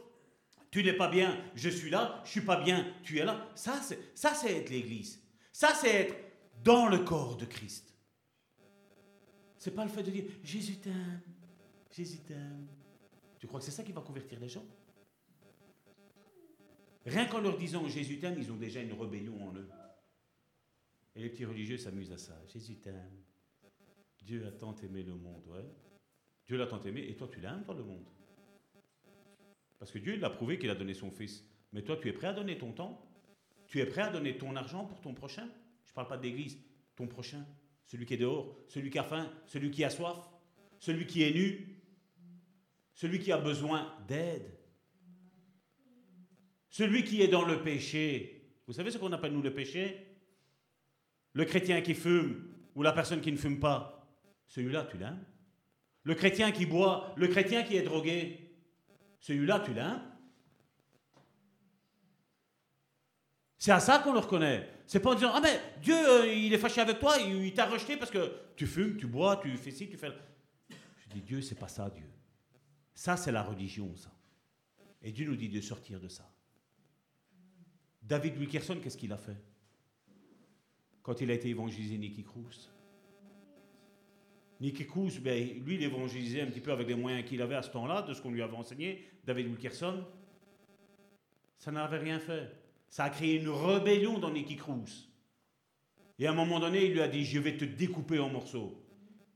Tu 0.71 0.83
n'es 0.83 0.95
pas 0.95 1.09
bien, 1.09 1.39
je 1.55 1.69
suis 1.69 1.91
là, 1.91 2.23
je 2.25 2.31
suis 2.31 2.41
pas 2.41 2.65
bien, 2.65 2.95
tu 3.03 3.19
es 3.19 3.27
là. 3.27 3.47
Ça, 3.55 3.79
c'est, 3.83 4.51
être 4.51 4.71
l'Église. 4.71 5.23
Ça, 5.53 5.75
c'est 5.75 5.91
être 5.91 6.17
dans 6.63 6.89
le 6.89 7.01
corps 7.01 7.37
de 7.37 7.45
Christ. 7.45 7.95
C'est 9.59 9.75
pas 9.75 9.85
le 9.85 9.91
fait 9.91 10.03
de 10.03 10.11
dire 10.11 10.25
Jésus 10.43 10.77
t'aime, 10.77 11.21
Jésus 11.95 12.21
t'aime. 12.21 12.67
Tu 13.39 13.47
crois 13.47 13.61
que 13.61 13.67
c'est 13.67 13.71
ça 13.71 13.83
qui 13.83 13.93
va 13.93 14.01
convertir 14.01 14.41
les 14.41 14.49
gens? 14.49 14.65
Rien 17.05 17.27
qu'en 17.27 17.43
leur 17.43 17.59
disant 17.59 17.87
Jésus 17.87 18.19
t'aime, 18.19 18.37
ils 18.39 18.51
ont 18.51 18.57
déjà 18.57 18.81
une 18.81 18.95
rébellion 18.95 19.47
en 19.47 19.55
eux. 19.55 19.69
Et 21.15 21.21
les 21.21 21.29
petits 21.29 21.45
religieux 21.45 21.77
s'amusent 21.77 22.13
à 22.13 22.17
ça. 22.19 22.41
Jésus 22.51 22.77
t'aime. 22.77 23.25
Dieu 24.25 24.47
a 24.47 24.53
tant 24.53 24.75
aimé 24.83 25.03
le 25.03 25.15
monde, 25.15 25.47
ouais. 25.49 25.65
Dieu 26.47 26.57
l'a 26.57 26.67
tant 26.67 26.81
aimé, 26.83 27.07
et 27.09 27.15
toi 27.15 27.29
tu 27.31 27.41
l'aimes, 27.41 27.65
dans 27.67 27.75
le 27.75 27.85
monde. 27.85 28.07
Parce 29.79 29.91
que 29.91 29.99
Dieu 29.99 30.17
l'a 30.17 30.31
prouvé 30.31 30.59
qu'il 30.59 30.71
a 30.71 30.75
donné 30.75 30.95
son 30.95 31.11
Fils. 31.11 31.45
Mais 31.73 31.83
toi, 31.83 31.97
tu 31.97 32.09
es 32.09 32.13
prêt 32.13 32.29
à 32.29 32.33
donner 32.33 32.57
ton 32.57 32.73
temps? 32.73 33.05
Tu 33.67 33.81
es 33.81 33.87
prêt 33.87 34.03
à 34.03 34.11
donner 34.11 34.39
ton 34.39 34.55
argent 34.57 34.87
pour 34.87 35.01
ton 35.01 35.13
prochain? 35.13 35.49
Je 35.85 35.91
ne 35.91 35.95
parle 35.95 36.09
pas 36.09 36.17
d'église, 36.17 36.59
ton 36.97 37.07
prochain. 37.07 37.45
Celui 37.85 38.07
qui 38.07 38.15
est 38.15 38.19
dehors, 38.19 38.57
celui 38.69 38.91
qui 38.91 38.99
a 38.99 39.03
faim, 39.03 39.31
celui 39.47 39.71
qui 39.71 39.85
a 39.85 39.91
soif, 39.91 40.17
celui 40.79 41.07
qui 41.07 41.23
est 41.23 41.33
nu, 41.33 41.83
celui 42.95 43.19
qui 43.19 43.33
a 43.33 43.39
besoin 43.39 43.93
d'aide, 44.07 44.57
celui 46.71 47.05
qui 47.05 47.21
est 47.21 47.29
dans 47.29 47.45
le 47.45 47.63
péché. 47.63 48.53
Vous 48.67 48.73
savez 48.73 48.91
ce 48.91 48.99
qu'on 48.99 49.13
appelle 49.13 49.33
nous 49.33 49.43
le 49.43 49.53
péché? 49.53 50.17
Le 51.33 51.45
chrétien 51.45 51.83
qui 51.83 51.95
fume 51.95 52.55
ou 52.75 52.83
la 52.83 52.93
personne 52.93 53.21
qui 53.21 53.33
ne 53.33 53.37
fume 53.37 53.61
pas. 53.61 53.94
Celui-là, 54.47 54.87
tu 54.91 54.99
l'aimes. 54.99 55.25
Le 56.03 56.15
chrétien 56.15 56.53
qui 56.53 56.67
boit, 56.67 57.15
le 57.17 57.29
chrétien 57.29 57.63
qui 57.63 57.77
est 57.77 57.83
drogué, 57.83 58.55
celui-là, 59.21 59.61
tu 59.61 59.73
l'aimes. 59.73 60.03
C'est 63.59 63.73
à 63.73 63.81
ça 63.81 63.99
qu'on 64.01 64.13
le 64.13 64.19
reconnaît. 64.19 64.69
C'est 64.87 65.01
pas 65.01 65.13
en 65.13 65.15
disant 65.15 65.31
Ah, 65.33 65.41
mais 65.41 65.59
Dieu, 65.81 65.95
euh, 65.97 66.31
il 66.31 66.53
est 66.53 66.59
fâché 66.59 66.83
avec 66.83 66.99
toi, 66.99 67.17
il, 67.19 67.55
t'a 67.55 67.65
rejeté 67.65 67.97
parce 67.97 68.11
que 68.11 68.33
tu 68.57 68.67
fumes, 68.67 68.99
tu 68.99 69.07
bois, 69.07 69.39
tu 69.39 69.57
fais 69.57 69.71
ci, 69.71 69.89
tu 69.89 69.97
fais. 69.97 70.13
Je 70.69 71.15
dis 71.15 71.23
Dieu, 71.23 71.41
c'est 71.41 71.59
pas 71.59 71.69
ça, 71.69 71.89
Dieu. 71.89 72.11
Ça, 72.95 73.17
c'est 73.17 73.33
la 73.33 73.43
religion, 73.43 73.97
ça. 73.97 74.11
Et 75.03 75.13
Dieu 75.13 75.27
nous 75.27 75.37
dit 75.37 75.49
de 75.49 75.61
sortir 75.63 75.99
de 76.01 76.09
ça. 76.09 76.31
David 78.03 78.37
Wilkerson, 78.37 78.79
qu'est-ce 78.83 78.99
qu'il 78.99 79.13
a 79.13 79.17
fait? 79.17 79.43
Quand 81.03 81.21
il 81.23 81.31
a 81.31 81.35
été 81.35 81.49
évangélisé 81.49 81.97
Nicky 81.97 82.23
Cruz 82.23 82.71
Cruz, 84.87 85.19
ben, 85.21 85.63
lui, 85.65 85.75
il 85.75 85.83
évangélisait 85.83 86.43
un 86.43 86.47
petit 86.47 86.61
peu 86.61 86.73
avec 86.73 86.89
les 86.89 86.95
moyens 86.95 87.29
qu'il 87.29 87.43
avait 87.43 87.57
à 87.57 87.63
ce 87.63 87.71
temps-là, 87.71 88.03
de 88.03 88.15
ce 88.15 88.23
qu'on 88.23 88.31
lui 88.31 88.43
avait 88.43 88.57
enseigné. 88.57 89.05
David 89.25 89.49
Wilkerson, 89.49 90.05
ça 91.59 91.73
n'avait 91.73 91.99
rien 91.99 92.19
fait. 92.19 92.51
Ça 92.89 93.05
a 93.05 93.11
créé 93.11 93.41
une 93.41 93.49
rébellion 93.49 94.19
dans 94.19 94.33
Cruz. 94.33 95.09
Et 96.19 96.27
à 96.27 96.31
un 96.31 96.35
moment 96.35 96.61
donné, 96.61 96.87
il 96.87 96.93
lui 96.93 97.01
a 97.01 97.09
dit, 97.09 97.25
je 97.25 97.39
vais 97.39 97.57
te 97.57 97.65
découper 97.65 98.19
en 98.19 98.29
morceaux. 98.29 98.81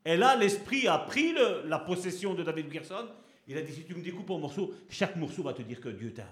Et 0.05 0.17
là, 0.17 0.37
l'esprit 0.37 0.87
a 0.87 0.99
pris 0.99 1.35
la 1.65 1.79
possession 1.81 2.35
de 2.35 2.43
David 2.43 2.67
Wilkerson. 2.67 3.09
Il 3.49 3.57
a 3.57 3.63
dit, 3.63 3.73
si 3.73 3.85
tu 3.85 3.95
me 3.95 4.03
découpes 4.03 4.31
en 4.31 4.39
morceaux, 4.39 4.73
chaque 4.89 5.17
morceau 5.17 5.43
va 5.43 5.53
te 5.53 5.63
dire 5.63 5.81
que 5.81 5.89
Dieu 5.89 6.13
t'aime. 6.13 6.27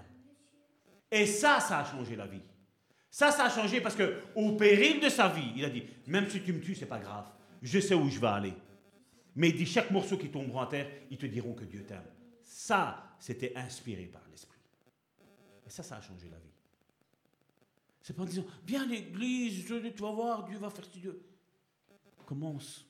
Et 1.11 1.25
ça, 1.25 1.59
ça 1.59 1.79
a 1.79 1.85
changé 1.85 2.15
la 2.15 2.27
vie. 2.27 2.41
Ça, 3.09 3.31
ça 3.31 3.45
a 3.45 3.49
changé 3.49 3.81
parce 3.81 3.95
que 3.95 4.21
au 4.35 4.53
péril 4.53 4.99
de 4.99 5.09
sa 5.09 5.27
vie, 5.27 5.51
il 5.55 5.65
a 5.65 5.69
dit, 5.69 5.83
même 6.05 6.29
si 6.29 6.41
tu 6.41 6.53
me 6.53 6.61
tues, 6.61 6.75
c'est 6.75 6.85
pas 6.85 6.99
grave. 6.99 7.25
Je 7.61 7.79
sais 7.79 7.95
où 7.95 8.09
je 8.09 8.19
vais 8.19 8.27
aller. 8.27 8.53
Mais 9.37 9.51
dit, 9.51 9.67
chaque 9.67 9.91
morceau 9.91 10.17
qui 10.17 10.29
tombera 10.29 10.63
en 10.63 10.65
terre, 10.65 10.91
ils 11.11 11.17
te 11.17 11.27
diront 11.27 11.53
que 11.53 11.63
Dieu 11.63 11.85
t'aime. 11.85 12.09
Ça, 12.41 13.15
c'était 13.19 13.55
inspiré 13.55 14.05
par 14.05 14.27
l'Esprit. 14.31 14.59
Et 15.65 15.69
ça, 15.69 15.83
ça 15.83 15.97
a 15.97 16.01
changé 16.01 16.27
la 16.27 16.39
vie. 16.39 16.49
C'est 18.01 18.15
pas 18.15 18.23
en 18.23 18.25
disant, 18.25 18.45
viens 18.65 18.81
à 18.81 18.87
l'église, 18.87 19.63
tu 19.63 20.01
vas 20.01 20.11
voir, 20.11 20.43
Dieu 20.43 20.57
va 20.57 20.71
faire 20.71 20.85
ce 20.85 20.97
Dieu. 20.97 21.21
Commence. 22.25 22.83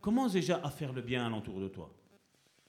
Commence 0.00 0.32
déjà 0.32 0.60
à 0.64 0.70
faire 0.70 0.92
le 0.92 1.02
bien 1.02 1.24
alentour 1.24 1.60
de 1.60 1.68
toi. 1.68 1.94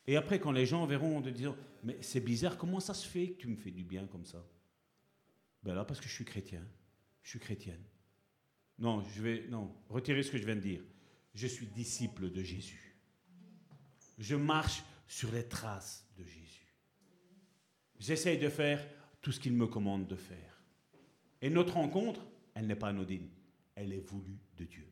Et 0.05 0.17
après, 0.17 0.39
quand 0.39 0.51
les 0.51 0.67
gens 0.67 0.85
verront, 0.85 1.19
de 1.19 1.31
dire, 1.31 1.55
mais 1.83 1.97
c'est 1.99 2.19
bizarre, 2.19 2.57
comment 2.59 2.79
ça 2.79 2.93
se 2.93 3.07
fait 3.07 3.29
que 3.29 3.41
tu 3.41 3.47
me 3.47 3.55
fais 3.55 3.71
du 3.71 3.83
bien 3.83 4.05
comme 4.05 4.25
ça? 4.25 4.45
Ben 5.63 5.73
là, 5.73 5.83
parce 5.83 5.99
que 5.99 6.07
je 6.07 6.13
suis 6.13 6.25
chrétien. 6.25 6.61
Je 7.23 7.29
suis 7.31 7.39
chrétienne. 7.39 7.83
Non, 8.77 9.01
je 9.01 9.21
vais, 9.23 9.47
non, 9.49 9.73
retirez 9.89 10.21
ce 10.21 10.29
que 10.29 10.37
je 10.37 10.45
viens 10.45 10.55
de 10.55 10.61
dire. 10.61 10.81
Je 11.35 11.47
suis 11.47 11.67
disciple 11.67 12.31
de 12.31 12.41
Jésus. 12.41 12.95
Je 14.17 14.35
marche 14.35 14.83
sur 15.07 15.31
les 15.31 15.47
traces 15.47 16.07
de 16.17 16.23
Jésus. 16.23 16.73
J'essaye 17.99 18.37
de 18.37 18.49
faire 18.49 18.87
tout 19.21 19.33
ce 19.33 19.39
qu'il 19.39 19.53
me 19.53 19.67
commande 19.67 20.07
de 20.07 20.15
faire. 20.15 20.63
Et 21.41 21.49
notre 21.49 21.73
rencontre, 21.73 22.25
elle 22.53 22.67
n'est 22.67 22.75
pas 22.75 22.87
anodine. 22.87 23.29
Elle 23.75 23.91
est 23.91 23.99
voulue 23.99 24.39
de 24.57 24.63
Dieu. 24.63 24.87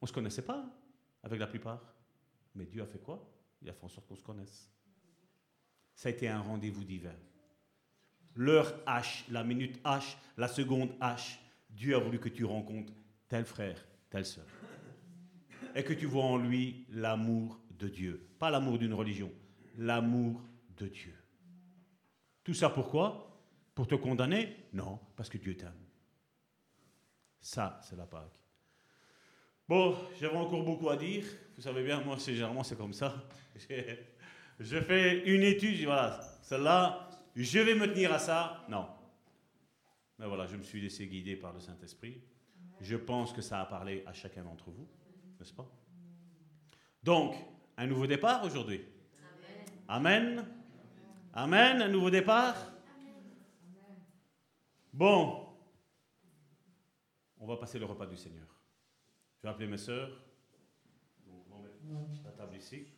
On 0.00 0.04
ne 0.04 0.08
se 0.08 0.12
connaissait 0.12 0.42
pas 0.42 0.58
hein, 0.58 0.72
avec 1.22 1.38
la 1.38 1.46
plupart. 1.46 1.94
Mais 2.54 2.64
Dieu 2.64 2.82
a 2.82 2.86
fait 2.86 2.98
quoi? 2.98 3.30
Il 3.60 3.68
a 3.68 3.74
fait 3.74 3.84
en 3.84 3.88
sorte 3.88 4.08
qu'on 4.08 4.16
se 4.16 4.22
connaisse. 4.22 4.70
Ça 5.94 6.08
a 6.08 6.12
été 6.12 6.26
un 6.28 6.40
rendez-vous 6.40 6.84
divin. 6.84 7.14
L'heure 8.34 8.82
H, 8.86 9.24
la 9.30 9.44
minute 9.44 9.78
H, 9.84 10.16
la 10.38 10.48
seconde 10.48 10.98
H, 11.00 11.36
Dieu 11.68 11.94
a 11.94 11.98
voulu 11.98 12.18
que 12.18 12.30
tu 12.30 12.44
rencontres 12.44 12.94
tel 13.28 13.44
frère, 13.44 13.84
telle 14.12 14.26
sœur. 14.26 14.46
Et 15.74 15.82
que 15.82 15.94
tu 15.94 16.06
vois 16.06 16.24
en 16.24 16.36
lui 16.36 16.86
l'amour 16.90 17.58
de 17.78 17.88
Dieu. 17.88 18.28
Pas 18.38 18.50
l'amour 18.50 18.78
d'une 18.78 18.92
religion, 18.92 19.32
l'amour 19.78 20.42
de 20.76 20.86
Dieu. 20.86 21.16
Tout 22.44 22.54
ça 22.54 22.68
pourquoi? 22.68 23.40
Pour 23.74 23.88
te 23.88 23.94
condamner? 23.94 24.54
Non, 24.74 25.00
parce 25.16 25.30
que 25.30 25.38
Dieu 25.38 25.56
t'aime. 25.56 25.72
Ça, 27.40 27.80
c'est 27.82 27.96
la 27.96 28.06
Pâque. 28.06 28.38
Bon, 29.66 29.96
j'avais 30.20 30.36
encore 30.36 30.62
beaucoup 30.62 30.90
à 30.90 30.96
dire. 30.96 31.24
Vous 31.56 31.62
savez 31.62 31.82
bien, 31.82 32.02
moi, 32.02 32.16
c'est 32.18 32.34
généralement, 32.34 32.62
c'est 32.62 32.76
comme 32.76 32.92
ça. 32.92 33.26
Je 34.60 34.80
fais 34.80 35.24
une 35.24 35.42
étude, 35.42 35.82
voilà, 35.84 36.20
celle-là, 36.42 37.08
je 37.34 37.58
vais 37.58 37.74
me 37.74 37.86
tenir 37.86 38.12
à 38.12 38.18
ça. 38.18 38.64
Non. 38.68 38.86
Mais 40.18 40.26
voilà, 40.26 40.46
je 40.46 40.56
me 40.56 40.62
suis 40.62 40.80
laissé 40.80 41.06
guider 41.06 41.34
par 41.34 41.52
le 41.52 41.58
Saint-Esprit. 41.58 42.22
Je 42.82 42.96
pense 42.96 43.32
que 43.32 43.40
ça 43.40 43.60
a 43.60 43.64
parlé 43.64 44.02
à 44.06 44.12
chacun 44.12 44.42
d'entre 44.42 44.68
vous, 44.70 44.88
n'est-ce 45.38 45.52
pas? 45.52 45.70
Donc, 47.00 47.36
un 47.76 47.86
nouveau 47.86 48.08
départ 48.08 48.44
aujourd'hui? 48.44 48.84
Amen. 49.86 50.44
Amen, 51.32 51.80
un 51.80 51.88
nouveau 51.88 52.10
départ? 52.10 52.56
Bon, 54.92 55.46
on 57.38 57.46
va 57.46 57.56
passer 57.56 57.78
le 57.78 57.84
repas 57.84 58.06
du 58.06 58.16
Seigneur. 58.16 58.48
Je 59.38 59.42
vais 59.42 59.48
appeler 59.50 59.68
mes 59.68 59.78
sœurs. 59.78 60.10
Donc, 61.24 61.44
on 61.52 61.62
va 61.62 61.68
mettre 61.68 62.24
la 62.24 62.32
table 62.32 62.56
ici. 62.56 62.88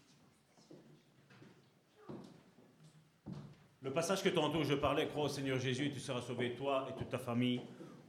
Le 3.83 3.93
passage 3.93 4.23
que 4.23 4.31
tantôt 4.31 4.65
je 4.65 4.75
parlais, 4.75 5.07
crois 5.09 5.25
au 5.25 5.29
Seigneur 5.29 5.59
Jésus 5.59 5.93
tu 5.93 6.01
seras 6.01 6.23
sauvé, 6.23 6.55
toi 6.55 6.89
et 6.89 6.95
toute 6.95 7.11
ta 7.11 7.19
famille. 7.19 7.61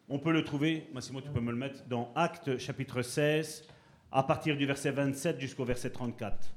On 0.07 0.19
peut 0.19 0.31
le 0.31 0.43
trouver, 0.43 0.87
Massimo, 0.93 1.19
tu 1.19 1.29
peux 1.29 1.39
me 1.39 1.49
le 1.49 1.57
mettre, 1.57 1.83
dans 1.87 2.11
Actes 2.13 2.59
chapitre 2.59 3.01
16, 3.01 3.67
à 4.11 4.21
partir 4.21 4.55
du 4.55 4.67
verset 4.67 4.91
27 4.91 5.39
jusqu'au 5.39 5.65
verset 5.65 5.89
34. 5.89 6.53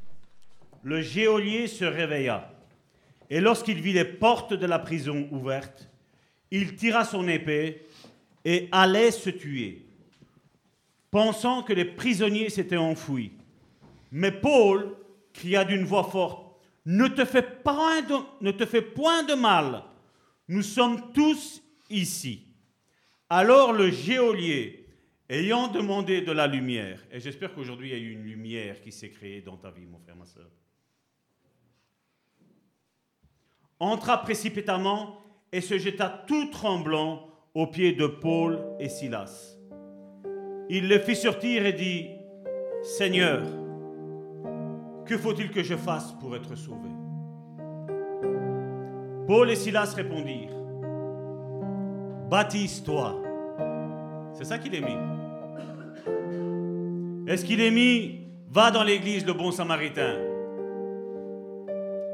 Le 0.83 1.01
geôlier 1.01 1.67
se 1.67 1.87
réveilla, 1.87 2.53
et 3.31 3.41
lorsqu'il 3.41 3.81
vit 3.81 3.95
les 3.95 4.05
portes 4.05 4.53
de 4.53 4.67
la 4.67 4.79
prison 4.79 5.29
ouvertes, 5.31 5.89
il 6.51 6.77
tira 6.77 7.07
son 7.07 7.27
épée 7.27 7.87
et 8.45 8.69
allait 8.71 9.11
se 9.11 9.31
tuer, 9.31 9.87
pensant 11.11 11.63
que 11.63 11.73
les 11.73 11.87
prisonniers 11.87 12.51
s'étaient 12.51 12.77
enfouis. 12.77 13.33
Mais 14.13 14.31
Paul 14.33 14.95
cria 15.33 15.65
d'une 15.65 15.85
voix 15.85 16.05
forte, 16.05 16.55
ne 16.85 17.09
te 17.09 17.25
fais 17.25 17.47
ne 18.43 18.51
te 18.51 18.67
fais 18.67 18.83
point 18.83 19.23
de 19.23 19.35
mal, 19.35 19.85
nous 20.49 20.63
sommes 20.63 21.13
tous 21.15 21.63
ici. 21.89 22.48
Alors 23.31 23.73
le 23.73 23.91
geôlier, 23.91 24.87
ayant 25.29 25.69
demandé 25.69 26.23
de 26.23 26.33
la 26.33 26.47
lumière, 26.47 27.05
et 27.13 27.21
j'espère 27.21 27.53
qu'aujourd'hui 27.55 27.91
il 27.91 27.93
y 27.93 27.97
a 27.97 28.03
eu 28.03 28.13
une 28.13 28.25
lumière 28.25 28.81
qui 28.81 28.91
s'est 28.91 29.11
créée 29.11 29.43
dans 29.43 29.57
ta 29.57 29.71
vie, 29.71 29.85
mon 29.85 29.99
frère, 29.99 30.17
ma 30.17 30.25
soeur, 30.25 30.51
entra 33.79 34.23
précipitamment 34.23 35.21
et 35.53 35.61
se 35.61 35.79
jeta 35.79 36.25
tout 36.27 36.47
tremblant 36.51 37.29
aux 37.55 37.67
pieds 37.67 37.93
de 37.93 38.07
Paul 38.07 38.61
et 38.81 38.89
Silas. 38.89 39.57
Il 40.71 40.89
les 40.89 40.99
fit 40.99 41.17
sortir 41.17 41.67
et 41.67 41.73
dit, 41.73 42.09
Seigneur, 42.83 43.43
que 45.05 45.17
faut-il 45.17 45.51
que 45.51 45.63
je 45.63 45.77
fasse 45.77 46.13
pour 46.13 46.35
être 46.35 46.55
sauvé? 46.55 46.89
Paul 49.27 49.51
et 49.51 49.57
Silas 49.57 49.93
répondirent, 49.95 50.58
Baptise-toi. 52.31 53.15
C'est 54.35 54.45
ça 54.45 54.59
qu'il 54.59 54.75
est 54.75 54.81
mis. 54.81 54.97
Est-ce 57.27 57.45
qu'il 57.45 57.61
est 57.61 57.71
mis, 57.71 58.21
va 58.51 58.71
dans 58.71 58.83
l'église 58.83 59.27
le 59.27 59.33
bon 59.33 59.51
samaritain? 59.51 60.15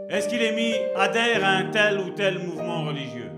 Est-ce 0.08 0.28
qu'il 0.28 0.42
est 0.42 0.54
mis, 0.54 0.74
adhère 0.96 1.44
à 1.44 1.50
un 1.50 1.70
tel 1.70 1.98
ou 1.98 2.10
tel 2.10 2.38
mouvement 2.38 2.84
religieux? 2.84 3.30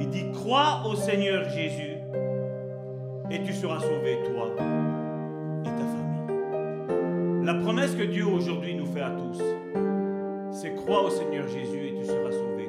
Il 0.00 0.08
dit, 0.08 0.24
crois 0.32 0.82
au 0.90 0.96
Seigneur 0.96 1.48
Jésus 1.50 1.98
et 3.30 3.42
tu 3.44 3.52
seras 3.52 3.78
sauvé, 3.78 4.18
toi 4.24 4.48
et 5.62 5.68
ta 5.68 5.84
famille. 5.86 7.44
La 7.44 7.54
promesse 7.54 7.94
que 7.94 8.02
Dieu 8.02 8.26
aujourd'hui 8.26 8.74
nous 8.74 8.86
fait 8.86 9.02
à 9.02 9.10
tous, 9.10 9.40
c'est 10.50 10.74
crois 10.74 11.04
au 11.04 11.10
Seigneur 11.10 11.46
Jésus 11.46 11.86
et 11.86 11.94
tu 11.94 12.04
seras 12.04 12.32
sauvé, 12.32 12.59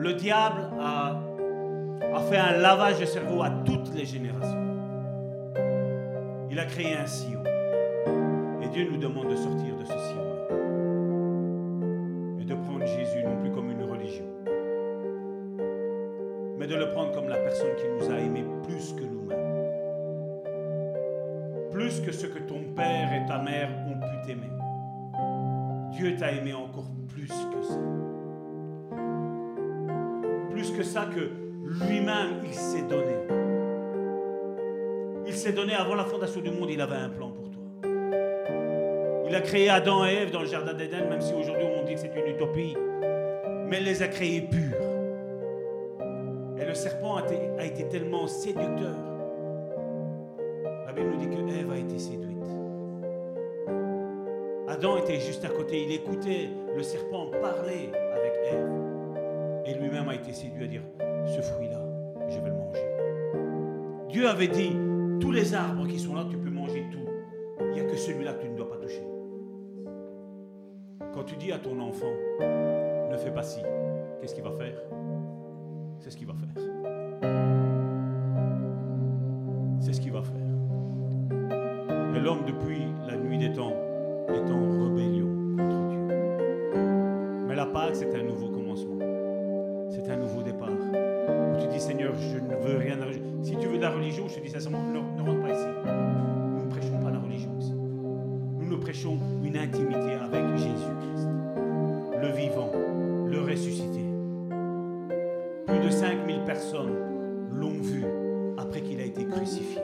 Le 0.00 0.14
diable 0.14 0.62
a, 0.80 1.20
fait 2.30 2.38
un 2.38 2.56
lavage 2.56 3.00
de 3.00 3.04
cerveau 3.04 3.42
à 3.42 3.50
toutes 3.66 3.94
les 3.94 4.06
générations. 4.06 4.56
Il 6.50 6.58
a 6.58 6.64
créé 6.64 6.94
un 6.94 7.06
sillon. 7.06 7.42
Et 8.62 8.68
Dieu 8.68 8.88
nous 8.90 8.96
demande 8.96 9.28
de 9.28 9.36
sortir 9.36 9.76
de 9.76 9.84
ce 9.84 9.92
sillon-là. 9.92 10.56
Et 12.40 12.44
de 12.46 12.54
prendre 12.54 12.86
Jésus 12.86 13.22
non 13.22 13.36
plus 13.42 13.50
comme 13.50 13.70
une 13.70 13.82
religion, 13.82 14.24
mais 16.58 16.66
de 16.66 16.76
le 16.76 16.88
prendre 16.92 17.12
comme 17.12 17.28
la 17.28 17.36
personne 17.36 17.76
qui 17.76 17.84
nous 17.86 18.10
a 18.10 18.18
aimés 18.20 18.46
plus 18.62 18.94
que 18.94 19.04
nous-mêmes. 19.04 19.66
Plus 21.72 22.00
que 22.00 22.10
ce 22.10 22.26
que 22.26 22.38
ton 22.38 22.62
père 22.74 23.12
et 23.12 23.28
ta 23.28 23.36
mère 23.36 23.68
ont 23.86 24.00
pu 24.00 24.26
t'aimer. 24.26 24.50
Dieu 25.90 26.16
t'a 26.16 26.32
aimé 26.32 26.54
encore 26.54 26.89
ça 30.90 31.06
que 31.06 31.30
lui-même, 31.84 32.42
il 32.44 32.52
s'est 32.52 32.82
donné. 32.82 33.14
Il 35.24 35.34
s'est 35.34 35.52
donné 35.52 35.74
avant 35.74 35.94
la 35.94 36.04
fondation 36.04 36.40
du 36.40 36.50
monde, 36.50 36.68
il 36.68 36.80
avait 36.80 36.96
un 36.96 37.08
plan 37.08 37.30
pour 37.30 37.48
toi. 37.48 37.62
Il 39.28 39.34
a 39.36 39.40
créé 39.40 39.70
Adam 39.70 40.04
et 40.04 40.14
Ève 40.14 40.32
dans 40.32 40.40
le 40.40 40.48
jardin 40.48 40.74
d'Éden, 40.74 41.08
même 41.08 41.20
si 41.20 41.32
aujourd'hui 41.32 41.64
on 41.64 41.84
dit 41.84 41.94
que 41.94 42.00
c'est 42.00 42.12
une 42.16 42.34
utopie. 42.34 42.76
Mais 43.68 43.78
il 43.78 43.84
les 43.84 44.02
a 44.02 44.08
créés 44.08 44.40
purs. 44.40 44.82
Et 46.60 46.64
le 46.64 46.74
serpent 46.74 47.18
a 47.18 47.22
été, 47.22 47.38
a 47.56 47.64
été 47.64 47.88
tellement 47.88 48.26
séducteur. 48.26 48.96
La 50.86 50.92
Bible 50.92 51.10
nous 51.10 51.18
dit 51.18 51.28
que 51.28 51.60
Ève 51.60 51.70
a 51.70 51.78
été 51.78 51.98
séduite. 52.00 52.36
Adam 54.66 54.96
était 54.96 55.20
juste 55.20 55.44
à 55.44 55.48
côté, 55.48 55.84
il 55.84 55.92
écoutait 55.92 56.48
le 56.74 56.82
serpent 56.82 57.26
parler 57.40 57.90
avec 58.12 58.32
Ève. 58.52 58.89
Et 59.70 59.74
lui-même 59.74 60.08
a 60.08 60.16
été 60.16 60.32
séduit 60.32 60.64
à 60.64 60.66
dire, 60.66 60.82
ce 61.26 61.40
fruit-là, 61.40 61.80
je 62.28 62.40
vais 62.40 62.48
le 62.48 62.56
manger. 62.56 62.84
Dieu 64.08 64.28
avait 64.28 64.48
dit, 64.48 64.76
tous 65.20 65.30
les 65.30 65.54
arbres 65.54 65.86
qui 65.86 66.00
sont 66.00 66.16
là, 66.16 66.26
tu 66.28 66.36
peux 66.36 66.50
manger 66.50 66.84
tout. 66.90 66.98
Il 67.60 67.74
n'y 67.74 67.80
a 67.80 67.84
que 67.84 67.96
celui-là 67.96 68.32
que 68.32 68.42
tu 68.42 68.48
ne 68.48 68.56
dois 68.56 68.68
pas 68.68 68.78
toucher. 68.78 69.06
Quand 71.14 71.22
tu 71.22 71.36
dis 71.36 71.52
à 71.52 71.58
ton 71.58 71.78
enfant, 71.78 72.10
ne 72.40 73.16
fais 73.16 73.30
pas 73.30 73.44
ci, 73.44 73.60
qu'est-ce 74.20 74.34
qu'il 74.34 74.42
va 74.42 74.50
faire? 74.50 74.74
C'est 76.00 76.10
ce 76.10 76.16
qu'il 76.16 76.26
va 76.26 76.34
faire. 76.34 76.48
C'est 79.78 79.92
ce 79.92 80.00
qu'il 80.00 80.12
va 80.12 80.22
faire. 80.22 80.34
Et 82.16 82.18
l'homme, 82.18 82.44
depuis 82.44 82.86
la 83.06 83.16
nuit 83.16 83.38
des 83.38 83.52
temps, 83.52 83.76
est 84.28 84.50
en 84.50 84.84
rébellion 84.84 85.28
contre 85.56 85.88
Dieu. 85.90 86.00
Mais 87.46 87.54
la 87.54 87.66
Pâque, 87.66 87.94
c'est 87.94 88.12
un 88.16 88.24
nouveau 88.24 88.49
je 94.10 94.40
dis 94.40 94.50
sincèrement, 94.50 94.82
ne 94.82 94.98
rentre 94.98 95.40
pas 95.40 95.50
ici. 95.50 95.66
Nous 95.84 96.64
ne 96.64 96.70
prêchons 96.70 96.98
pas 96.98 97.10
la 97.10 97.18
religion 97.18 97.50
ici. 97.58 97.72
Nous 97.72 98.66
nous 98.66 98.78
prêchons 98.78 99.18
une 99.42 99.56
intimité 99.56 100.14
avec 100.14 100.56
Jésus-Christ, 100.56 101.28
le 102.20 102.28
vivant, 102.32 102.70
le 103.26 103.40
ressuscité. 103.40 104.04
Plus 105.66 105.78
de 105.78 105.90
5000 105.90 106.40
personnes 106.44 106.96
l'ont 107.52 107.80
vu 107.80 108.04
après 108.58 108.80
qu'il 108.80 109.00
a 109.00 109.04
été 109.04 109.24
crucifié, 109.26 109.80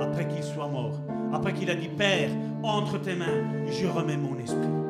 après 0.00 0.28
qu'il 0.28 0.42
soit 0.44 0.68
mort, 0.68 1.00
après 1.32 1.52
qu'il 1.52 1.70
a 1.70 1.74
dit 1.74 1.88
Père, 1.88 2.30
entre 2.62 2.98
tes 3.00 3.14
mains, 3.14 3.44
je 3.68 3.86
remets 3.86 4.16
mon 4.16 4.38
esprit. 4.38 4.85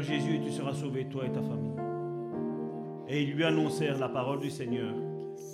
Jésus 0.00 0.36
et 0.36 0.40
tu 0.40 0.50
seras 0.50 0.72
sauvé, 0.72 1.04
toi 1.06 1.24
et 1.26 1.30
ta 1.30 1.42
famille. 1.42 1.72
Et 3.08 3.22
ils 3.22 3.32
lui 3.32 3.44
annoncèrent 3.44 3.98
la 3.98 4.08
parole 4.08 4.40
du 4.40 4.50
Seigneur, 4.50 4.94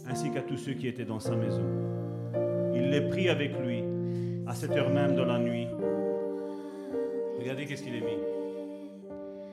ainsi 0.08 0.30
qu'à 0.30 0.42
tous 0.42 0.56
ceux 0.56 0.74
qui 0.74 0.86
étaient 0.86 1.04
dans 1.04 1.18
sa 1.18 1.34
maison. 1.34 1.64
Il 2.74 2.90
les 2.90 3.00
prit 3.00 3.28
avec 3.28 3.58
lui, 3.58 3.82
à 4.46 4.54
cette 4.54 4.72
heure 4.72 4.90
même 4.90 5.16
dans 5.16 5.24
la 5.24 5.38
nuit. 5.38 5.66
Regardez 7.38 7.66
qu'est-ce 7.66 7.82
qu'il 7.82 7.94
a 7.94 8.00
mis. 8.00 8.18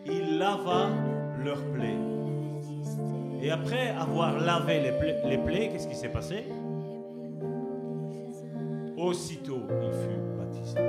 Il 0.05 0.37
lava 0.37 0.89
leurs 1.43 1.63
plaies. 1.73 1.97
Et 3.41 3.49
après 3.49 3.89
avoir 3.89 4.39
lavé 4.39 4.79
les 4.81 5.29
les 5.29 5.37
plaies, 5.37 5.69
qu'est-ce 5.71 5.87
qui 5.87 5.95
s'est 5.95 6.09
passé? 6.09 6.43
Aussitôt, 8.97 9.61
il 9.81 9.91
fut 9.91 10.19
baptisé. 10.37 10.79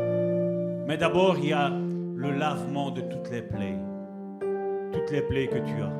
Mais 0.86 0.97
d'abord, 0.97 1.36
il 1.39 1.48
y 1.48 1.52
a 1.52 1.73
le 2.16 2.30
lavement 2.30 2.90
de 2.90 3.02
toutes 3.02 3.30
les 3.30 3.43
plaies. 3.43 3.76
Toutes 4.93 5.10
les 5.10 5.20
plaies 5.20 5.48
que 5.48 5.59
tu 5.59 5.82
as. 5.82 5.93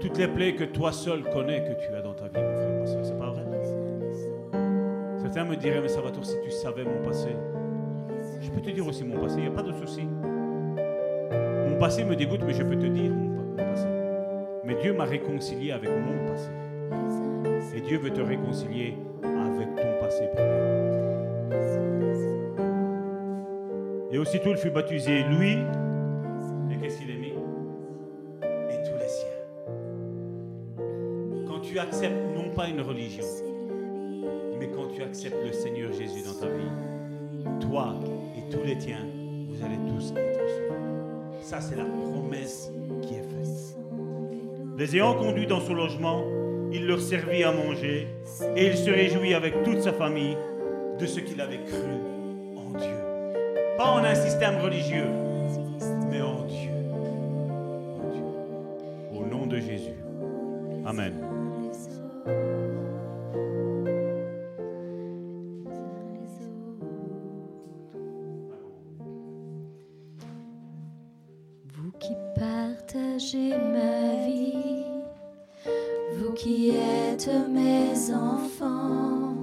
Toutes 0.00 0.18
les 0.18 0.28
plaies 0.28 0.54
que 0.54 0.64
toi 0.64 0.92
seul 0.92 1.22
connais 1.32 1.62
que 1.62 1.80
tu 1.80 1.94
as 1.94 2.02
dans 2.02 2.14
ta 2.14 2.24
vie, 2.24 2.40
mon 2.40 2.56
frère, 2.56 2.80
ma 2.80 2.86
soeur. 2.86 3.04
C'est 3.04 3.18
pas 3.18 3.30
vrai? 3.30 3.44
Certains 5.18 5.44
me 5.44 5.56
diraient, 5.56 5.80
mais 5.80 5.88
Salvatore, 5.88 6.24
si 6.24 6.36
tu 6.44 6.50
savais 6.50 6.84
mon 6.84 7.04
passé. 7.04 7.28
Je 8.40 8.50
peux 8.50 8.60
te 8.60 8.70
dire 8.70 8.86
aussi 8.86 9.04
mon 9.04 9.20
passé, 9.20 9.36
il 9.38 9.42
n'y 9.42 9.48
a 9.48 9.52
pas 9.52 9.62
de 9.62 9.72
souci. 9.72 10.06
Mon 11.68 11.78
passé 11.78 12.04
me 12.04 12.16
dégoûte, 12.16 12.40
mais 12.46 12.54
je 12.54 12.62
peux 12.62 12.76
te 12.76 12.86
dire 12.86 13.12
mon, 13.12 13.42
mon 13.42 13.56
passé. 13.56 13.86
Mais 14.64 14.74
Dieu 14.80 14.92
m'a 14.92 15.04
réconcilié 15.04 15.72
avec 15.72 15.90
mon 15.90 16.26
passé. 16.32 16.50
Et 17.76 17.80
Dieu 17.80 17.98
veut 17.98 18.10
te 18.10 18.20
réconcilier 18.20 18.96
avec 19.22 19.76
ton 19.76 20.00
passé 20.00 20.28
Et 24.18 24.20
aussitôt 24.20 24.50
il 24.50 24.56
fut 24.56 24.70
baptisé, 24.70 25.22
lui, 25.30 25.52
et 25.52 26.76
qu'est-ce 26.82 26.98
qu'il 26.98 27.12
a 27.12 27.14
mis? 27.14 27.28
Et 27.28 28.82
tous 28.82 28.98
les 28.98 29.08
siens. 29.08 29.28
Quand 31.46 31.60
tu 31.60 31.78
acceptes 31.78 32.34
non 32.34 32.50
pas 32.52 32.66
une 32.66 32.80
religion, 32.80 33.22
mais 34.58 34.70
quand 34.74 34.88
tu 34.88 35.04
acceptes 35.04 35.36
le 35.46 35.52
Seigneur 35.52 35.92
Jésus 35.92 36.24
dans 36.24 36.34
ta 36.34 36.48
vie, 36.48 37.60
toi 37.60 37.94
et 38.36 38.50
tous 38.50 38.64
les 38.66 38.76
tiens, 38.76 39.06
vous 39.50 39.64
allez 39.64 39.78
tous 39.86 40.10
être 40.10 40.48
sauvés. 40.48 41.40
Ça, 41.40 41.60
c'est 41.60 41.76
la 41.76 41.84
promesse 41.84 42.72
qui 43.02 43.14
est 43.14 43.22
faite. 43.22 43.78
Les 44.76 44.96
ayant 44.96 45.14
conduits 45.14 45.46
dans 45.46 45.60
son 45.60 45.74
logement, 45.74 46.24
il 46.72 46.88
leur 46.88 47.00
servit 47.00 47.44
à 47.44 47.52
manger 47.52 48.08
et 48.56 48.66
il 48.66 48.76
se 48.76 48.90
réjouit 48.90 49.34
avec 49.34 49.62
toute 49.62 49.80
sa 49.80 49.92
famille 49.92 50.36
de 50.98 51.06
ce 51.06 51.20
qu'il 51.20 51.40
avait 51.40 51.62
cru 51.62 51.92
en 52.56 52.76
Dieu. 52.76 53.07
Pas 53.78 53.92
en 53.92 54.02
un 54.02 54.14
système 54.16 54.58
religieux, 54.58 55.06
mais 56.10 56.20
en 56.20 56.42
Dieu. 56.46 56.70
En 58.02 58.08
Dieu. 58.12 58.24
Au 59.16 59.24
nom 59.24 59.46
de 59.46 59.60
Jésus. 59.60 59.94
Amen. 60.84 61.12
Vous 71.72 71.92
qui 72.00 72.14
partagez 72.34 73.50
ma 73.50 74.26
vie, 74.26 74.86
vous 76.16 76.32
qui 76.32 76.70
êtes 76.70 77.30
mes 77.48 78.12
enfants, 78.12 79.36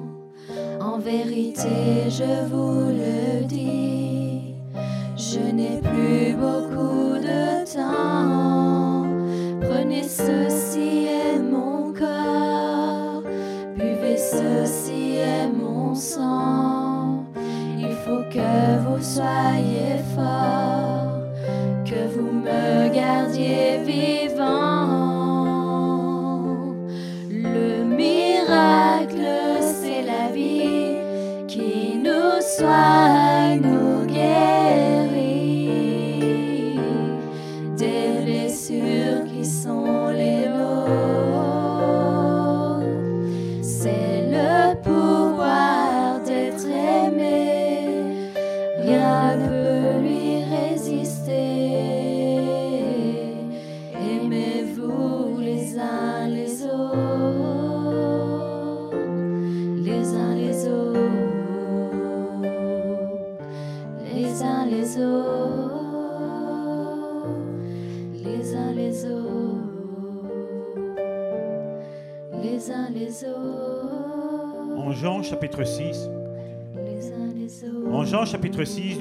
en 0.82 1.00
vérité 1.00 2.10
je 2.10 2.46
vous 2.50 2.75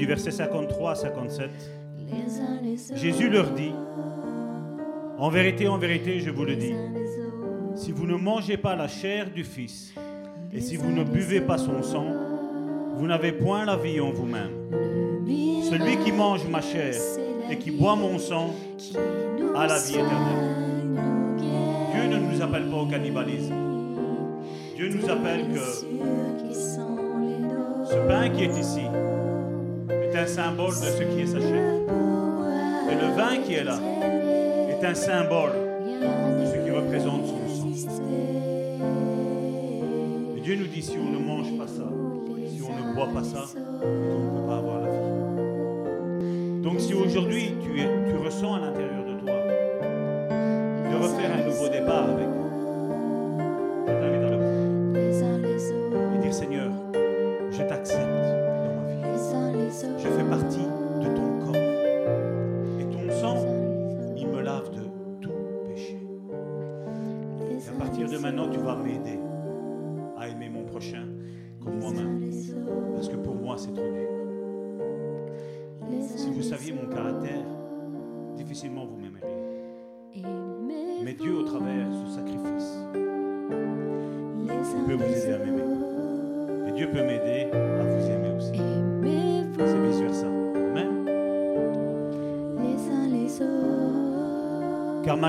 du 0.05 0.09
verset 0.09 0.33
53 0.33 0.91
à 0.91 0.95
57, 0.97 1.51
les 1.97 2.13
uns 2.39 2.61
les 2.63 2.91
autres, 2.91 3.01
Jésus 3.01 3.31
leur 3.31 3.49
dit, 3.53 3.73
En 5.17 5.31
vérité, 5.31 5.67
en 5.67 5.79
vérité, 5.79 6.21
je 6.21 6.31
vous 6.31 6.45
le 6.45 6.57
dis, 6.57 6.75
si 7.75 7.91
vous 7.91 8.07
ne 8.07 8.15
mangez 8.15 8.59
pas 8.59 8.77
la 8.77 8.87
chair 8.87 9.31
du 9.31 9.45
Fils, 9.45 9.95
et 10.53 10.61
si 10.61 10.77
vous 10.77 10.93
ne 10.93 11.05
buvez 11.05 11.41
pas 11.41 11.57
son 11.57 11.83
sang, 11.83 12.05
vous 12.97 13.07
n'avez 13.07 13.33
point 13.33 13.65
la 13.65 13.79
vie 13.79 13.99
en 13.99 14.11
vous-même. 14.11 14.51
Celui 15.71 15.97
qui 16.05 16.13
mange 16.13 16.47
ma 16.49 16.61
chair 16.61 16.95
et 17.51 17.57
qui 17.57 17.71
boit 17.71 17.97
mon 17.97 18.19
sang 18.19 18.51
a 19.57 19.67
la 19.67 19.79
vie 19.79 19.95
éternelle. 19.95 20.99
Dieu 21.95 22.09
ne 22.11 22.19
nous 22.19 22.43
appelle 22.43 22.69
pas 22.69 22.77
au 22.77 22.87
cannibalisme. 22.87 23.55
Dieu 24.77 24.91
nous 24.91 25.09
appelle 25.11 25.47
que 25.49 25.61
ce 27.87 27.97
pain 28.07 28.29
qui 28.29 28.45
est 28.45 28.59
ici 28.59 28.83
un 30.25 30.27
symbole 30.27 30.75
de 30.81 30.87
ce 30.87 31.03
qui 31.03 31.21
est 31.21 31.27
sa 31.27 31.39
chair. 31.39 31.73
Et 32.91 32.95
le 32.95 33.15
vin 33.15 33.43
qui 33.45 33.55
est 33.55 33.65
là 33.65 33.79
est 34.71 34.83
un 34.83 34.95
symbole 34.95 35.53
de 35.53 36.47
ce 36.47 36.65
qui 36.65 36.71
représente 36.71 37.27
son 37.27 37.75
sang. 37.75 38.01
Et 40.35 40.41
Dieu 40.41 40.57
nous 40.57 40.67
dit 40.67 40.81
si 40.81 40.97
on 40.97 41.11
ne 41.11 41.19
mange 41.19 41.59
pas 41.59 41.67
ça, 41.67 41.91
si 42.49 42.63
on 42.63 42.89
ne 42.89 42.95
boit 42.95 43.13
pas 43.13 43.23
ça, 43.23 43.45
on 43.55 43.87
ne 43.87 44.41
peut 44.41 44.47
pas 44.47 44.57
avoir 44.57 44.81
la 44.81 44.91
vie. 44.91 46.63
Donc 46.63 46.81
si 46.81 46.95
aujourd'hui 46.95 47.53
tu, 47.63 47.83
tu 48.09 48.17
ressens 48.17 48.55
à 48.55 48.61
l'intérieur 48.61 49.04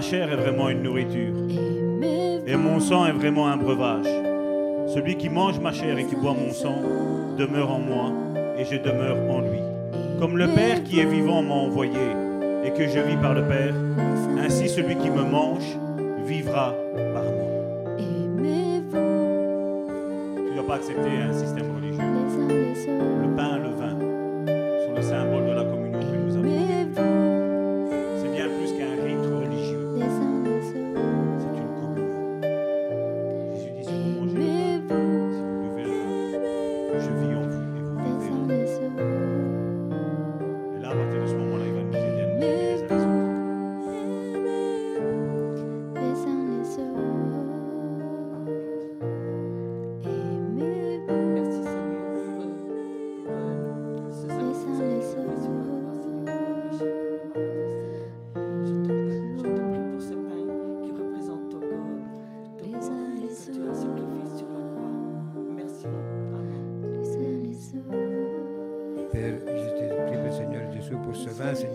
chair 0.06 0.32
est 0.32 0.36
vraiment 0.36 0.70
une 0.70 0.84
nourriture. 0.84 1.34
Et 2.46 2.56
mon 2.56 2.80
sang 2.80 3.08
est 3.08 3.12
vraiment 3.12 3.48
un 3.48 3.58
breuvage. 3.58 4.06
Celui 4.94 5.16
qui 5.18 5.30
mange 5.30 5.60
ma 5.60 5.72
chair 5.72 5.98
et 5.98 6.06
qui 6.06 6.16
boit 6.16 6.36
mon 6.36 6.52
sang 6.52 6.76
demeure 7.40 7.72
en 7.72 7.80
moi 7.80 8.12
et 8.58 8.66
je 8.66 8.78
demeure 8.78 9.18
en 9.30 9.42
lui. 9.42 9.60
Comme 10.20 10.38
le 10.38 10.48
Père 10.50 10.84
qui 10.84 11.00
est 11.00 11.06
vivant 11.06 11.42
m'a 11.42 11.56
envoyé 11.56 12.06
et 12.64 12.70
que 12.72 12.88
je 12.88 13.00
vis 13.00 13.18
par 13.18 13.34
le 13.34 13.48
Père, 13.48 13.74
ainsi 14.40 14.70
celui 14.70 14.96
qui 14.96 15.10
me 15.10 15.24
mange 15.24 15.76
vivra 16.28 16.76
par 17.14 17.24
moi. 17.24 17.52
Tu 17.98 18.04
ne 20.52 20.56
dois 20.56 20.68
pas 20.68 20.76
accepter 20.76 21.18
un 21.28 21.34
système 21.34 21.66
religieux. 21.76 21.85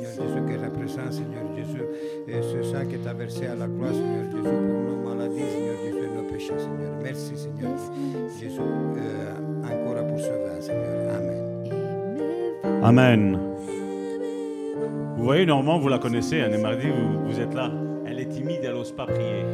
Seigneur 0.05 0.29
Jésus, 0.29 0.43
qui 0.47 0.57
représente, 0.65 1.13
Seigneur 1.13 1.43
Jésus, 1.57 1.85
et 2.29 2.43
ce 2.43 2.63
sang 2.63 2.87
qui 2.87 2.95
est 2.95 3.15
versé 3.15 3.47
à 3.47 3.55
la 3.55 3.67
croix, 3.67 3.93
Seigneur 3.93 4.25
Jésus, 4.31 4.43
pour 4.43 4.53
nos 4.53 5.15
maladies, 5.15 5.41
Seigneur 5.41 5.77
Jésus, 5.85 6.09
nos 6.17 6.23
péchés, 6.23 6.59
Seigneur. 6.59 6.93
Merci, 7.03 7.37
Seigneur 7.37 7.77
Jésus, 8.39 8.61
encore 9.65 10.07
pour 10.07 10.19
ce 10.19 10.31
vin, 10.31 10.61
Seigneur. 10.61 11.15
Amen. 11.15 11.41
Amen. 12.83 13.39
Vous 15.17 15.25
voyez, 15.25 15.45
normalement, 15.45 15.79
vous 15.79 15.89
la 15.89 15.99
connaissez, 15.99 16.41
Anne 16.41 16.61
Mardi, 16.61 16.87
vous, 16.89 17.29
vous 17.29 17.41
êtes 17.41 17.53
là. 17.53 17.71
Elle 18.07 18.21
est 18.21 18.29
timide, 18.29 18.61
elle 18.63 18.73
n'ose 18.73 18.93
pas 18.93 19.05
prier. 19.05 19.45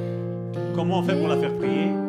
Comment 0.74 1.00
on 1.00 1.02
fait 1.02 1.18
pour 1.18 1.28
la 1.28 1.36
faire 1.36 1.52
prier? 1.54 2.05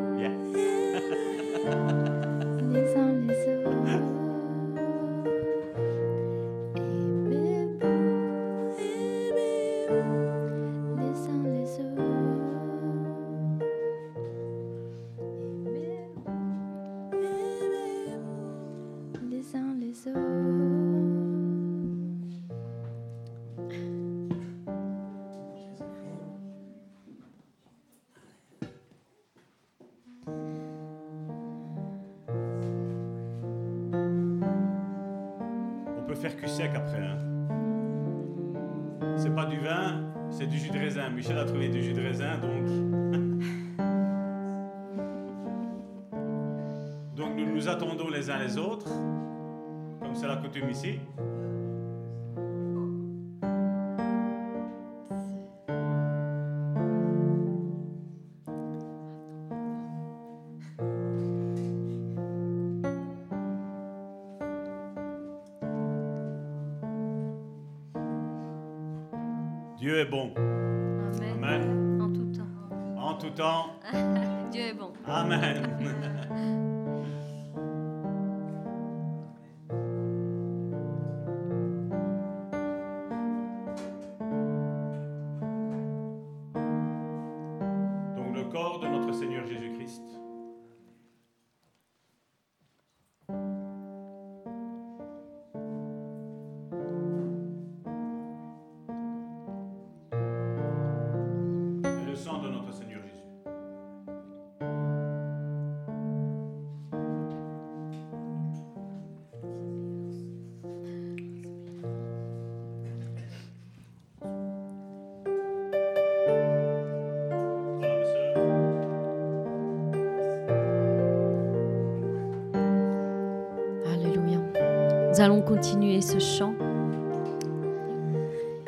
allons 125.28 125.42
continuer 125.42 126.00
ce 126.00 126.20
chant. 126.20 126.54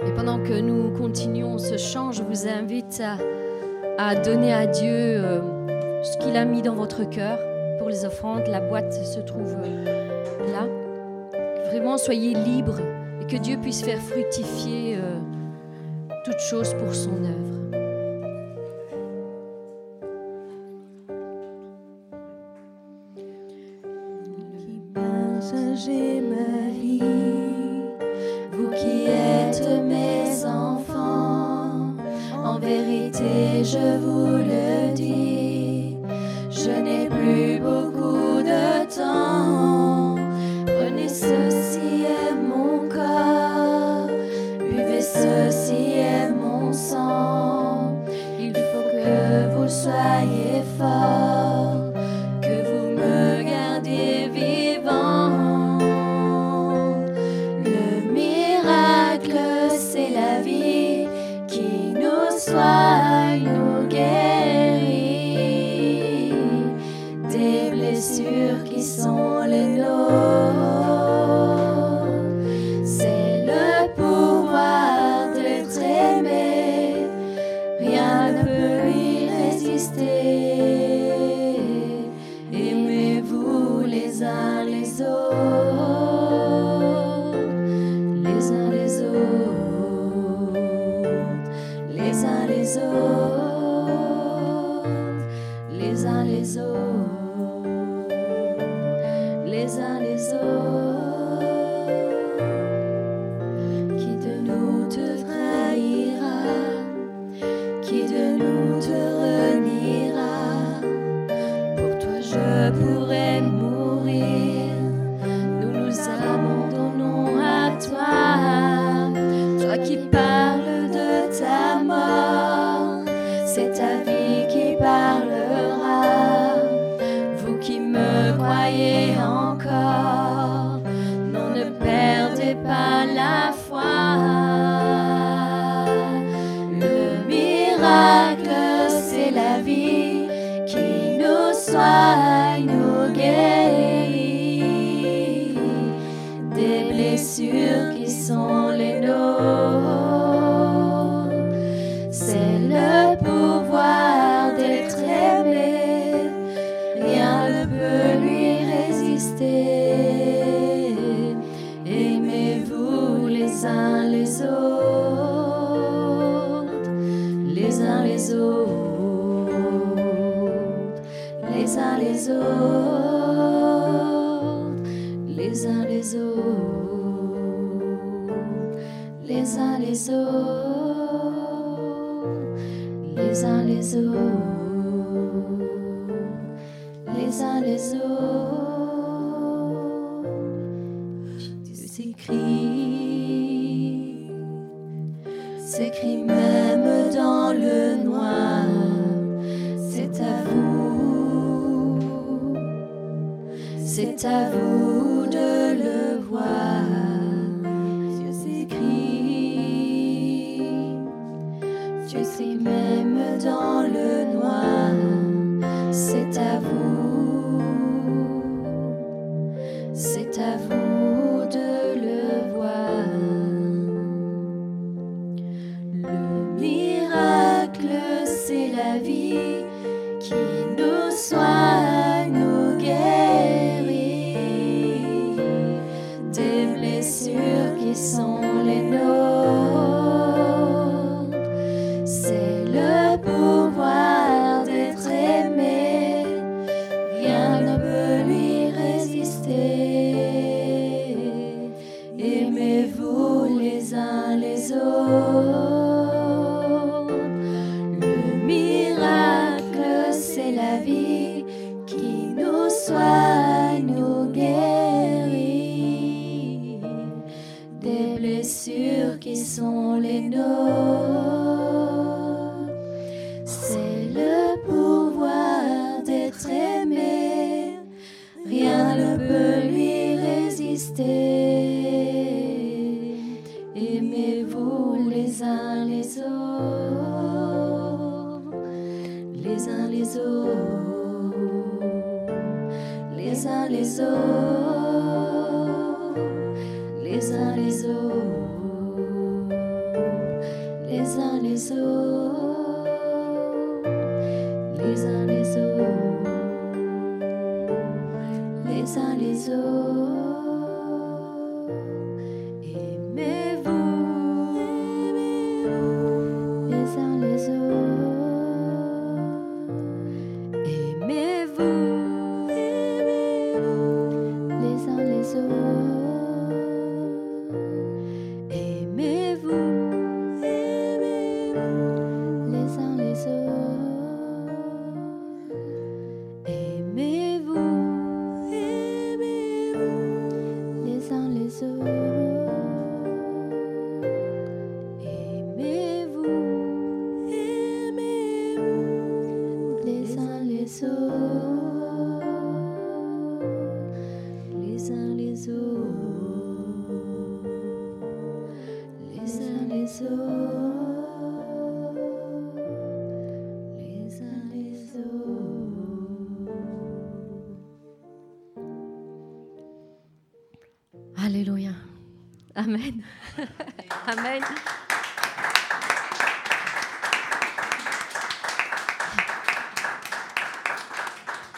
Et 0.06 0.12
pendant 0.12 0.40
que 0.44 0.60
nous 0.60 0.92
continuons 0.92 1.58
ce 1.58 1.78
chant, 1.78 2.12
je 2.12 2.22
vous 2.22 2.50
invite 2.50 3.02
à, 3.98 4.16
donner 4.16 4.54
à 4.54 4.68
Dieu 4.68 4.92
euh, 4.92 5.40
ce 6.04 6.18
qu'il 6.18 6.36
a 6.36 6.44
mis 6.44 6.62
dans 6.62 6.76
votre 6.76 7.10
cœur 7.10 7.40
pour 7.78 7.88
les 7.88 8.04
offrandes. 8.04 8.44
La 8.48 8.60
boîte 8.60 8.92
se 8.92 9.20
trouve 9.20 9.56
euh, 9.64 10.52
là. 10.52 10.68
Vraiment, 11.70 11.98
soyez 11.98 12.34
libres 12.34 12.82
et 13.22 13.26
que 13.26 13.38
Dieu 13.38 13.58
puisse 13.58 13.82
faire 13.82 14.02
fructifier 14.02 14.98
euh, 14.98 15.18
toute 16.26 16.40
chose 16.40 16.74
pour 16.74 16.94
son 16.94 17.24
œuvre. 17.24 17.59